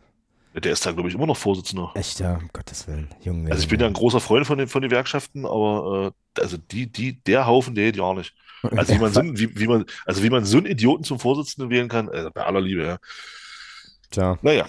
Der 0.56 0.72
ist 0.72 0.86
da, 0.86 0.91
glaube 0.91 1.10
ich, 1.10 1.16
immer 1.16 1.28
noch 1.28 1.38
Vorsitzender. 1.38 1.91
Echt, 1.95 2.20
ja, 2.20 2.36
um 2.38 2.50
Gottes 2.52 2.88
Willen. 2.88 3.08
Junge. 3.22 3.52
Also 3.52 3.62
ich 3.64 3.70
bin 3.70 3.80
ja 3.80 3.88
ein 3.88 3.93
großer 3.93 4.20
Freund 4.20 4.47
von 4.47 4.58
den, 4.58 4.68
von 4.68 4.82
den 4.82 4.89
Gewerkschaften, 4.89 5.45
aber 5.45 6.14
äh, 6.38 6.41
also 6.41 6.58
die, 6.58 6.91
die, 6.91 7.22
der 7.24 7.45
Haufen, 7.45 7.76
der 7.76 7.86
geht 7.86 7.97
ja 7.97 8.14
nicht. 8.14 8.34
Also 8.64 8.93
wie 8.93 9.00
man, 9.00 9.14
so, 9.14 9.22
wie, 9.24 9.58
wie 9.58 9.68
man, 9.68 9.86
also 10.06 10.24
wie 10.24 10.30
man 10.30 10.45
so 10.45 10.58
einen 10.58 10.66
Idioten 10.66 11.04
zum 11.04 11.20
Vorsitzenden 11.20 11.70
wählen 11.70 11.88
kann, 11.88 12.10
also 12.10 12.32
bei 12.32 12.43
aller 12.43 12.62
Liebe, 12.62 12.84
ja. 12.84 12.97
Tja. 14.12 14.39
Naja. 14.41 14.66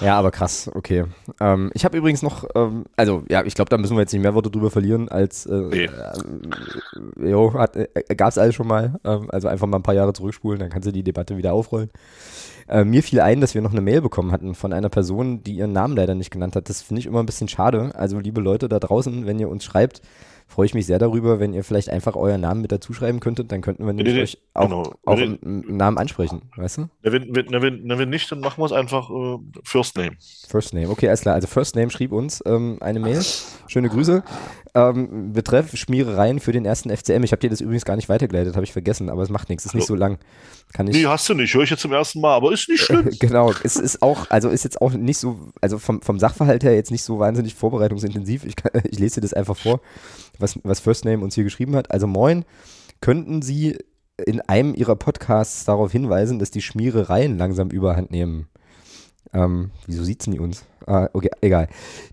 Ja, 0.00 0.18
aber 0.18 0.30
krass, 0.30 0.70
okay. 0.74 1.06
Ähm, 1.40 1.70
ich 1.74 1.84
habe 1.84 1.96
übrigens 1.96 2.22
noch, 2.22 2.44
ähm, 2.54 2.84
also 2.96 3.24
ja, 3.28 3.42
ich 3.44 3.54
glaube, 3.54 3.70
da 3.70 3.78
müssen 3.78 3.96
wir 3.96 4.00
jetzt 4.02 4.12
nicht 4.12 4.22
mehr 4.22 4.34
Worte 4.34 4.50
drüber 4.50 4.70
verlieren, 4.70 5.08
als 5.08 5.46
äh, 5.46 5.54
Nee. 5.54 5.84
äh, 5.84 7.30
jo, 7.30 7.54
hat, 7.54 7.76
äh, 7.76 7.88
gab 8.14 8.28
es 8.28 8.38
alles 8.38 8.54
schon 8.54 8.68
mal. 8.68 9.00
Ähm, 9.04 9.28
also 9.30 9.48
einfach 9.48 9.66
mal 9.66 9.78
ein 9.78 9.82
paar 9.82 9.94
Jahre 9.94 10.12
zurückspulen, 10.12 10.60
dann 10.60 10.70
kannst 10.70 10.86
du 10.86 10.92
die 10.92 11.02
Debatte 11.02 11.36
wieder 11.36 11.52
aufrollen. 11.54 11.90
Äh, 12.68 12.84
mir 12.84 13.02
fiel 13.02 13.20
ein, 13.20 13.40
dass 13.40 13.54
wir 13.54 13.62
noch 13.62 13.72
eine 13.72 13.80
Mail 13.80 14.02
bekommen 14.02 14.30
hatten 14.32 14.54
von 14.54 14.72
einer 14.72 14.88
Person, 14.88 15.42
die 15.42 15.54
ihren 15.54 15.72
Namen 15.72 15.96
leider 15.96 16.14
nicht 16.14 16.30
genannt 16.30 16.54
hat. 16.54 16.68
Das 16.68 16.82
finde 16.82 17.00
ich 17.00 17.06
immer 17.06 17.20
ein 17.20 17.26
bisschen 17.26 17.48
schade. 17.48 17.92
Also 17.94 18.18
liebe 18.18 18.40
Leute 18.40 18.68
da 18.68 18.78
draußen, 18.78 19.26
wenn 19.26 19.38
ihr 19.38 19.48
uns 19.48 19.64
schreibt, 19.64 20.02
freue 20.48 20.66
ich 20.66 20.74
mich 20.74 20.86
sehr 20.86 20.98
darüber, 20.98 21.40
wenn 21.40 21.52
ihr 21.52 21.62
vielleicht 21.62 21.90
einfach 21.90 22.16
euren 22.16 22.40
Namen 22.40 22.62
mit 22.62 22.72
dazu 22.72 22.92
schreiben 22.92 23.20
könntet, 23.20 23.52
dann 23.52 23.60
könnten 23.60 23.84
wir 23.84 23.92
nämlich 23.92 24.14
nee, 24.14 24.22
euch 24.22 24.38
auch, 24.54 24.62
genau. 24.64 24.94
auch 25.04 25.16
Nee, 25.16 25.38
im, 25.42 25.62
im 25.68 25.76
Namen 25.76 25.98
ansprechen, 25.98 26.42
weißt 26.56 26.78
du? 26.78 26.88
Wenn, 27.02 27.34
wenn, 27.34 27.50
wenn, 27.50 27.86
wenn 27.86 28.08
nicht, 28.08 28.32
dann 28.32 28.40
machen 28.40 28.60
wir 28.60 28.66
es 28.66 28.72
einfach 28.72 29.10
äh, 29.10 29.38
First 29.62 29.96
Name. 29.96 30.12
First 30.48 30.72
Name, 30.74 30.88
okay, 30.88 31.08
alles 31.08 31.20
klar. 31.20 31.34
Also 31.34 31.46
First 31.46 31.76
Name 31.76 31.90
schrieb 31.90 32.12
uns 32.12 32.42
ähm, 32.46 32.78
eine 32.80 32.98
Mail. 32.98 33.22
Schöne 33.66 33.88
Grüße. 33.88 34.24
Ähm, 34.78 35.32
betreff 35.32 35.76
Schmierereien 35.76 36.38
für 36.38 36.52
den 36.52 36.64
ersten 36.64 36.96
FCM. 36.96 37.24
Ich 37.24 37.32
habe 37.32 37.40
dir 37.40 37.50
das 37.50 37.60
übrigens 37.60 37.84
gar 37.84 37.96
nicht 37.96 38.08
weitergeleitet, 38.08 38.54
habe 38.54 38.64
ich 38.64 38.72
vergessen, 38.72 39.10
aber 39.10 39.22
es 39.22 39.28
macht 39.28 39.48
nichts, 39.48 39.66
ist 39.66 39.74
nicht 39.74 39.88
so 39.88 39.96
lang. 39.96 40.18
Kann 40.72 40.86
ich. 40.86 40.94
Nee, 40.94 41.06
hast 41.06 41.28
du 41.28 41.34
nicht, 41.34 41.52
höre 41.52 41.64
ich 41.64 41.70
jetzt 41.70 41.80
zum 41.80 41.92
ersten 41.92 42.20
Mal, 42.20 42.36
aber 42.36 42.52
ist 42.52 42.68
nicht 42.68 42.80
schlimm. 42.84 43.10
Genau, 43.18 43.52
es 43.64 43.74
ist 43.74 44.02
auch, 44.02 44.30
also 44.30 44.50
ist 44.50 44.62
jetzt 44.62 44.80
auch 44.80 44.92
nicht 44.92 45.18
so, 45.18 45.50
also 45.60 45.78
vom, 45.78 46.00
vom 46.00 46.20
Sachverhalt 46.20 46.62
her 46.62 46.76
jetzt 46.76 46.92
nicht 46.92 47.02
so 47.02 47.18
wahnsinnig 47.18 47.56
vorbereitungsintensiv. 47.56 48.44
Ich, 48.44 48.54
kann, 48.54 48.70
ich 48.88 49.00
lese 49.00 49.16
dir 49.16 49.22
das 49.22 49.34
einfach 49.34 49.56
vor, 49.56 49.80
was, 50.38 50.60
was 50.62 50.78
First 50.78 51.04
Name 51.04 51.24
uns 51.24 51.34
hier 51.34 51.44
geschrieben 51.44 51.74
hat. 51.74 51.90
Also 51.90 52.06
moin, 52.06 52.44
könnten 53.00 53.42
Sie 53.42 53.78
in 54.26 54.40
einem 54.42 54.74
Ihrer 54.74 54.94
Podcasts 54.94 55.64
darauf 55.64 55.90
hinweisen, 55.90 56.38
dass 56.38 56.52
die 56.52 56.62
Schmierereien 56.62 57.36
langsam 57.36 57.70
überhand 57.70 58.12
nehmen? 58.12 58.46
Ähm, 59.32 59.72
wieso 59.86 60.04
sieht's 60.04 60.28
nie 60.28 60.38
uns? 60.38 60.64
Ah, 60.88 61.10
okay, 61.12 61.28
egal. 61.42 61.68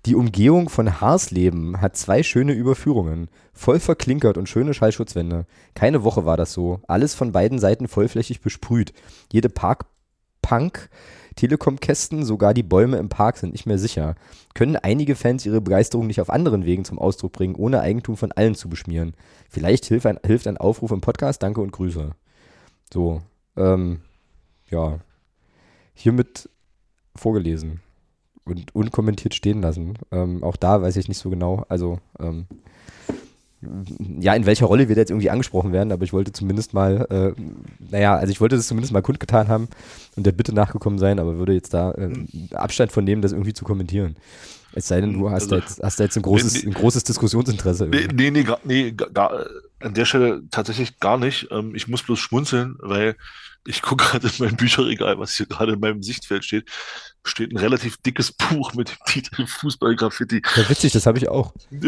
Die 0.06 0.16
Umgehung 0.16 0.68
von 0.68 1.00
Harsleben 1.00 1.80
hat 1.80 1.96
zwei 1.96 2.24
schöne 2.24 2.52
Überführungen. 2.52 3.30
Voll 3.54 3.80
verklinkert 3.80 4.38
und 4.38 4.50
schöne 4.50 4.74
Schallschutzwände. 4.74 5.46
Keine 5.76 6.04
Woche 6.04 6.26
war 6.26 6.36
das 6.36 6.52
so. 6.52 6.82
Alles 6.86 7.16
von 7.16 7.32
beiden 7.32 7.58
Seiten 7.58 7.88
vollflächig 7.88 8.42
besprüht. 8.42 8.92
Jede 9.32 9.48
Parkpunk, 9.48 10.90
Telekom-Kästen, 11.38 12.26
sogar 12.26 12.54
die 12.54 12.64
Bäume 12.64 12.98
im 12.98 13.08
Park 13.08 13.38
sind 13.38 13.54
nicht 13.54 13.66
mehr 13.66 13.78
sicher. 13.78 14.16
Können 14.56 14.76
einige 14.76 15.16
Fans 15.16 15.46
ihre 15.46 15.62
Begeisterung 15.62 16.06
nicht 16.06 16.20
auf 16.20 16.30
anderen 16.30 16.66
Wegen 16.66 16.84
zum 16.84 17.00
Ausdruck 17.00 17.32
bringen, 17.32 17.56
ohne 17.56 17.80
Eigentum 17.80 18.18
von 18.18 18.34
allen 18.34 18.56
zu 18.56 18.68
beschmieren? 18.68 19.14
Vielleicht 19.50 19.86
hilft 19.86 20.06
ein, 20.06 20.20
hilft 20.26 20.48
ein 20.48 20.58
Aufruf 20.58 20.92
im 20.92 21.00
Podcast. 21.00 21.42
Danke 21.44 21.62
und 21.62 21.72
Grüße. 21.72 22.12
So, 22.94 23.22
ähm, 23.56 24.02
ja. 24.70 25.00
Hiermit 25.94 26.50
vorgelesen 27.16 27.85
und 28.46 28.76
unkommentiert 28.76 29.34
stehen 29.34 29.62
lassen. 29.62 29.98
Ähm, 30.12 30.43
auch 30.43 30.56
da 30.56 30.82
weiß 30.82 30.96
ich 30.98 31.08
nicht 31.08 31.18
so 31.18 31.30
genau, 31.30 31.66
also 31.68 32.00
ähm, 32.20 32.46
ja, 34.20 34.34
in 34.34 34.46
welcher 34.46 34.68
Rolle 34.68 34.88
wir 34.88 34.96
da 34.96 35.02
jetzt 35.02 35.10
irgendwie 35.10 35.30
angesprochen 35.30 35.72
werden, 35.72 35.91
aber 35.91 36.04
ich 36.04 36.14
wollte 36.14 36.32
zumindest 36.32 36.74
mal, 36.74 37.08
äh, 37.10 37.41
naja, 37.91 38.16
also 38.16 38.32
ich 38.32 38.41
wollte 38.41 38.56
das 38.56 38.68
zumindest 38.68 38.93
mal 38.93 39.02
kundgetan 39.02 39.48
haben 39.48 39.68
und 40.16 40.26
der 40.26 40.34
Bitte 40.34 40.54
nachgekommen 40.54 41.00
sein, 41.00 41.20
aber 41.20 41.38
würde 41.38 41.54
jetzt 41.54 41.74
da 41.74 41.91
äh, 41.93 42.14
Abstand 42.54 42.91
von 42.91 43.04
nehmen, 43.04 43.22
das 43.22 43.32
irgendwie 43.32 43.54
zu 43.54 43.66
kommentieren. 43.66 44.16
Es 44.74 44.89
sei 44.89 45.00
denn, 45.02 45.14
du 45.14 45.32
hast, 45.32 45.52
da 45.52 45.56
Also, 45.56 45.68
jetzt, 45.68 45.84
hast 45.84 46.00
da 46.00 46.04
jetzt 46.04 46.18
ein 46.18 46.22
großes, 46.22 46.64
nee, 46.64 46.70
ein 46.70 46.74
großes 46.74 47.06
Diskussionsinteresse. 47.06 47.88
Nee, 47.88 47.98
irgendwie. 48.02 48.24
nee, 48.24 48.32
nee, 48.32 48.43
gar, 48.43 48.60
nee 48.64 48.91
gar, 48.91 49.10
gar, 49.10 49.46
an 49.80 49.93
der 49.93 50.06
Stelle 50.06 50.43
tatsächlich 50.52 51.00
gar 51.00 51.18
nicht. 51.18 51.48
Ähm, 51.50 51.74
ich 51.76 51.88
muss 51.88 52.04
bloß 52.04 52.20
schmunzeln, 52.20 52.76
weil 52.80 53.16
ich 53.66 53.82
gucke 53.82 54.05
gerade 54.05 54.28
in 54.28 54.34
mein 54.39 54.55
Bücherregal, 54.55 55.20
was 55.20 55.36
hier 55.36 55.45
gerade 55.47 55.74
in 55.74 55.80
meinem 55.80 56.03
Sichtfeld 56.03 56.45
steht, 56.45 56.70
steht 57.24 57.51
ein 57.51 57.57
relativ 57.57 57.97
dickes 57.97 58.32
Buch 58.32 58.74
mit 58.74 58.89
dem 58.89 58.97
Titel 59.05 59.45
Fußball-Graffiti. 59.47 60.41
Ja, 60.55 60.70
witzig, 60.70 60.93
das 60.93 61.05
habe 61.05 61.18
ich 61.18 61.28
auch. 61.30 61.53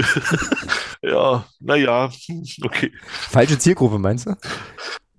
Ja, 1.02 1.46
naja, 1.60 2.12
okay. 2.64 2.92
Falsche 3.30 3.60
Zielgruppe, 3.60 4.00
meinst 4.00 4.26
du? 4.26 4.36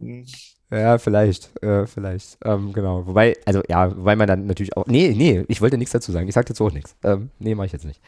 Hm, 0.01 0.27
Ja, 0.71 0.99
vielleicht, 0.99 1.51
äh, 1.63 1.87
vielleicht, 1.87 2.39
ähm, 2.45 2.73
genau. 2.73 3.07
Wobei, 3.07 3.37
also 3.47 3.63
ja, 3.69 3.97
wobei 3.97 4.17
man 4.17 4.27
dann 4.27 4.47
natürlich 4.47 4.77
auch, 4.77 4.87
nee, 4.87 5.15
nee, 5.17 5.45
ich 5.49 5.61
wollte 5.61 5.79
nichts 5.79 5.93
dazu 5.93 6.13
sagen. 6.13 6.29
Ich 6.29 6.35
sage 6.35 6.47
dazu 6.49 6.67
auch 6.67 6.73
nichts. 6.73 6.97
Ähm, 7.05 7.31
nee, 7.39 7.55
mache 7.55 7.67
ich 7.67 7.73
jetzt 7.73 7.85
nicht. 7.87 8.01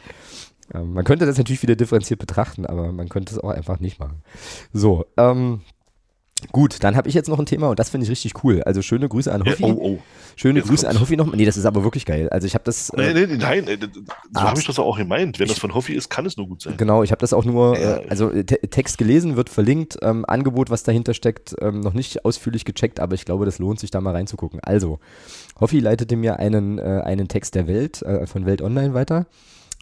Ähm, 0.74 0.92
man 0.92 1.04
könnte 1.04 1.26
das 1.26 1.38
natürlich 1.38 1.62
wieder 1.62 1.76
differenziert 1.76 2.20
betrachten, 2.20 2.66
aber 2.66 2.92
man 2.92 3.08
könnte 3.08 3.32
es 3.32 3.38
auch 3.40 3.50
einfach 3.50 3.80
nicht 3.80 3.98
machen. 3.98 4.22
So, 4.72 5.06
ähm, 5.16 5.62
gut, 6.52 6.82
dann 6.82 6.96
habe 6.96 7.08
ich 7.08 7.14
jetzt 7.14 7.28
noch 7.28 7.38
ein 7.38 7.46
Thema 7.46 7.68
und 7.70 7.78
das 7.78 7.90
finde 7.90 8.04
ich 8.04 8.10
richtig 8.10 8.44
cool. 8.44 8.62
Also 8.62 8.82
schöne 8.82 9.08
Grüße 9.08 9.32
an 9.32 9.42
Ja, 9.44 9.52
Hoffi. 9.52 9.64
oh, 9.64 9.78
oh. 9.80 9.98
schöne 10.36 10.60
jetzt 10.60 10.68
Grüße 10.68 10.86
an 10.86 10.92
kommt's. 10.96 11.02
Hoffi 11.02 11.16
noch. 11.16 11.34
Nee, 11.34 11.44
das 11.44 11.56
ist 11.56 11.64
aber 11.66 11.84
wirklich 11.84 12.06
geil. 12.06 12.28
Also 12.30 12.46
ich 12.46 12.54
habe 12.54 12.64
das, 12.64 12.90
äh, 12.90 13.12
nee, 13.14 13.26
nee, 13.26 13.36
nein, 13.36 13.66
äh, 13.68 13.78
so 13.80 13.88
Ah, 14.34 14.48
habe 14.50 14.60
ich 14.60 14.66
das 14.66 14.78
auch 14.78 14.96
gemeint. 14.96 15.38
Wenn 15.38 15.48
das 15.48 15.58
von 15.58 15.74
Hoffi 15.74 15.94
ist, 15.94 16.08
kann 16.08 16.26
es 16.26 16.36
nur 16.36 16.46
gut 16.48 16.62
sein. 16.62 16.74
Genau, 16.76 17.02
ich 17.02 17.10
habe 17.10 17.20
das 17.20 17.32
auch 17.32 17.44
nur, 17.44 17.78
Ja. 17.78 17.96
äh, 17.98 18.06
also 18.08 18.30
äh, 18.30 18.44
Te 18.44 18.58
Text 18.68 18.98
gelesen, 18.98 19.36
wird 19.36 19.48
verlinkt, 19.48 19.98
ähm, 20.02 20.24
Angebot, 20.26 20.70
was 20.70 20.82
dahinter 20.82 21.14
steckt, 21.14 21.54
ähm, 21.60 21.80
noch 21.80 21.94
nicht 21.94 22.24
ausführlich 22.24 22.64
gecheckt, 22.64 23.00
aber 23.00 23.14
ich 23.14 23.24
glaube, 23.24 23.44
das 23.44 23.58
lohnt 23.58 23.80
sich 23.80 23.90
da 23.90 24.00
mal 24.00 24.12
reinzugucken. 24.14 24.60
Also, 24.60 24.98
Hoffi 25.60 25.78
leitete 25.80 26.16
mir 26.16 26.38
einen, 26.38 26.78
äh, 26.78 27.02
einen 27.04 27.28
Text 27.28 27.54
der 27.54 27.66
Welt, 27.66 28.02
äh, 28.02 28.26
von 28.26 28.46
Welt 28.46 28.62
Online 28.62 28.94
weiter, 28.94 29.26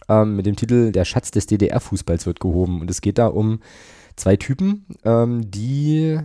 ähm, 0.07 0.35
mit 0.35 0.45
dem 0.45 0.55
Titel 0.55 0.91
Der 0.91 1.05
Schatz 1.05 1.31
des 1.31 1.45
DDR-Fußballs 1.47 2.25
wird 2.25 2.39
gehoben. 2.39 2.81
Und 2.81 2.89
es 2.89 3.01
geht 3.01 3.17
da 3.17 3.27
um 3.27 3.59
zwei 4.15 4.35
Typen, 4.37 4.85
ähm, 5.05 5.49
die 5.49 6.19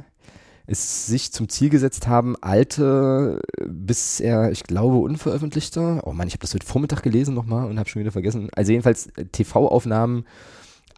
es 0.67 1.07
sich 1.07 1.31
zum 1.33 1.49
Ziel 1.49 1.69
gesetzt 1.69 2.07
haben, 2.07 2.37
alte, 2.41 3.41
bisher, 3.67 4.51
ich 4.51 4.65
glaube, 4.65 4.97
unveröffentlichte, 4.97 6.01
oh 6.05 6.13
Mann, 6.13 6.27
ich 6.27 6.35
habe 6.35 6.43
das 6.43 6.55
heute 6.55 6.67
Vormittag 6.67 7.03
gelesen 7.03 7.35
nochmal 7.35 7.69
und 7.69 7.79
habe 7.79 7.89
schon 7.89 8.01
wieder 8.01 8.13
vergessen, 8.13 8.49
also 8.55 8.73
jedenfalls 8.73 9.09
äh, 9.17 9.27
TV-Aufnahmen 9.27 10.25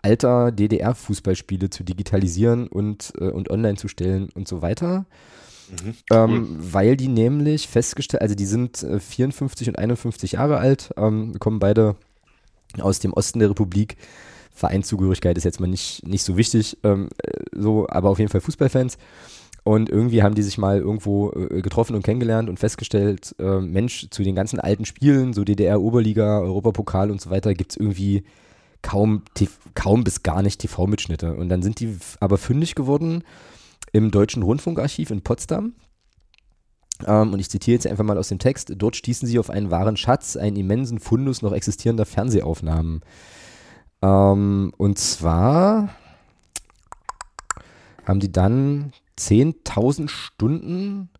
alter 0.03 0.53
DDR-Fußballspiele 0.53 1.69
zu 1.71 1.83
digitalisieren 1.83 2.69
und, 2.69 3.13
äh, 3.19 3.25
und 3.25 3.51
online 3.51 3.77
zu 3.77 3.89
stellen 3.89 4.29
und 4.35 4.47
so 4.47 4.63
weiter. 4.63 5.05
Mhm. 5.71 5.95
Ähm, 6.13 6.57
weil 6.61 6.97
die 6.97 7.09
nämlich 7.09 7.67
festgestellt, 7.67 8.23
also 8.23 8.37
die 8.37 8.47
sind 8.47 8.85
äh, 8.85 9.01
54 9.01 9.69
und 9.69 9.79
51 9.79 10.33
Jahre 10.33 10.59
alt, 10.59 10.91
ähm, 10.97 11.35
kommen 11.41 11.59
beide 11.59 11.97
aus 12.79 13.01
dem 13.01 13.13
Osten 13.13 13.41
der 13.41 13.51
Republik. 13.51 13.97
Vereinszugehörigkeit 14.53 15.37
ist 15.37 15.45
jetzt 15.45 15.61
mal 15.61 15.67
nicht, 15.67 16.07
nicht 16.07 16.23
so 16.23 16.37
wichtig, 16.37 16.79
ähm, 16.85 17.09
äh, 17.19 17.41
so, 17.53 17.89
aber 17.89 18.11
auf 18.11 18.21
jeden 18.21 18.31
Fall 18.31 18.41
Fußballfans. 18.41 18.97
Und 19.67 19.91
irgendwie 19.91 20.23
haben 20.23 20.37
die 20.37 20.45
sich 20.45 20.59
mal 20.59 20.79
irgendwo 20.79 21.33
äh, 21.33 21.61
getroffen 21.61 21.97
und 21.97 22.05
kennengelernt 22.05 22.49
und 22.49 22.61
festgestellt, 22.61 23.35
äh, 23.41 23.59
Mensch, 23.59 24.07
zu 24.11 24.23
den 24.23 24.37
ganzen 24.37 24.61
alten 24.61 24.85
Spielen, 24.85 25.33
so 25.33 25.43
DDR, 25.43 25.83
Oberliga, 25.83 26.39
Europapokal 26.39 27.11
und 27.11 27.21
so 27.21 27.31
weiter, 27.31 27.53
gibt 27.53 27.73
es 27.73 27.77
irgendwie 27.77 28.23
kaum, 28.83 29.23
kaum 29.75 30.05
bis 30.05 30.23
gar 30.23 30.43
nicht 30.43 30.61
TV-Mitschnitte. 30.61 31.35
Und 31.35 31.49
dann 31.49 31.63
sind 31.63 31.81
die 31.81 31.99
aber 32.21 32.39
fündig 32.39 32.77
geworden 32.77 33.25
im 33.93 34.13
Deutschen 34.13 34.45
Rundfunkarchiv 34.45 35.11
in 35.11 35.23
Potsdam. 35.23 35.73
Ähm, 37.05 37.33
und 37.33 37.41
ich 37.41 37.51
zitiere 37.51 37.75
jetzt 37.75 37.89
einfach 37.89 38.05
mal 38.05 38.19
aus 38.19 38.29
dem 38.29 38.39
Text. 38.39 38.73
Dort 38.77 38.95
stießen 38.95 39.27
sie 39.27 39.41
auf 39.41 39.51
einen 39.51 39.73
wahren 39.73 39.97
Schatz, 39.97 40.37
einen 40.37 40.55
immensen 40.55 41.01
Fundus 41.01 41.43
noch 41.43 41.53
existierender 41.53 42.07
Fernsehaufnahmen. 42.07 43.01
Ähm, 44.01 44.73
und 44.77 44.97
zwar 44.97 45.89
haben 48.05 48.21
die 48.21 48.31
dann 48.31 48.93
10.000 49.19 50.09
Stunden, 50.09 51.11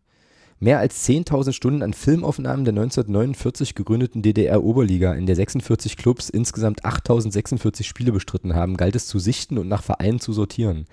mehr 0.59 0.79
als 0.79 1.07
10.000 1.07 1.53
Stunden 1.53 1.83
an 1.83 1.93
Filmaufnahmen 1.93 2.65
der 2.65 2.73
1949 2.73 3.75
gegründeten 3.75 4.21
DDR-Oberliga, 4.21 5.13
in 5.13 5.25
der 5.25 5.35
46 5.35 5.97
Clubs 5.97 6.29
insgesamt 6.29 6.83
8.046 6.85 7.83
Spiele 7.83 8.11
bestritten 8.11 8.55
haben, 8.55 8.77
galt 8.77 8.95
es 8.95 9.07
zu 9.07 9.19
sichten 9.19 9.57
und 9.57 9.67
nach 9.67 9.83
Vereinen 9.83 10.19
zu 10.19 10.33
sortieren. 10.33 10.85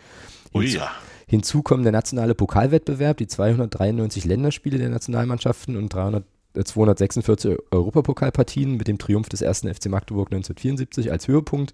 Hinzu- 0.52 0.78
ja. 0.78 0.90
Hinzu 1.26 1.62
kommen 1.62 1.82
der 1.82 1.92
nationale 1.92 2.34
Pokalwettbewerb, 2.34 3.16
die 3.16 3.26
293 3.26 4.24
Länderspiele 4.24 4.78
der 4.78 4.90
Nationalmannschaften 4.90 5.76
und 5.76 5.92
300, 5.92 6.24
äh, 6.54 6.64
246 6.64 7.56
Europapokalpartien 7.70 8.76
mit 8.76 8.88
dem 8.88 8.98
Triumph 8.98 9.28
des 9.28 9.40
ersten 9.40 9.72
FC 9.72 9.86
Magdeburg 9.86 10.30
1974 10.30 11.10
als 11.10 11.26
Höhepunkt. 11.26 11.72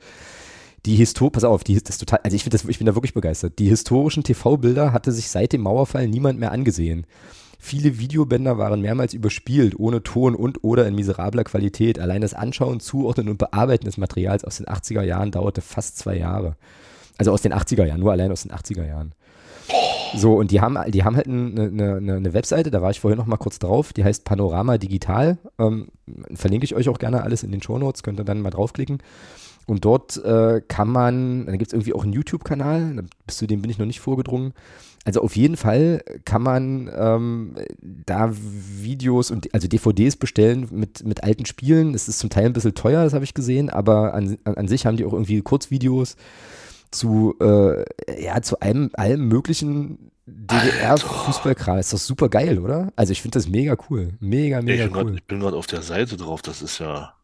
Die 0.86 0.97
Histor, 0.97 1.31
pass 1.31 1.44
auf, 1.44 1.62
die 1.62 1.81
das 1.81 1.98
total, 1.98 2.20
also 2.23 2.35
ich, 2.35 2.44
das, 2.44 2.65
ich 2.65 2.78
bin 2.78 2.86
da 2.86 2.94
wirklich 2.94 3.15
begeistert. 3.15 3.59
Die 3.59 3.69
historischen 3.69 4.23
TV-Bilder 4.23 4.93
hatte 4.93 5.12
sich 5.12 5.28
seit 5.28 5.52
dem 5.52 5.61
Mauerfall 5.62 6.09
niemand 6.09 6.40
mehr 6.40 6.52
angesehen. 6.52 7.07
Viele 7.59 7.98
Videobänder 7.98 8.57
waren 8.57 8.81
mehrmals 8.81 9.12
überspielt, 9.12 9.78
ohne 9.78 10.02
Ton 10.02 10.35
und 10.35 10.65
oder 10.65 10.86
in 10.86 10.94
miserabler 10.94 11.44
Qualität. 11.44 11.98
Allein 11.98 12.23
das 12.23 12.32
Anschauen, 12.32 12.81
Zuordnen 12.81 13.28
und 13.28 13.36
Bearbeiten 13.36 13.85
des 13.85 13.98
Materials 13.98 14.44
aus 14.44 14.57
den 14.57 14.66
80er 14.66 15.02
Jahren 15.02 15.31
dauerte 15.31 15.61
fast 15.61 15.98
zwei 15.98 16.16
Jahre. 16.16 16.57
Also 17.19 17.32
aus 17.32 17.43
den 17.43 17.52
80er 17.52 17.85
Jahren, 17.85 18.01
nur 18.01 18.12
allein 18.12 18.32
aus 18.32 18.44
den 18.44 18.52
80er 18.52 18.86
Jahren. 18.86 19.15
So, 20.16 20.35
und 20.35 20.51
die 20.51 20.62
haben, 20.62 20.78
die 20.90 21.05
haben 21.05 21.16
halt 21.16 21.28
eine, 21.28 21.65
eine, 21.65 22.16
eine 22.16 22.32
Webseite, 22.32 22.70
da 22.70 22.81
war 22.81 22.90
ich 22.90 23.01
vorhin 23.01 23.19
noch 23.19 23.27
mal 23.27 23.36
kurz 23.36 23.59
drauf, 23.59 23.93
die 23.93 24.05
heißt 24.05 24.24
Panorama 24.24 24.78
Digital. 24.78 25.36
Ähm, 25.59 25.89
verlinke 26.35 26.65
ich 26.65 26.74
euch 26.74 26.89
auch 26.89 26.98
gerne 26.98 27.23
alles 27.23 27.43
in 27.43 27.52
den 27.52 27.62
Show 27.62 27.78
Notes, 27.78 28.02
könnt 28.02 28.19
ihr 28.19 28.24
dann 28.24 28.40
mal 28.40 28.51
draufklicken. 28.51 29.02
Und 29.66 29.85
dort 29.85 30.16
äh, 30.24 30.62
kann 30.66 30.89
man, 30.89 31.47
da 31.47 31.53
gibt 31.53 31.69
es 31.69 31.73
irgendwie 31.73 31.95
auch 31.95 32.03
einen 32.03 32.12
YouTube-Kanal, 32.12 33.05
bis 33.27 33.37
zu 33.37 33.47
dem 33.47 33.62
bin 33.62 33.70
ich 33.70 33.78
noch 33.78 33.87
nicht 33.87 34.01
vorgedrungen. 34.01 34.53
Also 35.05 35.23
auf 35.23 35.35
jeden 35.35 35.57
Fall 35.57 36.03
kann 36.24 36.43
man 36.43 36.91
ähm, 36.95 37.55
da 37.81 38.31
Videos 38.32 39.31
und 39.31 39.53
also 39.55 39.66
DVDs 39.66 40.16
bestellen 40.16 40.69
mit, 40.70 41.05
mit 41.05 41.23
alten 41.23 41.47
Spielen. 41.47 41.95
Es 41.95 42.07
ist 42.09 42.19
zum 42.19 42.28
Teil 42.28 42.47
ein 42.47 42.53
bisschen 42.53 42.74
teuer, 42.74 43.05
das 43.05 43.15
habe 43.15 43.24
ich 43.24 43.32
gesehen, 43.32 43.70
aber 43.70 44.12
an, 44.12 44.37
an, 44.45 44.55
an 44.57 44.69
sich 44.69 44.85
haben 44.85 44.97
die 44.97 45.07
auch 45.07 45.12
irgendwie 45.15 45.41
Kurzvideos 45.41 46.16
zu, 46.91 47.35
äh, 47.41 47.85
ja, 48.23 48.43
zu 48.43 48.61
allem, 48.61 48.91
allem 48.95 49.28
möglichen 49.28 50.11
DDR-Fußballkram. 50.27 51.78
Ist 51.78 51.93
doch 51.93 51.99
super 51.99 52.28
geil, 52.28 52.59
oder? 52.59 52.93
Also 52.97 53.12
ich 53.12 53.23
finde 53.23 53.39
das 53.39 53.49
mega 53.49 53.77
cool. 53.89 54.11
Mega, 54.20 54.61
mega 54.61 54.85
ich 54.85 54.95
cool. 54.95 55.05
Grad, 55.05 55.15
ich 55.15 55.24
bin 55.24 55.41
gerade 55.41 55.57
auf 55.57 55.66
der 55.66 55.82
Seite 55.82 56.16
drauf, 56.16 56.43
das 56.43 56.62
ist 56.62 56.78
ja. 56.78 57.15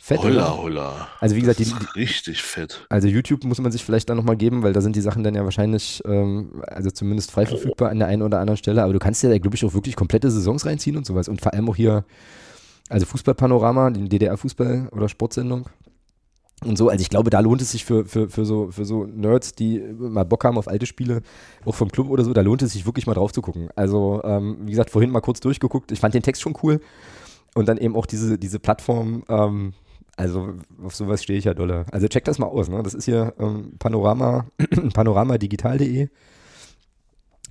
Fett, 0.00 0.22
holla, 0.22 0.52
oder? 0.52 0.62
holla. 0.62 1.08
Also 1.20 1.34
wie 1.34 1.40
gesagt, 1.40 1.58
die, 1.58 1.64
ist 1.64 1.96
richtig 1.96 2.42
fett. 2.42 2.86
Also 2.88 3.08
YouTube 3.08 3.44
muss 3.44 3.60
man 3.60 3.72
sich 3.72 3.84
vielleicht 3.84 4.08
dann 4.08 4.16
nochmal 4.16 4.36
geben, 4.36 4.62
weil 4.62 4.72
da 4.72 4.80
sind 4.80 4.94
die 4.94 5.00
Sachen 5.00 5.24
dann 5.24 5.34
ja 5.34 5.44
wahrscheinlich, 5.44 6.02
ähm, 6.06 6.62
also 6.66 6.90
zumindest 6.90 7.30
frei 7.30 7.46
verfügbar 7.46 7.90
an 7.90 7.98
der 7.98 8.08
einen 8.08 8.22
oder 8.22 8.38
anderen 8.38 8.56
Stelle. 8.56 8.82
Aber 8.82 8.92
du 8.92 8.98
kannst 8.98 9.22
ja, 9.22 9.36
glaube 9.38 9.56
ich, 9.56 9.64
auch 9.64 9.74
wirklich 9.74 9.96
komplette 9.96 10.30
Saisons 10.30 10.66
reinziehen 10.66 10.96
und 10.96 11.04
sowas. 11.04 11.28
Und 11.28 11.40
vor 11.40 11.52
allem 11.52 11.68
auch 11.68 11.76
hier, 11.76 12.04
also 12.88 13.06
Fußballpanorama, 13.06 13.90
die 13.90 14.08
DDR-Fußball- 14.08 14.90
oder 14.90 15.08
Sportsendung. 15.08 15.66
Und 16.64 16.76
so, 16.76 16.88
also 16.88 17.00
ich 17.00 17.10
glaube, 17.10 17.30
da 17.30 17.40
lohnt 17.40 17.62
es 17.62 17.70
sich 17.70 17.84
für, 17.84 18.04
für, 18.04 18.28
für, 18.28 18.44
so, 18.44 18.70
für 18.70 18.84
so 18.84 19.04
Nerds, 19.04 19.54
die 19.54 19.78
mal 19.96 20.24
Bock 20.24 20.44
haben 20.44 20.58
auf 20.58 20.66
alte 20.66 20.86
Spiele, 20.86 21.22
auch 21.64 21.74
vom 21.74 21.90
Club 21.90 22.10
oder 22.10 22.24
so, 22.24 22.32
da 22.32 22.40
lohnt 22.40 22.62
es 22.62 22.72
sich 22.72 22.84
wirklich 22.84 23.06
mal 23.06 23.14
drauf 23.14 23.32
zu 23.32 23.42
gucken. 23.42 23.68
Also, 23.76 24.20
ähm, 24.24 24.58
wie 24.62 24.70
gesagt, 24.70 24.90
vorhin 24.90 25.10
mal 25.10 25.20
kurz 25.20 25.38
durchgeguckt. 25.40 25.92
Ich 25.92 26.00
fand 26.00 26.14
den 26.14 26.22
Text 26.22 26.42
schon 26.42 26.56
cool. 26.62 26.80
Und 27.54 27.68
dann 27.68 27.78
eben 27.78 27.96
auch 27.96 28.06
diese, 28.06 28.38
diese 28.38 28.58
Plattform, 28.58 29.24
ähm, 29.28 29.72
also 30.18 30.54
auf 30.82 30.94
sowas 30.94 31.22
stehe 31.22 31.38
ich 31.38 31.44
ja 31.46 31.54
dolle. 31.54 31.86
Also 31.92 32.08
check 32.08 32.24
das 32.24 32.38
mal 32.38 32.46
aus. 32.46 32.68
Ne? 32.68 32.82
Das 32.82 32.94
ist 32.94 33.04
hier 33.04 33.34
ähm, 33.38 33.72
Panorama, 33.78 34.46
panoramadigital.de. 34.92 36.08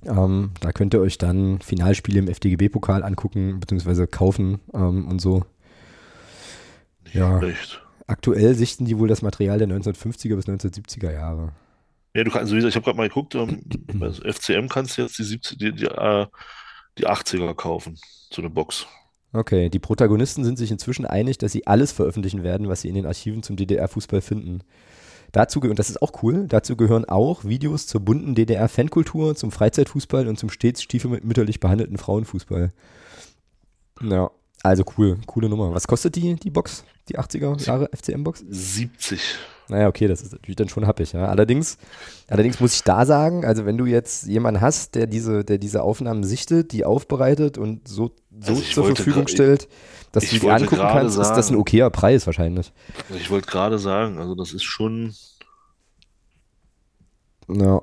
Ähm, 0.04 0.50
da 0.60 0.72
könnt 0.72 0.94
ihr 0.94 1.00
euch 1.00 1.18
dann 1.18 1.60
Finalspiele 1.60 2.20
im 2.20 2.28
FDGB-Pokal 2.28 3.02
angucken, 3.02 3.58
beziehungsweise 3.58 4.06
kaufen 4.06 4.60
ähm, 4.72 5.08
und 5.08 5.20
so. 5.20 5.44
Nicht 7.04 7.14
Ja. 7.16 7.38
schlecht. 7.38 7.82
Aktuell 8.06 8.54
sichten 8.54 8.84
die 8.84 8.98
wohl 8.98 9.08
das 9.08 9.22
Material 9.22 9.58
der 9.58 9.68
1950er 9.68 10.36
bis 10.36 10.46
1970er 10.46 11.12
Jahre. 11.12 11.52
Ja, 12.14 12.24
du 12.24 12.30
kannst, 12.30 12.52
also 12.52 12.66
ich 12.66 12.74
habe 12.74 12.84
gerade 12.84 12.96
mal 12.96 13.08
geguckt, 13.08 13.34
ähm, 13.34 13.62
bei 13.94 14.10
FCM 14.10 14.68
kannst 14.68 14.96
du 14.98 15.02
jetzt 15.02 15.18
die, 15.18 15.24
70, 15.24 15.58
die, 15.58 15.72
die, 15.72 15.84
äh, 15.86 16.26
die 16.98 17.06
80er 17.08 17.54
kaufen, 17.54 17.98
so 18.32 18.40
eine 18.42 18.50
Box. 18.50 18.86
Okay, 19.32 19.68
die 19.68 19.78
Protagonisten 19.78 20.44
sind 20.44 20.56
sich 20.56 20.70
inzwischen 20.70 21.04
einig, 21.04 21.38
dass 21.38 21.52
sie 21.52 21.66
alles 21.66 21.92
veröffentlichen 21.92 22.42
werden, 22.42 22.68
was 22.68 22.80
sie 22.80 22.88
in 22.88 22.94
den 22.94 23.06
Archiven 23.06 23.42
zum 23.42 23.56
DDR-Fußball 23.56 24.22
finden. 24.22 24.62
Dazu, 25.32 25.60
und 25.60 25.78
das 25.78 25.90
ist 25.90 26.00
auch 26.00 26.22
cool, 26.22 26.46
dazu 26.48 26.76
gehören 26.76 27.04
auch 27.04 27.44
Videos 27.44 27.86
zur 27.86 28.00
bunten 28.00 28.34
DDR-Fankultur, 28.34 29.36
zum 29.36 29.50
Freizeitfußball 29.50 30.26
und 30.26 30.38
zum 30.38 30.48
stets 30.48 30.82
stiefmütterlich 30.82 31.60
behandelten 31.60 31.98
Frauenfußball. 31.98 32.72
Ja, 34.00 34.30
also 34.62 34.84
cool, 34.96 35.18
coole 35.26 35.48
Nummer. 35.48 35.72
Was 35.74 35.86
kostet 35.86 36.16
die, 36.16 36.34
die 36.34 36.50
Box, 36.50 36.84
die 37.08 37.18
80er 37.18 37.64
Jahre 37.64 37.88
FCM-Box? 37.94 38.44
70. 38.48 39.20
Naja, 39.70 39.88
okay, 39.88 40.08
das 40.08 40.22
ist 40.22 40.32
natürlich 40.32 40.56
dann 40.56 40.68
schon 40.70 40.86
happig. 40.86 41.12
Ja. 41.12 41.26
Allerdings, 41.26 41.76
allerdings 42.28 42.58
muss 42.58 42.74
ich 42.74 42.82
da 42.84 43.04
sagen, 43.04 43.44
also 43.44 43.66
wenn 43.66 43.76
du 43.76 43.84
jetzt 43.84 44.26
jemanden 44.26 44.62
hast, 44.62 44.94
der 44.94 45.06
diese, 45.06 45.44
der 45.44 45.58
diese 45.58 45.82
Aufnahmen 45.82 46.24
sichtet, 46.24 46.72
die 46.72 46.86
aufbereitet 46.86 47.58
und 47.58 47.86
so, 47.86 48.12
so 48.40 48.52
Also 48.52 48.62
zur 48.62 48.86
Verfügung 48.86 49.28
stellt, 49.28 49.68
dass 50.12 50.24
du 50.30 50.38
die 50.38 50.48
angucken 50.50 50.76
kannst, 50.80 51.18
ist 51.18 51.28
das 51.28 51.36
ein 51.36 51.42
sagen- 51.42 51.56
okayer 51.60 51.90
Preis 51.90 52.24
wahrscheinlich. 52.26 52.72
Also 53.08 53.20
ich 53.20 53.30
wollte 53.30 53.46
gerade 53.50 53.78
sagen, 53.78 54.18
also 54.18 54.34
das 54.34 54.52
ist 54.54 54.64
schon, 54.64 55.14
Ja. 57.48 57.82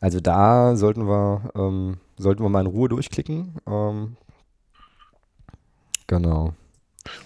Also 0.00 0.20
da 0.20 0.76
sollten 0.76 1.06
wir, 1.06 1.50
ähm, 1.54 1.96
sollten 2.16 2.42
wir 2.42 2.48
mal 2.48 2.60
in 2.60 2.66
Ruhe 2.66 2.88
durchklicken. 2.88 3.56
Ähm, 3.66 4.16
genau. 6.10 6.54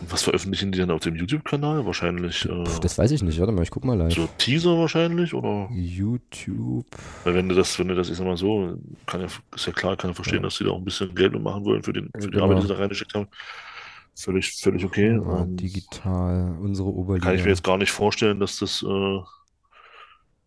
und 0.01 0.13
was 0.13 0.23
veröffentlichen 0.23 0.71
die 0.71 0.79
dann 0.79 0.91
auf 0.93 1.01
dem 1.03 1.17
YouTube-Kanal? 1.17 1.85
Wahrscheinlich 1.85 2.45
äh, 2.49 2.65
das 2.81 2.97
weiß 2.97 3.11
ich 3.11 3.23
nicht. 3.23 3.39
Warte 3.41 3.53
mal, 3.53 3.63
ich 3.63 3.71
guck 3.71 3.85
mal 3.85 3.97
live. 3.99 4.15
so 4.15 4.29
Teaser 4.39 4.79
wahrscheinlich, 4.79 5.35
oder? 5.35 5.69
YouTube. 5.73 6.87
Weil 7.25 7.35
wenn 7.35 7.49
du 7.49 7.55
das, 7.55 7.79
wenn 7.79 7.89
du 7.89 7.95
das, 7.97 8.09
ich 8.11 8.17
sag 8.17 8.25
mal 8.27 8.37
so, 8.37 8.79
kann 9.07 9.21
ja, 9.21 9.27
ist 9.55 9.67
ja 9.67 9.73
klar, 9.73 9.97
kann 9.97 10.11
ja 10.11 10.15
verstehen, 10.15 10.43
dass 10.45 10.59
die 10.59 10.65
da 10.65 10.71
auch 10.71 10.79
ein 10.79 10.85
bisschen 10.85 11.15
Geld 11.15 11.39
machen 11.41 11.65
wollen 11.65 11.83
für 11.83 11.93
den, 11.93 12.11
für 12.15 12.29
die 12.29 12.31
Genau. 12.31 12.45
Arbeit, 12.45 12.59
die 12.59 12.63
sie 12.63 12.69
da 12.69 12.75
reingeschickt 12.77 13.15
haben. 13.15 13.27
Völlig, 14.17 14.53
völlig 14.53 14.85
okay. 14.85 15.13
Ja, 15.17 15.43
Ähm, 15.43 15.57
digital, 15.57 16.57
unsere 16.63 16.89
Oberliga. 16.89 17.27
kann 17.27 17.35
ich 17.37 17.43
mir 17.43 17.51
jetzt 17.51 17.65
gar 17.65 17.79
nicht 17.79 17.91
vorstellen, 17.91 18.39
dass 18.39 18.59
das 18.61 18.81
äh, 18.89 19.19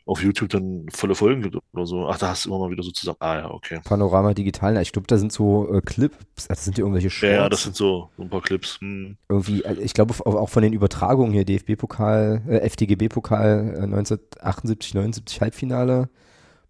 auf 0.07 0.23
YouTube 0.23 0.49
dann 0.49 0.85
volle 0.89 1.15
Folgen 1.15 1.41
gibt 1.41 1.57
oder 1.73 1.85
so. 1.85 2.07
Ach, 2.07 2.17
da 2.17 2.29
hast 2.29 2.45
du 2.45 2.49
immer 2.49 2.59
mal 2.59 2.71
wieder 2.71 2.83
so 2.83 2.91
zusammen. 2.91 3.17
Ah 3.19 3.35
ja, 3.35 3.51
okay. 3.51 3.79
Panorama 3.83 4.33
digital. 4.33 4.81
Ich 4.81 4.91
glaube, 4.91 5.07
da 5.07 5.17
sind 5.17 5.31
so 5.31 5.71
äh, 5.73 5.81
Clips, 5.81 6.17
also 6.17 6.47
das 6.47 6.65
sind 6.65 6.77
ja 6.77 6.83
irgendwelche 6.83 7.09
Shorts. 7.09 7.31
Ja, 7.31 7.43
ja, 7.43 7.49
das 7.49 7.63
sind 7.63 7.75
so, 7.75 8.09
ein 8.17 8.29
paar 8.29 8.41
Clips. 8.41 8.79
Hm. 8.79 9.17
irgendwie, 9.29 9.65
also 9.65 9.81
ich 9.81 9.93
glaube 9.93 10.13
auch 10.25 10.35
auch 10.35 10.49
von 10.49 10.63
den 10.63 10.73
Übertragungen 10.73 11.33
hier, 11.33 11.45
DFB-Pokal, 11.45 12.41
äh, 12.47 12.57
FDGB-Pokal 12.59 13.75
äh, 13.75 13.83
1978, 13.83 14.93
79 14.93 15.41
Halbfinale, 15.41 16.09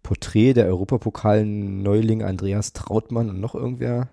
Porträt 0.02 0.54
der 0.54 0.66
Europapokal-Neuling 0.66 2.22
Andreas 2.22 2.72
Trautmann 2.72 3.30
und 3.30 3.40
noch 3.40 3.54
irgendwer. 3.54 4.08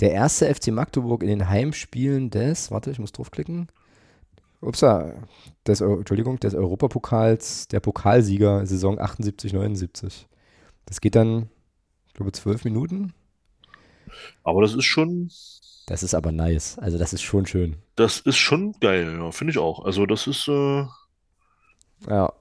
Der 0.00 0.12
erste 0.12 0.52
FC 0.52 0.68
Magdeburg 0.68 1.22
in 1.22 1.28
den 1.28 1.48
Heimspielen 1.48 2.30
des, 2.30 2.70
warte, 2.70 2.90
ich 2.90 2.98
muss 2.98 3.12
draufklicken. 3.12 3.68
Upsa, 4.60 5.14
des, 5.66 5.80
Entschuldigung, 5.80 6.38
des 6.40 6.54
Europapokals, 6.54 7.68
der 7.68 7.80
Pokalsieger 7.80 8.66
Saison 8.66 8.98
78, 8.98 9.52
79. 9.52 10.26
Das 10.86 11.00
geht 11.00 11.14
dann, 11.14 11.48
ich 12.08 12.14
glaube, 12.14 12.32
zwölf 12.32 12.64
Minuten. 12.64 13.14
Aber 14.42 14.62
das 14.62 14.74
ist 14.74 14.84
schon, 14.84 15.30
Das 15.86 16.02
ist 16.02 16.14
aber 16.14 16.32
nice. 16.32 16.78
Also 16.78 16.98
das 16.98 17.12
ist 17.12 17.22
schon 17.22 17.46
schön. 17.46 17.76
das 17.96 18.20
ist 18.20 18.36
schon 18.38 18.74
geil, 18.80 19.16
ja, 19.18 19.30
finde 19.32 19.52
ich 19.52 19.58
auch. 19.58 19.84
Also 19.84 20.06
das 20.06 20.26
ist, 20.26 20.48
äh, 20.48 20.84
Ja, 22.08 22.32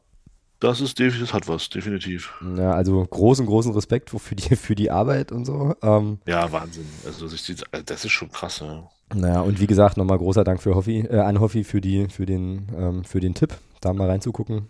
das 0.59 0.81
ist 0.81 0.99
definitiv, 0.99 1.33
hat 1.33 1.47
was, 1.47 1.69
definitiv. 1.69 2.33
Ja, 2.57 2.71
also 2.71 3.05
großen, 3.05 3.45
großen 3.45 3.73
Respekt 3.73 4.09
für 4.09 4.35
die, 4.35 4.55
für 4.55 4.75
die 4.75 4.91
Arbeit 4.91 5.31
und 5.31 5.45
so. 5.45 5.75
Ähm, 5.81 6.19
Ja, 6.25 6.51
Wahnsinn. 6.51 6.85
Also 7.05 7.27
das 7.27 7.47
ist, 7.49 7.63
das 7.85 8.05
ist 8.05 8.11
schon 8.11 8.31
krass, 8.31 8.59
ja. 8.59 8.89
naja, 9.13 9.41
und 9.41 9.59
wie 9.59 9.67
gesagt, 9.67 9.97
nochmal 9.97 10.17
großer 10.17 10.43
Dank 10.43 10.61
für 10.61 10.75
Hoffi, 10.75 10.99
äh, 10.99 11.19
an 11.19 11.39
Hoffi 11.39 11.63
für, 11.63 11.81
die, 11.81 12.07
für, 12.09 12.25
den, 12.25 12.67
ähm, 12.77 13.03
für 13.03 13.19
den 13.19 13.33
Tipp, 13.33 13.55
da 13.81 13.93
mal 13.93 14.09
reinzugucken. 14.09 14.67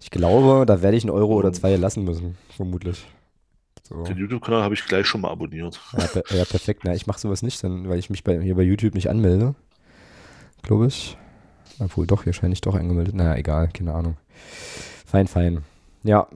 Ich 0.00 0.10
glaube, 0.10 0.66
da 0.66 0.82
werde 0.82 0.96
ich 0.98 1.04
einen 1.04 1.10
Euro 1.10 1.34
oder 1.34 1.52
zwei 1.52 1.74
lassen 1.76 2.04
müssen, 2.04 2.36
vermutlich. 2.54 3.06
So. 3.88 4.02
Den 4.02 4.16
YouTube-Kanal 4.18 4.62
habe 4.62 4.74
ich 4.74 4.84
gleich 4.84 5.06
schon 5.06 5.22
mal 5.22 5.30
abonniert. 5.30 5.80
Ja, 5.96 6.06
per, 6.06 6.22
ja, 6.36 6.44
perfekt. 6.44 6.82
Na, 6.84 6.94
ich 6.94 7.06
mache 7.06 7.18
sowas 7.20 7.42
nicht, 7.42 7.62
dann, 7.64 7.88
weil 7.88 7.98
ich 7.98 8.10
mich 8.10 8.24
bei, 8.24 8.40
hier 8.40 8.54
bei 8.54 8.62
YouTube 8.62 8.94
nicht 8.94 9.08
anmelde. 9.10 9.54
Glaube 10.62 10.86
ich. 10.86 11.16
Obwohl, 11.78 12.06
doch, 12.06 12.24
hier 12.24 12.32
scheine 12.32 12.52
ich 12.52 12.60
doch 12.60 12.74
angemeldet. 12.74 13.14
Naja, 13.14 13.36
egal, 13.36 13.68
keine 13.68 13.92
Ahnung. 13.94 14.16
Fein, 15.06 15.26
fein. 15.26 15.64
Ja, 16.02 16.26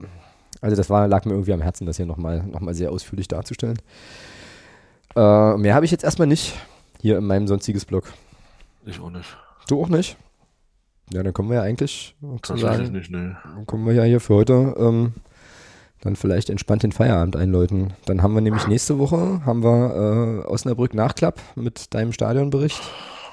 also 0.61 0.75
das 0.75 0.89
war, 0.89 1.07
lag 1.07 1.25
mir 1.25 1.31
irgendwie 1.31 1.53
am 1.53 1.61
Herzen, 1.61 1.85
das 1.85 1.97
hier 1.97 2.05
nochmal 2.05 2.43
noch 2.43 2.59
mal 2.59 2.73
sehr 2.73 2.91
ausführlich 2.91 3.27
darzustellen. 3.27 3.79
Äh, 5.15 5.57
mehr 5.57 5.75
habe 5.75 5.85
ich 5.85 5.91
jetzt 5.91 6.03
erstmal 6.03 6.27
nicht 6.27 6.53
hier 7.01 7.17
in 7.17 7.25
meinem 7.25 7.47
sonstiges 7.47 7.85
Blog. 7.85 8.11
Ich 8.85 8.99
auch 8.99 9.09
nicht. 9.09 9.37
Du 9.67 9.81
auch 9.81 9.89
nicht? 9.89 10.17
Ja, 11.11 11.23
dann 11.23 11.33
kommen 11.33 11.49
wir 11.49 11.57
ja 11.57 11.63
eigentlich 11.63 12.15
sozusagen, 12.21 12.91
nicht, 12.91 13.09
ne. 13.09 13.37
dann 13.43 13.65
kommen 13.65 13.85
wir 13.85 13.93
ja 13.93 14.03
hier 14.03 14.19
für 14.19 14.35
heute 14.35 14.75
ähm, 14.77 15.13
dann 16.01 16.15
vielleicht 16.15 16.49
entspannt 16.49 16.83
den 16.83 16.91
Feierabend 16.91 17.35
einläuten. 17.35 17.93
Dann 18.05 18.21
haben 18.21 18.33
wir 18.33 18.41
nämlich 18.41 18.67
nächste 18.67 18.99
Woche, 18.99 19.43
haben 19.45 19.63
wir 19.63 20.43
äh, 20.45 20.47
Osnabrück 20.47 20.93
Nachklapp 20.93 21.39
mit 21.55 21.93
deinem 21.93 22.13
Stadionbericht 22.13 22.79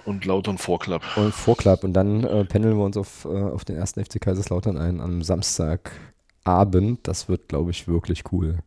Und 0.07 0.25
Lautern 0.25 0.57
Vorklapp. 0.57 1.03
und 1.17 1.35
Vorklapp 1.35 1.83
und 1.85 1.93
dann 1.93 2.23
äh, 2.25 2.45
pendeln 2.45 2.79
wir 2.79 2.85
uns 2.85 2.97
auf, 2.97 3.25
äh, 3.25 3.29
auf 3.29 3.65
den 3.65 3.77
ersten 3.77 4.03
FC 4.05 4.21
Kaiserslautern 4.21 4.79
ein 4.79 5.01
am 5.01 5.23
Samstagabend. 5.23 7.01
Das 7.09 7.29
wird, 7.29 7.49
glaube 7.49 7.73
ich, 7.73 7.87
wirklich 7.89 8.23
cool. 8.33 8.61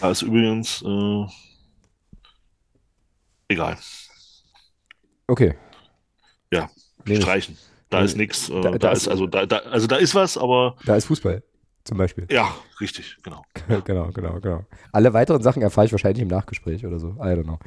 Da 0.00 0.10
ist 0.10 0.22
übrigens, 0.22 0.82
äh, 0.82 1.24
egal. 3.48 3.76
Okay. 5.26 5.54
Ja. 6.52 6.68
Nee. 7.06 7.20
Streichen. 7.20 7.56
Da 7.90 8.00
Nee. 8.00 8.04
ist 8.06 8.16
nichts. 8.16 8.48
Äh, 8.48 8.60
Da- 8.60 8.70
da, 8.72 8.78
da 8.78 8.92
ist 8.92 9.02
ist- 9.02 9.08
also 9.08 9.26
da, 9.26 9.46
da, 9.46 9.58
also 9.58 9.86
da 9.86 9.96
ist 9.96 10.14
was, 10.14 10.36
aber 10.36 10.76
Da 10.84 10.96
ist 10.96 11.06
Fußball 11.06 11.42
zum 11.84 11.98
Beispiel. 11.98 12.26
ja, 12.30 12.48
richtig, 12.80 13.18
genau. 13.22 13.42
genau, 13.84 14.10
genau, 14.12 14.40
genau. 14.40 14.64
Alle 14.92 15.12
weiteren 15.12 15.42
Sachen 15.42 15.62
erfahre 15.62 15.86
ich 15.86 15.92
wahrscheinlich 15.92 16.22
im 16.22 16.28
Nachgespräch 16.28 16.84
oder 16.86 16.98
so. 16.98 17.10
I 17.18 17.34
don't 17.34 17.44
know. 17.44 17.58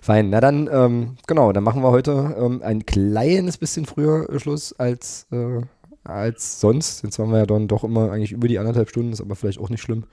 Fein. 0.00 0.30
Na 0.30 0.40
dann, 0.40 0.68
ähm, 0.72 1.16
genau, 1.26 1.52
dann 1.52 1.64
machen 1.64 1.82
wir 1.82 1.90
heute 1.90 2.34
ähm, 2.38 2.62
ein 2.62 2.86
kleines 2.86 3.58
bisschen 3.58 3.84
früher 3.86 4.26
Schluss 4.40 4.72
als, 4.72 5.26
äh, 5.32 5.60
als 6.04 6.60
sonst. 6.60 7.04
Jetzt 7.04 7.18
waren 7.18 7.30
wir 7.30 7.38
ja 7.38 7.46
dann 7.46 7.68
doch 7.68 7.84
immer 7.84 8.10
eigentlich 8.10 8.32
über 8.32 8.48
die 8.48 8.58
anderthalb 8.58 8.88
Stunden, 8.88 9.12
ist 9.12 9.20
aber 9.20 9.36
vielleicht 9.36 9.60
auch 9.60 9.70
nicht 9.70 9.82
schlimm. 9.82 10.04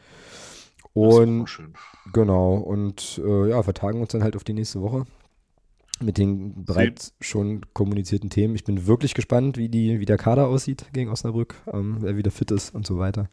Das 0.94 1.14
ist 1.14 1.20
Und 1.20 1.48
schön. 1.48 1.74
Genau, 2.14 2.56
und 2.56 3.22
äh, 3.26 3.50
ja, 3.50 3.64
vertagen 3.64 4.02
uns 4.02 4.12
dann 4.12 4.24
halt 4.24 4.36
auf 4.36 4.44
die 4.44 4.54
nächste 4.54 4.82
Woche 4.82 5.06
mit 6.02 6.18
den 6.18 6.66
bereits 6.66 7.14
schon 7.22 7.62
kommunizierten 7.74 8.30
Themen. 8.30 8.56
Ich 8.56 8.64
bin 8.64 8.86
wirklich 8.86 9.14
gespannt, 9.14 9.58
wie, 9.58 9.70
die, 9.70 10.00
wie 10.00 10.06
der 10.06 10.18
Kader 10.18 10.48
aussieht 10.48 10.86
gegen 10.94 11.10
Osnabrück, 11.10 11.56
ähm, 11.72 11.98
wer 12.02 12.18
wieder 12.18 12.32
fit 12.32 12.52
ist 12.52 12.76
und 12.76 12.86
so 12.86 12.98
weiter. 12.98 13.30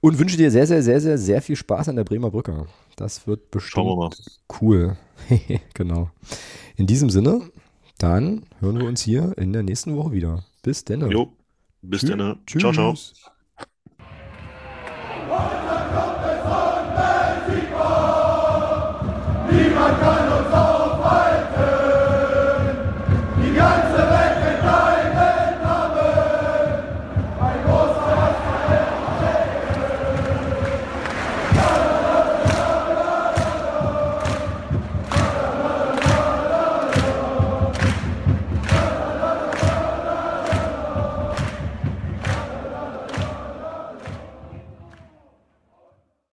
Und 0.00 0.18
wünsche 0.18 0.36
dir 0.36 0.50
sehr, 0.50 0.66
sehr, 0.66 0.82
sehr, 0.82 1.00
sehr, 1.00 1.18
sehr 1.18 1.42
viel 1.42 1.56
Spaß 1.56 1.88
an 1.88 1.96
der 1.96 2.04
Bremer 2.04 2.30
Brücke. 2.30 2.66
Das 2.96 3.26
wird 3.26 3.50
bestimmt 3.50 4.16
cool. 4.60 4.96
genau. 5.74 6.10
In 6.76 6.86
diesem 6.86 7.10
Sinne, 7.10 7.42
dann 7.98 8.46
hören 8.60 8.78
wir 8.78 8.86
uns 8.86 9.02
hier 9.02 9.36
in 9.36 9.52
der 9.52 9.62
nächsten 9.62 9.96
Woche 9.96 10.12
wieder. 10.12 10.44
Bis 10.62 10.84
dann. 10.84 11.10
Jo, 11.10 11.32
bis 11.82 12.02
dann. 12.02 12.38
Tschüss. 12.46 12.60
Ciao, 12.60 12.72
ciao. 12.72 12.94
Niemand 19.50 20.00
kann 20.00 20.29